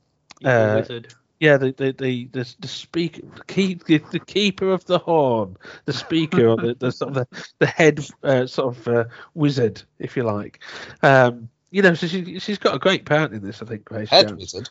uh, 0.45 0.77
wizard. 0.81 1.13
yeah, 1.39 1.57
the 1.57 1.71
the 1.71 1.91
the 1.91 2.25
the, 2.31 2.55
the 2.59 2.67
speaker, 2.67 3.21
the, 3.35 3.43
keep, 3.45 3.85
the, 3.85 3.97
the 4.11 4.19
keeper 4.19 4.71
of 4.71 4.85
the 4.85 4.99
horn, 4.99 5.57
the 5.85 5.93
speaker, 5.93 6.47
or 6.47 6.57
the, 6.57 6.75
the 6.75 6.91
sort 6.91 7.15
of 7.15 7.15
the, 7.15 7.45
the 7.59 7.67
head 7.67 8.05
uh, 8.23 8.47
sort 8.47 8.77
of 8.77 8.87
uh, 8.87 9.05
wizard, 9.33 9.81
if 9.99 10.15
you 10.15 10.23
like. 10.23 10.59
Um, 11.03 11.49
you 11.71 11.81
know, 11.81 11.93
so 11.93 12.07
she 12.07 12.39
she's 12.39 12.57
got 12.57 12.75
a 12.75 12.79
great 12.79 13.05
part 13.05 13.33
in 13.33 13.43
this, 13.43 13.61
I 13.61 13.65
think. 13.65 13.85
Grace 13.85 14.09
Head 14.09 14.29
Jones. 14.29 14.53
wizard. 14.53 14.69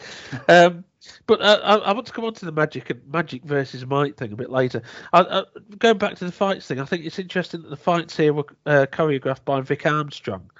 Um, 0.48 0.84
but 1.26 1.40
uh, 1.40 1.60
I, 1.62 1.74
I 1.76 1.92
want 1.92 2.06
to 2.06 2.12
come 2.12 2.24
on 2.24 2.34
to 2.34 2.44
the 2.44 2.52
magic 2.52 2.90
and 2.90 3.06
magic 3.12 3.44
versus 3.44 3.84
might 3.86 4.16
thing 4.16 4.32
a 4.32 4.36
bit 4.36 4.50
later. 4.50 4.82
I, 5.12 5.20
I, 5.20 5.44
going 5.78 5.98
back 5.98 6.16
to 6.16 6.24
the 6.24 6.32
fights 6.32 6.66
thing, 6.66 6.80
I 6.80 6.84
think 6.84 7.04
it's 7.04 7.18
interesting 7.18 7.62
that 7.62 7.68
the 7.68 7.76
fights 7.76 8.16
here 8.16 8.32
were 8.32 8.46
uh, 8.66 8.86
choreographed 8.90 9.44
by 9.44 9.60
Vic 9.60 9.86
Armstrong. 9.86 10.50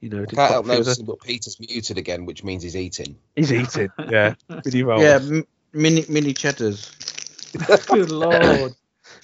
You 0.00 0.08
know, 0.08 0.22
I 0.22 0.26
can't 0.26 0.50
help 0.50 0.66
a 0.66 0.68
few 0.68 0.78
of 0.78 0.84
the- 0.84 0.90
noticing, 0.90 1.04
but 1.04 1.20
Peter's 1.20 1.60
muted 1.60 1.98
again, 1.98 2.24
which 2.26 2.42
means 2.42 2.62
he's 2.62 2.76
eating. 2.76 3.16
he's 3.36 3.52
eating. 3.52 3.90
Yeah, 4.08 4.34
really 4.64 4.82
well. 4.82 5.00
Yeah, 5.00 5.16
m- 5.16 5.46
mini 5.72 6.04
mini 6.08 6.32
cheddars. 6.32 6.90
Good 7.86 8.10
lord. 8.10 8.72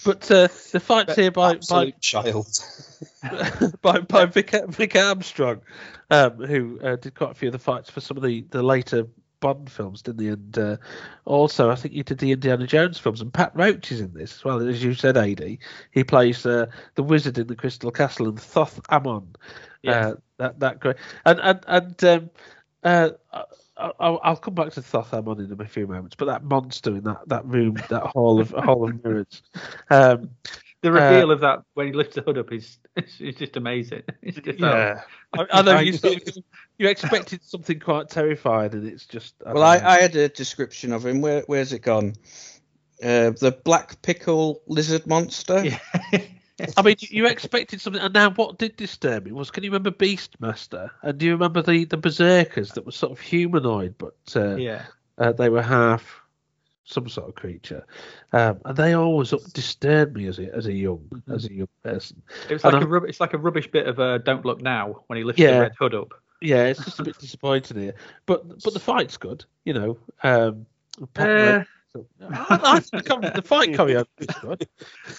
But 0.05 0.31
uh, 0.31 0.49
the 0.72 0.81
fights 0.81 1.14
here 1.14 1.31
by 1.31 1.59
by 1.70 1.93
child. 2.01 2.49
by, 3.83 4.01
by 4.01 4.27
Vic, 4.27 4.55
Vic 4.68 4.97
Armstrong, 4.97 5.61
um, 6.11 6.33
who 6.45 6.79
uh, 6.83 6.97
did 6.97 7.14
quite 7.14 7.31
a 7.33 7.35
few 7.35 7.49
of 7.49 7.53
the 7.53 7.59
fights 7.59 7.91
for 7.91 8.01
some 8.01 8.16
of 8.16 8.22
the, 8.22 8.45
the 8.51 8.62
later 8.62 9.07
Bond 9.41 9.70
films, 9.70 10.03
didn't 10.03 10.20
he? 10.20 10.29
And 10.29 10.59
uh, 10.59 10.77
also, 11.24 11.70
I 11.70 11.74
think 11.74 11.95
he 11.95 12.03
did 12.03 12.18
the 12.18 12.33
Indiana 12.33 12.66
Jones 12.66 12.99
films. 12.99 13.20
And 13.20 13.33
Pat 13.33 13.53
Roach 13.55 13.93
is 13.93 14.01
in 14.01 14.12
this 14.14 14.37
as 14.37 14.45
well, 14.45 14.66
as 14.66 14.83
you 14.83 14.95
said, 14.95 15.16
Ad. 15.16 15.59
He 15.91 16.05
plays 16.05 16.45
uh, 16.47 16.66
the 16.95 17.03
wizard 17.03 17.39
in 17.39 17.47
the 17.47 17.57
Crystal 17.57 17.91
Castle 17.91 18.29
and 18.29 18.41
Thoth 18.41 18.81
Amon. 18.91 19.37
Yes. 19.87 20.12
Uh, 20.12 20.14
that 20.39 20.61
that 20.61 20.80
great. 20.80 20.97
And 21.24 21.41
and 21.41 21.61
and 21.66 22.05
um, 22.05 22.30
uh, 22.82 23.11
I- 23.32 23.93
I'll, 24.01 24.20
I'll 24.22 24.37
come 24.37 24.55
back 24.55 24.72
to 24.72 24.82
Thoth 24.82 25.12
Amon 25.12 25.39
in 25.41 25.61
a 25.61 25.66
few 25.66 25.87
moments. 25.87 26.16
But 26.16 26.26
that 26.26 26.45
monster 26.45 26.91
in 26.97 27.05
that, 27.05 27.28
that 27.28 27.45
room, 27.45 27.74
that 27.91 28.03
hall 28.14 28.41
of 28.41 28.51
hall 28.51 28.89
of 28.89 29.05
mirrors. 29.05 29.43
Um, 29.91 30.30
The 30.82 30.93
reveal 30.93 31.30
of 31.30 31.41
that 31.41 31.62
when 31.74 31.87
he 31.89 31.93
lifts 31.93 32.14
the 32.14 32.22
hood 32.22 32.39
up 32.39 32.53
is 32.53 32.78
is, 32.97 33.20
is 33.20 33.34
just 33.34 33.57
amazing. 33.57 34.03
It's 34.22 34.39
just 34.39 34.62
um, 34.62 34.72
Yeah, 34.72 35.03
I, 35.37 35.47
I 35.53 35.62
know 35.62 35.78
you, 35.80 35.93
you 36.78 36.89
expected 36.89 37.43
something 37.45 37.80
quite 37.80 38.09
terrifying, 38.09 38.72
and 38.72 38.87
it's 38.87 39.07
just. 39.07 39.34
I 39.45 39.53
Well, 39.53 39.62
I. 39.62 39.78
I 39.78 40.01
had 40.01 40.16
a 40.16 40.28
description 40.28 40.93
of 40.93 41.05
him. 41.05 41.20
Where 41.20 41.43
where's 41.47 41.72
it 41.72 41.80
gone? 41.82 42.14
Uh, 43.03 43.30
the 43.30 43.59
black 43.64 44.01
pickle 44.03 44.62
lizard 44.66 45.07
monster. 45.07 45.64
Yeah. 46.12 46.20
I 46.77 46.83
mean, 46.83 46.97
you 47.01 47.27
expected 47.27 47.81
something, 47.81 48.01
and 48.01 48.15
now 48.15 48.31
what 48.31 48.59
did 48.59 48.77
disturb 48.77 49.27
me 49.27 49.33
was, 49.33 49.51
can 49.51 49.63
you 49.63 49.71
remember 49.71 49.91
Beastmaster? 49.91 50.91
And 51.03 51.19
do 51.19 51.27
you 51.27 51.33
remember 51.33 51.63
the 51.63 51.85
the 51.85 51.97
berserkers 51.99 52.73
that 52.73 52.87
were 52.87 52.93
sort 52.93 53.13
of 53.13 53.21
humanoid, 53.21 53.97
but 53.99 54.17
uh, 54.35 54.57
yeah. 54.57 54.83
uh, 55.19 55.33
they 55.33 55.49
were 55.51 55.63
half 55.63 56.23
some 56.85 57.09
sort 57.09 57.29
of 57.29 57.35
creature, 57.35 57.85
um, 58.33 58.59
and 58.65 58.77
they 58.77 58.95
always 58.95 59.31
disturbed 59.53 60.17
me 60.17 60.27
as 60.29 60.39
a 60.39 60.55
as 60.55 60.67
a 60.67 60.73
young 60.73 61.23
as 61.29 61.45
a 61.45 61.53
young 61.53 61.69
person. 61.83 62.23
It 62.49 62.55
was 62.55 62.65
And 62.65 62.73
like 62.75 62.83
a 62.83 62.87
rub- 62.87 63.05
it's 63.05 63.21
like 63.21 63.35
a 63.35 63.39
rubbish 63.39 63.71
bit 63.71 63.87
of 63.87 64.01
uh, 64.01 64.19
Don't 64.19 64.45
Look 64.45 64.63
Now 64.63 65.03
when 65.09 65.19
he 65.19 65.25
lifts 65.25 65.41
Yeah. 65.41 65.53
the 65.57 65.61
red 65.63 65.73
hood 65.79 65.95
up. 65.95 66.15
Yeah, 66.41 66.67
it's 66.67 66.85
just 66.85 67.01
a 67.01 67.03
bit 67.03 67.19
disappointing 67.19 67.79
here, 67.79 67.95
but 68.27 68.49
but 68.63 68.73
the 68.73 68.81
fight's 68.81 69.17
good, 69.17 69.45
you 69.65 69.73
know. 69.75 69.99
Um, 70.23 70.67
Pat 71.13 71.67
Uh, 72.20 72.26
Roach- 72.28 72.32
I, 72.51 72.59
I 72.76 72.80
think 72.80 73.05
the, 73.05 73.09
com- 73.09 73.20
the 73.34 73.42
fight 73.42 73.70
choreography 73.70 74.07
is 74.20 74.26
good. 74.40 74.68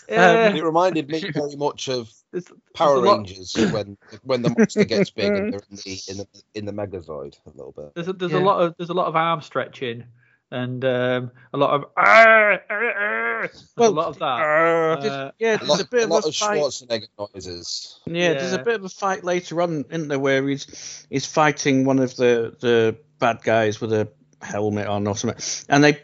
Yeah, 0.10 0.54
It 0.56 0.64
reminded 0.64 1.10
me 1.10 1.20
very 1.32 1.56
much 1.56 1.88
of 1.90 2.10
there's- 2.32 2.46
there's 2.48 2.60
Power 2.74 2.98
a 2.98 3.02
Rangers 3.02 3.54
when 3.72 3.98
when 4.24 4.42
the 4.42 4.50
monster 4.50 4.84
gets 4.84 5.10
big 5.10 5.32
and 5.34 5.54
they're 5.54 5.62
in 5.70 5.76
the 5.78 6.02
in 6.10 6.18
the, 6.18 6.28
in 6.56 6.66
the 6.66 6.72
Megazord 6.74 7.36
a 7.46 7.50
little 7.50 7.72
bit. 7.76 7.94
There's 7.96 8.08
a, 8.08 8.14
there's 8.14 8.32
Yeah. 8.34 8.40
a 8.40 8.42
lot 8.42 8.62
of 8.62 8.76
there's 8.78 8.90
a 8.90 8.94
lot 8.94 9.08
of 9.08 9.16
arm 9.16 9.42
stretching 9.42 10.04
and 10.50 10.84
um, 10.86 11.32
a 11.54 11.58
lot 11.58 11.72
of 11.72 11.86
"Arr, 11.98 12.62
arr, 12.70 12.84
arr." 12.92 13.50
Well, 13.76 13.90
a 13.90 13.92
lot 13.92 14.08
of 14.08 14.20
that. 14.20 14.26
Uh, 14.26 15.32
yeah, 15.40 15.56
A 15.56 15.58
there's 15.58 15.70
lot, 15.70 15.82
a 15.82 15.88
bit 15.88 16.02
a 16.02 16.04
of 16.06 16.10
lot 16.10 16.26
a 16.26 16.28
of 16.30 16.36
fight. 16.36 16.60
Schwarzenegger 16.62 17.08
noises. 17.20 18.00
Yeah, 18.06 18.34
there's 18.34 18.54
a 18.54 18.60
bit 18.64 18.76
of 18.76 18.86
a 18.86 18.90
fight 18.90 19.24
later 19.26 19.62
on, 19.62 19.84
isn't 19.90 20.08
there, 20.08 20.20
where 20.20 20.48
he's 20.48 21.06
he's 21.10 21.26
fighting 21.26 21.84
one 21.86 22.00
of 22.00 22.16
the 22.16 22.56
the 22.62 22.98
bad 23.20 23.42
guys 23.44 23.82
with 23.82 23.92
a 23.92 24.08
helmet 24.42 24.88
on 24.88 25.08
or 25.08 25.16
something, 25.16 25.66
and 25.70 25.84
they 25.84 26.02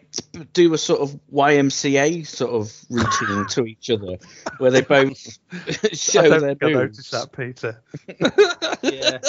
do 0.54 0.74
a 0.74 0.78
sort 0.78 1.02
of 1.02 1.20
YMCA 1.34 2.26
sort 2.26 2.52
of 2.52 2.74
routine 2.90 3.46
to 3.50 3.66
each 3.66 3.90
other, 3.90 4.18
where 4.58 4.72
they 4.72 4.82
both 4.82 5.38
I 5.52 5.88
show 5.94 6.22
don't 6.24 6.42
their 6.42 6.56
think 6.56 6.64
I 6.64 6.70
noticed 6.72 7.12
that, 7.12 7.32
Peter. 7.32 7.82
yeah. 8.82 9.20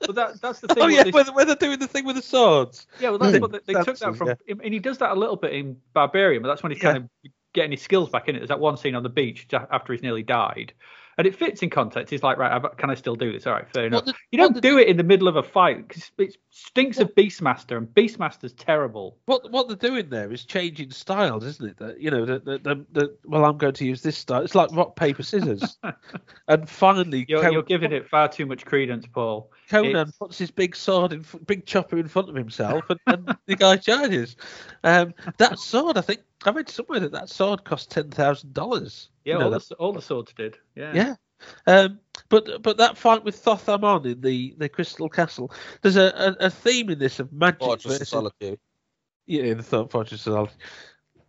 But 0.00 0.14
that, 0.14 0.40
that's 0.40 0.60
the 0.60 0.68
thing. 0.74 0.82
Oh 0.82 0.86
with 0.86 0.94
yeah, 0.94 1.04
this- 1.04 1.12
when, 1.12 1.26
when 1.34 1.46
they're 1.46 1.56
doing 1.56 1.78
the 1.78 1.86
thing 1.86 2.04
with 2.06 2.16
the 2.16 2.22
swords. 2.22 2.86
Yeah, 3.00 3.10
well, 3.10 3.18
that's 3.18 3.36
Hmm. 3.36 3.42
what 3.42 3.52
they, 3.52 3.60
they 3.74 3.82
took 3.82 3.98
that 3.98 4.16
from, 4.16 4.28
yeah. 4.28 4.54
and 4.62 4.72
he 4.72 4.80
does 4.80 4.98
that 4.98 5.10
a 5.12 5.14
little 5.14 5.36
bit 5.36 5.52
in 5.52 5.76
Barbarian, 5.92 6.42
but 6.42 6.48
that's 6.48 6.62
when 6.62 6.72
he's 6.72 6.82
Yeah. 6.82 6.92
kind 6.94 7.04
of 7.04 7.30
getting 7.52 7.70
his 7.72 7.82
skills 7.82 8.08
back 8.10 8.28
in 8.28 8.36
it. 8.36 8.38
There's 8.40 8.48
that 8.48 8.60
one 8.60 8.76
scene 8.76 8.94
on 8.94 9.02
the 9.02 9.08
beach 9.08 9.46
after 9.52 9.92
he's 9.92 10.02
nearly 10.02 10.22
died, 10.22 10.72
and 11.18 11.26
it 11.26 11.34
fits 11.34 11.62
in 11.62 11.68
context. 11.68 12.10
He's 12.10 12.22
like, 12.22 12.38
right, 12.38 12.62
can 12.76 12.90
I 12.90 12.94
still 12.94 13.16
do 13.16 13.32
this? 13.32 13.46
All 13.46 13.52
right, 13.52 13.68
fair 13.74 13.86
enough. 13.86 14.06
What 14.06 14.14
you 14.30 14.38
don't 14.38 14.60
do 14.62 14.78
it 14.78 14.86
in 14.86 14.96
the 14.96 15.02
middle 15.02 15.26
of 15.26 15.34
a 15.34 15.42
fight 15.42 15.86
because 15.88 16.10
it 16.16 16.36
stinks 16.50 16.98
of 16.98 17.12
Beastmaster, 17.16 17.76
and 17.76 17.88
Beastmaster's 17.88 18.52
terrible. 18.52 19.18
What 19.26 19.50
what 19.50 19.66
they're 19.66 19.76
doing 19.76 20.08
there 20.10 20.32
is 20.32 20.44
changing 20.44 20.92
styles, 20.92 21.44
isn't 21.44 21.70
it? 21.70 21.76
That 21.78 22.00
you 22.00 22.12
know, 22.12 22.24
the, 22.24 22.38
the, 22.38 22.58
the, 22.58 22.86
the 22.92 23.16
well, 23.24 23.44
I'm 23.44 23.58
going 23.58 23.74
to 23.74 23.84
use 23.84 24.00
this 24.00 24.16
style. 24.16 24.42
It's 24.42 24.54
like 24.54 24.70
rock 24.72 24.94
paper 24.94 25.24
scissors, 25.24 25.76
and 26.48 26.70
finally, 26.70 27.26
You're, 27.28 27.42
Con- 27.42 27.52
you're 27.52 27.62
giving 27.64 27.92
it 27.92 28.08
far 28.08 28.28
too 28.28 28.46
much 28.46 28.64
credence, 28.64 29.06
Paul. 29.06 29.50
Conan 29.68 29.90
it's- 29.90 30.16
puts 30.16 30.38
his 30.38 30.52
big 30.52 30.76
sword, 30.76 31.12
in, 31.12 31.24
big 31.46 31.66
chopper 31.66 31.98
in 31.98 32.06
front 32.06 32.28
of 32.28 32.36
himself, 32.36 32.84
and, 32.88 33.00
and 33.06 33.36
the 33.46 33.56
guy 33.56 33.76
charges. 33.76 34.36
Um, 34.84 35.14
that 35.38 35.58
sword, 35.58 35.98
I 35.98 36.02
think 36.02 36.20
I 36.44 36.50
read 36.50 36.68
somewhere 36.68 37.00
that 37.00 37.12
that 37.12 37.28
sword 37.28 37.64
cost 37.64 37.90
ten 37.90 38.10
thousand 38.10 38.54
dollars. 38.54 39.08
Yeah, 39.28 39.34
you 39.34 39.38
know, 39.40 39.44
all, 39.46 39.50
that- 39.52 39.68
the, 39.68 39.74
all 39.76 39.92
the 39.92 40.02
swords 40.02 40.32
did. 40.32 40.56
Yeah. 40.74 40.92
Yeah. 40.94 41.14
Um, 41.66 42.00
but 42.28 42.62
but 42.62 42.78
that 42.78 42.98
fight 42.98 43.24
with 43.24 43.36
Thoth 43.36 43.68
Amon 43.68 44.04
in 44.06 44.20
the, 44.20 44.54
the 44.58 44.68
Crystal 44.68 45.08
Castle, 45.08 45.52
there's 45.82 45.96
a, 45.96 46.36
a, 46.40 46.46
a 46.46 46.50
theme 46.50 46.90
in 46.90 46.98
this 46.98 47.20
of 47.20 47.32
magic 47.32 47.60
Fortress 47.60 47.84
of 47.84 47.90
versus 47.92 48.08
Solitude. 48.08 48.58
yeah, 49.26 49.42
in 49.44 49.56
the 49.58 49.62
Thought 49.62 49.90
Fortress 49.92 50.26
of 50.26 50.32
Solitude. 50.32 50.56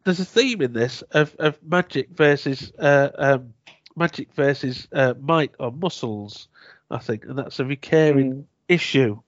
There's 0.05 0.19
a 0.19 0.25
theme 0.25 0.61
in 0.61 0.73
this 0.73 1.03
of, 1.11 1.35
of 1.37 1.61
magic 1.61 2.09
versus 2.09 2.71
uh, 2.79 3.09
um, 3.15 3.53
magic 3.95 4.33
versus 4.33 4.87
uh, 4.93 5.13
might 5.19 5.51
or 5.59 5.71
muscles, 5.71 6.47
I 6.89 6.97
think, 6.97 7.25
and 7.25 7.37
that's 7.37 7.59
a 7.59 7.65
recurring 7.65 8.47
issue 8.67 9.19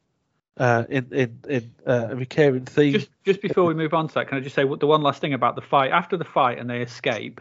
uh, 0.58 0.86
in 0.90 1.08
in 1.12 1.40
in 1.48 1.72
uh, 1.86 2.08
a 2.12 2.16
recurring 2.16 2.66
theme. 2.66 2.94
Just 2.94 3.10
just 3.24 3.42
before 3.42 3.66
we 3.66 3.76
move 3.76 3.94
on 3.94 4.08
to 4.08 4.14
that, 4.16 4.30
can 4.30 4.38
I 4.40 4.42
just 4.42 4.56
say 4.56 4.64
what 4.64 4.80
the 4.80 4.88
one 4.88 5.04
last 5.04 5.22
thing 5.22 5.34
about 5.34 5.56
the 5.56 5.62
fight? 5.62 5.92
After 5.92 6.18
the 6.18 6.26
fight 6.26 6.58
and 6.58 6.68
they 6.70 6.82
escape, 6.82 7.40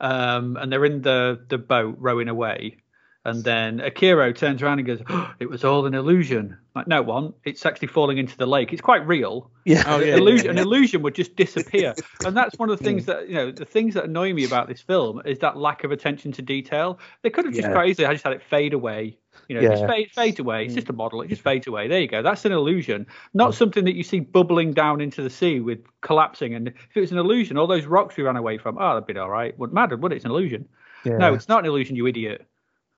um, 0.00 0.56
and 0.56 0.70
they're 0.72 0.84
in 0.84 1.02
the 1.02 1.44
the 1.48 1.58
boat 1.58 1.96
rowing 1.98 2.28
away. 2.28 2.78
And 3.24 3.44
then 3.44 3.80
Akiro 3.80 4.34
turns 4.34 4.62
around 4.62 4.78
and 4.78 4.86
goes, 4.86 5.02
oh, 5.10 5.34
"It 5.38 5.50
was 5.50 5.62
all 5.62 5.84
an 5.84 5.92
illusion." 5.92 6.56
Like, 6.74 6.86
no 6.86 7.02
one. 7.02 7.34
It's 7.44 7.66
actually 7.66 7.88
falling 7.88 8.16
into 8.16 8.36
the 8.38 8.46
lake. 8.46 8.72
It's 8.72 8.80
quite 8.80 9.06
real. 9.06 9.50
Yeah. 9.66 9.82
Oh, 9.86 9.98
yeah, 9.98 10.16
illusion, 10.16 10.46
yeah, 10.46 10.52
An 10.52 10.58
illusion 10.58 11.02
would 11.02 11.14
just 11.14 11.36
disappear, 11.36 11.94
and 12.24 12.34
that's 12.34 12.58
one 12.58 12.70
of 12.70 12.78
the 12.78 12.84
things 12.84 13.04
that 13.06 13.28
you 13.28 13.34
know. 13.34 13.50
The 13.50 13.66
things 13.66 13.94
that 13.94 14.04
annoy 14.04 14.32
me 14.32 14.46
about 14.46 14.68
this 14.68 14.80
film 14.80 15.20
is 15.26 15.40
that 15.40 15.58
lack 15.58 15.84
of 15.84 15.90
attention 15.92 16.32
to 16.32 16.42
detail. 16.42 17.00
They 17.22 17.28
could 17.28 17.44
have 17.44 17.52
just 17.52 17.66
Yeah. 17.66 17.74
quite 17.74 17.90
easily 17.90 18.06
I 18.06 18.12
just 18.12 18.24
had 18.24 18.32
it 18.32 18.42
fade 18.48 18.72
away. 18.72 19.18
You 19.48 19.56
know, 19.56 19.62
Yeah. 19.62 19.70
just 19.70 19.86
fade, 19.86 20.10
fades 20.12 20.38
away. 20.38 20.64
It's 20.64 20.74
just 20.74 20.88
a 20.88 20.92
mm. 20.92 20.96
model. 20.96 21.22
It 21.22 21.28
just 21.28 21.42
fades 21.42 21.66
away. 21.66 21.88
There 21.88 22.00
you 22.00 22.08
go. 22.08 22.22
That's 22.22 22.44
an 22.44 22.52
illusion, 22.52 23.06
not 23.34 23.52
mm. 23.52 23.54
something 23.54 23.84
that 23.84 23.94
you 23.94 24.02
see 24.02 24.20
bubbling 24.20 24.72
down 24.72 25.00
into 25.00 25.22
the 25.22 25.30
sea 25.30 25.60
with 25.60 25.80
collapsing. 26.00 26.54
And 26.54 26.68
if 26.68 26.96
it 26.96 27.00
was 27.00 27.12
an 27.12 27.18
illusion, 27.18 27.56
all 27.56 27.66
those 27.66 27.86
rocks 27.86 28.16
we 28.16 28.24
ran 28.24 28.36
away 28.36 28.58
from, 28.58 28.78
oh, 28.78 28.94
that'd 28.94 29.06
be 29.06 29.18
all 29.18 29.30
right. 29.30 29.56
Wouldn't 29.58 29.74
matter, 29.74 29.96
would 29.96 30.12
it? 30.12 30.16
It's 30.16 30.24
an 30.24 30.30
illusion. 30.30 30.68
No, 31.04 31.32
it's 31.32 31.48
not 31.48 31.60
an 31.60 31.66
illusion, 31.66 31.96
you 31.96 32.06
idiot. 32.06 32.46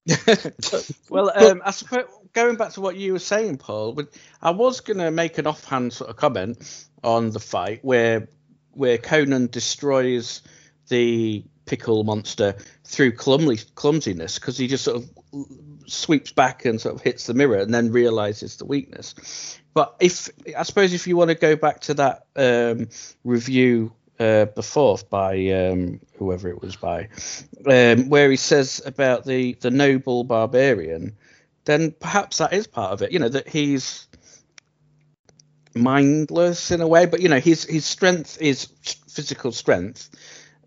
well, 1.11 1.30
um, 1.36 1.62
I 1.64 1.70
suppose 1.70 2.07
going 2.32 2.57
back 2.57 2.72
to 2.72 2.80
what 2.80 2.97
you 2.97 3.12
were 3.12 3.18
saying, 3.18 3.59
Paul, 3.59 4.01
I 4.41 4.51
was 4.51 4.80
going 4.80 4.99
to 4.99 5.11
make 5.11 5.38
an 5.38 5.47
offhand 5.47 5.93
sort 5.93 6.11
of 6.11 6.16
comment 6.16 6.86
on 7.05 7.30
the 7.30 7.41
fight 7.41 7.80
where 7.82 8.28
where 8.72 8.99
Conan 8.99 9.49
destroys 9.49 10.43
the 10.91 11.43
pickle 11.64 12.05
monster 12.05 12.55
through 12.84 13.12
clumsy, 13.12 13.64
clumsiness 13.76 14.38
because 14.38 14.59
he 14.59 14.66
just 14.66 14.84
sort 14.84 14.97
of 14.97 15.11
sweeps 15.86 16.32
back 16.32 16.64
and 16.64 16.80
sort 16.80 16.95
of 16.95 17.01
hits 17.01 17.26
the 17.26 17.34
mirror 17.34 17.59
and 17.59 17.72
then 17.72 17.93
realizes 17.93 18.57
the 18.57 18.64
weakness. 18.64 19.59
But 19.72 19.95
if 20.01 20.28
I 20.59 20.64
suppose 20.64 20.93
if 20.93 21.07
you 21.07 21.16
want 21.16 21.30
to 21.30 21.36
go 21.36 21.57
back 21.57 21.80
to 21.82 21.95
that 21.95 22.26
um, 22.36 22.88
review 23.24 23.93
uh, 24.18 24.47
before 24.47 24.99
by 25.09 25.49
um, 25.49 26.01
whoever 26.18 26.49
it 26.49 26.61
was 26.61 26.76
by, 26.76 27.09
um, 27.66 28.09
where 28.09 28.30
he 28.30 28.36
says 28.36 28.82
about 28.84 29.24
the 29.24 29.55
the 29.61 29.70
noble 29.70 30.24
barbarian, 30.24 31.16
then 31.64 31.93
perhaps 31.93 32.38
that 32.38 32.53
is 32.53 32.66
part 32.66 32.93
of 32.93 33.03
it. 33.03 33.12
You 33.12 33.20
know 33.20 33.28
that 33.28 33.49
he's 33.49 34.09
mindless 35.74 36.70
in 36.70 36.80
a 36.80 36.88
way, 36.88 37.07
but 37.07 37.20
you 37.20 37.28
know 37.28 37.41
his 37.41 37.64
his 37.64 37.84
strength 37.84 38.41
is 38.41 38.66
physical 39.09 39.53
strength, 39.53 40.11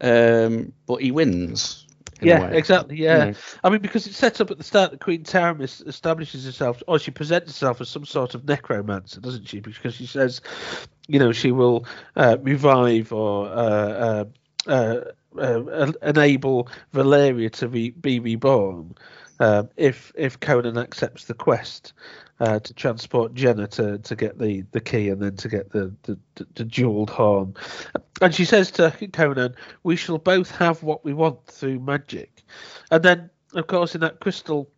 um, 0.03 0.73
but 0.87 1.01
he 1.01 1.11
wins. 1.11 1.87
Yeah, 2.21 2.47
exactly. 2.51 2.97
Yeah, 2.97 3.27
Yeah. 3.27 3.33
I 3.63 3.69
mean 3.69 3.81
because 3.81 4.07
it's 4.07 4.17
set 4.17 4.39
up 4.41 4.51
at 4.51 4.57
the 4.57 4.63
start 4.63 4.91
that 4.91 5.01
Queen 5.01 5.23
Taramis 5.23 5.85
establishes 5.87 6.45
herself, 6.45 6.81
or 6.87 6.99
she 6.99 7.11
presents 7.11 7.51
herself 7.51 7.81
as 7.81 7.89
some 7.89 8.05
sort 8.05 8.35
of 8.35 8.45
necromancer, 8.47 9.19
doesn't 9.19 9.47
she? 9.47 9.59
Because 9.59 9.95
she 9.95 10.05
says, 10.05 10.41
you 11.07 11.19
know, 11.19 11.31
she 11.31 11.51
will 11.51 11.85
uh, 12.15 12.37
revive 12.41 13.11
or 13.11 13.47
uh, 13.47 14.25
uh, 14.67 14.67
uh, 14.67 15.01
uh, 15.39 15.91
enable 16.03 16.69
Valeria 16.93 17.49
to 17.49 17.67
be, 17.67 17.91
be 17.91 18.19
reborn 18.19 18.95
um, 19.39 19.69
if 19.77 20.11
if 20.15 20.39
Conan 20.39 20.77
accepts 20.77 21.25
the 21.25 21.33
quest. 21.33 21.93
Uh, 22.39 22.59
to 22.59 22.73
transport 22.73 23.33
Jenna 23.35 23.67
to, 23.67 23.99
to 23.99 24.15
get 24.15 24.39
the, 24.39 24.65
the 24.71 24.81
key 24.81 25.09
and 25.09 25.21
then 25.21 25.35
to 25.37 25.47
get 25.47 25.71
the, 25.71 25.95
the, 26.01 26.17
the, 26.35 26.47
the 26.55 26.65
jeweled 26.65 27.11
horn. 27.11 27.55
And 28.21 28.33
she 28.33 28.43
says 28.43 28.71
to 28.71 28.91
Conan, 29.13 29.55
We 29.83 29.95
shall 29.95 30.17
both 30.17 30.49
have 30.51 30.81
what 30.81 31.05
we 31.05 31.13
want 31.13 31.45
through 31.45 31.79
magic. 31.79 32.43
And 32.89 33.03
then, 33.03 33.29
of 33.53 33.67
course, 33.67 33.93
in 33.95 34.01
that 34.01 34.19
crystal. 34.19 34.69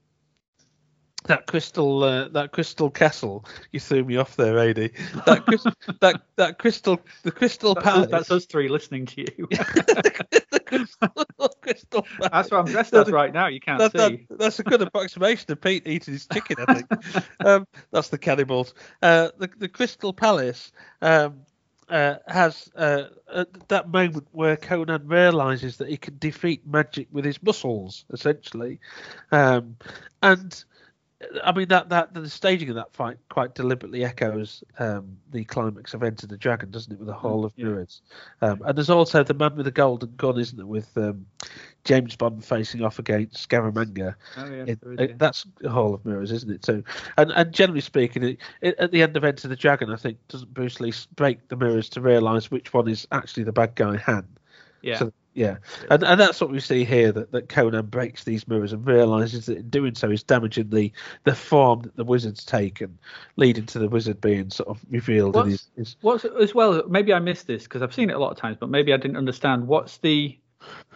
That 1.28 1.48
crystal, 1.48 2.04
uh, 2.04 2.28
that 2.30 2.52
crystal 2.52 2.92
castle. 2.92 3.46
You 3.72 3.80
threw 3.80 4.04
me 4.04 4.18
off 4.18 4.36
there, 4.36 4.60
Adi. 4.60 4.90
That, 5.26 5.44
that, 6.02 6.22
that 6.36 6.60
crystal, 6.60 7.00
the 7.24 7.32
crystal 7.32 7.74
That's, 7.74 7.84
palace. 7.84 8.06
us, 8.06 8.12
that's 8.12 8.32
us 8.32 8.46
three 8.46 8.68
listening 8.68 9.08
to 9.08 9.26
you. 9.38 9.50
the 10.66 10.78
crystal, 10.78 11.50
crystal 11.62 12.02
palace. 12.20 12.32
That's 12.32 12.52
what 12.52 12.60
I'm 12.60 12.66
dressed 12.66 12.94
as 12.96 13.12
right 13.12 13.34
now. 13.34 13.48
You 13.48 13.60
can't 13.60 13.80
That, 13.80 13.94
that, 13.96 14.12
see. 14.12 14.28
that's 14.30 14.60
a 14.60 14.64
good 14.64 14.82
approximation 14.82 15.52
of 15.52 15.62
Pete 15.62 15.88
eating 15.88 16.14
his 16.14 16.28
chicken, 16.28 16.58
I 16.60 16.66
think. 16.66 16.90
um, 17.46 17.68
that's 17.92 18.10
the 18.10 18.18
cannibals. 18.18 18.74
Uh, 19.02 19.30
the, 19.38 19.50
the 19.58 19.68
Crystal 19.70 20.14
Palace 20.14 20.72
um, 21.02 21.42
uh, 21.90 22.16
has 22.28 22.70
uh, 22.76 23.04
uh, 23.32 23.46
that 23.68 23.90
moment 23.90 24.28
where 24.32 24.58
Conan 24.58 25.08
realizes 25.08 25.78
that 25.78 25.90
he 25.90 25.98
can 25.98 26.18
defeat 26.18 26.66
magic 26.66 27.08
with 27.12 27.26
his 27.26 27.42
muscles, 27.44 28.06
essentially. 28.12 28.80
Um, 29.32 29.78
and 30.22 30.64
I 31.44 31.52
mean 31.52 31.68
that 31.70 31.90
that 31.90 32.14
the 32.14 32.30
staging 32.30 32.70
of 32.70 32.76
that 32.76 32.94
fight 32.94 33.18
quite 33.30 33.56
deliberately 33.56 34.04
echoes 34.04 34.64
um, 34.80 35.18
the 35.32 35.44
climax 35.46 35.94
of 35.94 36.04
Enter 36.04 36.28
the 36.28 36.38
Dragon, 36.38 36.72
doesn't 36.72 36.92
it, 36.94 37.00
with 37.00 37.08
the 37.08 37.14
Hall 37.14 37.46
of 37.46 37.54
yeah. 37.56 37.66
Mirrors? 37.66 38.02
Um, 38.42 38.62
and 38.66 38.78
there's 38.78 38.90
also 38.90 39.24
the 39.24 39.34
man 39.34 39.56
with 39.56 39.66
the 39.66 39.72
golden 39.72 40.16
gun, 40.16 40.40
isn't 40.40 40.60
it, 40.60 40.68
with 40.68 40.96
um, 40.98 41.26
James 41.84 42.16
Bond 42.16 42.44
facing 42.44 42.84
off 42.84 43.00
against 43.00 43.48
Scaramanga. 43.50 44.16
Oh, 44.38 44.46
yeah, 44.46 44.64
It- 44.68 44.82
there 44.82 44.94
is, 44.94 45.00
it- 45.00 45.10
yeah. 45.12 45.16
that's 45.18 45.46
a 45.64 45.70
Hall 45.70 45.94
of 45.94 46.06
Mirrors, 46.06 46.32
isn't 46.32 46.52
it? 46.52 46.62
Too, 46.62 46.84
and 47.18 47.32
and 47.32 47.52
generally 47.54 47.82
speaking, 47.82 48.24
it, 48.24 48.38
it, 48.62 48.76
at 48.80 48.92
the 48.92 49.02
end 49.02 49.16
of 49.18 49.24
Enter 49.24 49.48
the 49.48 49.56
Dragon, 49.56 49.92
I 49.92 49.96
think 49.98 50.18
doesn't 50.28 50.54
Bruce 50.54 50.80
Lee 50.80 50.94
break 51.16 51.48
the 51.48 51.56
mirrors 51.56 51.90
to 51.90 52.02
realise 52.02 52.52
which 52.52 52.74
one 52.74 52.88
is 52.88 53.08
actually 53.12 53.44
the 53.44 53.52
bad 53.54 53.76
guy, 53.76 53.98
Han. 53.98 54.28
yeah. 54.82 54.98
So, 55.00 55.14
yeah, 55.36 55.58
and 55.90 56.02
and 56.02 56.20
that's 56.20 56.40
what 56.40 56.50
we 56.50 56.62
see 56.62 56.86
here 56.86 57.12
that, 57.12 57.34
that 57.34 57.50
Conan 57.50 57.88
breaks 57.88 58.24
these 58.24 58.48
mirrors 58.48 58.72
and 58.72 58.88
realizes 58.88 59.46
that 59.48 59.58
in 59.58 59.70
doing 59.70 59.94
so 59.94 60.10
he's 60.10 60.24
damaging 60.24 60.70
the 60.70 60.94
the 61.26 61.36
form 61.36 61.82
that 61.82 61.96
the 61.98 62.06
wizard's 62.06 62.46
taken, 62.46 62.98
leading 63.36 63.66
to 63.68 63.80
the 63.80 63.90
wizard 63.90 64.22
being 64.22 64.50
sort 64.50 64.70
of 64.70 64.80
revealed 64.90 65.36
in 65.36 65.42
What's- 65.42 65.52
his, 65.52 65.70
his 65.76 65.96
What's 66.02 66.26
as 66.26 66.56
well? 66.56 66.82
Maybe 66.88 67.14
I 67.14 67.20
missed 67.20 67.48
this 67.48 67.64
because 67.64 67.82
I've 67.82 67.94
seen 67.94 68.10
it 68.10 68.16
a 68.16 68.20
lot 68.20 68.32
of 68.32 68.38
times, 68.38 68.56
but 68.58 68.70
maybe 68.70 68.94
I 68.94 68.98
didn't 68.98 69.18
understand. 69.18 69.68
What's 69.68 69.98
the 69.98 70.38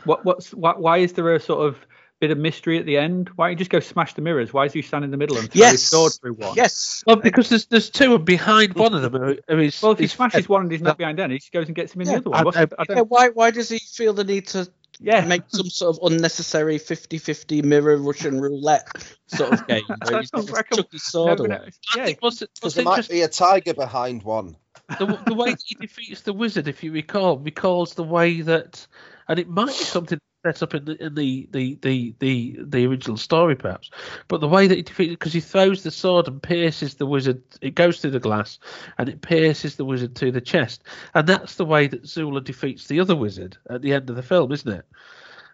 what? 0.06 0.24
What's 0.24 0.54
why, 0.54 0.74
why 0.78 0.98
is 1.00 1.14
there 1.14 1.36
a 1.36 1.40
sort 1.40 1.68
of 1.68 1.86
bit 2.20 2.32
of 2.32 2.38
mystery 2.38 2.78
at 2.78 2.86
the 2.86 2.98
end? 2.98 3.30
Why 3.36 3.46
don't 3.48 3.52
you 3.52 3.58
just 3.58 3.72
go 3.72 3.80
smash 3.80 4.14
the 4.14 4.22
mirrors? 4.22 4.52
Why 4.54 4.66
is 4.66 4.74
he 4.74 4.82
standing 4.82 5.08
in 5.08 5.12
the 5.12 5.18
middle 5.18 5.38
and 5.38 5.52
throw 5.52 5.68
his 5.68 5.88
sword 5.88 6.14
through 6.14 6.34
one? 6.34 6.56
Yes. 6.56 7.04
well 7.08 7.16
because 7.16 7.50
there's 7.50 7.66
there's 7.68 7.90
two 7.90 8.16
and 8.16 8.26
behind 8.26 8.74
one 8.76 8.94
of 8.94 9.02
them 9.02 9.16
are, 9.16 9.36
are 9.50 9.58
his, 9.58 9.82
Well, 9.82 9.94
if 9.94 10.00
he 10.00 10.04
his- 10.06 10.12
smashes 10.14 10.48
one 10.50 10.64
and 10.64 10.72
he's 10.72 10.82
not 10.82 10.98
behind 10.98 11.18
then, 11.20 11.32
he 11.32 11.38
just 11.40 11.52
goes 11.52 11.68
and 11.68 11.76
gets 11.76 11.94
him 11.94 12.02
in 12.02 12.08
Yeah, 12.08 12.20
the 12.20 12.20
other 12.20 12.30
one. 12.30 12.58
I- 12.58 12.62
I- 12.62 12.64
I 12.64 12.86
Yeah, 12.90 12.96
don't, 12.96 13.10
why 13.10 13.30
why 13.30 13.52
does 13.52 13.70
he 13.70 13.80
feel 13.80 14.14
the 14.14 14.24
need 14.24 14.48
to 14.48 14.68
yeah. 15.00 15.24
make 15.26 15.44
some 15.48 15.70
sort 15.70 15.96
of 15.98 16.12
unnecessary 16.12 16.78
50-50 16.78 17.64
mirror 17.64 17.96
Russian 17.98 18.42
roulette 18.42 18.88
sort 19.28 19.54
of 19.54 19.66
game 19.68 19.84
where 20.04 20.20
he's 20.20 20.30
I 20.34 20.42
got 20.42 20.52
reckon- 20.52 20.78
chuck 20.78 20.92
his 20.92 21.04
sword 21.04 21.40
No, 21.40 21.46
away? 21.46 21.58
no, 21.96 22.04
yeah, 22.06 22.14
what's, 22.20 22.40
Because 22.40 22.50
what's 22.62 22.76
there 22.76 22.84
might 22.86 23.08
be 23.10 23.22
a 23.22 23.28
tiger 23.30 23.74
behind 23.74 24.24
one. 24.24 24.58
the, 24.98 25.06
the 25.26 25.34
way 25.36 25.52
that 25.52 25.64
he 25.66 25.76
defeats 25.76 26.22
the 26.22 26.34
wizard, 26.34 26.68
if 26.68 26.84
you 26.84 26.92
recall, 26.92 27.38
recalls 27.38 27.94
the 27.94 28.04
way 28.04 28.42
that, 28.42 28.86
and 29.30 29.40
it 29.40 29.48
might 29.48 29.68
be 29.68 29.72
something 29.74 30.20
set 30.46 30.64
up 30.64 30.74
in 30.74 30.86
the 30.86 31.04
in 31.04 31.16
the 31.16 31.48
the 31.52 31.78
the 31.82 32.16
the, 32.20 32.60
the 32.62 32.86
original 32.88 33.18
story, 33.18 33.56
perhaps, 33.56 33.90
but 34.28 34.40
the 34.42 34.48
way 34.48 34.68
that 34.68 34.76
he 34.76 34.82
defeats 34.82 35.12
because 35.12 35.34
he 35.34 35.40
throws 35.42 35.84
the 35.84 35.92
sword 35.92 36.28
and 36.28 36.42
pierces 36.42 36.96
the 36.96 37.06
wizard, 37.06 37.42
it 37.62 37.76
goes 37.76 38.00
through 38.00 38.12
the 38.12 38.20
glass 38.20 38.58
and 38.98 39.10
it 39.10 39.22
pierces 39.22 39.76
the 39.76 39.86
wizard 39.86 40.16
to 40.16 40.32
the 40.32 40.42
chest, 40.42 40.84
and 41.14 41.28
that's 41.28 41.56
the 41.56 41.66
way 41.66 41.88
that 41.88 42.08
Zula 42.08 42.42
defeats 42.42 42.88
the 42.88 43.00
other 43.00 43.16
wizard 43.16 43.58
at 43.70 43.82
the 43.82 43.94
end 43.94 44.10
of 44.10 44.16
the 44.16 44.24
film, 44.24 44.52
isn't 44.52 44.72
it? 44.72 44.86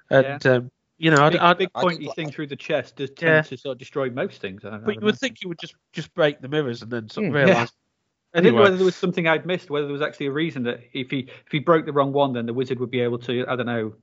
And 0.09 0.45
um, 0.45 0.71
you 0.97 1.09
know, 1.09 1.29
big, 1.29 1.39
I, 1.39 1.49
I, 1.49 1.53
big 1.55 1.69
I 1.73 1.81
pointy 1.81 2.05
did- 2.05 2.15
thing 2.15 2.31
through 2.31 2.47
the 2.47 2.55
chest 2.55 2.97
does 2.97 3.09
tend 3.09 3.29
Yeah. 3.29 3.41
to 3.41 3.57
sort 3.57 3.73
of 3.73 3.79
destroy 3.79 4.09
most 4.11 4.39
things. 4.39 4.63
I, 4.65 4.69
I 4.69 4.77
but 4.77 4.85
would 4.87 4.95
you 5.01 5.05
would 5.05 5.17
think 5.19 5.41
you 5.41 5.49
would 5.49 5.59
just 5.59 5.75
just 5.93 6.13
break 6.13 6.41
the 6.41 6.47
mirrors 6.47 6.83
and 6.83 6.91
then 6.91 7.09
sort 7.09 7.25
of 7.27 7.31
Hmm. 7.31 7.37
realize. 7.37 7.71
I 8.35 8.41
didn't 8.41 8.55
know 8.57 8.63
whether 8.63 8.75
there 8.75 8.85
was 8.85 8.95
something 8.97 9.29
I'd 9.29 9.45
missed, 9.45 9.69
whether 9.69 9.85
there 9.87 9.93
was 9.93 10.01
actually 10.01 10.25
a 10.25 10.31
reason 10.31 10.63
that 10.63 10.81
if 10.93 11.09
he 11.09 11.19
if 11.45 11.51
he 11.51 11.59
broke 11.59 11.85
the 11.85 11.93
wrong 11.93 12.11
one, 12.11 12.33
then 12.33 12.45
the 12.45 12.53
wizard 12.53 12.81
would 12.81 12.91
be 12.91 12.99
able 12.99 13.17
to 13.19 13.45
I 13.47 13.55
don't 13.55 13.65
know 13.65 13.93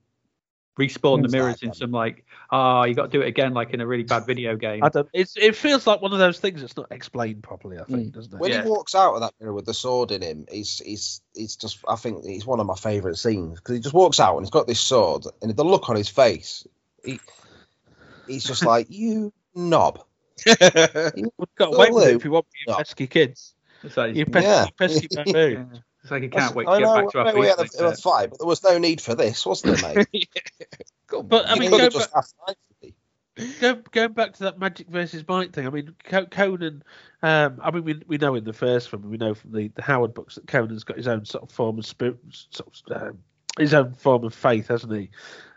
respawn 0.78 1.22
the 1.22 1.28
mirrors 1.28 1.62
in 1.62 1.74
some 1.74 1.90
like 1.90 2.24
ah 2.50 2.84
you 2.84 2.94
got 2.94 3.10
to 3.10 3.18
do 3.18 3.20
it 3.20 3.28
again 3.28 3.52
like 3.52 3.74
in 3.74 3.80
a 3.80 3.86
really 3.86 4.04
bad 4.04 4.26
video 4.26 4.56
game. 4.56 4.82
I 4.82 4.88
don't. 4.88 5.08
It's, 5.12 5.36
it 5.36 5.54
feels 5.54 5.86
like 5.86 6.00
one 6.00 6.12
of 6.12 6.18
those 6.18 6.38
things 6.38 6.60
that's 6.60 6.76
not 6.76 6.86
explained 6.90 7.42
properly. 7.42 7.78
I 7.78 7.84
think, 7.84 8.12
doesn't 8.12 8.32
it? 8.32 8.38
When 8.38 8.50
Yeah. 8.50 8.62
he 8.62 8.68
walks 8.68 8.94
out 8.94 9.14
of 9.14 9.20
that 9.20 9.34
mirror 9.40 9.52
with 9.52 9.66
the 9.66 9.74
sword 9.74 10.10
in 10.10 10.22
him, 10.22 10.46
he's 10.50 10.78
he's 10.78 11.20
he's 11.34 11.56
just 11.56 11.78
I 11.86 11.96
think 11.96 12.24
he's 12.24 12.46
one 12.46 12.60
of 12.60 12.66
my 12.66 12.74
favourite 12.74 13.18
scenes 13.18 13.58
because 13.58 13.74
he 13.74 13.80
just 13.80 13.94
walks 13.94 14.18
out 14.20 14.36
and 14.36 14.44
he's 14.44 14.50
got 14.50 14.66
this 14.66 14.80
sword 14.80 15.24
and 15.42 15.54
the 15.54 15.64
look 15.64 15.90
on 15.90 15.96
his 15.96 16.08
face, 16.08 16.66
he 17.04 17.20
he's 18.26 18.44
just 18.44 18.64
like 18.64 18.86
you 18.90 19.32
knob. 19.54 20.02
We've 20.46 20.56
got 21.56 21.74
away 21.74 21.90
with 21.90 22.08
it 22.08 22.16
if 22.16 22.24
you 22.24 22.30
want 22.30 22.46
you 22.66 22.72
Yeah. 22.72 22.76
pesky 22.78 23.06
kids. 23.06 23.54
Like, 23.96 24.14
You 24.14 24.24
pesky, 24.26 24.48
Yeah. 24.48 24.66
pesky 24.78 25.08
baboon. 25.10 25.82
Yeah. 26.20 26.20
It's 26.20 26.22
like 26.22 26.22
he 26.22 26.28
can't 26.28 26.54
wait 26.54 26.64
to 26.64 26.70
I 26.70 26.78
get 26.78 26.84
know, 26.84 26.94
back 26.94 27.10
to 27.10 27.18
our 27.20 27.24
we- 27.34 27.40
we 27.40 27.46
feet. 27.46 27.48
had 27.48 27.58
a, 27.58 27.84
like 27.84 27.94
a 27.94 27.96
fight, 27.96 28.30
but 28.30 28.38
there 28.38 28.46
was 28.48 28.62
no 28.62 28.78
need 28.78 29.00
for 29.00 29.14
this, 29.14 29.44
wasn't 29.46 29.78
there, 29.78 29.94
mate? 30.12 30.28
But 31.24 31.46
I 31.46 31.58
mean, 31.58 31.70
go 31.70 31.78
back, 31.78 31.92
just 31.92 32.10
asked 32.16 32.34
go, 33.60 33.76
going 33.90 34.12
back 34.12 34.34
to 34.34 34.44
that 34.44 34.58
magic 34.58 34.88
versus 34.88 35.26
might 35.26 35.52
thing. 35.52 35.66
I 35.66 35.70
mean, 35.70 35.94
Conan. 36.04 36.82
Um, 37.22 37.60
I 37.62 37.70
mean, 37.70 37.84
we, 37.84 38.00
we 38.06 38.18
know 38.18 38.34
in 38.34 38.44
the 38.44 38.52
first 38.52 38.90
film, 38.90 39.08
we 39.08 39.16
know 39.16 39.34
from 39.34 39.52
the, 39.52 39.68
the 39.68 39.82
Howard 39.82 40.14
books 40.14 40.34
that 40.34 40.46
Conan's 40.46 40.84
got 40.84 40.96
his 40.96 41.08
own 41.08 41.24
sort 41.24 41.44
of 41.44 41.50
form 41.50 41.78
of 41.78 41.86
spirit, 41.86 42.18
sort 42.50 42.80
of, 42.90 43.02
um, 43.02 43.18
his 43.58 43.74
own 43.74 43.94
form 43.94 44.24
of 44.24 44.34
faith, 44.34 44.68
hasn't 44.68 44.92
he? 44.94 45.10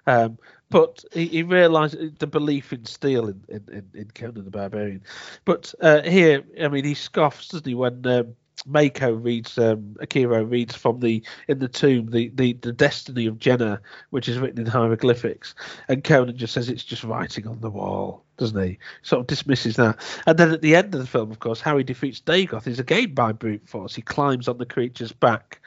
Um, 0.08 0.38
but 0.70 1.04
he, 1.14 1.26
he 1.28 1.44
realised 1.44 2.20
the 2.20 2.28
belief 2.28 2.72
in 2.74 2.86
steel 2.86 3.28
in, 3.28 3.42
in, 3.48 3.64
in, 3.72 3.90
in 3.94 4.12
Conan 4.14 4.46
the 4.46 4.52
Barbarian. 4.52 5.04
But 5.46 5.74
uh, 5.82 6.02
here, 6.04 6.44
I 6.62 6.68
mean, 6.68 6.86
he 6.86 6.94
scoffs, 6.94 7.48
doesn't 7.50 7.68
he, 7.68 7.76
when 7.76 8.06
um, 8.06 8.36
Mako 8.66 9.14
reads 9.14 9.58
um, 9.58 9.96
Akiro 10.00 10.50
reads 10.50 10.76
from 10.76 11.00
the 11.00 11.24
in 11.48 11.60
the 11.60 11.68
tomb 11.68 12.10
the, 12.12 12.32
the 12.34 12.54
the 12.54 12.74
destiny 12.74 13.26
of 13.26 13.40
Jenna, 13.40 13.80
which 14.10 14.28
is 14.28 14.40
written 14.40 14.60
in 14.60 14.68
hieroglyphics, 14.68 15.54
and 15.88 16.04
Conan 16.04 16.38
just 16.38 16.54
says 16.54 16.70
it's 16.70 16.84
just 16.84 17.04
writing 17.04 17.48
on 17.48 17.62
the 17.62 17.70
wall, 17.70 18.24
doesn't 18.38 18.62
he? 18.62 18.78
Sort 19.04 19.22
of 19.22 19.28
dismisses 19.28 19.76
that, 19.76 20.00
and 20.26 20.38
then 20.38 20.52
at 20.52 20.62
the 20.62 20.76
end 20.76 20.94
of 20.96 21.02
the 21.02 21.08
film, 21.08 21.32
of 21.32 21.40
course, 21.40 21.62
how 21.62 21.78
he 21.78 21.84
defeats 21.84 22.22
Dagoth 22.22 22.68
is 22.68 22.80
again 22.80 23.14
by 23.14 23.32
brute 23.32 23.68
force. 23.68 23.94
He 23.96 24.02
climbs 24.02 24.48
on 24.48 24.58
the 24.58 24.66
creature's 24.66 25.12
back. 25.12 25.62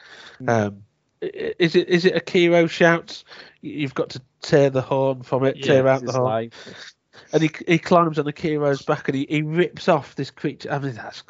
Um, 0.47 0.83
is 1.21 1.75
it 1.75 1.87
is 1.89 2.05
it 2.05 2.15
Akiro 2.15 2.69
shouts? 2.69 3.25
You've 3.61 3.95
got 3.95 4.09
to 4.11 4.21
tear 4.41 4.69
the 4.69 4.81
horn 4.81 5.23
from 5.23 5.45
it, 5.45 5.61
tear 5.63 5.87
out 5.87 6.03
the 6.03 6.11
horn 6.13 6.23
life. 6.23 6.93
And 7.33 7.41
he 7.43 7.51
he 7.67 7.77
climbs 7.79 8.19
on 8.19 8.25
Akiro's 8.25 8.81
back 8.83 9.07
and 9.07 9.15
he, 9.17 9.25
he 9.29 9.41
rips 9.41 9.87
off 9.87 10.15
this 10.15 10.31
creature. 10.31 10.71
I 10.71 10.79
mean, 10.79 10.93
that's 10.93 11.23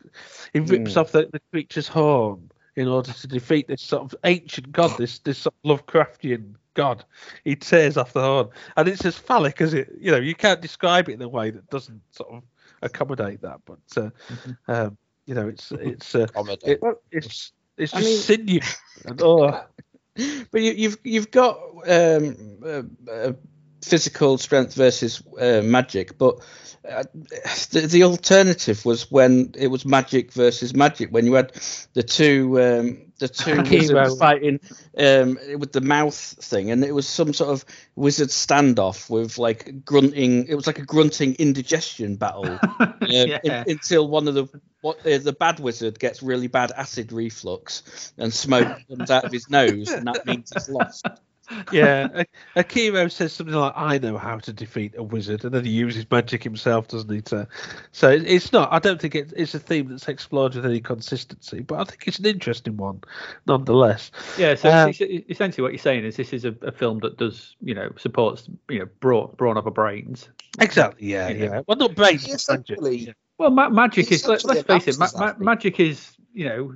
he 0.54 0.60
rips 0.60 0.94
Mm. 0.94 0.98
off 0.98 1.12
the, 1.12 1.30
the 1.32 1.42
creature's 1.52 1.88
horn 1.88 2.52
in 2.76 2.88
order 2.88 3.12
to 3.12 3.28
defeat 3.28 3.68
this 3.68 3.82
sort 3.82 4.04
of 4.04 4.16
ancient 4.24 4.72
god, 4.72 4.98
this 4.98 5.20
this 5.20 5.38
sort 5.40 5.56
of 5.64 5.80
Lovecraftian 5.86 6.54
god. 6.76 7.04
He 7.44 7.56
tears 7.56 7.98
off 7.98 8.14
the 8.14 8.22
horn, 8.22 8.50
and 8.78 8.88
it's 8.88 9.06
as 9.06 9.18
phallic 9.18 9.62
as 9.62 9.74
it. 9.74 9.90
You 10.00 10.12
know, 10.12 10.18
you 10.20 10.36
can't 10.36 10.62
describe 10.62 11.10
it 11.10 11.14
in 11.14 11.22
a 11.22 11.28
way 11.30 11.50
that 11.52 11.70
doesn't 11.70 12.02
sort 12.12 12.32
of 12.34 12.44
accommodate 12.82 13.42
that. 13.42 13.60
But 13.66 13.80
uh, 13.98 14.10
um, 14.68 14.98
you 15.26 15.36
know, 15.36 15.48
it's 15.48 15.72
it's 15.72 16.16
uh, 16.16 16.28
it, 16.66 16.80
it's 17.12 17.52
it's 17.78 17.94
I 17.94 18.00
just 18.02 18.30
mean- 18.30 18.38
sinew. 18.38 18.60
And, 19.06 19.22
oh, 19.24 19.64
But 20.52 20.62
you, 20.62 20.72
you've 20.74 20.98
you've 21.04 21.32
got 21.32 21.58
um, 21.88 22.58
uh, 22.66 22.82
uh, 23.12 23.32
physical 23.82 24.38
strength 24.38 24.74
versus 24.76 25.22
uh, 25.40 25.62
magic, 25.64 26.18
but 26.18 26.40
uh, 26.88 27.04
the, 27.72 27.88
the 27.92 28.04
alternative 28.04 28.86
was 28.86 29.12
when 29.12 29.54
it 29.58 29.68
was 29.68 29.86
magic 29.86 30.32
versus 30.34 30.74
magic. 30.74 31.10
When 31.12 31.26
you 31.26 31.34
had 31.34 31.52
the 31.94 32.04
two 32.04 32.60
um, 32.62 33.12
the 33.20 33.28
two 33.28 33.62
wizards 33.70 34.18
fighting 34.18 34.60
um, 34.98 35.38
with 35.58 35.72
the 35.74 35.82
mouth 35.82 36.16
thing, 36.16 36.72
and 36.72 36.84
it 36.84 36.94
was 36.94 37.08
some 37.08 37.34
sort 37.34 37.50
of 37.52 37.66
wizard 37.96 38.30
standoff 38.30 39.10
with 39.10 39.38
like 39.38 39.84
grunting. 39.86 40.48
It 40.48 40.56
was 40.56 40.68
like 40.68 40.80
a 40.80 40.86
grunting 40.86 41.36
indigestion 41.36 42.16
battle 42.16 42.58
um, 42.80 42.98
Yeah. 43.02 43.40
in- 43.44 43.64
until 43.68 44.08
one 44.08 44.28
of 44.28 44.34
the 44.36 44.48
what 44.82 45.00
uh, 45.06 45.18
the 45.18 45.34
bad 45.34 45.60
wizard 45.60 46.00
gets 46.00 46.24
really 46.24 46.48
bad 46.48 46.72
acid 46.72 47.12
reflux 47.12 48.14
and 48.18 48.34
smoke 48.34 48.68
comes 48.88 49.12
out 49.12 49.26
of 49.26 49.32
his 49.34 49.50
nose, 49.50 49.90
and 49.90 50.08
that 50.08 50.26
means 50.26 50.52
he's 50.54 50.70
lost. 50.70 51.06
Yeah, 51.72 52.24
A- 52.56 52.64
Akiro 52.64 53.12
says 53.12 53.34
something 53.34 53.56
like, 53.56 53.74
"I 53.76 53.98
know 53.98 54.18
how 54.18 54.38
to 54.40 54.54
defeat 54.54 54.94
a 54.98 55.04
wizard," 55.04 55.44
and 55.46 55.54
then 55.54 55.66
he 55.66 55.72
uses 55.72 56.06
magic 56.10 56.44
himself, 56.44 56.88
doesn't 56.88 57.10
he? 57.10 57.22
To, 57.24 57.48
so 57.92 58.10
it's 58.10 58.52
not. 58.54 58.72
I 58.72 58.80
don't 58.80 59.00
think 59.02 59.16
it, 59.16 59.34
it's 59.36 59.54
a 59.56 59.60
theme 59.60 59.90
that's 59.90 60.08
explored 60.08 60.56
with 60.56 60.66
any 60.66 60.80
consistency, 60.80 61.62
but 61.62 61.80
I 61.80 61.84
think 61.86 62.08
it's 62.08 62.20
an 62.20 62.26
interesting 62.26 62.78
one, 62.78 63.02
nonetheless. 63.48 64.12
Yeah, 64.38 64.56
so 64.56 64.70
Um, 64.70 64.90
it's- 64.90 65.02
it's- 65.02 65.24
essentially 65.30 65.64
what 65.64 65.72
you're 65.72 65.80
saying 65.80 66.06
is 66.06 66.16
this 66.16 66.34
is 66.34 66.46
a, 66.46 66.56
a 66.62 66.72
film 66.72 67.00
that 67.00 67.18
does, 67.18 67.56
you 67.62 67.74
know, 67.74 67.92
supports, 67.98 68.50
you 68.70 68.80
know, 68.80 68.88
brawn, 69.00 69.34
brawn 69.38 69.58
up 69.58 69.66
our 69.66 69.72
brains. 69.72 70.30
Exactly. 70.60 71.08
Yeah. 71.08 71.30
Yeah. 71.30 71.44
Yeah. 71.44 71.62
Well, 71.68 71.78
not 71.78 71.96
brains. 71.96 72.24
He 72.24 72.32
but 72.32 72.36
essentially, 72.36 73.14
Well, 73.40 73.52
ma- 73.52 73.70
magic 73.70 74.12
is, 74.12 74.28
Let, 74.28 74.44
let's 74.46 74.62
face 74.64 74.88
it, 74.88 75.00
ma- 75.00 75.10
ma- 75.18 75.34
magic 75.40 75.80
is, 75.80 76.12
you 76.34 76.46
know, 76.46 76.74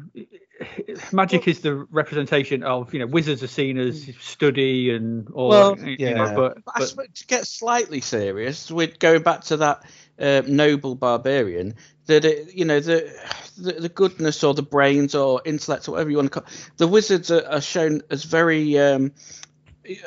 magic 1.11 1.48
is 1.48 1.60
the 1.60 1.76
representation 1.76 2.64
of, 2.64 2.94
you 2.94 2.99
know, 2.99 3.06
wizards 3.06 3.44
are 3.44 3.48
seen 3.48 3.77
as 3.77 4.10
study 4.22 4.90
and 4.95 5.30
all, 5.31 5.52
Well, 5.52 5.77
you 5.77 5.98
yeah. 5.99 6.14
know, 6.14 6.34
but, 6.35 6.57
But 6.65 6.76
I 6.76 6.80
but 6.80 6.90
suppose 6.90 7.07
to 7.15 7.27
get 7.27 7.48
slightly 7.48 8.02
serious, 8.02 8.72
we're 8.72 8.88
going 8.88 9.23
back 9.23 9.41
to 9.45 9.57
that 9.57 9.84
uh, 10.19 10.41
noble 10.48 10.95
barbarian. 10.95 11.76
That 12.06 12.26
it, 12.26 12.53
you 12.53 12.65
know 12.65 12.81
the, 12.81 13.10
the 13.57 13.73
the 13.73 13.90
goodness 13.90 14.44
or 14.44 14.53
the 14.53 14.61
brains 14.61 15.15
or 15.15 15.41
intellect 15.45 15.88
or 15.88 15.91
whatever 15.94 16.10
you 16.10 16.18
want 16.18 16.34
to 16.34 16.41
call 16.41 16.49
the 16.76 16.88
wizards 16.88 17.31
are, 17.31 17.45
are 17.48 17.61
shown 17.61 18.02
as 18.10 18.26
very 18.26 18.77
um, 18.77 19.14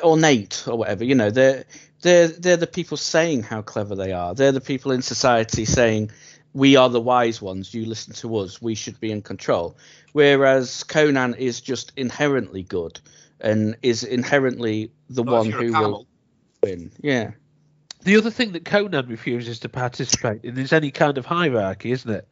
ornate 0.03 0.63
or 0.67 0.77
whatever. 0.77 1.03
You 1.03 1.15
know 1.15 1.31
they're 1.31 1.65
they're 2.03 2.27
they're 2.27 2.57
the 2.57 2.67
people 2.67 2.97
saying 2.97 3.43
how 3.43 3.63
clever 3.63 3.95
they 3.95 4.11
are. 4.11 4.35
They're 4.35 4.51
the 4.51 4.61
people 4.61 4.91
in 4.91 5.01
society 5.01 5.65
saying 5.65 6.11
we 6.57 6.75
are 6.75 6.89
the 6.89 6.99
wise 6.99 7.39
ones. 7.39 7.71
You 7.71 7.85
listen 7.85 8.13
to 8.15 8.37
us. 8.37 8.59
We 8.59 8.73
should 8.73 8.99
be 8.99 9.11
in 9.11 9.21
control. 9.21 9.77
Whereas 10.13 10.83
Conan 10.83 11.35
is 11.35 11.61
just 11.61 11.93
inherently 11.95 12.63
good 12.63 12.99
and 13.39 13.77
is 13.83 14.03
inherently 14.03 14.91
the 15.07 15.21
Unless 15.21 15.45
one 15.45 15.51
who 15.51 15.71
will 15.71 16.07
win. 16.63 16.91
Yeah. 16.99 17.31
The 18.01 18.17
other 18.17 18.31
thing 18.31 18.53
that 18.53 18.65
Conan 18.65 19.07
refuses 19.07 19.59
to 19.59 19.69
participate 19.69 20.43
in 20.43 20.57
is 20.57 20.73
any 20.73 20.89
kind 20.89 21.19
of 21.19 21.27
hierarchy, 21.27 21.91
isn't 21.91 22.09
it? 22.09 22.27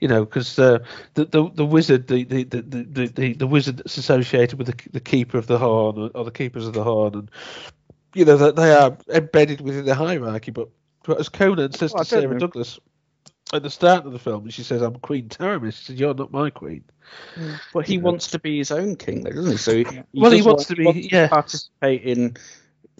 You 0.00 0.08
know, 0.08 0.26
because 0.26 0.58
uh, 0.58 0.80
the, 1.14 1.24
the 1.24 1.50
the 1.54 1.64
wizard, 1.64 2.08
the 2.08 2.24
the, 2.24 2.44
the, 2.44 2.60
the, 2.60 3.06
the 3.06 3.32
the 3.32 3.46
wizard 3.46 3.78
that's 3.78 3.96
associated 3.96 4.58
with 4.58 4.66
the, 4.66 4.90
the 4.90 5.00
keeper 5.00 5.38
of 5.38 5.46
the 5.46 5.56
horn 5.56 5.96
or, 5.96 6.10
or 6.14 6.24
the 6.24 6.30
keepers 6.30 6.66
of 6.66 6.74
the 6.74 6.84
horn, 6.84 7.14
and 7.14 7.30
you 8.14 8.26
know 8.26 8.36
that 8.36 8.56
they 8.56 8.74
are 8.74 8.98
embedded 9.08 9.62
within 9.62 9.86
the 9.86 9.94
hierarchy. 9.94 10.50
But 10.50 10.68
but 11.04 11.18
as 11.18 11.30
Conan 11.30 11.72
says 11.72 11.94
Well, 11.94 12.04
to 12.04 12.10
Sarah 12.10 12.34
know. 12.34 12.38
Douglas 12.38 12.78
at 13.52 13.62
the 13.62 13.70
start 13.70 14.04
of 14.06 14.12
the 14.12 14.18
film, 14.18 14.48
she 14.50 14.62
says, 14.62 14.82
"I'm 14.82 14.96
Queen 14.96 15.28
Taramis." 15.28 15.74
She 15.78 15.84
says, 15.84 16.00
"You're 16.00 16.14
not 16.14 16.32
my 16.32 16.50
queen." 16.50 16.84
But 17.72 17.86
he 17.86 17.94
Yeah. 17.96 18.00
wants 18.02 18.28
to 18.32 18.38
be 18.38 18.58
his 18.58 18.70
own 18.70 18.96
king, 18.96 19.22
though, 19.22 19.30
doesn't 19.30 19.52
he? 19.52 19.56
So 19.58 19.76
he, 19.76 19.84
Well, 20.14 20.30
he 20.32 20.42
wants 20.42 20.68
want- 20.68 20.78
to 20.80 20.92
be- 20.92 21.08
yeah. 21.12 21.28
participate 21.28 22.02
in 22.02 22.36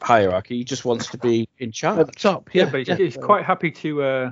hierarchy. 0.02 0.58
He 0.58 0.64
just 0.64 0.84
wants 0.84 1.08
to 1.08 1.18
be 1.18 1.48
in 1.58 1.72
charge, 1.72 1.98
At 1.98 2.06
charge. 2.06 2.14
the 2.14 2.20
top, 2.20 2.54
yeah, 2.54 2.64
yeah, 2.64 2.70
but 2.70 2.78
he's, 2.78 2.88
yeah. 2.88 2.96
he's 2.96 3.16
quite 3.16 3.44
happy 3.44 3.70
to 3.72 4.02
uh, 4.02 4.30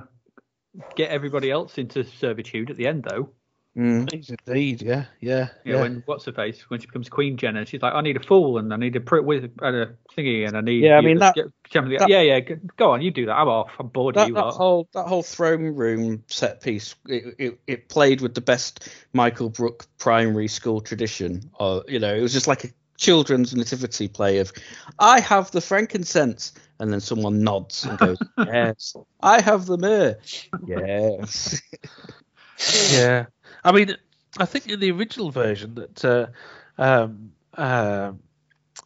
get 0.95 1.09
everybody 1.11 1.51
else 1.51 1.77
into 1.77 2.03
servitude 2.03 2.69
at 2.69 2.77
the 2.77 2.87
end, 2.87 3.03
though. 3.03 3.29
Mm. 3.77 4.09
He's 4.13 4.29
indeed, 4.29 4.81
yeah, 4.81 5.05
yeah, 5.19 5.49
You 5.65 5.73
know, 5.73 5.77
yeah. 5.79 5.81
when 5.81 6.03
what's 6.05 6.23
her 6.25 6.31
face 6.31 6.61
when 6.69 6.79
she 6.79 6.87
becomes 6.87 7.09
Queen 7.09 7.35
Jenna, 7.35 7.65
she's 7.65 7.81
like, 7.81 7.93
I 7.93 7.99
need 7.99 8.15
a 8.15 8.21
fool 8.21 8.57
and 8.57 8.73
I 8.73 8.77
need 8.77 8.95
a 8.95 9.01
pri- 9.01 9.19
wizard 9.19 9.51
and 9.61 9.75
a 9.75 9.95
thingy 10.17 10.47
and 10.47 10.55
I 10.55 10.61
need. 10.61 10.81
Yeah, 10.83 10.97
I 10.97 11.01
mean, 11.01 11.17
that- 11.19 11.35
get- 11.35 11.47
that- 11.73 12.07
yeah, 12.07 12.21
yeah, 12.21 12.39
go 12.77 12.91
on, 12.91 13.01
you 13.01 13.11
do 13.11 13.25
that. 13.25 13.33
I'm 13.35 13.49
off. 13.49 13.71
I'm 13.77 13.87
bored 13.89 14.15
of 14.15 14.21
That, 14.21 14.27
you. 14.29 14.33
that 14.35 14.51
whole 14.53 14.87
that 14.93 15.07
whole 15.07 15.23
throne 15.23 15.75
room 15.75 16.23
set 16.27 16.61
piece, 16.61 16.95
it, 17.09 17.35
it, 17.37 17.59
it 17.67 17.89
played 17.89 18.21
with 18.21 18.33
the 18.33 18.39
best 18.41 18.87
Michael 19.11 19.49
Brook 19.49 19.85
primary 19.97 20.47
school 20.47 20.79
tradition. 20.79 21.41
Or 21.59 21.83
you 21.87 21.99
know, 21.99 22.15
it 22.15 22.21
was 22.21 22.31
just 22.31 22.47
like 22.47 22.63
a 22.63 22.69
children's 22.97 23.53
nativity 23.53 24.07
play 24.07 24.37
of, 24.39 24.53
I 24.99 25.19
have 25.19 25.51
the 25.51 25.59
frankincense, 25.59 26.53
and 26.79 26.93
then 26.93 27.01
someone 27.01 27.41
nods 27.43 27.83
and 27.83 27.97
goes, 27.97 28.17
Yes, 28.37 28.95
I 29.21 29.41
have 29.41 29.65
the 29.65 29.77
myrrh. 29.77 30.15
Yes. 30.65 31.61
Yeah, 32.93 33.25
I 33.65 33.71
mean, 33.71 33.97
I 34.37 34.45
think 34.45 34.69
in 34.69 34.79
the 34.79 34.91
original 34.91 35.31
version 35.31 35.75
that 35.75 36.05
uh, 36.05 36.27
um, 36.77 37.31
uh, 37.57 38.11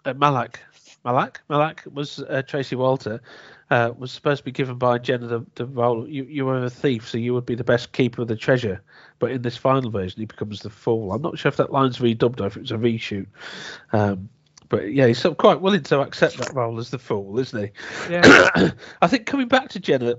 uh, 0.06 0.14
Malak, 0.14 0.62
Malak, 1.04 1.42
Malak 1.50 1.84
was 1.92 2.20
uh, 2.20 2.42
Tracey 2.48 2.78
Walter 2.78 3.22
uh, 3.70 3.92
was 3.98 4.12
supposed 4.12 4.40
to 4.40 4.46
be 4.46 4.52
given 4.52 4.78
by 4.78 4.98
Jenna 4.98 5.28
the, 5.28 5.46
the 5.56 5.66
role. 5.66 6.08
You 6.08 6.24
you 6.24 6.46
were 6.46 6.64
a 6.64 6.70
thief, 6.70 7.10
so 7.10 7.18
you 7.18 7.34
would 7.34 7.46
be 7.46 7.56
the 7.56 7.64
best 7.64 7.92
keeper 7.92 8.22
of 8.22 8.30
the 8.30 8.38
treasure. 8.38 8.82
But 9.20 9.32
in 9.32 9.42
this 9.42 9.58
final 9.58 9.92
version, 9.92 10.22
he 10.22 10.26
becomes 10.26 10.62
the 10.62 10.70
fool. 10.70 11.12
I'm 11.12 11.22
not 11.22 11.38
sure 11.38 11.50
if 11.50 11.58
that 11.58 11.74
line's 11.74 11.98
redubbed 11.98 12.40
or 12.40 12.48
if 12.48 12.56
it 12.56 12.62
was 12.62 12.72
a 12.72 12.78
reshoot. 12.78 13.28
Um, 13.92 14.30
but 14.70 14.94
yeah, 14.94 15.08
he's 15.08 15.20
sort 15.20 15.34
of 15.34 15.38
quite 15.38 15.62
willing 15.62 15.84
to 15.84 16.00
accept 16.00 16.38
that 16.38 16.54
role 16.54 16.80
as 16.80 16.90
the 16.90 17.00
fool, 17.00 17.38
isn't 17.38 17.62
he? 17.62 17.72
Yeah. 18.14 18.72
I 19.02 19.08
think 19.08 19.26
coming 19.26 19.48
back 19.48 19.70
to 19.70 19.80
Jenna, 19.80 20.16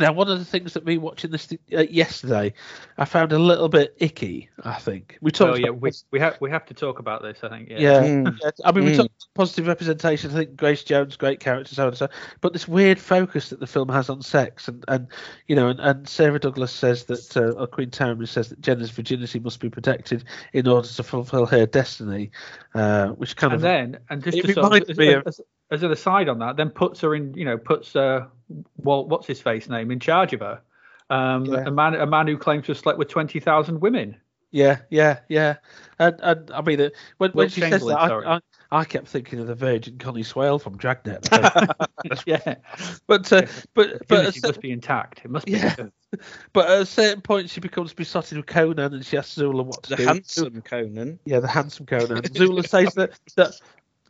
now 0.00 0.12
one 0.12 0.28
of 0.28 0.38
the 0.38 0.44
things 0.44 0.74
that 0.74 0.84
me 0.84 0.98
watching 0.98 1.30
this 1.30 1.52
uh, 1.72 1.80
yesterday, 1.82 2.52
I 2.98 3.04
found 3.04 3.32
a 3.32 3.38
little 3.38 3.68
bit 3.68 3.94
icky. 3.98 4.48
I 4.64 4.74
think 4.74 5.18
we 5.20 5.30
talked. 5.30 5.52
Oh 5.52 5.56
yeah, 5.56 5.68
about 5.68 5.80
we 5.80 5.92
we 6.10 6.20
have 6.20 6.36
we 6.40 6.50
have 6.50 6.64
to 6.66 6.74
talk 6.74 6.98
about 6.98 7.22
this. 7.22 7.38
I 7.42 7.48
think. 7.48 7.68
Yeah. 7.68 7.78
yeah, 7.78 8.00
Mm. 8.02 8.38
yeah, 8.42 8.50
I 8.64 8.72
mean, 8.72 8.84
we 8.84 8.90
Mm. 8.92 8.96
talked 8.96 9.10
about 9.10 9.34
positive 9.34 9.66
representation. 9.66 10.30
I 10.30 10.34
think 10.34 10.56
Grace 10.56 10.82
Jones, 10.84 11.16
great 11.16 11.40
character, 11.40 11.74
so 11.74 11.82
on 11.82 11.88
and 11.88 11.96
so. 11.96 12.08
But 12.40 12.52
this 12.52 12.66
weird 12.66 12.98
focus 12.98 13.50
that 13.50 13.60
the 13.60 13.66
film 13.66 13.88
has 13.88 14.10
on 14.10 14.22
sex, 14.22 14.68
and, 14.68 14.84
and 14.88 15.06
you 15.46 15.54
know, 15.56 15.68
and, 15.68 15.80
and 15.80 16.08
Sarah 16.08 16.38
Douglas 16.40 16.72
says 16.72 17.04
that, 17.04 17.36
uh, 17.36 17.52
or 17.60 17.66
Queen 17.66 17.90
Taramis 17.90 18.28
says 18.28 18.48
that 18.48 18.60
Jenna's 18.60 18.90
virginity 18.90 19.38
must 19.38 19.60
be 19.60 19.70
protected 19.70 20.24
in 20.52 20.66
order 20.66 20.88
to 20.88 21.02
fulfil 21.02 21.46
her 21.46 21.66
destiny, 21.66 22.30
uh, 22.74 23.08
which 23.08 23.36
kind 23.36 23.52
And 23.52 23.58
of 23.58 23.62
then, 23.62 23.98
and 24.10 24.22
just 24.24 24.38
It 24.38 24.42
to 24.46 24.52
sort 24.54 24.66
of, 24.66 24.72
reminds 24.72 24.90
as, 24.90 24.98
of- 24.98 25.26
as, 25.26 25.40
as 25.70 25.82
an 25.82 25.92
aside 25.92 26.28
on 26.28 26.38
that, 26.40 26.56
then 26.56 26.70
puts 26.70 27.00
her 27.00 27.14
in, 27.14 27.34
you 27.34 27.44
know, 27.44 27.58
puts 27.58 27.94
uh, 27.96 28.26
Walt, 28.76 29.08
what's 29.08 29.26
his 29.26 29.40
face 29.40 29.68
name 29.68 29.90
in 29.90 30.00
charge 30.00 30.32
of 30.32 30.40
her. 30.40 30.60
Um, 31.10 31.44
Yeah. 31.46 31.64
a 31.66 31.70
man, 31.70 31.94
a 31.94 32.06
man 32.06 32.26
who 32.26 32.36
claims 32.38 32.66
to 32.66 32.72
have 32.72 32.78
slept 32.78 32.98
with 32.98 33.08
twenty 33.08 33.40
thousand 33.40 33.80
women. 33.80 34.16
Yeah, 34.50 34.78
yeah, 34.88 35.18
yeah. 35.28 35.56
And 35.98 36.14
and 36.22 36.50
I 36.52 36.62
mean, 36.62 36.80
uh, 36.80 36.90
when 37.18 37.32
when 37.32 37.44
Wilt 37.46 37.52
she 37.52 37.60
says 37.60 37.84
that, 37.84 38.08
sorry. 38.08 38.24
I, 38.24 38.36
I, 38.36 38.40
I 38.70 38.84
kept 38.84 39.08
thinking 39.08 39.40
of 39.40 39.46
the 39.48 39.54
Virgin 39.54 39.98
Connie 39.98 40.22
Swail 40.22 40.58
from 40.58 40.76
Dragnet. 40.78 41.28
yeah, 42.26 42.54
but 43.06 43.32
uh, 43.32 43.42
but 43.74 43.98
but 44.06 44.08
virginity 44.08 44.40
at, 44.42 44.46
must 44.48 44.60
be 44.60 44.70
intact. 44.70 45.22
It 45.24 45.30
must 45.30 45.46
be. 45.46 45.52
Yeah. 45.52 45.74
but 46.52 46.70
at 46.70 46.82
a 46.82 46.86
certain 46.86 47.20
point, 47.20 47.50
she 47.50 47.60
becomes 47.60 47.92
besotted 47.92 48.38
with 48.38 48.46
Conan, 48.46 48.94
and 48.94 49.04
she 49.04 49.18
asks 49.18 49.34
Zula 49.34 49.62
what 49.62 49.82
to 49.84 49.90
The 49.90 49.96
do. 49.96 50.06
handsome 50.06 50.62
Conan. 50.62 51.18
Yeah, 51.24 51.40
the 51.40 51.48
handsome 51.48 51.86
Conan. 51.86 52.22
Zula 52.32 52.62
says 52.62 52.94
that 52.94 53.18
that 53.36 53.54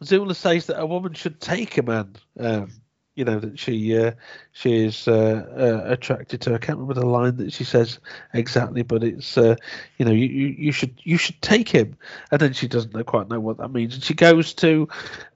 Zula 0.05 0.35
says 0.35 0.67
that 0.67 0.79
a 0.79 0.85
woman 0.87 1.15
should 1.15 1.41
take 1.41 1.79
a 1.79 1.83
man. 1.83 2.17
Um, 2.39 2.71
you 3.15 3.25
know 3.25 3.39
that 3.39 3.59
she 3.59 3.97
uh, 3.97 4.13
she 4.53 4.85
is 4.85 5.07
uh, 5.07 5.47
uh, 5.57 5.93
attracted 5.93 6.41
to. 6.43 6.55
I 6.55 6.59
can't 6.59 6.79
remember 6.79 7.01
the 7.01 7.07
line 7.07 7.37
that 7.37 7.53
she 7.53 7.65
says 7.65 8.01
exactly, 8.33 8.83
but 8.83 9.05
it's 9.05 9.39
uh, 9.39 9.57
you 9.99 10.05
know 10.05 10.13
you, 10.13 10.27
you, 10.27 10.73
should 10.73 10.95
you 11.05 11.17
should 11.17 11.41
take 11.41 11.69
him, 11.69 11.97
and 12.31 12.41
then 12.41 12.53
she 12.53 12.67
doesn't 12.67 12.95
know, 12.95 13.05
quite 13.05 13.29
know 13.29 13.41
what 13.41 13.59
that 13.59 13.73
means, 13.73 13.95
and 13.95 14.03
she 14.03 14.15
goes 14.15 14.53
to 14.55 14.89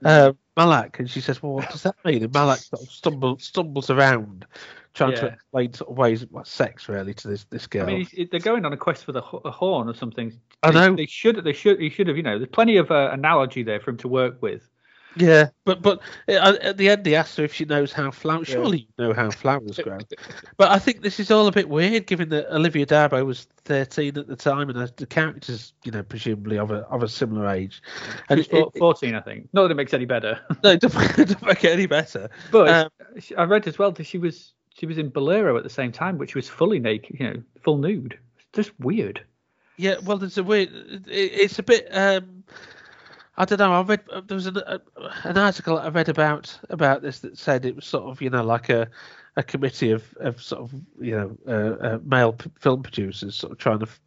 uh, 0.03 0.33
Malak 0.57 0.99
and 0.99 1.09
she 1.09 1.21
says, 1.21 1.41
"Well, 1.41 1.53
what 1.53 1.69
does 1.69 1.83
that 1.83 1.95
mean?" 2.03 2.23
And 2.23 2.33
Malak 2.33 2.59
sort 2.59 2.81
of 2.81 2.89
stumbles 2.89 3.43
stumbles 3.43 3.89
around. 3.89 4.45
Trying 4.95 5.15
to 5.15 5.27
explain 5.27 5.73
sort 5.73 5.91
of 5.91 5.97
ways 5.97 6.23
of 6.23 6.33
like, 6.33 6.47
sex 6.47 6.89
really 6.89 7.13
to 7.13 7.27
this 7.27 7.45
this 7.45 7.67
girl. 7.67 7.83
I 7.83 7.85
mean, 7.85 8.07
they're 8.31 8.39
going 8.39 8.65
on 8.65 8.73
a 8.73 8.77
quest 8.77 9.05
for 9.05 9.11
the 9.11 9.21
a 9.21 9.51
horn 9.51 9.87
or 9.87 9.93
something. 9.93 10.33
I 10.63 10.71
They- 10.71 10.79
know. 10.79 10.95
They 10.95 11.05
should. 11.05 11.41
They 11.43 11.53
should. 11.53 11.79
He 11.79 11.89
should 11.89 12.07
have. 12.07 12.17
You 12.17 12.23
know, 12.23 12.37
there's 12.37 12.49
plenty 12.49 12.75
of 12.77 12.91
uh, 12.91 13.11
analogy 13.13 13.63
there 13.63 13.79
for 13.79 13.91
him 13.91 13.97
to 13.97 14.07
work 14.07 14.41
with. 14.41 14.67
Yeah, 15.15 15.49
but 15.65 15.81
but 15.81 15.99
uh, 16.27 16.55
at 16.61 16.77
the 16.77 16.89
end 16.89 17.05
he 17.05 17.15
asks 17.15 17.35
her 17.37 17.43
if 17.43 17.53
she 17.53 17.65
knows 17.65 17.91
how 17.91 18.11
flowers. 18.11 18.47
Surely 18.47 18.87
you 18.97 19.05
know 19.05 19.13
how 19.13 19.31
flowers 19.31 19.77
grow. 19.77 19.97
but 20.57 20.69
I 20.69 20.77
think 20.79 21.01
this 21.01 21.19
is 21.19 21.31
all 21.31 21.47
a 21.47 21.51
bit 21.51 21.67
weird, 21.67 22.05
given 22.05 22.29
that 22.29 22.53
Olivia 22.55 22.85
d'Abo 22.85 23.25
was 23.25 23.47
13 23.65 24.17
at 24.17 24.27
the 24.27 24.35
time, 24.35 24.69
and 24.69 24.77
the 24.97 25.05
characters, 25.07 25.73
you 25.83 25.91
know, 25.91 26.03
presumably 26.03 26.57
of 26.57 26.71
a 26.71 26.81
of 26.87 27.01
a 27.01 27.07
similar 27.07 27.47
age. 27.47 27.81
And 28.29 28.39
She's 28.39 28.47
it, 28.47 28.51
four- 28.51 28.71
it, 28.75 28.79
14, 28.79 29.15
I 29.15 29.21
think. 29.21 29.49
Not 29.51 29.63
that 29.63 29.71
it 29.71 29.75
makes 29.75 29.93
any 29.93 30.05
better. 30.05 30.39
no, 30.63 30.71
it 30.71 30.79
doesn't, 30.81 31.01
it 31.01 31.15
doesn't 31.27 31.45
make 31.45 31.63
it 31.63 31.71
any 31.71 31.87
better. 31.87 32.29
But 32.51 32.69
Um, 32.69 32.89
I 33.37 33.43
read 33.43 33.67
as 33.67 33.79
well 33.79 33.91
that 33.91 34.03
she 34.05 34.19
was 34.19 34.53
she 34.75 34.85
was 34.85 34.97
in 34.97 35.09
Bolero 35.09 35.57
at 35.57 35.63
the 35.63 35.69
same 35.69 35.91
time, 35.91 36.17
which 36.17 36.35
was 36.35 36.47
fully 36.47 36.79
naked, 36.79 37.17
you 37.19 37.27
know, 37.29 37.43
full 37.63 37.77
nude. 37.77 38.17
It's 38.37 38.47
just 38.53 38.79
weird. 38.79 39.23
Yeah, 39.77 39.95
well, 40.03 40.17
there's 40.17 40.37
a 40.37 40.43
weird. 40.43 40.69
It, 41.07 41.09
it's 41.09 41.57
a 41.57 41.63
bit. 41.63 41.87
Um, 41.91 42.43
I 43.39 43.45
don't 43.45 43.57
know. 43.59 43.71
I 43.73 43.81
read 43.81 44.01
there 44.27 44.35
was 44.35 44.47
an, 44.47 44.57
a, 44.57 44.81
an 45.23 45.37
article 45.37 45.79
I 45.79 45.87
read 45.87 46.09
about 46.09 46.59
about 46.69 47.01
this 47.01 47.19
that 47.19 47.37
said 47.37 47.65
it 47.65 47.75
was 47.75 47.85
sort 47.85 48.03
of 48.03 48.21
you 48.21 48.29
know 48.29 48.43
like 48.43 48.67
a 48.69 48.89
a 49.37 49.43
committee 49.43 49.91
of, 49.91 50.13
of 50.19 50.41
sort 50.41 50.61
of 50.61 50.73
you 50.99 51.15
know 51.15 51.37
uh, 51.47 51.85
uh, 51.85 51.99
male 52.03 52.33
p- 52.33 52.51
film 52.59 52.83
producers 52.83 53.35
sort 53.35 53.53
of 53.53 53.57
trying 53.57 53.79
to 53.79 53.85
f- 53.85 54.01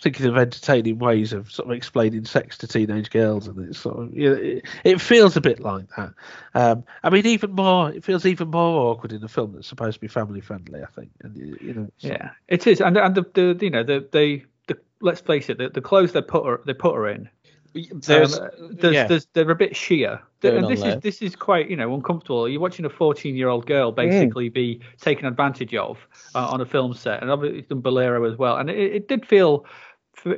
thinking 0.00 0.26
of 0.26 0.36
entertaining 0.36 0.98
ways 1.00 1.32
of 1.32 1.50
sort 1.50 1.68
of 1.68 1.76
explaining 1.76 2.24
sex 2.24 2.56
to 2.58 2.68
teenage 2.68 3.10
girls 3.10 3.48
and 3.48 3.58
it's 3.68 3.80
sort 3.80 3.98
of 3.98 4.16
you 4.16 4.30
know, 4.30 4.36
it, 4.36 4.64
it 4.84 5.00
feels 5.00 5.36
a 5.36 5.40
bit 5.40 5.58
like 5.58 5.88
that. 5.96 6.14
Um, 6.54 6.84
I 7.02 7.10
mean, 7.10 7.26
even 7.26 7.50
more 7.52 7.90
it 7.90 8.04
feels 8.04 8.24
even 8.24 8.48
more 8.48 8.90
awkward 8.92 9.12
in 9.12 9.24
a 9.24 9.28
film 9.28 9.52
that's 9.54 9.66
supposed 9.66 9.94
to 9.94 10.00
be 10.00 10.06
family 10.08 10.40
friendly. 10.40 10.82
I 10.82 10.86
think, 10.86 11.10
and 11.24 11.36
you 11.36 11.74
know, 11.74 11.88
Yeah, 11.98 12.30
it 12.46 12.66
is, 12.68 12.80
and 12.80 12.96
and 12.96 13.14
the, 13.16 13.26
the 13.34 13.58
you 13.60 13.70
know 13.70 13.82
the 13.82 14.06
the, 14.12 14.44
the 14.68 14.78
let's 15.00 15.20
face 15.20 15.48
it, 15.48 15.58
the, 15.58 15.68
the 15.68 15.80
clothes 15.80 16.12
they 16.12 16.22
put 16.22 16.46
her 16.46 16.60
they 16.64 16.74
put 16.74 16.94
her 16.94 17.08
in. 17.08 17.28
There's, 17.74 18.38
um, 18.38 18.48
there's, 18.70 18.94
yeah. 18.94 19.06
there's 19.06 19.26
they're 19.32 19.50
a 19.50 19.54
bit 19.54 19.76
sheer, 19.76 20.20
Going 20.40 20.58
and 20.58 20.68
this 20.68 20.82
is 20.82 21.00
this 21.02 21.22
is 21.22 21.36
quite 21.36 21.68
you 21.68 21.76
know 21.76 21.94
uncomfortable. 21.94 22.48
You're 22.48 22.60
watching 22.60 22.84
a 22.84 22.90
14 22.90 23.36
year 23.36 23.48
old 23.48 23.66
girl 23.66 23.92
basically 23.92 24.48
be 24.48 24.80
taken 25.00 25.26
advantage 25.26 25.74
of 25.74 25.98
uh, 26.34 26.48
on 26.48 26.60
a 26.60 26.66
film 26.66 26.94
set, 26.94 27.20
and 27.22 27.30
obviously 27.30 27.62
done 27.62 27.80
Bolero 27.80 28.24
as 28.30 28.38
well, 28.38 28.56
and 28.56 28.70
it, 28.70 28.94
it 28.94 29.08
did 29.08 29.26
feel. 29.26 29.64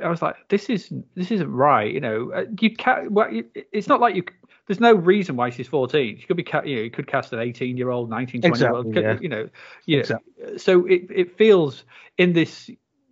I 0.03 0.09
was 0.09 0.21
like, 0.21 0.35
this 0.49 0.69
is 0.69 0.93
this 1.15 1.31
isn't 1.31 1.51
right. 1.51 1.91
You 1.91 2.01
know, 2.01 2.31
Uh, 2.31 2.45
you 2.59 2.75
can't. 2.75 3.11
Well, 3.11 3.29
it's 3.71 3.87
not 3.87 3.99
like 3.99 4.15
you. 4.15 4.23
There's 4.67 4.79
no 4.79 4.93
reason 4.93 5.35
why 5.35 5.49
she's 5.49 5.67
14. 5.67 6.19
She 6.19 6.25
could 6.27 6.37
be, 6.37 6.45
you 6.65 6.75
know, 6.75 6.81
you 6.83 6.91
could 6.91 7.07
cast 7.07 7.33
an 7.33 7.39
18 7.39 7.77
year 7.77 7.89
old, 7.89 8.09
19, 8.09 8.41
20 8.41 8.59
year 8.59 8.71
old. 8.71 8.95
Yeah. 8.95 9.17
You 9.19 9.27
know, 9.27 9.49
you 9.85 9.97
know. 9.97 10.01
Exactly. 10.01 10.57
So 10.59 10.85
it 10.85 11.07
it 11.09 11.37
feels 11.37 11.83
in 12.17 12.33
this 12.33 12.69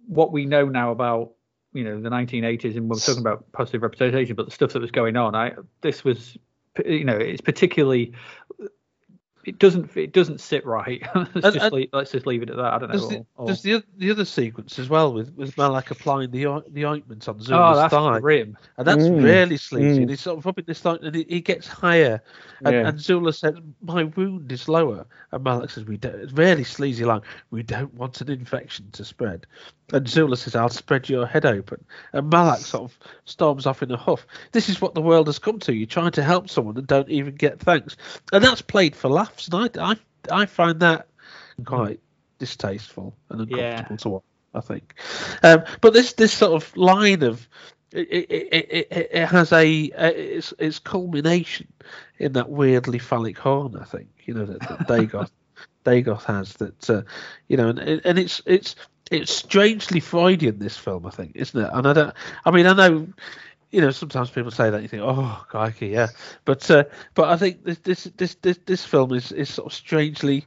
what 0.07 0.31
we 0.31 0.45
know 0.45 0.65
now 0.65 0.91
about 0.91 1.31
you 1.79 1.85
know 1.85 2.01
the 2.01 2.09
1980s 2.09 2.75
and 2.75 2.89
we're 2.89 2.97
talking 2.97 3.21
about 3.21 3.49
positive 3.53 3.81
representation 3.81 4.35
but 4.35 4.45
the 4.45 4.51
stuff 4.51 4.73
that 4.73 4.81
was 4.81 4.91
going 4.91 5.15
on 5.15 5.33
i 5.33 5.53
this 5.81 6.03
was 6.03 6.37
you 6.85 7.05
know 7.05 7.15
it's 7.15 7.41
particularly 7.41 8.11
it 9.49 9.59
doesn't 9.59 9.95
it 9.97 10.13
doesn't 10.13 10.39
sit 10.39 10.65
right 10.65 11.01
let's 11.15 11.29
And- 11.33 11.43
just 11.43 11.57
and- 11.57 11.73
leave, 11.73 11.89
let's 11.91 12.11
just 12.11 12.25
leave 12.25 12.43
it 12.43 12.49
at 12.49 12.57
that 12.57 12.73
i 12.73 12.77
don't 12.77 12.91
know 12.93 13.07
the, 13.07 13.17
or- 13.17 13.25
or- 13.35 13.45
there's 13.47 13.61
the, 13.61 13.83
the 13.97 14.11
other 14.11 14.25
sequence 14.25 14.79
as 14.79 14.87
well 14.89 15.11
with, 15.13 15.33
with 15.35 15.57
Malak 15.57 15.91
applying 15.91 16.31
the 16.31 16.45
the 16.71 16.85
ointment 16.85 17.27
on 17.27 17.35
oh 17.35 17.43
Zula's 17.43 17.77
that's 17.77 17.91
thigh, 17.93 18.19
grim 18.19 18.57
and 18.77 18.87
that's 18.87 19.03
Mm, 19.03 19.23
really 19.23 19.57
sleazy. 19.57 19.99
mm. 19.99 20.01
And 20.01 20.09
he's 20.09 20.21
sort 20.21 20.37
of 20.37 20.45
rubbing 20.45 20.65
this 20.67 20.79
thigh, 20.81 20.97
and 21.01 21.15
he, 21.15 21.25
he 21.27 21.41
gets 21.41 21.67
higher, 21.67 22.21
and, 22.65 22.75
Yeah. 22.75 22.87
and 22.89 22.99
Zula 22.99 23.31
says, 23.33 23.55
"My 23.81 24.03
wound 24.03 24.51
is 24.51 24.67
lower," 24.67 25.05
and 25.31 25.43
Malak 25.43 25.69
says, 25.69 25.85
"We 25.85 25.97
don't." 25.97 26.15
It's 26.15 26.33
really 26.33 26.63
sleazy 26.63 27.05
line. 27.05 27.21
We 27.51 27.63
don't 27.63 27.93
want 27.93 28.19
an 28.21 28.29
infection 28.29 28.89
to 28.91 29.05
spread. 29.05 29.45
And 29.93 30.07
Zula 30.07 30.35
says, 30.37 30.55
"I'll 30.55 30.69
spread 30.69 31.07
your 31.09 31.25
head 31.25 31.45
open." 31.45 31.83
And 32.13 32.29
Malak 32.29 32.59
sort 32.59 32.83
of 32.91 32.97
storms 33.25 33.65
off 33.65 33.81
in 33.81 33.91
a 33.91 33.97
huff. 33.97 34.27
This 34.51 34.67
is 34.69 34.81
what 34.81 34.93
the 34.93 35.01
world 35.01 35.27
has 35.27 35.39
come 35.39 35.59
to. 35.59 35.73
You're 35.73 35.87
trying 35.87 36.11
to 36.11 36.23
help 36.23 36.49
someone 36.49 36.77
and 36.77 36.85
don't 36.87 37.09
even 37.09 37.35
get 37.35 37.59
thanks, 37.59 37.95
and 38.33 38.43
that's 38.43 38.61
played 38.61 38.95
for 38.95 39.09
laughs. 39.09 39.38
And 39.47 39.71
I 39.77 39.91
I 39.91 39.95
I 40.31 40.45
find 40.45 40.79
that 40.79 41.07
quite 41.65 41.99
distasteful 42.39 43.15
and 43.29 43.41
Yeah. 43.45 43.87
uncomfortable 43.87 43.97
to 43.97 44.09
watch. 44.09 44.23
I 44.53 44.61
think, 44.61 44.95
um, 45.43 45.63
but 45.81 45.93
this 45.93 46.13
this 46.13 46.31
sort 46.33 46.53
of 46.61 46.75
line 46.75 47.21
of 47.23 47.47
it 47.91 48.07
it, 48.09 48.29
it, 48.51 48.87
it, 48.91 49.09
it 49.11 49.25
has 49.27 49.51
a, 49.51 49.91
a 49.97 50.35
its 50.37 50.53
its 50.57 50.79
culmination 50.79 51.67
in 52.17 52.33
that 52.33 52.49
weirdly 52.49 52.97
phallic 52.97 53.37
horn. 53.37 53.77
I 53.79 53.83
think 53.85 54.07
you 54.25 54.33
know 54.33 54.45
that, 54.45 54.65
that 54.67 54.85
Dagoth 54.87 55.29
Dagoth 55.85 56.23
has 56.25 56.53
that 56.55 56.89
uh, 56.89 57.01
you 57.47 57.57
know 57.57 57.69
and 57.69 57.79
and 57.79 58.17
it's 58.19 58.41
it's 58.45 58.75
it's 59.11 59.31
strangely 59.31 59.99
Freudian 59.99 60.59
this 60.59 60.77
film 60.77 61.05
I 61.05 61.11
think 61.11 61.31
isn't 61.35 61.59
it? 61.59 61.69
And 61.73 61.87
I 61.87 61.93
don't 61.93 62.13
I 62.45 62.51
mean 62.51 62.65
I 62.67 62.73
know 62.73 63.07
you 63.71 63.81
know, 63.81 63.91
sometimes 63.91 64.31
people 64.31 64.51
say 64.51 64.69
that 64.69 64.81
you 64.81 64.87
think, 64.87 65.03
oh, 65.05 65.45
crikey, 65.47 65.87
yeah. 65.87 66.07
But 66.45 66.69
uh, 66.71 66.85
but 67.13 67.29
I 67.29 67.37
think 67.37 67.63
this 67.63 67.77
this 67.79 68.03
this 68.17 68.35
this, 68.35 68.59
this 68.65 68.85
film 68.85 69.13
is, 69.13 69.31
is 69.31 69.49
sort 69.49 69.67
of 69.67 69.73
strangely 69.73 70.45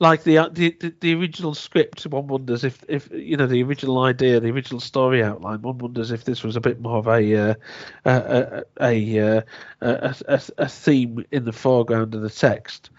like 0.00 0.24
the, 0.24 0.38
uh, 0.38 0.48
the 0.50 0.76
the 0.80 0.94
the 1.00 1.14
original 1.14 1.54
script. 1.54 2.06
One 2.06 2.26
wonders 2.26 2.64
if 2.64 2.84
if 2.88 3.10
you 3.12 3.36
know 3.36 3.46
the 3.46 3.62
original 3.62 4.00
idea, 4.02 4.40
the 4.40 4.50
original 4.50 4.80
story 4.80 5.22
outline. 5.22 5.62
One 5.62 5.78
wonders 5.78 6.10
if 6.10 6.24
this 6.24 6.42
was 6.42 6.56
a 6.56 6.60
bit 6.60 6.80
more 6.80 6.98
of 6.98 7.08
a 7.08 7.36
uh, 7.36 7.54
a 8.04 8.64
a 8.80 9.18
a, 9.18 9.38
uh, 9.38 9.42
a 10.28 10.42
a 10.58 10.68
theme 10.68 11.24
in 11.30 11.44
the 11.44 11.52
foreground 11.52 12.14
of 12.14 12.22
the 12.22 12.30
text. 12.30 12.90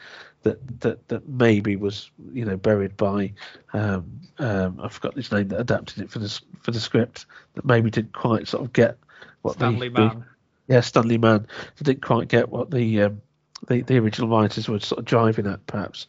That, 0.43 0.81
that 0.81 1.07
that 1.07 1.27
maybe 1.27 1.75
was 1.75 2.11
you 2.31 2.45
know 2.45 2.55
buried 2.55 2.95
by 2.95 3.33
um, 3.73 4.19
um, 4.37 4.79
I 4.79 4.89
forgot 4.89 5.15
his 5.15 5.31
name 5.31 5.47
that 5.47 5.59
adapted 5.59 6.03
it 6.03 6.11
for 6.11 6.19
the 6.19 6.39
for 6.61 6.69
the 6.69 6.79
script 6.79 7.25
that 7.55 7.65
maybe 7.65 7.89
didn't 7.89 8.13
quite 8.13 8.47
sort 8.47 8.63
of 8.63 8.71
get 8.71 8.99
what 9.45 9.55
stanley 9.55 9.89
the, 9.89 9.95
the 9.95 10.07
man 10.07 10.25
yeah, 10.67 10.81
Stanley 10.81 11.17
Mann 11.17 11.47
didn't 11.81 12.01
quite 12.01 12.27
get 12.27 12.49
what 12.49 12.71
the 12.71 13.03
um, 13.03 13.21
the, 13.67 13.81
the 13.81 13.97
original 13.97 14.29
writers 14.29 14.67
were 14.67 14.79
sort 14.79 14.99
of 14.99 15.05
driving 15.05 15.47
at, 15.47 15.65
perhaps. 15.67 16.07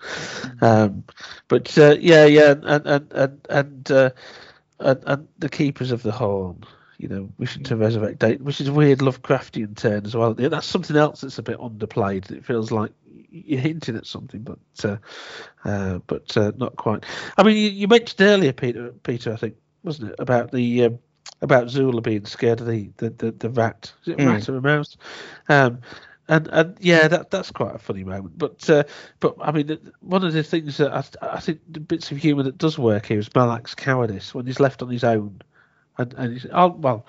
Um, 0.60 1.04
but 1.48 1.76
uh, 1.78 1.96
yeah, 2.00 2.24
yeah, 2.24 2.54
and 2.62 2.86
and 2.86 3.12
and 3.12 3.46
and, 3.48 3.90
uh, 3.90 4.10
and 4.80 5.02
and 5.06 5.28
the 5.38 5.48
keepers 5.48 5.90
of 5.90 6.02
the 6.02 6.12
horn, 6.12 6.64
you 6.98 7.08
know, 7.08 7.28
wishing 7.38 7.64
to 7.64 7.76
resurrect 7.76 8.18
date, 8.18 8.40
which 8.40 8.60
is 8.60 8.68
a 8.68 8.72
weird 8.72 9.00
Lovecraftian 9.00 9.76
turn 9.76 10.06
as 10.06 10.16
well. 10.16 10.34
Yeah, 10.38 10.48
That's 10.48 10.66
something 10.66 10.96
else 10.96 11.20
that's 11.20 11.38
a 11.38 11.42
bit 11.42 11.58
underplayed. 11.58 12.30
It 12.30 12.44
feels 12.44 12.70
like 12.70 12.92
you're 13.30 13.60
hinting 13.60 13.96
at 13.96 14.06
something, 14.06 14.42
but 14.42 14.58
uh, 14.84 14.96
uh, 15.64 15.98
but 16.06 16.34
uh, 16.36 16.52
not 16.56 16.76
quite. 16.76 17.04
I 17.36 17.42
mean, 17.42 17.56
you, 17.56 17.68
you 17.70 17.88
mentioned 17.88 18.22
earlier, 18.22 18.52
Peter, 18.52 18.92
Peter, 19.02 19.32
I 19.32 19.36
think, 19.36 19.56
wasn't 19.82 20.10
it, 20.10 20.16
about 20.18 20.50
the 20.50 20.84
um, 20.84 20.98
about 21.42 21.68
Zula 21.70 22.00
being 22.00 22.24
scared 22.26 22.60
of 22.60 22.66
the 22.66 22.90
the, 22.98 23.10
the, 23.10 23.30
the 23.32 23.50
rat. 23.50 23.92
Is 24.02 24.08
it 24.08 24.20
a 24.20 24.22
Mm. 24.22 24.26
rat 24.26 24.48
or 24.48 24.56
a 24.56 24.62
mouse? 24.62 24.96
Um, 25.48 25.80
and 26.28 26.48
and 26.48 26.76
yeah, 26.80 27.08
that 27.08 27.30
that's 27.30 27.50
quite 27.50 27.74
a 27.74 27.78
funny 27.78 28.04
moment. 28.04 28.38
But 28.38 28.68
uh, 28.68 28.84
but 29.20 29.36
I 29.40 29.52
mean, 29.52 29.78
one 30.00 30.24
of 30.24 30.32
the 30.32 30.42
things 30.42 30.76
that 30.78 30.92
I, 30.92 31.04
I 31.22 31.40
think 31.40 31.60
the 31.68 31.80
bits 31.80 32.10
of 32.10 32.18
humour 32.18 32.42
that 32.44 32.58
does 32.58 32.78
work 32.78 33.06
here 33.06 33.18
is 33.18 33.28
Malak's 33.34 33.74
cowardice 33.74 34.34
when 34.34 34.46
he's 34.46 34.60
left 34.60 34.82
on 34.82 34.88
his 34.90 35.04
own, 35.04 35.40
and 35.98 36.14
and 36.14 36.32
he's 36.32 36.46
oh 36.52 36.68
well. 36.68 37.06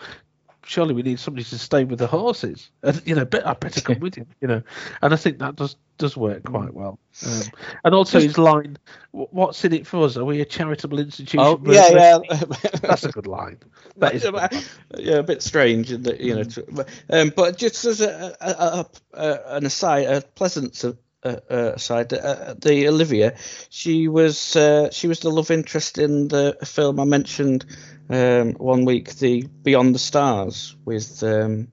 Surely 0.67 0.93
we 0.93 1.01
need 1.01 1.17
somebody 1.17 1.45
to 1.45 1.57
stay 1.57 1.85
with 1.85 1.99
the 1.99 2.07
horses. 2.07 2.69
And, 2.83 3.01
you 3.05 3.15
know, 3.15 3.23
bet, 3.23 3.47
I 3.47 3.53
better 3.53 3.79
come 3.79 3.99
with 3.99 4.17
you. 4.17 4.25
You 4.41 4.47
know, 4.47 4.61
and 5.01 5.13
I 5.13 5.17
think 5.17 5.39
that 5.39 5.55
does 5.55 5.77
does 5.97 6.15
work 6.15 6.43
quite 6.43 6.73
well. 6.73 6.99
Um, 7.25 7.41
and 7.83 7.95
also 7.95 8.19
his 8.19 8.37
line, 8.37 8.77
"What's 9.11 9.65
in 9.65 9.73
it 9.73 9.87
for 9.87 10.05
us? 10.05 10.15
Are 10.17 10.25
we 10.25 10.41
a 10.41 10.45
charitable 10.45 10.99
institution?" 10.99 11.39
Oh 11.39 11.59
yeah, 11.65 11.89
yeah. 11.89 12.19
That's 12.81 13.05
a 13.05 13.11
good 13.11 13.25
line. 13.25 13.57
That 13.95 14.13
is 14.13 14.25
a 14.25 14.31
good 14.31 14.51
line. 14.51 14.63
yeah, 14.97 15.15
a 15.15 15.23
bit 15.23 15.41
strange, 15.41 15.91
and 15.91 16.03
that, 16.03 16.19
you 16.19 16.35
know. 16.35 16.43
but, 16.71 16.89
um, 17.09 17.33
but 17.35 17.57
just 17.57 17.85
as 17.85 18.01
a, 18.01 18.35
a, 18.41 18.85
a, 19.13 19.55
an 19.55 19.65
aside, 19.65 20.05
a 20.05 20.21
pleasant 20.21 20.83
uh, 20.83 20.91
uh, 21.23 21.71
aside, 21.75 22.13
uh, 22.13 22.53
the 22.59 22.87
Olivia, 22.87 23.35
she 23.69 24.07
was 24.07 24.55
uh, 24.55 24.91
she 24.91 25.07
was 25.07 25.21
the 25.21 25.31
love 25.31 25.49
interest 25.49 25.97
in 25.97 26.27
the 26.27 26.57
film 26.63 26.99
I 26.99 27.05
mentioned 27.05 27.65
um, 28.09 28.53
one 28.53 28.85
week, 28.85 29.15
the 29.15 29.43
Beyond 29.63 29.95
the 29.95 29.99
Stars, 29.99 30.75
with 30.85 31.23
um, 31.23 31.67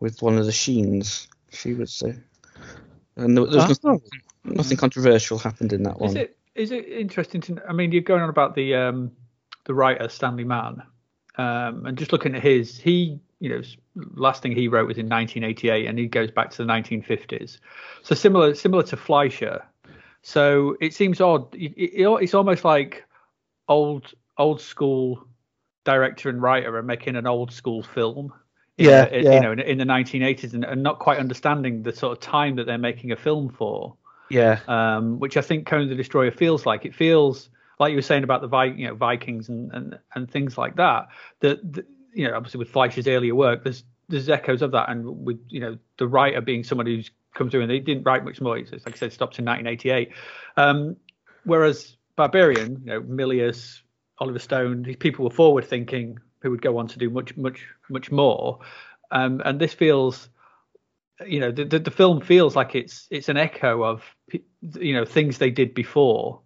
with 0.00 0.22
one 0.22 0.38
of 0.38 0.46
the 0.46 0.52
Sheens. 0.52 1.28
She 1.50 1.74
was, 1.74 2.02
uh, 2.02 2.12
and 3.16 3.36
there, 3.36 3.46
there 3.46 3.66
was 3.68 3.80
Oh. 3.84 3.90
nothing, 3.92 4.02
nothing 4.44 4.76
controversial 4.76 5.38
happened 5.38 5.72
in 5.72 5.82
that 5.84 5.98
one. 5.98 6.10
Is 6.10 6.16
it 6.16 6.36
is 6.54 6.70
it 6.70 6.88
interesting 6.88 7.40
to 7.40 7.60
i 7.68 7.72
mean 7.72 7.90
you're 7.90 8.00
going 8.00 8.22
on 8.22 8.28
about 8.28 8.54
the 8.54 8.74
um 8.76 9.10
the 9.64 9.74
writer 9.74 10.08
stanley 10.08 10.44
mann 10.44 10.80
um 11.36 11.84
and 11.84 11.98
just 11.98 12.12
looking 12.12 12.32
at 12.36 12.42
his 12.42 12.78
he 12.78 13.18
you 13.40 13.48
know 13.48 13.60
last 14.14 14.40
thing 14.40 14.52
he 14.52 14.68
wrote 14.68 14.86
was 14.86 14.96
in 14.96 15.08
1988 15.08 15.86
and 15.88 15.98
he 15.98 16.06
goes 16.06 16.30
back 16.30 16.50
to 16.50 16.58
the 16.58 16.72
1950s 16.72 17.58
so 18.02 18.14
similar 18.14 18.54
similar 18.54 18.84
to 18.84 18.96
fleischer 18.96 19.64
So 20.22 20.76
it 20.80 20.94
seems 20.94 21.20
odd. 21.20 21.54
It, 21.54 21.72
it, 21.76 22.06
it's 22.22 22.34
almost 22.34 22.64
like 22.64 23.04
old 23.68 24.14
old 24.38 24.60
school 24.60 25.26
director 25.84 26.28
and 26.28 26.40
writer 26.40 26.76
are 26.76 26.82
making 26.82 27.16
an 27.16 27.26
old 27.26 27.52
school 27.52 27.82
film. 27.82 28.32
in 28.78 28.86
Yeah, 28.86 29.08
yeah. 29.12 29.34
you 29.34 29.40
know, 29.40 29.52
in, 29.52 29.60
in 29.60 29.78
the 29.78 29.84
1980s, 29.84 30.54
and, 30.54 30.64
and 30.64 30.82
not 30.82 30.98
quite 30.98 31.18
understanding 31.18 31.82
the 31.82 31.92
sort 31.92 32.12
of 32.12 32.20
time 32.20 32.56
that 32.56 32.66
they're 32.66 32.78
making 32.78 33.12
a 33.12 33.16
film 33.16 33.50
for 33.50 33.96
Yeah, 34.30 34.60
um, 34.68 35.18
which 35.18 35.36
I 35.36 35.40
think 35.40 35.66
Conan 35.66 35.88
the 35.88 35.94
Destroyer 35.94 36.30
feels 36.30 36.66
like. 36.66 36.84
It 36.84 36.94
feels 36.94 37.50
like 37.78 37.90
you 37.90 37.96
were 37.96 38.02
saying 38.02 38.24
about 38.24 38.40
the 38.40 38.48
Vi- 38.48 38.76
you 38.76 38.88
know 38.88 38.94
Vikings 38.94 39.48
and, 39.48 39.72
and, 39.72 39.98
and 40.14 40.30
things 40.30 40.58
like 40.58 40.76
that. 40.76 41.08
That 41.40 41.84
you 42.12 42.28
know, 42.28 42.36
obviously 42.36 42.58
with 42.58 42.70
Fleischer's 42.70 43.06
earlier 43.06 43.34
work, 43.34 43.64
there's 43.64 43.84
there's 44.08 44.28
echoes 44.28 44.62
of 44.62 44.72
that, 44.72 44.88
and 44.88 45.24
with 45.24 45.40
you 45.48 45.60
know 45.60 45.78
the 45.98 46.08
writer 46.08 46.40
being 46.40 46.64
somebody 46.64 46.96
who's 46.96 47.10
come 47.34 47.50
through 47.50 47.62
and 47.62 47.70
they 47.70 47.80
didn't 47.80 48.04
write 48.04 48.24
much 48.24 48.40
more. 48.40 48.56
It's 48.56 48.72
like 48.72 48.94
I 48.94 48.96
said, 48.96 49.12
stopped 49.12 49.38
in 49.38 49.44
1988. 49.44 50.12
Um, 50.56 50.96
whereas 51.44 51.96
Barbarian, 52.16 52.82
you 52.84 52.86
know, 52.86 53.00
Milius, 53.02 53.80
Oliver 54.18 54.38
Stone, 54.38 54.82
these 54.82 54.96
people 54.96 55.24
were 55.24 55.30
forward 55.30 55.64
thinking 55.64 56.18
who 56.40 56.50
would 56.50 56.62
go 56.62 56.78
on 56.78 56.86
to 56.88 56.98
do 56.98 57.10
much 57.10 57.36
much 57.36 57.66
much 57.88 58.10
more. 58.10 58.58
Um, 59.10 59.40
and 59.44 59.60
this 59.60 59.74
feels 59.74 60.28
you 61.26 61.40
know 61.40 61.52
the, 61.52 61.64
the 61.64 61.78
the 61.78 61.90
film 61.90 62.20
feels 62.20 62.56
like 62.56 62.74
it's 62.74 63.06
it's 63.10 63.28
an 63.28 63.36
echo 63.36 63.84
of 63.84 64.02
you 64.30 64.94
know 64.94 65.04
things 65.04 65.38
they 65.38 65.50
did 65.50 65.74
before 65.74 66.40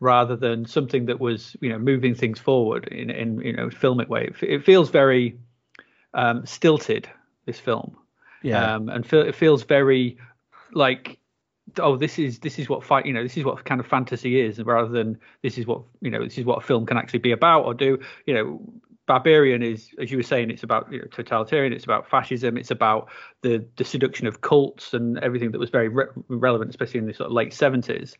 rather 0.00 0.34
than 0.34 0.66
something 0.66 1.06
that 1.06 1.20
was 1.20 1.56
you 1.60 1.68
know 1.68 1.78
moving 1.78 2.14
things 2.14 2.38
forward 2.38 2.88
in 2.88 3.10
in 3.10 3.40
you 3.40 3.52
know 3.52 3.68
filmic 3.68 4.08
way. 4.08 4.24
It, 4.24 4.42
it 4.42 4.64
feels 4.64 4.90
very 4.90 5.38
um 6.14 6.44
stilted 6.44 7.08
this 7.46 7.60
film. 7.60 7.96
Yeah, 8.42 8.74
um 8.74 8.88
and 8.88 9.06
feel, 9.06 9.22
it 9.22 9.34
feels 9.34 9.62
very 9.62 10.18
like 10.72 11.19
oh 11.78 11.96
this 11.96 12.18
is 12.18 12.38
this 12.40 12.58
is 12.58 12.68
what 12.68 12.82
fight 12.84 13.06
you 13.06 13.12
know 13.12 13.22
this 13.22 13.36
is 13.36 13.44
what 13.44 13.64
kind 13.64 13.80
of 13.80 13.86
fantasy 13.86 14.40
is 14.40 14.58
rather 14.62 14.88
than 14.88 15.18
this 15.42 15.58
is 15.58 15.66
what 15.66 15.82
you 16.00 16.10
know 16.10 16.24
this 16.24 16.38
is 16.38 16.44
what 16.44 16.58
a 16.58 16.60
film 16.60 16.86
can 16.86 16.96
actually 16.96 17.18
be 17.18 17.32
about 17.32 17.64
or 17.64 17.74
do 17.74 17.98
you 18.26 18.34
know 18.34 18.60
barbarian 19.06 19.62
is 19.62 19.90
as 20.00 20.10
you 20.10 20.16
were 20.16 20.22
saying 20.22 20.50
it's 20.50 20.62
about 20.62 20.90
you 20.92 20.98
know 20.98 21.04
totalitarian 21.10 21.72
it's 21.72 21.84
about 21.84 22.08
fascism 22.08 22.56
it's 22.56 22.70
about 22.70 23.08
the 23.42 23.64
the 23.76 23.84
seduction 23.84 24.26
of 24.26 24.40
cults 24.40 24.94
and 24.94 25.18
everything 25.18 25.50
that 25.50 25.58
was 25.58 25.70
very 25.70 25.88
re- 25.88 26.06
relevant 26.28 26.70
especially 26.70 26.98
in 26.98 27.06
the 27.06 27.14
sort 27.14 27.26
of 27.26 27.32
late 27.32 27.50
70s 27.50 28.14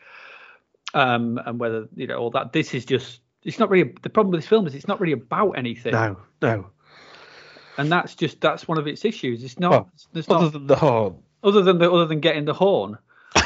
um 0.95 1.39
and 1.47 1.61
whether 1.61 1.89
you 1.95 2.07
know 2.07 2.17
all 2.17 2.31
that 2.31 2.53
this 2.53 2.75
is 2.75 2.85
just 2.85 3.21
it's 3.45 3.59
not 3.59 3.71
really 3.71 3.95
the 4.03 4.11
problem 4.11 4.33
with 4.33 4.41
this 4.41 4.49
film 4.49 4.67
is 4.67 4.75
it's 4.75 4.89
not 4.89 5.01
really 5.01 5.13
about 5.13 5.53
anything 5.53 5.93
no, 5.93 6.17
no. 6.43 6.67
and 7.79 7.91
that's 7.91 8.15
just 8.15 8.41
that's 8.41 8.67
one 8.67 8.79
of 8.79 8.87
its 8.89 9.05
issues 9.05 9.45
it's 9.45 9.59
not 9.61 9.71
Well, 9.71 9.91
there's 10.13 10.29
not 10.29 10.43
Other 10.43 10.51
than 10.51 10.67
the 10.67 10.77
horn. 10.77 11.17
other 11.45 11.63
than 11.63 11.79
the 11.79 11.91
other 11.91 12.07
than 12.07 12.21
getting 12.21 12.45
the 12.45 12.53
horn. 12.55 12.99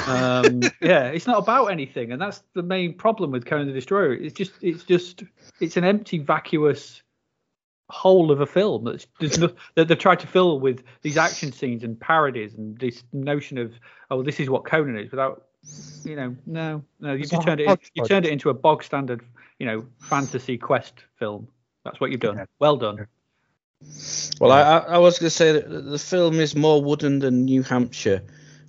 Um, 0.06 0.62
yeah, 0.80 1.08
it's 1.08 1.26
not 1.26 1.38
about 1.38 1.66
anything, 1.66 2.12
and 2.12 2.20
that's 2.20 2.42
the 2.54 2.62
main 2.62 2.94
problem 2.94 3.30
with 3.30 3.44
Conan 3.44 3.66
the 3.66 3.72
Destroyer. 3.72 4.14
It's 4.14 4.34
just 4.34 4.52
it's 4.62 4.84
just 4.84 5.24
it's 5.60 5.76
an 5.76 5.84
empty, 5.84 6.18
vacuous 6.18 7.02
hole 7.90 8.30
of 8.30 8.40
a 8.40 8.46
film 8.46 8.84
that's 8.84 9.06
there's 9.20 9.38
no, 9.38 9.50
that 9.74 9.88
they've 9.88 9.98
tried 9.98 10.20
to 10.20 10.26
fill 10.26 10.58
with 10.58 10.82
these 11.02 11.18
action 11.18 11.52
scenes 11.52 11.84
and 11.84 12.00
parodies 12.00 12.54
and 12.54 12.78
this 12.78 13.04
notion 13.12 13.58
of 13.58 13.74
oh 14.10 14.22
this 14.22 14.40
is 14.40 14.48
what 14.48 14.64
Conan 14.64 14.96
is 14.96 15.10
without 15.10 15.48
you 16.02 16.16
know 16.16 16.34
no 16.46 16.82
no 17.00 17.12
you 17.12 17.26
just 17.26 17.42
turned 17.42 17.60
it 17.60 17.90
you 17.94 18.04
turned 18.04 18.24
it 18.24 18.32
into 18.32 18.48
a 18.48 18.54
bog 18.54 18.82
standard 18.82 19.22
you 19.58 19.66
know 19.66 19.86
fantasy 20.00 20.58
quest 20.58 21.04
film. 21.18 21.48
That's 21.84 22.00
what 22.00 22.10
you've 22.10 22.20
done. 22.20 22.36
Yeah. 22.36 22.46
Well 22.58 22.76
done. 22.76 23.06
Well, 24.40 24.50
I, 24.50 24.60
I 24.60 24.78
I 24.78 24.98
was 24.98 25.18
going 25.18 25.28
to 25.28 25.36
say 25.36 25.52
that 25.52 25.68
the 25.68 25.98
film 25.98 26.40
is 26.40 26.56
more 26.56 26.82
wooden 26.82 27.18
than 27.18 27.44
New 27.44 27.62
Hampshire, 27.62 28.22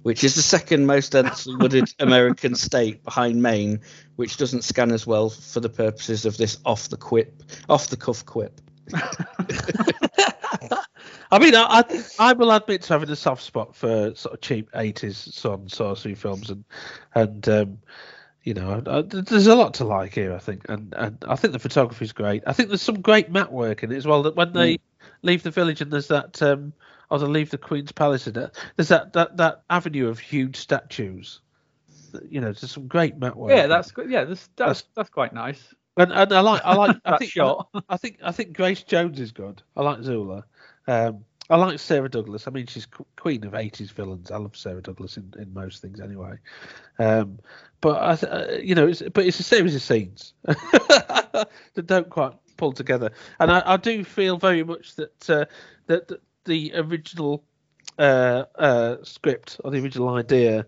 which 0.06 0.24
is 0.24 0.36
the 0.36 0.42
second 0.44 0.86
most 0.86 1.14
densely 1.14 1.56
wooded 1.56 1.92
American 2.00 2.54
state 2.54 3.04
behind 3.04 3.42
Maine, 3.42 3.80
which 4.18 4.38
doesn't 4.38 4.64
scan 4.64 4.92
as 4.92 5.08
well 5.08 5.32
for 5.32 5.60
the 5.60 5.68
purposes 5.68 6.28
of 6.28 6.38
this 6.38 6.60
off 6.64 6.90
the 6.90 6.96
quip, 6.98 7.42
off 7.70 7.88
the 7.90 7.98
cuff 7.98 8.24
quip. 8.24 8.62
I 11.32 11.40
mean, 11.40 11.56
I, 11.56 11.84
I 11.90 12.04
I 12.20 12.34
will 12.34 12.52
admit 12.52 12.84
to 12.84 12.94
having 12.94 13.10
a 13.10 13.16
soft 13.16 13.42
spot 13.42 13.76
for 13.76 14.14
sort 14.14 14.36
of 14.36 14.42
cheap 14.42 14.70
eighties 14.76 15.44
and 15.44 15.72
sorcery 15.72 16.14
films, 16.14 16.52
and 16.52 16.64
and 17.16 17.50
um, 17.50 17.80
you 18.44 18.54
know, 18.54 18.80
I, 18.86 18.98
I- 19.00 19.02
there's 19.02 19.48
a 19.48 19.56
lot 19.56 19.74
to 19.76 19.86
like 19.86 20.14
here. 20.14 20.36
I 20.36 20.40
think, 20.40 20.70
and 20.70 20.94
and 20.96 21.26
I 21.28 21.36
think 21.36 21.54
the 21.54 21.58
photography's 21.60 22.12
great. 22.12 22.44
I 22.46 22.54
think 22.54 22.70
there's 22.70 22.84
some 22.84 23.02
great 23.02 23.32
matte 23.32 23.52
work 23.52 23.82
in 23.82 23.92
it 23.92 23.96
as 23.96 24.06
well. 24.06 24.22
That 24.22 24.36
when 24.36 24.54
they 24.54 24.78
leave 25.24 25.42
the 25.42 25.50
village 25.50 25.82
and 25.82 25.92
there's 25.92 26.10
that, 26.10 26.40
um, 26.44 26.74
or 27.10 27.20
they 27.20 27.26
leave 27.26 27.50
the 27.50 27.58
Queen's 27.58 27.92
Palace 27.92 28.28
in 28.28 28.38
it, 28.38 28.56
there's 28.76 28.90
that 28.90 29.14
that 29.14 29.38
that 29.38 29.64
avenue 29.70 30.08
of 30.10 30.20
huge 30.20 30.56
statues. 30.58 31.42
You 32.30 32.40
know, 32.42 32.48
there's 32.54 32.72
some 32.72 32.88
great 32.88 33.16
work. 33.16 33.36
Yeah, 33.50 33.68
that's. 33.68 33.92
Yeah, 33.98 34.24
that's 34.26 34.48
that's 34.48 34.58
That's- 34.58 34.84
that's 34.96 35.10
quite 35.10 35.34
nice. 35.34 35.74
and, 35.98 36.12
and 36.14 36.32
I 36.34 36.40
like 36.42 36.62
I 36.64 36.76
like 36.76 36.98
I 37.06 37.18
think 37.20 37.32
shot. 37.32 37.68
I 37.90 37.98
think 37.98 38.20
I 38.24 38.32
think 38.32 38.56
Grace 38.56 38.84
Jones 38.84 39.20
is 39.20 39.32
good. 39.32 39.62
I 39.76 39.82
like 39.84 40.02
Zula. 40.04 40.46
Um, 40.88 41.26
I 41.50 41.58
like 41.58 41.78
Sarah 41.78 42.10
Douglas. 42.10 42.48
I 42.48 42.52
mean, 42.52 42.66
she's 42.68 42.88
queen 43.18 43.46
of 43.46 43.54
'80s 43.54 43.92
villains. 43.92 44.32
I 44.32 44.38
love 44.38 44.56
Sarah 44.58 44.82
Douglas 44.82 45.18
in, 45.18 45.32
in 45.38 45.54
most 45.54 45.82
things 45.82 46.00
anyway. 46.00 46.38
Um, 46.98 47.40
but 47.82 48.24
I, 48.24 48.28
uh, 48.28 48.58
you 48.64 48.74
know, 48.76 48.88
it's, 48.88 49.04
but 49.14 49.26
it's 49.26 49.40
a 49.40 49.44
series 49.44 49.76
of 49.76 49.82
scenes 49.84 50.34
that 50.46 51.48
don't 51.86 52.10
quite 52.10 52.34
pull 52.58 52.72
together. 52.72 53.12
And 53.40 53.52
I, 53.52 53.62
I 53.74 53.78
do 53.78 54.04
feel 54.04 54.38
very 54.38 54.64
much 54.64 54.96
that 54.96 55.30
uh, 55.30 55.46
that 55.88 56.08
that 56.08 56.22
the 56.46 56.72
original 56.76 57.44
uh, 57.98 58.46
uh, 58.58 58.98
script 59.04 59.60
or 59.64 59.72
the 59.72 59.82
original 59.82 60.10
idea. 60.10 60.66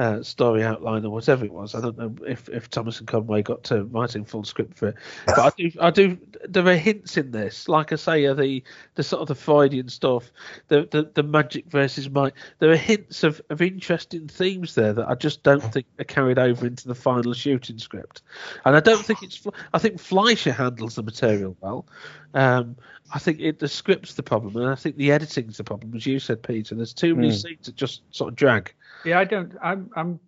Uh, 0.00 0.22
story 0.22 0.62
outline 0.62 1.04
or 1.04 1.10
whatever 1.10 1.44
it 1.44 1.52
was. 1.52 1.74
I 1.74 1.80
don't 1.80 1.98
know 1.98 2.14
if, 2.24 2.48
if 2.50 2.70
Thomas 2.70 3.00
and 3.00 3.08
Conway 3.08 3.42
got 3.42 3.64
to 3.64 3.82
writing 3.82 4.24
full 4.24 4.44
script 4.44 4.78
for 4.78 4.86
it, 4.90 4.94
but 5.26 5.40
I 5.40 5.50
do, 5.58 5.72
I 5.80 5.90
do. 5.90 6.16
There 6.48 6.64
are 6.68 6.76
hints 6.76 7.16
in 7.16 7.32
this, 7.32 7.68
like 7.68 7.92
I 7.92 7.96
say, 7.96 8.32
the 8.32 8.62
the 8.94 9.02
sort 9.02 9.22
of 9.22 9.26
the 9.26 9.34
Freudian 9.34 9.88
stuff, 9.88 10.30
the 10.68 10.86
the, 10.88 11.10
the 11.14 11.24
magic 11.24 11.66
versus 11.66 12.08
might. 12.08 12.34
There 12.60 12.70
are 12.70 12.76
hints 12.76 13.24
of, 13.24 13.42
of 13.50 13.60
interesting 13.60 14.28
themes 14.28 14.76
there 14.76 14.92
that 14.92 15.08
I 15.08 15.16
just 15.16 15.42
don't 15.42 15.64
think 15.64 15.86
are 15.98 16.04
carried 16.04 16.38
over 16.38 16.64
into 16.64 16.86
the 16.86 16.94
final 16.94 17.32
shooting 17.32 17.78
script, 17.78 18.22
and 18.64 18.76
I 18.76 18.80
don't 18.80 19.04
think 19.04 19.24
it's. 19.24 19.44
I 19.74 19.80
think 19.80 19.98
Fleischer 19.98 20.52
handles 20.52 20.94
the 20.94 21.02
material 21.02 21.56
well. 21.60 21.86
Um, 22.34 22.76
I 23.12 23.18
think 23.18 23.40
it, 23.40 23.58
the 23.58 23.68
script's 23.68 24.14
the 24.14 24.22
problem, 24.22 24.56
and 24.56 24.70
I 24.70 24.74
think 24.74 24.96
the 24.96 25.12
editing's 25.12 25.56
the 25.56 25.64
problem, 25.64 25.94
as 25.94 26.06
you 26.06 26.18
said, 26.18 26.42
Peter. 26.42 26.74
There's 26.74 26.92
too 26.92 27.14
many 27.14 27.32
scenes 27.32 27.66
that 27.66 27.74
just 27.76 28.02
sort 28.14 28.28
of 28.32 28.36
drag. 28.36 28.72
Yeah, 29.04 29.18
I 29.18 29.24
don't. 29.24 29.52
I'm. 29.62 29.90
I'm. 29.96 30.20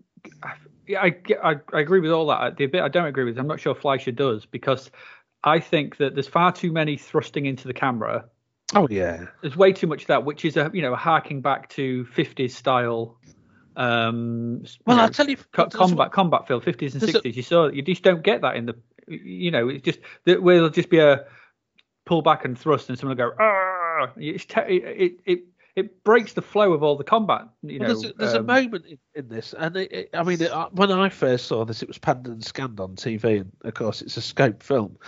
Yeah, 0.86 1.02
I, 1.02 1.15
I 1.43 1.57
I 1.73 1.81
agree 1.81 2.01
with 2.01 2.11
all 2.11 2.27
that. 2.28 2.57
The 2.57 2.66
bit 2.66 2.82
I 2.82 2.89
don't 2.89 3.07
agree 3.07 3.24
with, 3.24 3.39
I'm 3.39 3.47
not 3.47 3.61
sure 3.61 3.74
Fleischer 3.74 4.12
does 4.12 4.47
because 4.47 4.90
I 5.44 5.61
think 5.61 5.98
that 5.98 6.15
there's 6.15 6.27
far 6.28 6.52
too 6.52 6.73
many 6.73 6.97
thrusting 6.97 7.47
into 7.47 7.69
the 7.69 7.74
camera. 7.74 8.24
Oh 8.74 8.86
yeah, 8.90 9.27
There's 9.40 9.57
way 9.57 9.73
too 9.73 9.86
much 9.86 10.02
of 10.02 10.07
that, 10.09 10.24
which 10.24 10.44
is 10.44 10.57
a 10.57 10.70
you 10.73 10.82
know 10.82 10.94
harking 10.94 11.40
back 11.43 11.69
to 11.70 12.07
50s 12.16 12.52
style. 12.52 13.19
Um, 13.77 14.61
you 14.62 14.69
Well, 14.86 14.97
know, 14.97 15.02
I'll 15.05 15.09
tell 15.11 15.28
you, 15.28 15.36
co- 15.52 15.65
there's 15.65 15.74
combat 15.74 16.12
combat 16.12 16.47
film 16.47 16.61
50s 16.61 16.93
and 16.93 17.01
there's 17.01 17.15
a- 17.15 17.20
60s. 17.20 17.35
You 17.36 17.43
saw 17.43 17.69
you 17.69 17.82
just 17.82 18.02
don't 18.02 18.23
get 18.23 18.43
that 18.43 18.57
in 18.57 18.66
the. 18.66 18.77
You 19.09 19.51
know, 19.51 19.69
it's 19.69 19.82
just 19.85 19.98
that 20.24 20.43
where 20.43 20.57
there'll 20.57 20.70
just 20.70 20.90
be 20.90 20.98
a 20.98 21.24
pull 22.11 22.23
back 22.23 22.45
and 22.45 22.59
thrust, 22.59 22.89
and 22.89 22.99
someone 22.99 23.16
will 23.16 23.31
go. 23.31 23.37
"Argh!" 23.39 24.11
It's 24.16 24.45
te- 24.45 24.61
it, 24.62 24.82
it 24.85 25.12
it 25.24 25.41
it 25.77 26.05
breaks 26.05 26.32
the 26.32 26.43
flow 26.43 26.73
of 26.73 26.82
all 26.82 26.97
the 26.97 27.05
combat. 27.05 27.43
You 27.62 27.78
Well, 27.78 27.87
know, 27.89 27.95
there's 27.95 28.05
a, 28.05 28.12
there's 28.15 28.35
a 28.35 28.41
um, 28.41 28.47
moment 28.47 28.87
in, 28.87 28.99
in 29.15 29.28
this, 29.28 29.55
and 29.57 29.77
it, 29.77 29.93
it, 29.93 30.11
I 30.12 30.24
mean, 30.24 30.43
it, 30.43 30.51
uh, 30.51 30.69
when 30.73 30.91
I 30.91 31.09
first 31.09 31.47
saw 31.47 31.65
this, 31.65 31.82
it 31.82 31.89
was 31.89 31.99
panned 31.99 32.27
and 32.27 32.45
scanned 32.45 32.81
on 32.81 32.97
TV, 32.97 33.41
and 33.41 33.53
of 33.62 33.74
course, 33.74 34.03
it's 34.03 34.16
a 34.16 34.20
scope 34.20 34.62
film, 34.62 34.99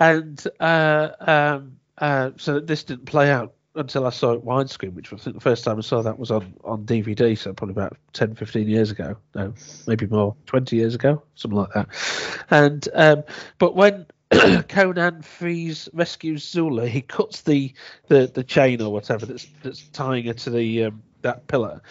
and 0.00 0.44
uh, 0.58 1.10
um, 1.20 1.76
uh, 1.98 2.32
so 2.36 2.58
this 2.58 2.82
didn't 2.82 3.06
play 3.06 3.30
out 3.30 3.54
until 3.76 4.04
I 4.04 4.10
saw 4.10 4.32
it 4.32 4.44
widescreen, 4.44 4.94
which 4.94 5.12
I 5.12 5.16
think 5.16 5.36
the 5.36 5.40
first 5.40 5.64
time 5.64 5.78
I 5.78 5.82
saw 5.82 6.02
that 6.02 6.18
was 6.18 6.32
on 6.32 6.54
on 6.64 6.84
DVD, 6.84 7.38
so 7.38 7.52
probably 7.54 7.72
about 7.72 7.96
10, 8.14 8.34
15 8.34 8.68
years 8.68 8.90
ago, 8.90 9.16
no, 9.36 9.54
maybe 9.86 10.06
more, 10.06 10.34
20 10.46 10.76
years 10.76 10.96
ago, 10.96 11.22
something 11.36 11.58
like 11.58 11.72
that, 11.74 11.88
and 12.50 12.88
um, 12.94 13.22
but 13.58 13.76
when 13.76 14.06
Conan 14.68 15.22
frees 15.22 15.88
rescues 15.92 16.48
Zula. 16.48 16.86
He 16.86 17.02
cuts 17.02 17.42
the, 17.42 17.72
the, 18.08 18.30
the 18.32 18.44
chain 18.44 18.80
or 18.80 18.92
whatever 18.92 19.26
that's 19.26 19.46
that's 19.62 19.86
tying 19.88 20.26
her 20.26 20.34
to 20.34 20.50
the 20.50 20.84
um, 20.84 21.02
that 21.22 21.46
pillar, 21.46 21.82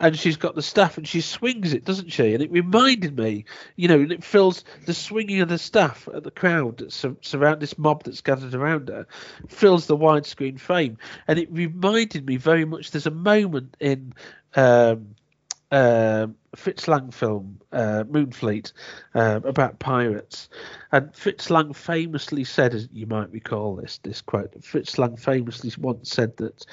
and 0.00 0.18
she's 0.18 0.36
got 0.36 0.54
the 0.54 0.62
staff 0.62 0.98
and 0.98 1.06
she 1.06 1.20
swings 1.20 1.72
it, 1.72 1.84
doesn't 1.84 2.10
she? 2.10 2.34
And 2.34 2.42
it 2.42 2.50
reminded 2.50 3.16
me, 3.16 3.44
you 3.76 3.88
know, 3.88 4.00
and 4.00 4.12
it 4.12 4.24
fills 4.24 4.64
the 4.86 4.94
swinging 4.94 5.40
of 5.40 5.48
the 5.48 5.58
staff 5.58 6.08
at 6.14 6.22
the 6.24 6.30
crowd 6.30 6.78
that 6.78 6.92
sur- 6.92 7.16
surround 7.22 7.60
this 7.60 7.78
mob 7.78 8.04
that's 8.04 8.20
gathered 8.20 8.54
around 8.54 8.88
her, 8.88 9.06
fills 9.48 9.86
the 9.86 9.96
widescreen 9.96 10.58
frame, 10.58 10.98
and 11.28 11.38
it 11.38 11.50
reminded 11.52 12.26
me 12.26 12.36
very 12.36 12.64
much. 12.64 12.90
There's 12.90 13.06
a 13.06 13.10
moment 13.10 13.76
in. 13.80 14.14
Um, 14.56 15.14
um, 15.70 16.36
Fritz 16.54 16.86
Lang 16.86 17.10
film, 17.10 17.60
uh, 17.72 18.04
Moonfleet, 18.08 18.72
uh, 19.14 19.40
about 19.44 19.78
pirates. 19.78 20.48
And 20.92 21.14
Fritz 21.14 21.50
Lang 21.50 21.72
famously 21.72 22.44
said, 22.44 22.74
as 22.74 22.88
you 22.92 23.06
might 23.06 23.30
recall 23.32 23.76
this 23.76 23.98
this 24.02 24.20
quote, 24.20 24.62
Fritz 24.62 24.98
Lang 24.98 25.16
famously 25.16 25.72
once 25.78 26.10
said 26.10 26.36
that 26.36 26.64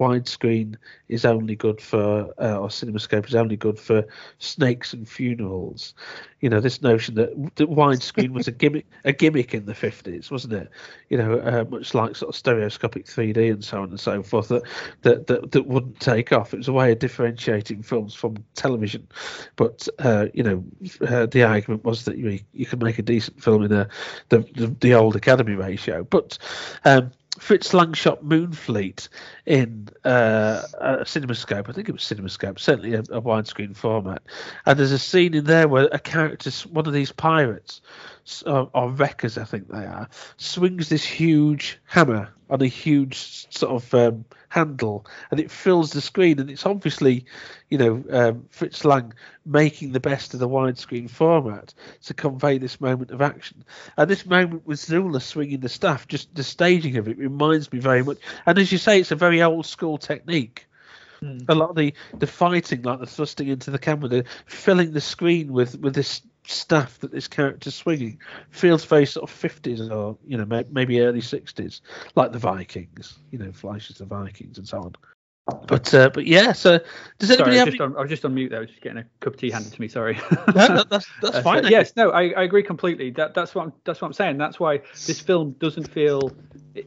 widescreen 0.00 0.76
is 1.08 1.24
only 1.24 1.54
good 1.54 1.80
for, 1.80 2.32
uh, 2.38 2.58
or 2.58 2.68
CinemaScope 2.68 3.26
is 3.26 3.34
only 3.34 3.56
good 3.56 3.78
for 3.78 4.04
snakes 4.38 4.92
and 4.92 5.08
funerals. 5.08 5.94
You 6.40 6.50
know, 6.50 6.60
this 6.60 6.82
notion 6.82 7.14
that, 7.14 7.30
that 7.56 7.70
widescreen 7.70 8.30
was 8.30 8.48
a 8.48 8.52
gimmick, 8.62 8.86
a 9.04 9.12
gimmick 9.12 9.54
in 9.54 9.66
the 9.66 9.72
50s, 9.72 10.30
wasn't 10.30 10.54
it? 10.54 10.70
You 11.08 11.18
know, 11.18 11.38
uh, 11.38 11.64
much 11.68 11.94
like 11.94 12.16
sort 12.16 12.30
of 12.30 12.36
stereoscopic 12.36 13.06
3D 13.06 13.52
and 13.52 13.64
so 13.64 13.82
on 13.82 13.90
and 13.90 14.00
so 14.00 14.22
forth, 14.22 14.48
that, 14.48 14.62
that, 15.02 15.26
that, 15.28 15.52
that 15.52 15.66
wouldn't 15.66 16.00
take 16.00 16.32
off. 16.32 16.52
It 16.52 16.58
was 16.58 16.68
a 16.68 16.72
way 16.72 16.92
of 16.92 16.98
differentiating 16.98 17.82
films 17.82 18.14
from 18.14 18.36
television. 18.54 19.06
But, 19.56 19.88
uh, 20.00 20.26
you 20.34 20.42
know, 20.42 20.64
uh, 21.06 21.26
the 21.26 21.44
argument 21.44 21.84
was 21.84 22.04
that 22.04 22.18
you, 22.18 22.40
you 22.52 22.66
could 22.66 22.82
make 22.82 22.98
a 22.98 23.02
decent 23.02 23.42
film 23.42 23.62
in 23.62 23.72
a, 23.72 23.88
the, 24.28 24.40
the, 24.54 24.66
the 24.80 24.94
old 24.94 25.16
Academy 25.16 25.54
ratio. 25.54 26.04
But, 26.04 26.38
um, 26.84 27.12
Fritz 27.38 27.74
Lang 27.74 27.92
shot 27.92 28.24
Moonfleet 28.24 29.08
in 29.44 29.88
uh, 30.04 30.62
a 30.78 30.96
CinemaScope. 30.98 31.68
I 31.68 31.72
think 31.72 31.88
it 31.88 31.92
was 31.92 32.02
CinemaScope, 32.02 32.58
certainly 32.58 32.94
a, 32.94 33.00
a 33.00 33.20
widescreen 33.20 33.76
format. 33.76 34.22
And 34.66 34.78
there's 34.78 34.92
a 34.92 34.98
scene 34.98 35.34
in 35.34 35.44
there 35.44 35.66
where 35.66 35.88
a 35.90 35.98
character, 35.98 36.50
one 36.68 36.86
of 36.86 36.92
these 36.92 37.10
pirates, 37.10 37.80
or, 38.46 38.70
or 38.72 38.90
wreckers, 38.90 39.38
I 39.38 39.44
think 39.44 39.68
they 39.68 39.84
are, 39.84 40.08
swings 40.36 40.88
this 40.88 41.04
huge 41.04 41.78
hammer 41.84 42.30
on 42.50 42.62
a 42.62 42.66
huge 42.66 43.50
sort 43.52 43.82
of 43.82 43.94
um, 43.94 44.24
handle, 44.48 45.06
and 45.30 45.40
it 45.40 45.50
fills 45.50 45.92
the 45.92 46.00
screen. 46.00 46.38
And 46.38 46.50
it's 46.50 46.66
obviously, 46.66 47.26
you 47.70 47.78
know, 47.78 48.04
um, 48.10 48.46
Fritz 48.50 48.84
Lang 48.84 49.12
making 49.44 49.92
the 49.92 50.00
best 50.00 50.34
of 50.34 50.40
the 50.40 50.48
widescreen 50.48 51.08
format 51.08 51.74
to 52.04 52.14
convey 52.14 52.58
this 52.58 52.80
moment 52.80 53.10
of 53.10 53.20
action. 53.20 53.64
And 53.96 54.10
this 54.10 54.26
moment 54.26 54.66
with 54.66 54.80
Zula 54.80 55.20
swinging 55.20 55.60
the 55.60 55.68
staff, 55.68 56.06
just 56.06 56.34
the 56.34 56.44
staging 56.44 56.96
of 56.96 57.08
it 57.08 57.18
reminds 57.18 57.72
me 57.72 57.78
very 57.78 58.02
much. 58.02 58.18
And 58.46 58.58
as 58.58 58.70
you 58.70 58.78
say, 58.78 59.00
it's 59.00 59.10
a 59.10 59.16
very 59.16 59.42
old 59.42 59.66
school 59.66 59.98
technique. 59.98 60.66
Mm. 61.22 61.46
A 61.48 61.54
lot 61.54 61.70
of 61.70 61.76
the, 61.76 61.94
the 62.18 62.26
fighting, 62.26 62.82
like 62.82 63.00
the 63.00 63.06
thrusting 63.06 63.48
into 63.48 63.70
the 63.70 63.78
camera, 63.78 64.08
the 64.08 64.24
filling 64.46 64.92
the 64.92 65.00
screen 65.00 65.52
with, 65.52 65.78
with 65.78 65.94
this 65.94 66.20
staff 66.46 66.98
that 67.00 67.12
this 67.12 67.28
character's 67.28 67.74
swinging. 67.74 68.18
Feels 68.50 68.84
very 68.84 69.06
sort 69.06 69.30
of 69.30 69.36
50s 69.36 69.90
or 69.90 70.16
you 70.26 70.36
know 70.36 70.64
maybe 70.70 71.00
early 71.00 71.20
60s 71.20 71.80
like 72.14 72.32
the 72.32 72.38
vikings 72.38 73.18
you 73.30 73.38
know 73.38 73.52
fleischer's 73.52 73.98
the 73.98 74.04
vikings 74.04 74.58
and 74.58 74.68
so 74.68 74.78
on. 74.78 74.94
But 75.66 75.92
uh, 75.92 76.08
but 76.08 76.26
yeah 76.26 76.52
so 76.52 76.80
does 77.18 77.30
anybody 77.30 77.56
sorry, 77.56 77.58
have 77.58 77.68
I, 77.68 77.70
was 77.70 77.80
on, 77.80 77.96
I 77.96 78.00
was 78.00 78.10
just 78.10 78.24
on 78.24 78.34
mute 78.34 78.48
there 78.48 78.58
I 78.58 78.62
was 78.62 78.70
just 78.70 78.80
getting 78.80 78.98
a 78.98 79.04
cup 79.20 79.34
of 79.34 79.40
tea 79.40 79.50
handed 79.50 79.72
to 79.72 79.80
me 79.80 79.88
sorry. 79.88 80.18
No, 80.30 80.52
that, 80.52 80.88
that's 80.88 81.06
that's 81.20 81.36
uh, 81.38 81.42
fine 81.42 81.64
so, 81.64 81.68
yes 81.68 81.94
no 81.96 82.10
I, 82.10 82.30
I 82.30 82.42
agree 82.44 82.62
completely. 82.62 83.10
That 83.10 83.34
that's 83.34 83.54
what 83.54 83.66
I'm, 83.66 83.72
that's 83.84 84.00
what 84.00 84.06
I'm 84.06 84.14
saying. 84.14 84.38
That's 84.38 84.58
why 84.58 84.78
this 85.06 85.20
film 85.20 85.52
doesn't 85.58 85.90
feel 85.90 86.32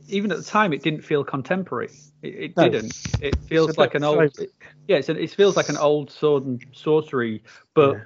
even 0.08 0.32
at 0.32 0.38
the 0.38 0.44
time 0.44 0.74
it 0.74 0.84
didn't 0.84 1.02
feel 1.02 1.24
contemporary. 1.24 1.92
It, 2.24 2.36
it 2.36 2.58
no. 2.58 2.68
didn't. 2.68 2.98
It 3.22 3.38
feels 3.48 3.78
like 3.78 3.94
an 3.94 4.04
old 4.04 4.40
it, 4.40 4.52
yeah 4.88 4.98
it's, 4.98 5.10
it 5.10 5.32
feels 5.32 5.56
like 5.56 5.70
an 5.70 5.78
old 5.78 6.12
sword 6.12 6.46
and 6.46 6.66
sorcery 6.74 7.44
but 7.74 7.94
yeah 7.94 8.04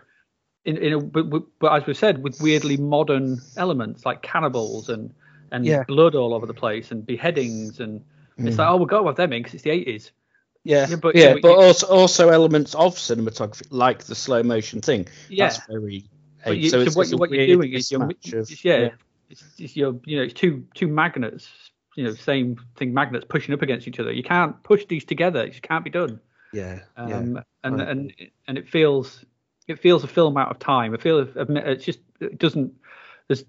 in, 0.66 0.78
in 0.78 0.94
a, 0.94 1.00
but, 1.00 1.44
but, 1.60 1.74
as 1.74 1.86
we 1.88 1.94
said, 1.94 2.24
with 2.24 2.40
weirdly 2.42 2.78
modern 2.78 3.42
elements 3.58 4.06
like 4.06 4.22
cannibals 4.22 4.90
and 4.90 5.14
and 5.52 5.66
yeah. 5.66 5.84
blood 5.84 6.16
all 6.16 6.34
over 6.34 6.46
the 6.46 6.54
place 6.54 6.92
and 6.92 7.06
beheadings 7.06 7.80
and 7.80 8.02
mm. 8.40 8.48
it's 8.48 8.58
like 8.58 8.70
oh 8.70 8.78
we've 8.78 8.88
got 8.88 9.02
to 9.02 9.08
have 9.08 9.16
them 9.16 9.34
in 9.34 9.42
because 9.42 9.54
it's 9.54 9.64
the 9.64 9.72
eighties. 9.72 10.12
Yeah, 10.64 10.88
yeah, 10.88 10.96
but, 10.98 11.16
yeah, 11.16 11.36
but 11.42 11.58
also 11.58 11.88
also 11.88 12.30
elements 12.30 12.76
of 12.76 12.96
cinematography 12.96 13.68
like 13.72 14.04
the 14.04 14.14
slow 14.14 14.44
motion 14.44 14.82
thing. 14.82 15.08
Yeah, 15.28 15.48
that's 15.48 15.66
very. 15.66 16.06
You, 16.46 16.70
so, 16.70 16.86
so 16.86 16.98
what, 16.98 17.10
what 17.20 17.32
you're 17.32 17.48
doing 17.48 17.74
is 17.74 17.92
you're, 17.92 18.04
of, 18.04 18.12
yeah, 18.64 18.78
yeah. 18.78 18.90
It's, 19.30 19.44
it's 19.58 19.76
you're 19.76 20.00
you 20.06 20.18
know 20.18 20.24
it's 20.24 20.34
two 20.34 20.66
two 20.74 20.88
magnets 20.88 21.48
you 21.96 22.04
know 22.04 22.14
same 22.14 22.58
thing 22.78 22.94
magnets 22.94 23.26
pushing 23.28 23.54
up 23.54 23.62
against 23.62 23.88
each 23.88 24.00
other. 24.00 24.12
You 24.12 24.24
can't 24.24 24.62
push 24.64 24.86
these 24.86 25.06
together. 25.06 25.44
It 25.44 25.62
can't 25.62 25.84
be 25.84 25.90
done. 25.90 26.20
Yeah, 26.54 26.80
um, 26.98 27.10
yeah. 27.10 27.42
and 27.64 27.80
right. 27.80 27.88
and 27.88 28.14
and 28.48 28.58
it 28.58 28.70
feels 28.70 29.24
it 29.68 29.80
feels 29.80 30.04
a 30.04 30.08
film 30.08 30.38
out 30.38 30.52
of 30.52 30.60
time. 30.60 30.94
I 30.94 30.98
feel 30.98 31.28
it's 31.36 31.86
just 31.86 32.00
it 32.20 32.38
doesn't. 32.38 32.74
There's 33.28 33.44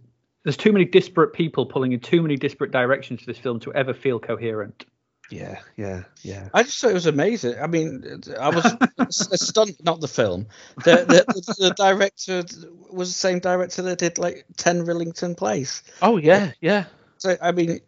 there's 0.44 0.56
too 0.56 0.72
many 0.72 0.84
disparate 0.84 1.32
people 1.32 1.66
pulling 1.66 1.92
in 1.92 2.00
too 2.00 2.22
many 2.22 2.36
disparate 2.36 2.72
directions 2.72 3.20
for 3.20 3.26
this 3.26 3.38
film 3.38 3.60
to 3.60 3.72
ever 3.74 3.94
feel 3.94 4.18
coherent. 4.18 4.84
Yeah, 5.30 5.60
yeah, 5.76 6.02
yeah. 6.22 6.48
I 6.52 6.62
just 6.62 6.78
thought 6.78 6.90
it 6.90 6.94
was 6.94 7.06
amazing. 7.06 7.58
I 7.58 7.66
mean, 7.66 8.22
I 8.38 8.50
was 8.50 8.76
a 8.98 9.38
stunned. 9.38 9.76
Not 9.82 10.00
the 10.00 10.08
film. 10.08 10.46
The, 10.84 11.04
the, 11.06 11.54
the, 11.58 11.74
director 11.74 12.44
was 12.90 13.08
the 13.08 13.14
same 13.14 13.38
director 13.38 13.82
that 13.82 13.98
did 13.98 14.18
like 14.18 14.44
Ten 14.56 14.84
Rillington 14.84 15.36
Place. 15.36 15.82
Oh 16.02 16.18
yeah, 16.18 16.52
yeah. 16.60 16.84
So 17.16 17.36
I 17.40 17.52
mean, 17.52 17.80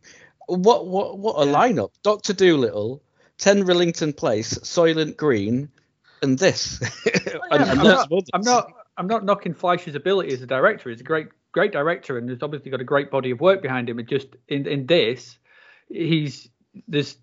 what 0.46 0.86
what 0.86 1.18
what 1.18 1.36
a 1.36 1.50
lineup! 1.50 1.90
Doctor 2.02 2.32
Dolittle, 2.32 3.02
Ten 3.36 3.64
Rillington 3.64 4.16
Place, 4.16 4.54
Soylent 4.58 5.18
Green, 5.18 5.70
and 6.22 6.38
this. 6.38 6.80
and, 7.50 7.62
I'm, 7.62 7.78
not, 7.78 8.08
I'm, 8.32 8.40
not, 8.42 8.72
I'm 8.96 9.06
not 9.06 9.24
knocking 9.24 9.54
Fleischer's 9.54 9.94
ability 9.94 10.32
as 10.32 10.42
a 10.42 10.46
director. 10.46 10.90
He's 10.90 11.00
a 11.00 11.04
great 11.04 11.28
great 11.54 11.72
director 11.72 12.18
and 12.18 12.28
he's 12.28 12.42
obviously 12.42 12.70
got 12.70 12.80
a 12.80 12.84
great 12.84 13.10
body 13.10 13.30
of 13.30 13.40
work 13.40 13.62
behind 13.62 13.88
him. 13.88 13.98
It 13.98 14.08
just 14.08 14.28
in 14.48 14.66
in 14.66 14.86
this, 14.86 15.38
he's 15.88 16.50
there's 16.88 17.16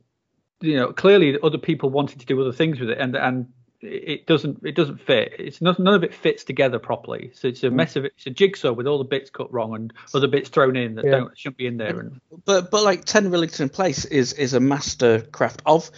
you 0.61 0.77
know 0.77 0.93
clearly 0.93 1.37
other 1.43 1.57
people 1.57 1.89
wanted 1.89 2.21
to 2.21 2.25
do 2.25 2.39
other 2.41 2.53
things 2.53 2.79
with 2.79 2.89
it 2.89 2.97
and 2.97 3.15
and 3.15 3.47
it 3.81 4.27
doesn't 4.27 4.65
it 4.65 4.75
doesn't 4.75 5.01
fit. 5.01 5.33
It's 5.37 5.61
not, 5.61 5.79
none 5.79 5.95
of 5.95 6.03
it 6.03 6.13
fits 6.13 6.43
together 6.43 6.79
properly. 6.79 7.31
So 7.33 7.47
it's 7.47 7.63
a 7.63 7.67
mm. 7.69 7.73
mess 7.73 7.95
of 7.95 8.05
it. 8.05 8.13
It's 8.15 8.27
a 8.27 8.29
jigsaw 8.29 8.71
with 8.71 8.87
all 8.87 8.99
the 8.99 9.03
bits 9.03 9.29
cut 9.29 9.51
wrong 9.51 9.75
and 9.75 9.91
other 10.13 10.27
bits 10.27 10.49
thrown 10.49 10.75
in 10.75 10.95
that 10.95 11.05
yeah. 11.05 11.11
don't 11.11 11.37
shouldn't 11.37 11.57
be 11.57 11.65
in 11.67 11.77
there. 11.77 11.99
And 11.99 12.21
but 12.45 12.71
but 12.71 12.83
like 12.83 13.05
Ten 13.05 13.31
Rillington 13.31 13.71
Place 13.71 14.05
is 14.05 14.33
is 14.33 14.53
a 14.53 14.59
master 14.59 15.21
craft 15.21 15.61
of 15.65 15.89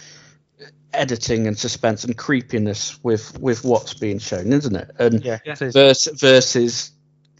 editing 0.93 1.47
and 1.47 1.57
suspense 1.57 2.03
and 2.03 2.17
creepiness 2.17 2.99
with 3.03 3.37
with 3.39 3.63
what's 3.63 3.93
being 3.93 4.19
shown, 4.19 4.53
isn't 4.53 4.75
it? 4.75 4.91
And 4.99 5.23
yeah, 5.23 5.39
versus 5.55 6.19
versus 6.19 6.91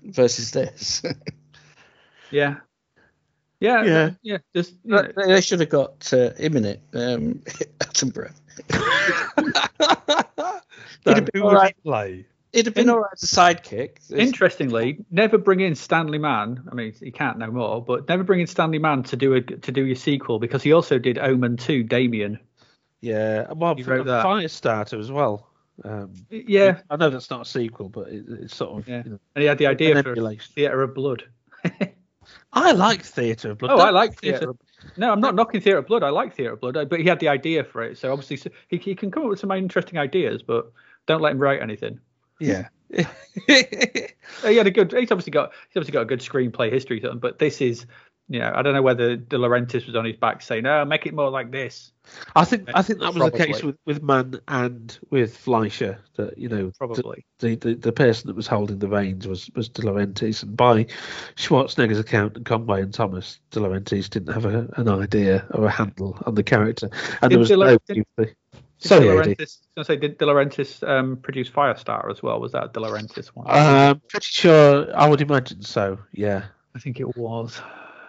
versus 0.04 0.52
this. 0.52 1.02
yeah. 2.32 2.56
Yeah, 3.60 3.84
yeah, 3.86 4.10
yeah. 4.24 4.38
Just 4.54 4.74
they 4.84 5.40
should 5.40 5.62
have 5.62 5.70
got 5.70 6.12
uh, 6.12 6.34
him 6.34 6.58
in 6.58 6.66
it, 6.66 6.82
um, 6.94 7.36
Attenborough. 7.80 8.34
It'd 11.06 11.18
have 11.18 11.26
been 11.32 11.42
all 11.42 11.54
right. 11.54 11.76
Play. 11.82 12.26
It'd 12.52 12.66
have 12.68 12.76
been 12.76 12.84
in, 12.84 12.90
all 12.90 13.00
right 13.00 13.14
as 13.14 13.24
a 13.24 13.28
sidekick. 13.28 14.12
Interestingly, 14.12 15.06
never 15.10 15.38
bring 15.38 15.62
in 15.62 15.76
Stanley 15.76 16.18
Mann. 16.18 16.68
I 16.72 16.76
mean, 16.76 16.94
he 17.00 17.12
can't 17.12 17.38
no 17.38 17.48
more, 17.48 17.84
but 17.84 18.08
never 18.10 18.24
bring 18.24 18.42
in 18.42 18.48
Stanley 18.48 18.80
Mann 18.80 19.04
to 19.04 19.16
do 19.16 19.34
a 19.34 19.42
to 19.42 19.72
do 19.72 19.86
your 19.86 19.96
sequel 19.96 20.40
because 20.40 20.62
he 20.62 20.74
also 20.74 21.00
did 21.00 21.18
Omen 21.18 21.56
2, 21.56 21.84
Damien. 21.84 22.40
Yeah, 23.04 23.52
well, 23.52 23.78
you 23.78 23.84
wrote 23.84 24.06
that. 24.06 24.26
Firestarter 24.26 24.98
as 24.98 25.12
well. 25.12 25.50
Um, 25.84 26.14
yeah, 26.30 26.80
I 26.90 26.96
know 26.96 27.10
that's 27.10 27.30
not 27.30 27.42
a 27.42 27.46
sequel, 27.46 27.90
but 27.90 28.08
it, 28.08 28.24
it's 28.30 28.56
sort 28.56 28.80
of. 28.80 28.88
Yeah. 28.88 29.04
You 29.04 29.12
know, 29.12 29.20
and 29.36 29.42
he 29.42 29.46
had 29.46 29.58
the 29.58 29.68
idea 29.68 30.02
for 30.02 30.16
Theatre 30.16 30.82
of 30.82 30.96
Blood. 30.96 31.26
I 32.54 32.72
like 32.72 33.04
Theatre 33.04 33.52
of 33.52 33.58
Blood. 33.58 33.74
Oh, 33.74 33.80
I 33.80 33.90
like 33.90 34.22
Theatre. 34.22 34.52
Of... 34.52 34.58
No, 34.96 35.12
I'm 35.12 35.20
not 35.20 35.36
knocking 35.36 35.60
Theatre 35.60 35.80
of 35.80 35.88
Blood. 35.88 36.02
I 36.02 36.12
like 36.12 36.34
Theatre 36.34 36.54
of 36.54 36.62
Blood, 36.62 36.90
but 36.90 37.02
he 37.02 37.06
had 37.06 37.20
the 37.20 37.28
idea 37.28 37.66
for 37.66 37.84
it. 37.84 37.98
So 37.98 38.14
obviously, 38.14 38.50
he, 38.70 38.78
he 38.78 38.96
can 38.96 39.12
come 39.12 39.24
up 39.24 39.30
with 39.30 39.40
some 39.40 39.52
interesting 39.52 40.00
ideas, 40.00 40.42
but 40.42 40.72
don't 41.06 41.22
let 41.22 41.34
him 41.34 41.40
write 41.40 41.62
anything. 41.62 42.00
Yeah. 42.40 42.70
he 42.90 44.56
had 44.56 44.68
a 44.68 44.72
good. 44.72 44.94
He's 44.94 45.12
obviously 45.12 45.32
got. 45.32 45.52
He's 45.68 45.76
obviously 45.76 45.92
got 45.92 46.04
a 46.04 46.06
good 46.06 46.22
screenplay 46.22 46.72
history, 46.72 47.04
but 47.16 47.38
this 47.38 47.60
is. 47.60 47.86
You 48.30 48.40
know, 48.40 48.54
I 48.56 48.62
don't 48.62 48.74
know 48.74 48.82
whether 48.82 49.18
De 49.18 49.38
Laurentiis 49.38 49.86
was 49.86 49.96
on 49.96 50.06
his 50.06 50.16
back 50.16 50.42
saying, 50.42 50.64
"No, 50.64 50.86
make 50.86 51.06
it 51.06 51.14
more 51.14 51.30
like 51.30 51.52
this." 51.52 51.92
I 52.36 52.46
think 52.46 52.70
I 52.74 52.82
think 52.82 53.00
that 53.00 53.14
was 53.14 53.18
Probably. 53.18 53.38
the 53.38 53.46
case 53.46 53.64
with, 53.64 53.78
with 53.86 54.02
Mann 54.02 54.40
and 54.48 54.98
with 55.10 55.36
Fleischer. 55.36 56.00
That 56.16 56.38
you 56.38 56.48
know, 56.48 56.72
Probably. 56.78 57.26
The, 57.40 57.56
the, 57.56 57.76
the 57.76 57.92
person 57.92 58.28
that 58.28 58.36
was 58.36 58.48
holding 58.48 58.80
the 58.80 58.88
reins 58.88 59.28
was 59.28 59.50
was 59.56 59.68
De 59.68 59.82
Laurentiis, 59.82 60.42
and 60.42 60.56
by 60.56 60.86
Schwarzenegger's 61.36 62.00
account, 62.00 62.38
and 62.38 62.46
Conway 62.46 62.82
and 62.82 62.94
Thomas, 62.94 63.40
De 63.52 63.60
Laurentiis 63.60 64.10
didn't 64.10 64.34
have 64.34 64.46
a, 64.46 64.70
an 64.78 64.88
idea 64.88 65.46
or 65.52 65.66
a 65.66 65.72
handle 65.72 66.18
on 66.26 66.36
the 66.36 66.44
character, 66.44 66.90
and 67.22 67.30
did 67.30 67.32
there 67.32 67.40
was 67.40 67.50
De 67.50 67.58
no. 67.58 67.78
Did, 67.88 68.06
did 68.18 68.36
Sorry, 68.78 69.06
De 69.06 69.14
Laurentiis, 69.14 69.60
I 69.78 69.84
say, 69.84 69.96
did 69.96 70.18
De 70.18 70.26
Laurentiis 70.26 70.88
um, 70.88 71.18
produce 71.18 71.50
Firestar 71.50 72.10
as 72.10 72.22
well? 72.22 72.40
Was 72.40 72.52
that 72.52 72.74
De 72.74 72.80
Laurentiis 72.80 73.28
one? 73.28 73.50
Um, 73.50 74.02
pretty 74.10 74.28
sure. 74.30 74.94
I 74.96 75.08
would 75.08 75.22
imagine 75.22 75.62
so. 75.62 76.00
Yeah. 76.12 76.46
I 76.76 76.80
think 76.80 77.00
it 77.00 77.16
was. 77.16 77.62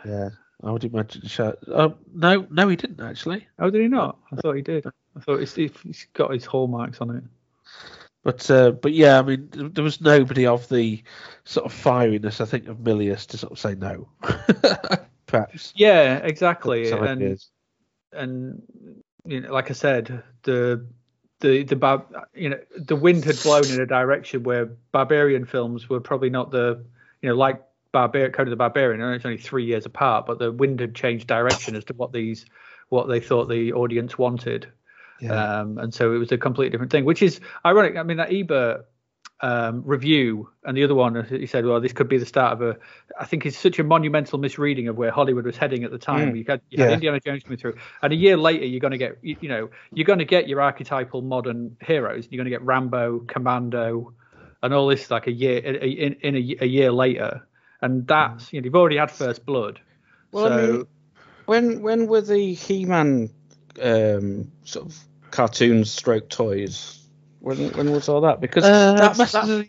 Yeah. 0.05 0.31
I 0.62 0.70
would 0.70 0.85
imagine. 0.85 1.28
So. 1.28 1.56
Um, 1.72 1.97
no, 2.14 2.47
no, 2.51 2.68
he 2.68 2.76
didn't 2.76 3.01
actually. 3.01 3.47
Oh, 3.59 3.70
did 3.70 3.82
he 3.82 3.89
not? 3.89 4.18
I 4.32 4.36
thought 4.36 4.55
he 4.55 4.62
did. 4.62 4.86
I 4.86 5.20
thought 5.20 5.40
he's, 5.40 5.55
he's 5.55 6.06
got 6.14 6.32
his 6.32 6.47
hallmarks 6.47 7.01
on 7.01 7.10
it. 7.16 7.24
But 8.22 8.51
uh, 8.51 8.70
but 8.70 8.94
yeah, 8.94 9.18
I 9.18 9.22
mean, 9.22 9.48
there 9.52 9.85
was 9.85 10.01
nobody 10.01 10.47
of 10.47 10.66
the 10.70 11.02
sort 11.44 11.66
of 11.66 11.74
fieriness, 11.74 12.40
I 12.40 12.47
think, 12.47 12.68
of 12.68 12.78
Milius 12.78 13.26
to 13.28 13.39
sort 13.39 13.52
of 13.52 13.59
say 13.59 13.74
no. 13.74 14.09
Perhaps. 15.26 15.74
Yeah, 15.76 16.16
exactly. 16.16 16.90
And 16.90 17.39
and 18.12 18.62
you 19.26 19.40
know, 19.40 19.52
like 19.52 19.70
I 19.70 19.74
said, 19.74 20.22
the 20.44 20.86
the 21.40 21.64
the 21.64 22.05
you 22.35 22.48
know 22.48 22.60
the 22.78 22.97
wind 22.97 23.24
had 23.26 23.43
blown 23.43 23.66
in 23.66 23.81
a 23.81 23.86
direction 23.86 24.43
where 24.43 24.66
barbarian 24.93 25.44
films 25.44 25.90
were 25.90 26.01
probably 26.01 26.31
not 26.31 26.51
the 26.51 26.82
you 27.20 27.28
know 27.28 27.35
like 27.35 27.62
Barbar- 27.94 28.30
Code 28.30 28.48
of 28.48 28.50
the 28.50 28.56
Barbarian. 28.56 29.00
I 29.00 29.06
know 29.06 29.14
it's 29.14 29.24
only 29.24 29.38
three 29.38 29.64
years 29.64 29.86
apart, 29.86 30.26
but 30.26 30.38
the 30.38 30.52
wind 30.52 30.80
had 30.80 30.94
changed 30.94 31.26
direction 31.26 31.76
as 31.76 31.84
to 31.84 31.94
what 31.94 32.12
these 32.12 32.44
what 32.90 33.08
they 33.08 33.20
thought 33.20 33.48
the 33.48 33.72
audience 33.72 34.18
wanted. 34.18 34.66
Yeah. 35.20 35.60
Um, 35.60 35.78
and 35.78 35.94
so 35.94 36.12
it 36.12 36.18
was 36.18 36.32
a 36.32 36.38
completely 36.38 36.70
different 36.70 36.92
thing, 36.92 37.04
which 37.06 37.22
is 37.22 37.40
ironic. 37.64 37.96
I 37.96 38.02
mean, 38.02 38.18
that 38.18 38.32
Ebert 38.32 38.86
um, 39.40 39.82
review 39.84 40.48
and 40.64 40.76
the 40.76 40.84
other 40.84 40.94
one, 40.94 41.24
he 41.24 41.46
said, 41.46 41.64
well, 41.66 41.80
this 41.80 41.92
could 41.92 42.08
be 42.08 42.18
the 42.18 42.26
start 42.26 42.52
of 42.54 42.62
a, 42.62 42.76
I 43.18 43.24
think 43.26 43.46
it's 43.46 43.58
such 43.58 43.78
a 43.78 43.84
monumental 43.84 44.38
misreading 44.38 44.88
of 44.88 44.96
where 44.96 45.10
Hollywood 45.10 45.46
was 45.46 45.56
heading 45.56 45.84
at 45.84 45.90
the 45.90 45.98
time. 45.98 46.32
Mm. 46.32 46.38
You 46.38 46.44
had, 46.48 46.60
you 46.70 46.78
had 46.78 46.88
Yeah. 46.88 46.94
Indiana 46.94 47.20
Jones 47.20 47.42
coming 47.42 47.58
through, 47.58 47.76
and 48.02 48.12
a 48.12 48.16
year 48.16 48.36
later, 48.36 48.66
you're 48.66 48.80
going 48.80 48.92
to 48.92 48.98
get, 48.98 49.18
you, 49.22 49.36
you 49.40 49.48
know, 49.48 49.70
you're 49.92 50.06
going 50.06 50.18
to 50.18 50.24
get 50.24 50.48
your 50.48 50.60
archetypal 50.60 51.22
modern 51.22 51.76
heroes. 51.80 52.26
You're 52.30 52.38
going 52.38 52.50
to 52.50 52.56
get 52.58 52.62
Rambo, 52.62 53.20
Commando, 53.20 54.12
and 54.62 54.72
all 54.74 54.86
this 54.88 55.10
like 55.10 55.26
a 55.26 55.32
year 55.32 55.58
in, 55.58 56.14
in 56.14 56.36
a, 56.36 56.56
a 56.64 56.66
year 56.66 56.90
later. 56.90 57.46
And 57.85 58.06
that's, 58.06 58.52
you 58.52 58.61
know, 58.61 58.65
you've 58.65 58.74
already 58.74 58.97
had 58.97 59.11
First 59.11 59.44
Blood. 59.44 59.81
Well, 60.32 60.47
I 60.47 60.48
so, 60.48 60.73
mean, 60.73 60.86
when 61.47 61.82
when 61.82 62.06
were 62.06 62.23
the 62.23 62.55
He-Man 62.55 63.31
um, 63.82 64.51
sort 64.65 64.86
of 64.86 64.98
cartoons, 65.31 65.90
stroke 65.90 66.28
toys? 66.31 67.06
When 67.40 67.70
when 67.73 67.93
was 67.93 68.09
all 68.09 68.23
that? 68.23 68.40
Because 68.40 68.65
Uh, 68.65 68.94
that, 68.94 69.19
Master, 69.19 69.39
that, 69.39 69.51
of 69.51 69.69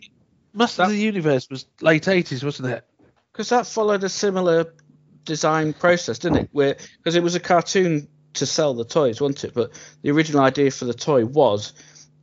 Master 0.54 0.82
of 0.84 0.90
the 0.90 0.98
Universe 0.98 1.48
was 1.50 1.66
late 1.80 2.08
eighties, 2.08 2.42
wasn't 2.42 2.68
it? 2.68 2.84
because 3.36 3.50
that 3.50 3.66
followed 3.66 4.02
a 4.02 4.08
similar 4.08 4.72
design 5.24 5.74
process, 5.74 6.18
didn't 6.18 6.38
it? 6.38 6.48
Where 6.52 6.76
because 6.96 7.16
it 7.16 7.22
was 7.22 7.34
a 7.34 7.40
cartoon 7.40 8.08
to 8.32 8.46
sell 8.46 8.72
the 8.72 8.84
toys, 8.84 9.20
wasn't 9.20 9.44
it? 9.44 9.54
But 9.54 9.72
the 10.00 10.10
original 10.10 10.40
idea 10.40 10.70
for 10.70 10.86
the 10.86 10.94
toy 10.94 11.26
was 11.26 11.74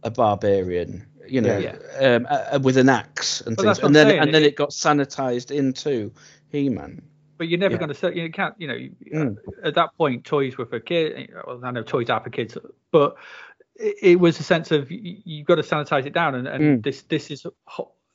a 0.01 0.09
barbarian, 0.09 1.05
you 1.27 1.41
know, 1.41 1.57
Yeah. 1.57 1.75
um, 2.15 2.27
uh, 2.29 2.59
with 2.61 2.77
an 2.77 2.89
axe 2.89 3.41
and 3.41 3.55
Well, 3.57 3.65
things, 3.73 3.79
and 3.79 3.95
then 3.95 4.07
saying, 4.07 4.19
and 4.21 4.33
then 4.33 4.43
it- 4.43 4.55
got 4.55 4.69
sanitized 4.71 5.51
into 5.51 6.11
He-Man. 6.49 7.01
but 7.37 7.47
you're 7.47 7.59
never 7.59 7.73
Yeah. 7.73 7.79
going 7.79 7.89
to 7.89 7.95
say 7.95 8.13
you 8.13 8.31
can't 8.31 8.53
you 8.59 8.67
know 8.67 8.77
Mm. 9.13 9.37
at 9.63 9.73
that 9.75 9.89
point 9.97 10.23
toys 10.23 10.57
were 10.57 10.65
for 10.67 10.79
kids 10.79 11.29
well, 11.47 11.59
i 11.63 11.71
know 11.71 11.81
toys 11.83 12.09
are 12.09 12.21
for 12.23 12.29
kids 12.29 12.57
but 12.91 13.15
it, 13.75 13.95
it 14.01 14.19
was 14.19 14.39
a 14.39 14.43
sense 14.43 14.69
of 14.71 14.91
you, 14.91 15.17
you've 15.25 15.47
got 15.47 15.55
to 15.55 15.63
sanitize 15.63 16.05
it 16.05 16.13
down 16.13 16.35
and, 16.35 16.47
and 16.47 16.63
Mm. 16.79 16.83
this 16.83 17.01
this 17.03 17.31
is 17.31 17.45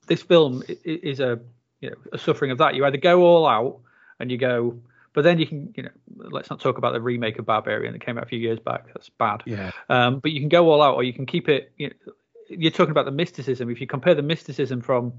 this 0.06 0.22
film 0.22 0.62
is 0.84 1.18
a 1.20 1.40
you 1.80 1.90
know 1.90 1.96
a 2.12 2.18
suffering 2.18 2.50
of 2.52 2.58
that 2.58 2.74
you 2.76 2.84
either 2.86 2.96
go 2.96 3.22
all 3.22 3.46
out 3.46 3.80
and 4.20 4.30
you 4.30 4.38
go 4.38 4.78
but 5.14 5.22
then 5.24 5.38
you 5.38 5.46
can 5.46 5.74
you 5.76 5.82
know 5.82 5.90
let's 6.14 6.48
not 6.48 6.60
talk 6.60 6.78
about 6.78 6.92
the 6.92 7.00
remake 7.00 7.38
of 7.40 7.44
barbarian 7.44 7.92
that 7.92 8.00
came 8.00 8.16
out 8.18 8.22
a 8.24 8.26
few 8.26 8.38
years 8.38 8.60
back 8.60 8.86
that's 8.94 9.08
bad 9.10 9.42
Yeah. 9.46 9.72
um, 9.88 10.20
but 10.20 10.30
you 10.30 10.38
can 10.40 10.48
go 10.48 10.70
all 10.70 10.80
out 10.80 10.94
or 10.94 11.02
you 11.02 11.12
can 11.12 11.26
keep 11.26 11.48
it 11.48 11.72
you 11.76 11.88
know, 11.88 12.12
you're 12.48 12.70
talking 12.70 12.90
about 12.90 13.04
the 13.04 13.10
mysticism. 13.12 13.70
If 13.70 13.80
you 13.80 13.86
compare 13.86 14.14
the 14.14 14.22
mysticism 14.22 14.80
from 14.80 15.12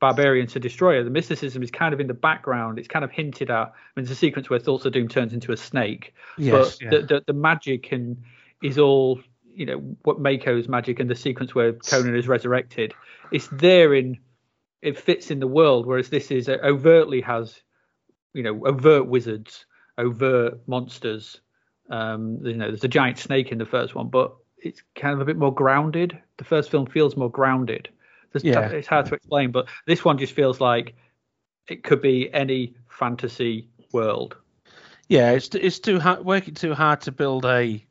barbarian 0.00 0.46
to 0.46 0.60
destroyer 0.60 1.02
the 1.02 1.10
mysticism 1.10 1.62
is 1.62 1.70
kind 1.70 1.94
of 1.94 2.00
in 2.00 2.06
the 2.06 2.14
background. 2.14 2.78
It's 2.78 2.88
kind 2.88 3.04
of 3.04 3.10
hinted 3.10 3.50
at. 3.50 3.68
I 3.68 3.70
mean, 3.96 4.04
there's 4.04 4.10
a 4.10 4.14
sequence 4.14 4.50
where 4.50 4.58
Thulsa 4.58 4.92
Doom 4.92 5.08
turns 5.08 5.32
into 5.32 5.52
a 5.52 5.56
snake. 5.56 6.14
Yes. 6.36 6.76
but 6.78 6.82
yeah. 6.82 6.90
the, 6.90 7.06
the 7.06 7.24
the 7.28 7.32
magic 7.32 7.92
and 7.92 8.22
is 8.62 8.78
all 8.78 9.20
you 9.54 9.66
know 9.66 9.96
what 10.02 10.20
Mako's 10.20 10.68
magic 10.68 11.00
and 11.00 11.08
the 11.08 11.14
sequence 11.14 11.54
where 11.54 11.72
Conan 11.72 12.16
is 12.16 12.28
resurrected. 12.28 12.92
It's 13.32 13.48
there 13.48 13.94
in 13.94 14.18
it 14.82 14.98
fits 14.98 15.30
in 15.30 15.40
the 15.40 15.46
world 15.46 15.86
whereas 15.86 16.10
this 16.10 16.30
is 16.30 16.48
uh, 16.48 16.58
overtly 16.62 17.22
has 17.22 17.58
you 18.34 18.42
know 18.42 18.66
overt 18.66 19.06
wizards 19.06 19.64
overt 19.96 20.60
monsters. 20.66 21.40
Um 21.88 22.40
you 22.44 22.54
know 22.54 22.66
there's 22.68 22.84
a 22.84 22.88
giant 22.88 23.18
snake 23.18 23.50
in 23.50 23.58
the 23.58 23.64
first 23.64 23.94
one 23.94 24.08
but 24.08 24.36
it's 24.58 24.82
kind 24.94 25.14
of 25.14 25.20
a 25.20 25.24
bit 25.24 25.36
more 25.36 25.54
grounded 25.54 26.18
the 26.38 26.44
first 26.44 26.70
film 26.70 26.86
feels 26.86 27.16
more 27.16 27.30
grounded 27.30 27.88
There's, 28.32 28.44
Yeah. 28.44 28.68
it's 28.68 28.88
hard 28.88 29.06
to 29.06 29.14
explain 29.14 29.50
but 29.50 29.66
this 29.86 30.04
one 30.04 30.18
just 30.18 30.32
feels 30.34 30.60
like 30.60 30.94
it 31.68 31.82
could 31.82 32.00
be 32.02 32.32
any 32.32 32.74
fantasy 32.88 33.68
world 33.92 34.36
Yeah, 35.08 35.32
it's 35.32 35.54
it's 35.54 35.78
too 35.78 36.00
hard, 36.00 36.24
working 36.24 36.54
too 36.54 36.74
hard 36.74 37.00
to 37.02 37.12
build 37.12 37.44
a 37.44 37.84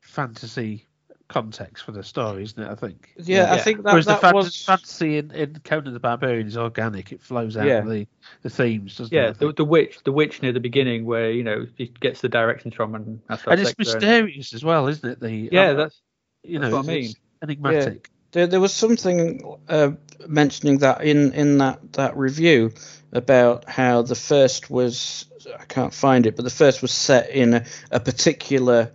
fantasy 0.00 0.84
context 1.28 1.84
for 1.84 1.92
the 1.92 2.02
story, 2.02 2.42
isn't 2.42 2.62
it? 2.62 2.68
I 2.70 2.74
think. 2.74 3.10
Yeah, 3.16 3.52
I 3.52 3.58
think 3.58 3.82
that, 3.84 3.92
Whereas 3.92 4.06
that 4.06 4.20
the 4.20 4.26
fant- 4.28 4.34
was 4.34 4.64
fantasy 4.64 5.18
in, 5.18 5.30
in 5.30 5.60
Conan 5.62 5.92
the 5.92 6.00
Barbarian 6.00 6.46
is 6.46 6.56
organic; 6.56 7.12
it 7.12 7.20
flows 7.20 7.56
out 7.56 7.66
Yeah. 7.66 7.78
of 7.80 7.88
the, 7.88 8.06
the 8.42 8.50
themes, 8.50 8.96
doesn't 8.96 9.14
Yeah, 9.14 9.28
it? 9.28 9.30
I 9.30 9.32
the, 9.46 9.52
the 9.52 9.64
witch, 9.64 9.98
the 10.04 10.12
witch 10.12 10.42
near 10.42 10.52
the 10.52 10.60
beginning, 10.60 11.04
where 11.04 11.30
you 11.30 11.44
know 11.44 11.66
he 11.76 11.86
gets 12.00 12.20
the 12.22 12.28
directions 12.28 12.74
from, 12.74 12.94
and 12.94 13.20
that's 13.28 13.44
and 13.46 13.60
it's 13.60 13.70
sex 13.70 13.84
there. 13.84 14.00
mysterious 14.00 14.54
as 14.54 14.64
well, 14.64 14.88
isn't 14.88 15.08
it? 15.08 15.20
The 15.20 15.50
Yeah, 15.52 15.70
uh, 15.70 15.74
that's 15.74 16.00
you 16.48 16.58
know, 16.58 16.70
what 16.70 16.84
I 16.84 16.88
mean. 16.88 17.12
enigmatic. 17.42 18.10
there, 18.32 18.46
there 18.46 18.60
was 18.60 18.72
something 18.74 19.56
uh, 19.68 19.92
mentioning 20.26 20.78
that 20.78 21.02
in 21.02 21.32
in 21.32 21.58
that 21.58 21.92
that 21.94 22.16
review 22.16 22.72
about 23.12 23.68
how 23.68 24.02
the 24.02 24.14
first 24.14 24.70
was 24.70 25.26
I 25.58 25.64
can't 25.64 25.94
find 25.94 26.26
it, 26.26 26.36
but 26.36 26.44
the 26.44 26.50
first 26.50 26.82
was 26.82 26.92
set 26.92 27.30
in 27.30 27.54
a, 27.54 27.64
a 27.90 28.00
particular 28.00 28.92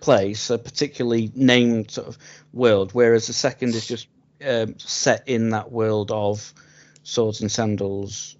place, 0.00 0.50
a 0.50 0.58
particularly 0.58 1.30
named 1.34 1.90
sort 1.90 2.08
of 2.08 2.18
world, 2.52 2.92
whereas 2.92 3.26
the 3.26 3.32
second 3.32 3.74
is 3.74 3.86
just 3.86 4.08
um, 4.46 4.78
set 4.78 5.26
in 5.28 5.50
that 5.50 5.72
world 5.72 6.10
of 6.10 6.52
swords 7.02 7.40
and 7.40 7.50
sandals 7.50 8.36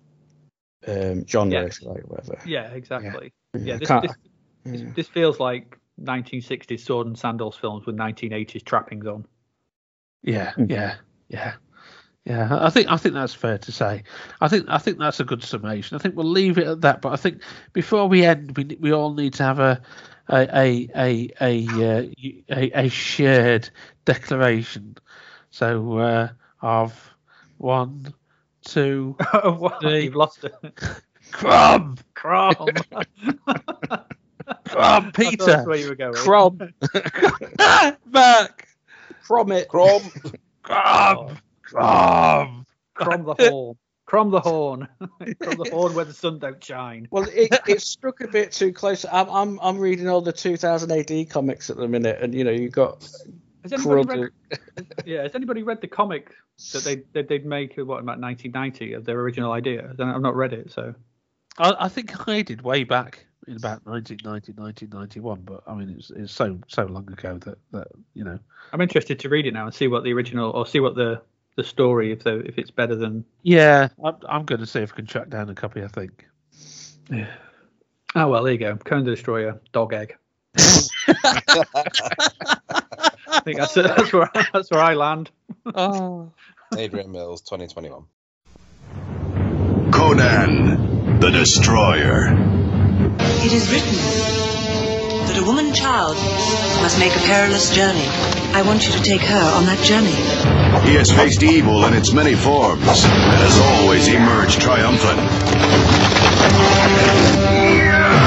um, 0.87 1.27
genre, 1.27 1.53
Yeah. 1.61 1.67
if 1.67 1.81
you 1.81 1.89
like, 1.89 2.03
whatever. 2.11 2.39
yeah, 2.45 2.67
exactly. 2.73 3.33
Yeah, 3.59 3.77
this, 3.79 3.89
can't- 3.89 4.03
this, 4.03 4.17
this, 4.65 4.81
yeah. 4.83 4.91
this 4.95 5.09
feels 5.09 5.41
like 5.41 5.79
1960s 6.01 6.81
sword 6.81 7.07
and 7.07 7.19
sandals 7.19 7.57
films 7.57 7.87
with 7.87 7.97
1980s 7.97 8.65
trappings 8.65 9.07
on. 9.07 9.27
Yeah, 10.23 10.53
Mm. 10.57 10.71
yeah, 10.71 10.97
yeah, 11.29 11.55
yeah. 12.25 12.59
I 12.63 12.71
think 12.71 12.91
I 12.91 12.97
think 12.97 13.15
that's 13.15 13.35
fair 13.35 13.59
to 13.59 13.73
say. 13.73 14.03
I 14.41 14.49
think 14.49 14.67
I 14.69 14.79
think 14.79 14.99
that's 14.99 15.21
a 15.21 15.25
good 15.25 15.43
summation. 15.43 15.97
I 15.97 15.99
think 15.99 16.17
we'll 16.17 16.27
leave 16.27 16.59
it 16.59 16.67
at 16.67 16.81
that. 16.81 17.03
But 17.03 17.13
I 17.13 17.17
think 17.17 17.43
before 17.73 18.09
we 18.09 18.25
end, 18.25 18.57
we 18.57 18.77
we 18.81 18.93
all 18.93 19.13
need 19.15 19.35
to 19.35 19.43
have 19.43 19.59
a 19.61 19.83
a 20.31 20.49
a 20.59 20.89
a 20.97 21.31
a, 21.41 21.67
uh, 21.99 22.07
a, 22.51 22.87
a 22.87 22.89
shared 22.89 23.69
declaration. 24.07 24.97
So 25.51 25.99
uh, 25.99 26.29
of 26.63 27.15
one, 27.59 28.15
two, 28.65 29.17
What? 29.45 29.81
Three. 29.81 30.05
You've 30.05 30.17
lost 30.17 30.45
it. 30.45 30.55
Crumb, 31.33 31.97
Crumb, 32.15 32.55
That's 34.65 35.17
Peter, 35.17 35.63
where 35.65 35.79
you 35.79 35.89
were 35.89 35.95
going. 35.95 36.15
Crom, 36.15 36.59
back, 38.07 38.69
Crom 39.23 39.53
it. 39.53 39.69
Chrome. 39.69 40.03
Crumb, 40.63 41.39
Crumb. 41.63 41.85
Oh. 41.85 42.65
Crom 42.95 43.25
the 43.25 43.35
horn. 43.35 43.77
Crom 44.07 44.31
the 44.31 44.41
horn. 44.41 44.89
Crom 44.99 45.57
the 45.57 45.71
horn 45.71 45.95
where 45.95 46.05
the 46.05 46.13
sun 46.13 46.39
don't 46.39 46.63
shine. 46.63 47.09
Well, 47.11 47.27
it, 47.33 47.59
it 47.67 47.81
struck 47.81 48.21
a 48.21 48.29
bit 48.29 48.53
too 48.53 48.73
close. 48.73 49.05
I'm, 49.11 49.29
I'm 49.29 49.59
I'm 49.61 49.79
reading 49.79 50.09
all 50.09 50.21
the 50.21 50.33
2000 50.33 50.93
AD 50.93 51.31
comics 51.31 51.71
at 51.71 51.77
the 51.77 51.89
minute, 51.89 52.19
and 52.21 52.35
you 52.35 52.45
know 52.45 52.51
you've 52.51 52.73
got 52.73 53.09
Has 53.63 53.73
anybody 53.73 54.21
read, 54.21 54.31
yeah, 55.07 55.23
has 55.23 55.35
anybody 55.35 55.63
read 55.63 55.81
the 55.81 55.89
comic 55.89 56.35
that 56.73 56.85
they 56.85 56.97
that 57.15 57.29
they'd 57.29 57.47
make 57.47 57.77
what 57.77 58.01
about 58.01 58.21
1990 58.21 58.93
of 58.93 59.05
their 59.05 59.19
original 59.19 59.53
idea? 59.53 59.95
I've 59.99 60.21
not 60.21 60.37
read 60.37 60.53
it, 60.53 60.71
so 60.71 60.95
I, 61.59 61.75
I 61.81 61.89
think 61.89 62.29
I 62.29 62.43
did 62.43 62.63
way 62.63 62.85
back 62.85 63.27
in 63.47 63.57
about 63.57 63.85
1990, 63.87 64.53
1991, 64.53 65.41
but 65.43 65.63
I 65.67 65.75
mean 65.75 65.97
it's 65.99 66.11
it's 66.11 66.33
so 66.33 66.59
so 66.69 66.85
long 66.85 67.11
ago 67.11 67.39
that 67.39 67.59
that 67.73 67.89
you 68.15 68.25
know. 68.25 68.39
I'm 68.73 68.81
interested 68.81 69.21
to 69.21 69.29
read 69.29 69.47
it 69.47 69.55
now 69.55 69.67
and 69.67 69.75
see 69.75 69.89
what 69.89 70.05
the 70.05 70.13
original 70.13 70.51
or 70.51 70.67
see 70.67 70.81
what 70.81 70.95
the 70.95 71.23
the 71.57 71.65
story 71.65 72.13
if 72.13 72.25
the 72.25 72.39
if 72.41 72.59
it's 72.59 72.71
better 72.71 72.97
than. 72.97 73.25
Yeah, 73.43 73.89
I'm 74.03 74.17
I'm 74.29 74.45
going 74.45 74.61
to 74.61 74.67
see 74.67 74.81
if 74.81 74.93
I 74.93 74.97
can 74.97 75.07
track 75.07 75.29
down 75.29 75.49
a 75.51 75.55
copy. 75.55 75.83
I 75.83 75.89
think. 75.89 76.27
Yeah. 77.11 77.33
Oh 78.15 78.29
well, 78.29 78.43
there 78.45 78.53
you 78.53 78.59
go. 78.59 78.77
Conan 78.77 79.05
the 79.05 79.13
Destroyer, 79.13 79.61
dog 79.73 79.93
egg. 79.93 80.17
I 80.57 81.01
think 83.45 83.59
that's 83.59 83.75
that's 83.75 84.13
where 84.13 84.31
that's 84.53 84.71
where 84.71 84.81
I 84.81 84.95
land. 84.95 85.31
oh 85.75 86.33
Adrian 86.77 87.13
Mills, 87.13 87.43
2021. 87.43 88.05
Conan, 89.93 91.21
the 91.21 91.31
Destroyer. 91.31 92.54
It 93.45 93.53
is 93.53 93.71
written 93.71 93.93
that 95.29 95.37
a 95.37 95.45
woman 95.45 95.75
child 95.75 96.17
must 96.81 96.99
make 96.99 97.15
a 97.15 97.19
perilous 97.29 97.75
journey. 97.77 98.09
I 98.57 98.63
want 98.63 98.87
you 98.87 98.93
to 98.95 99.03
take 99.03 99.21
her 99.21 99.45
on 99.53 99.67
that 99.67 99.77
journey. 99.85 100.17
He 100.89 100.97
has 100.97 101.13
faced 101.13 101.43
evil 101.43 101.85
in 101.85 101.93
its 101.93 102.15
many 102.15 102.35
forms 102.35 102.81
and 102.81 103.39
has 103.45 103.61
always 103.77 104.09
emerged 104.09 104.63
triumphant. 104.63 105.21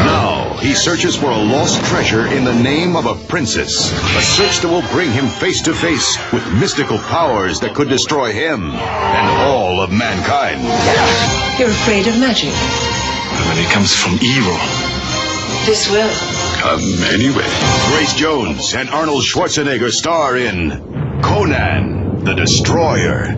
Now, 0.05 0.59
he 0.61 0.75
searches 0.75 1.15
for 1.15 1.31
a 1.31 1.37
lost 1.37 1.83
treasure 1.85 2.27
in 2.27 2.43
the 2.43 2.53
name 2.53 2.95
of 2.95 3.07
a 3.07 3.15
princess. 3.25 3.91
A 3.91 4.21
search 4.21 4.59
that 4.59 4.69
will 4.69 4.87
bring 4.93 5.11
him 5.11 5.25
face 5.25 5.63
to 5.63 5.73
face 5.73 6.15
with 6.31 6.45
mystical 6.53 6.99
powers 6.99 7.59
that 7.61 7.73
could 7.73 7.89
destroy 7.89 8.33
him 8.33 8.69
and 8.69 9.27
all 9.49 9.81
of 9.81 9.91
mankind. 9.91 10.61
You're 11.57 11.69
afraid 11.69 12.05
of 12.05 12.19
magic. 12.19 12.53
When 13.49 13.57
it 13.57 13.71
comes 13.71 13.95
from 13.95 14.19
evil, 14.21 14.86
This 15.67 15.91
will. 15.91 16.09
come 16.61 17.03
anyway. 17.13 17.43
Grace 17.89 18.13
Jones 18.13 18.73
and 18.73 18.89
Arnold 18.89 19.23
Schwarzenegger 19.23 19.91
star 19.91 20.37
in 20.37 20.69
Conan, 21.21 22.23
the 22.23 22.33
Destroyer. 22.33 23.35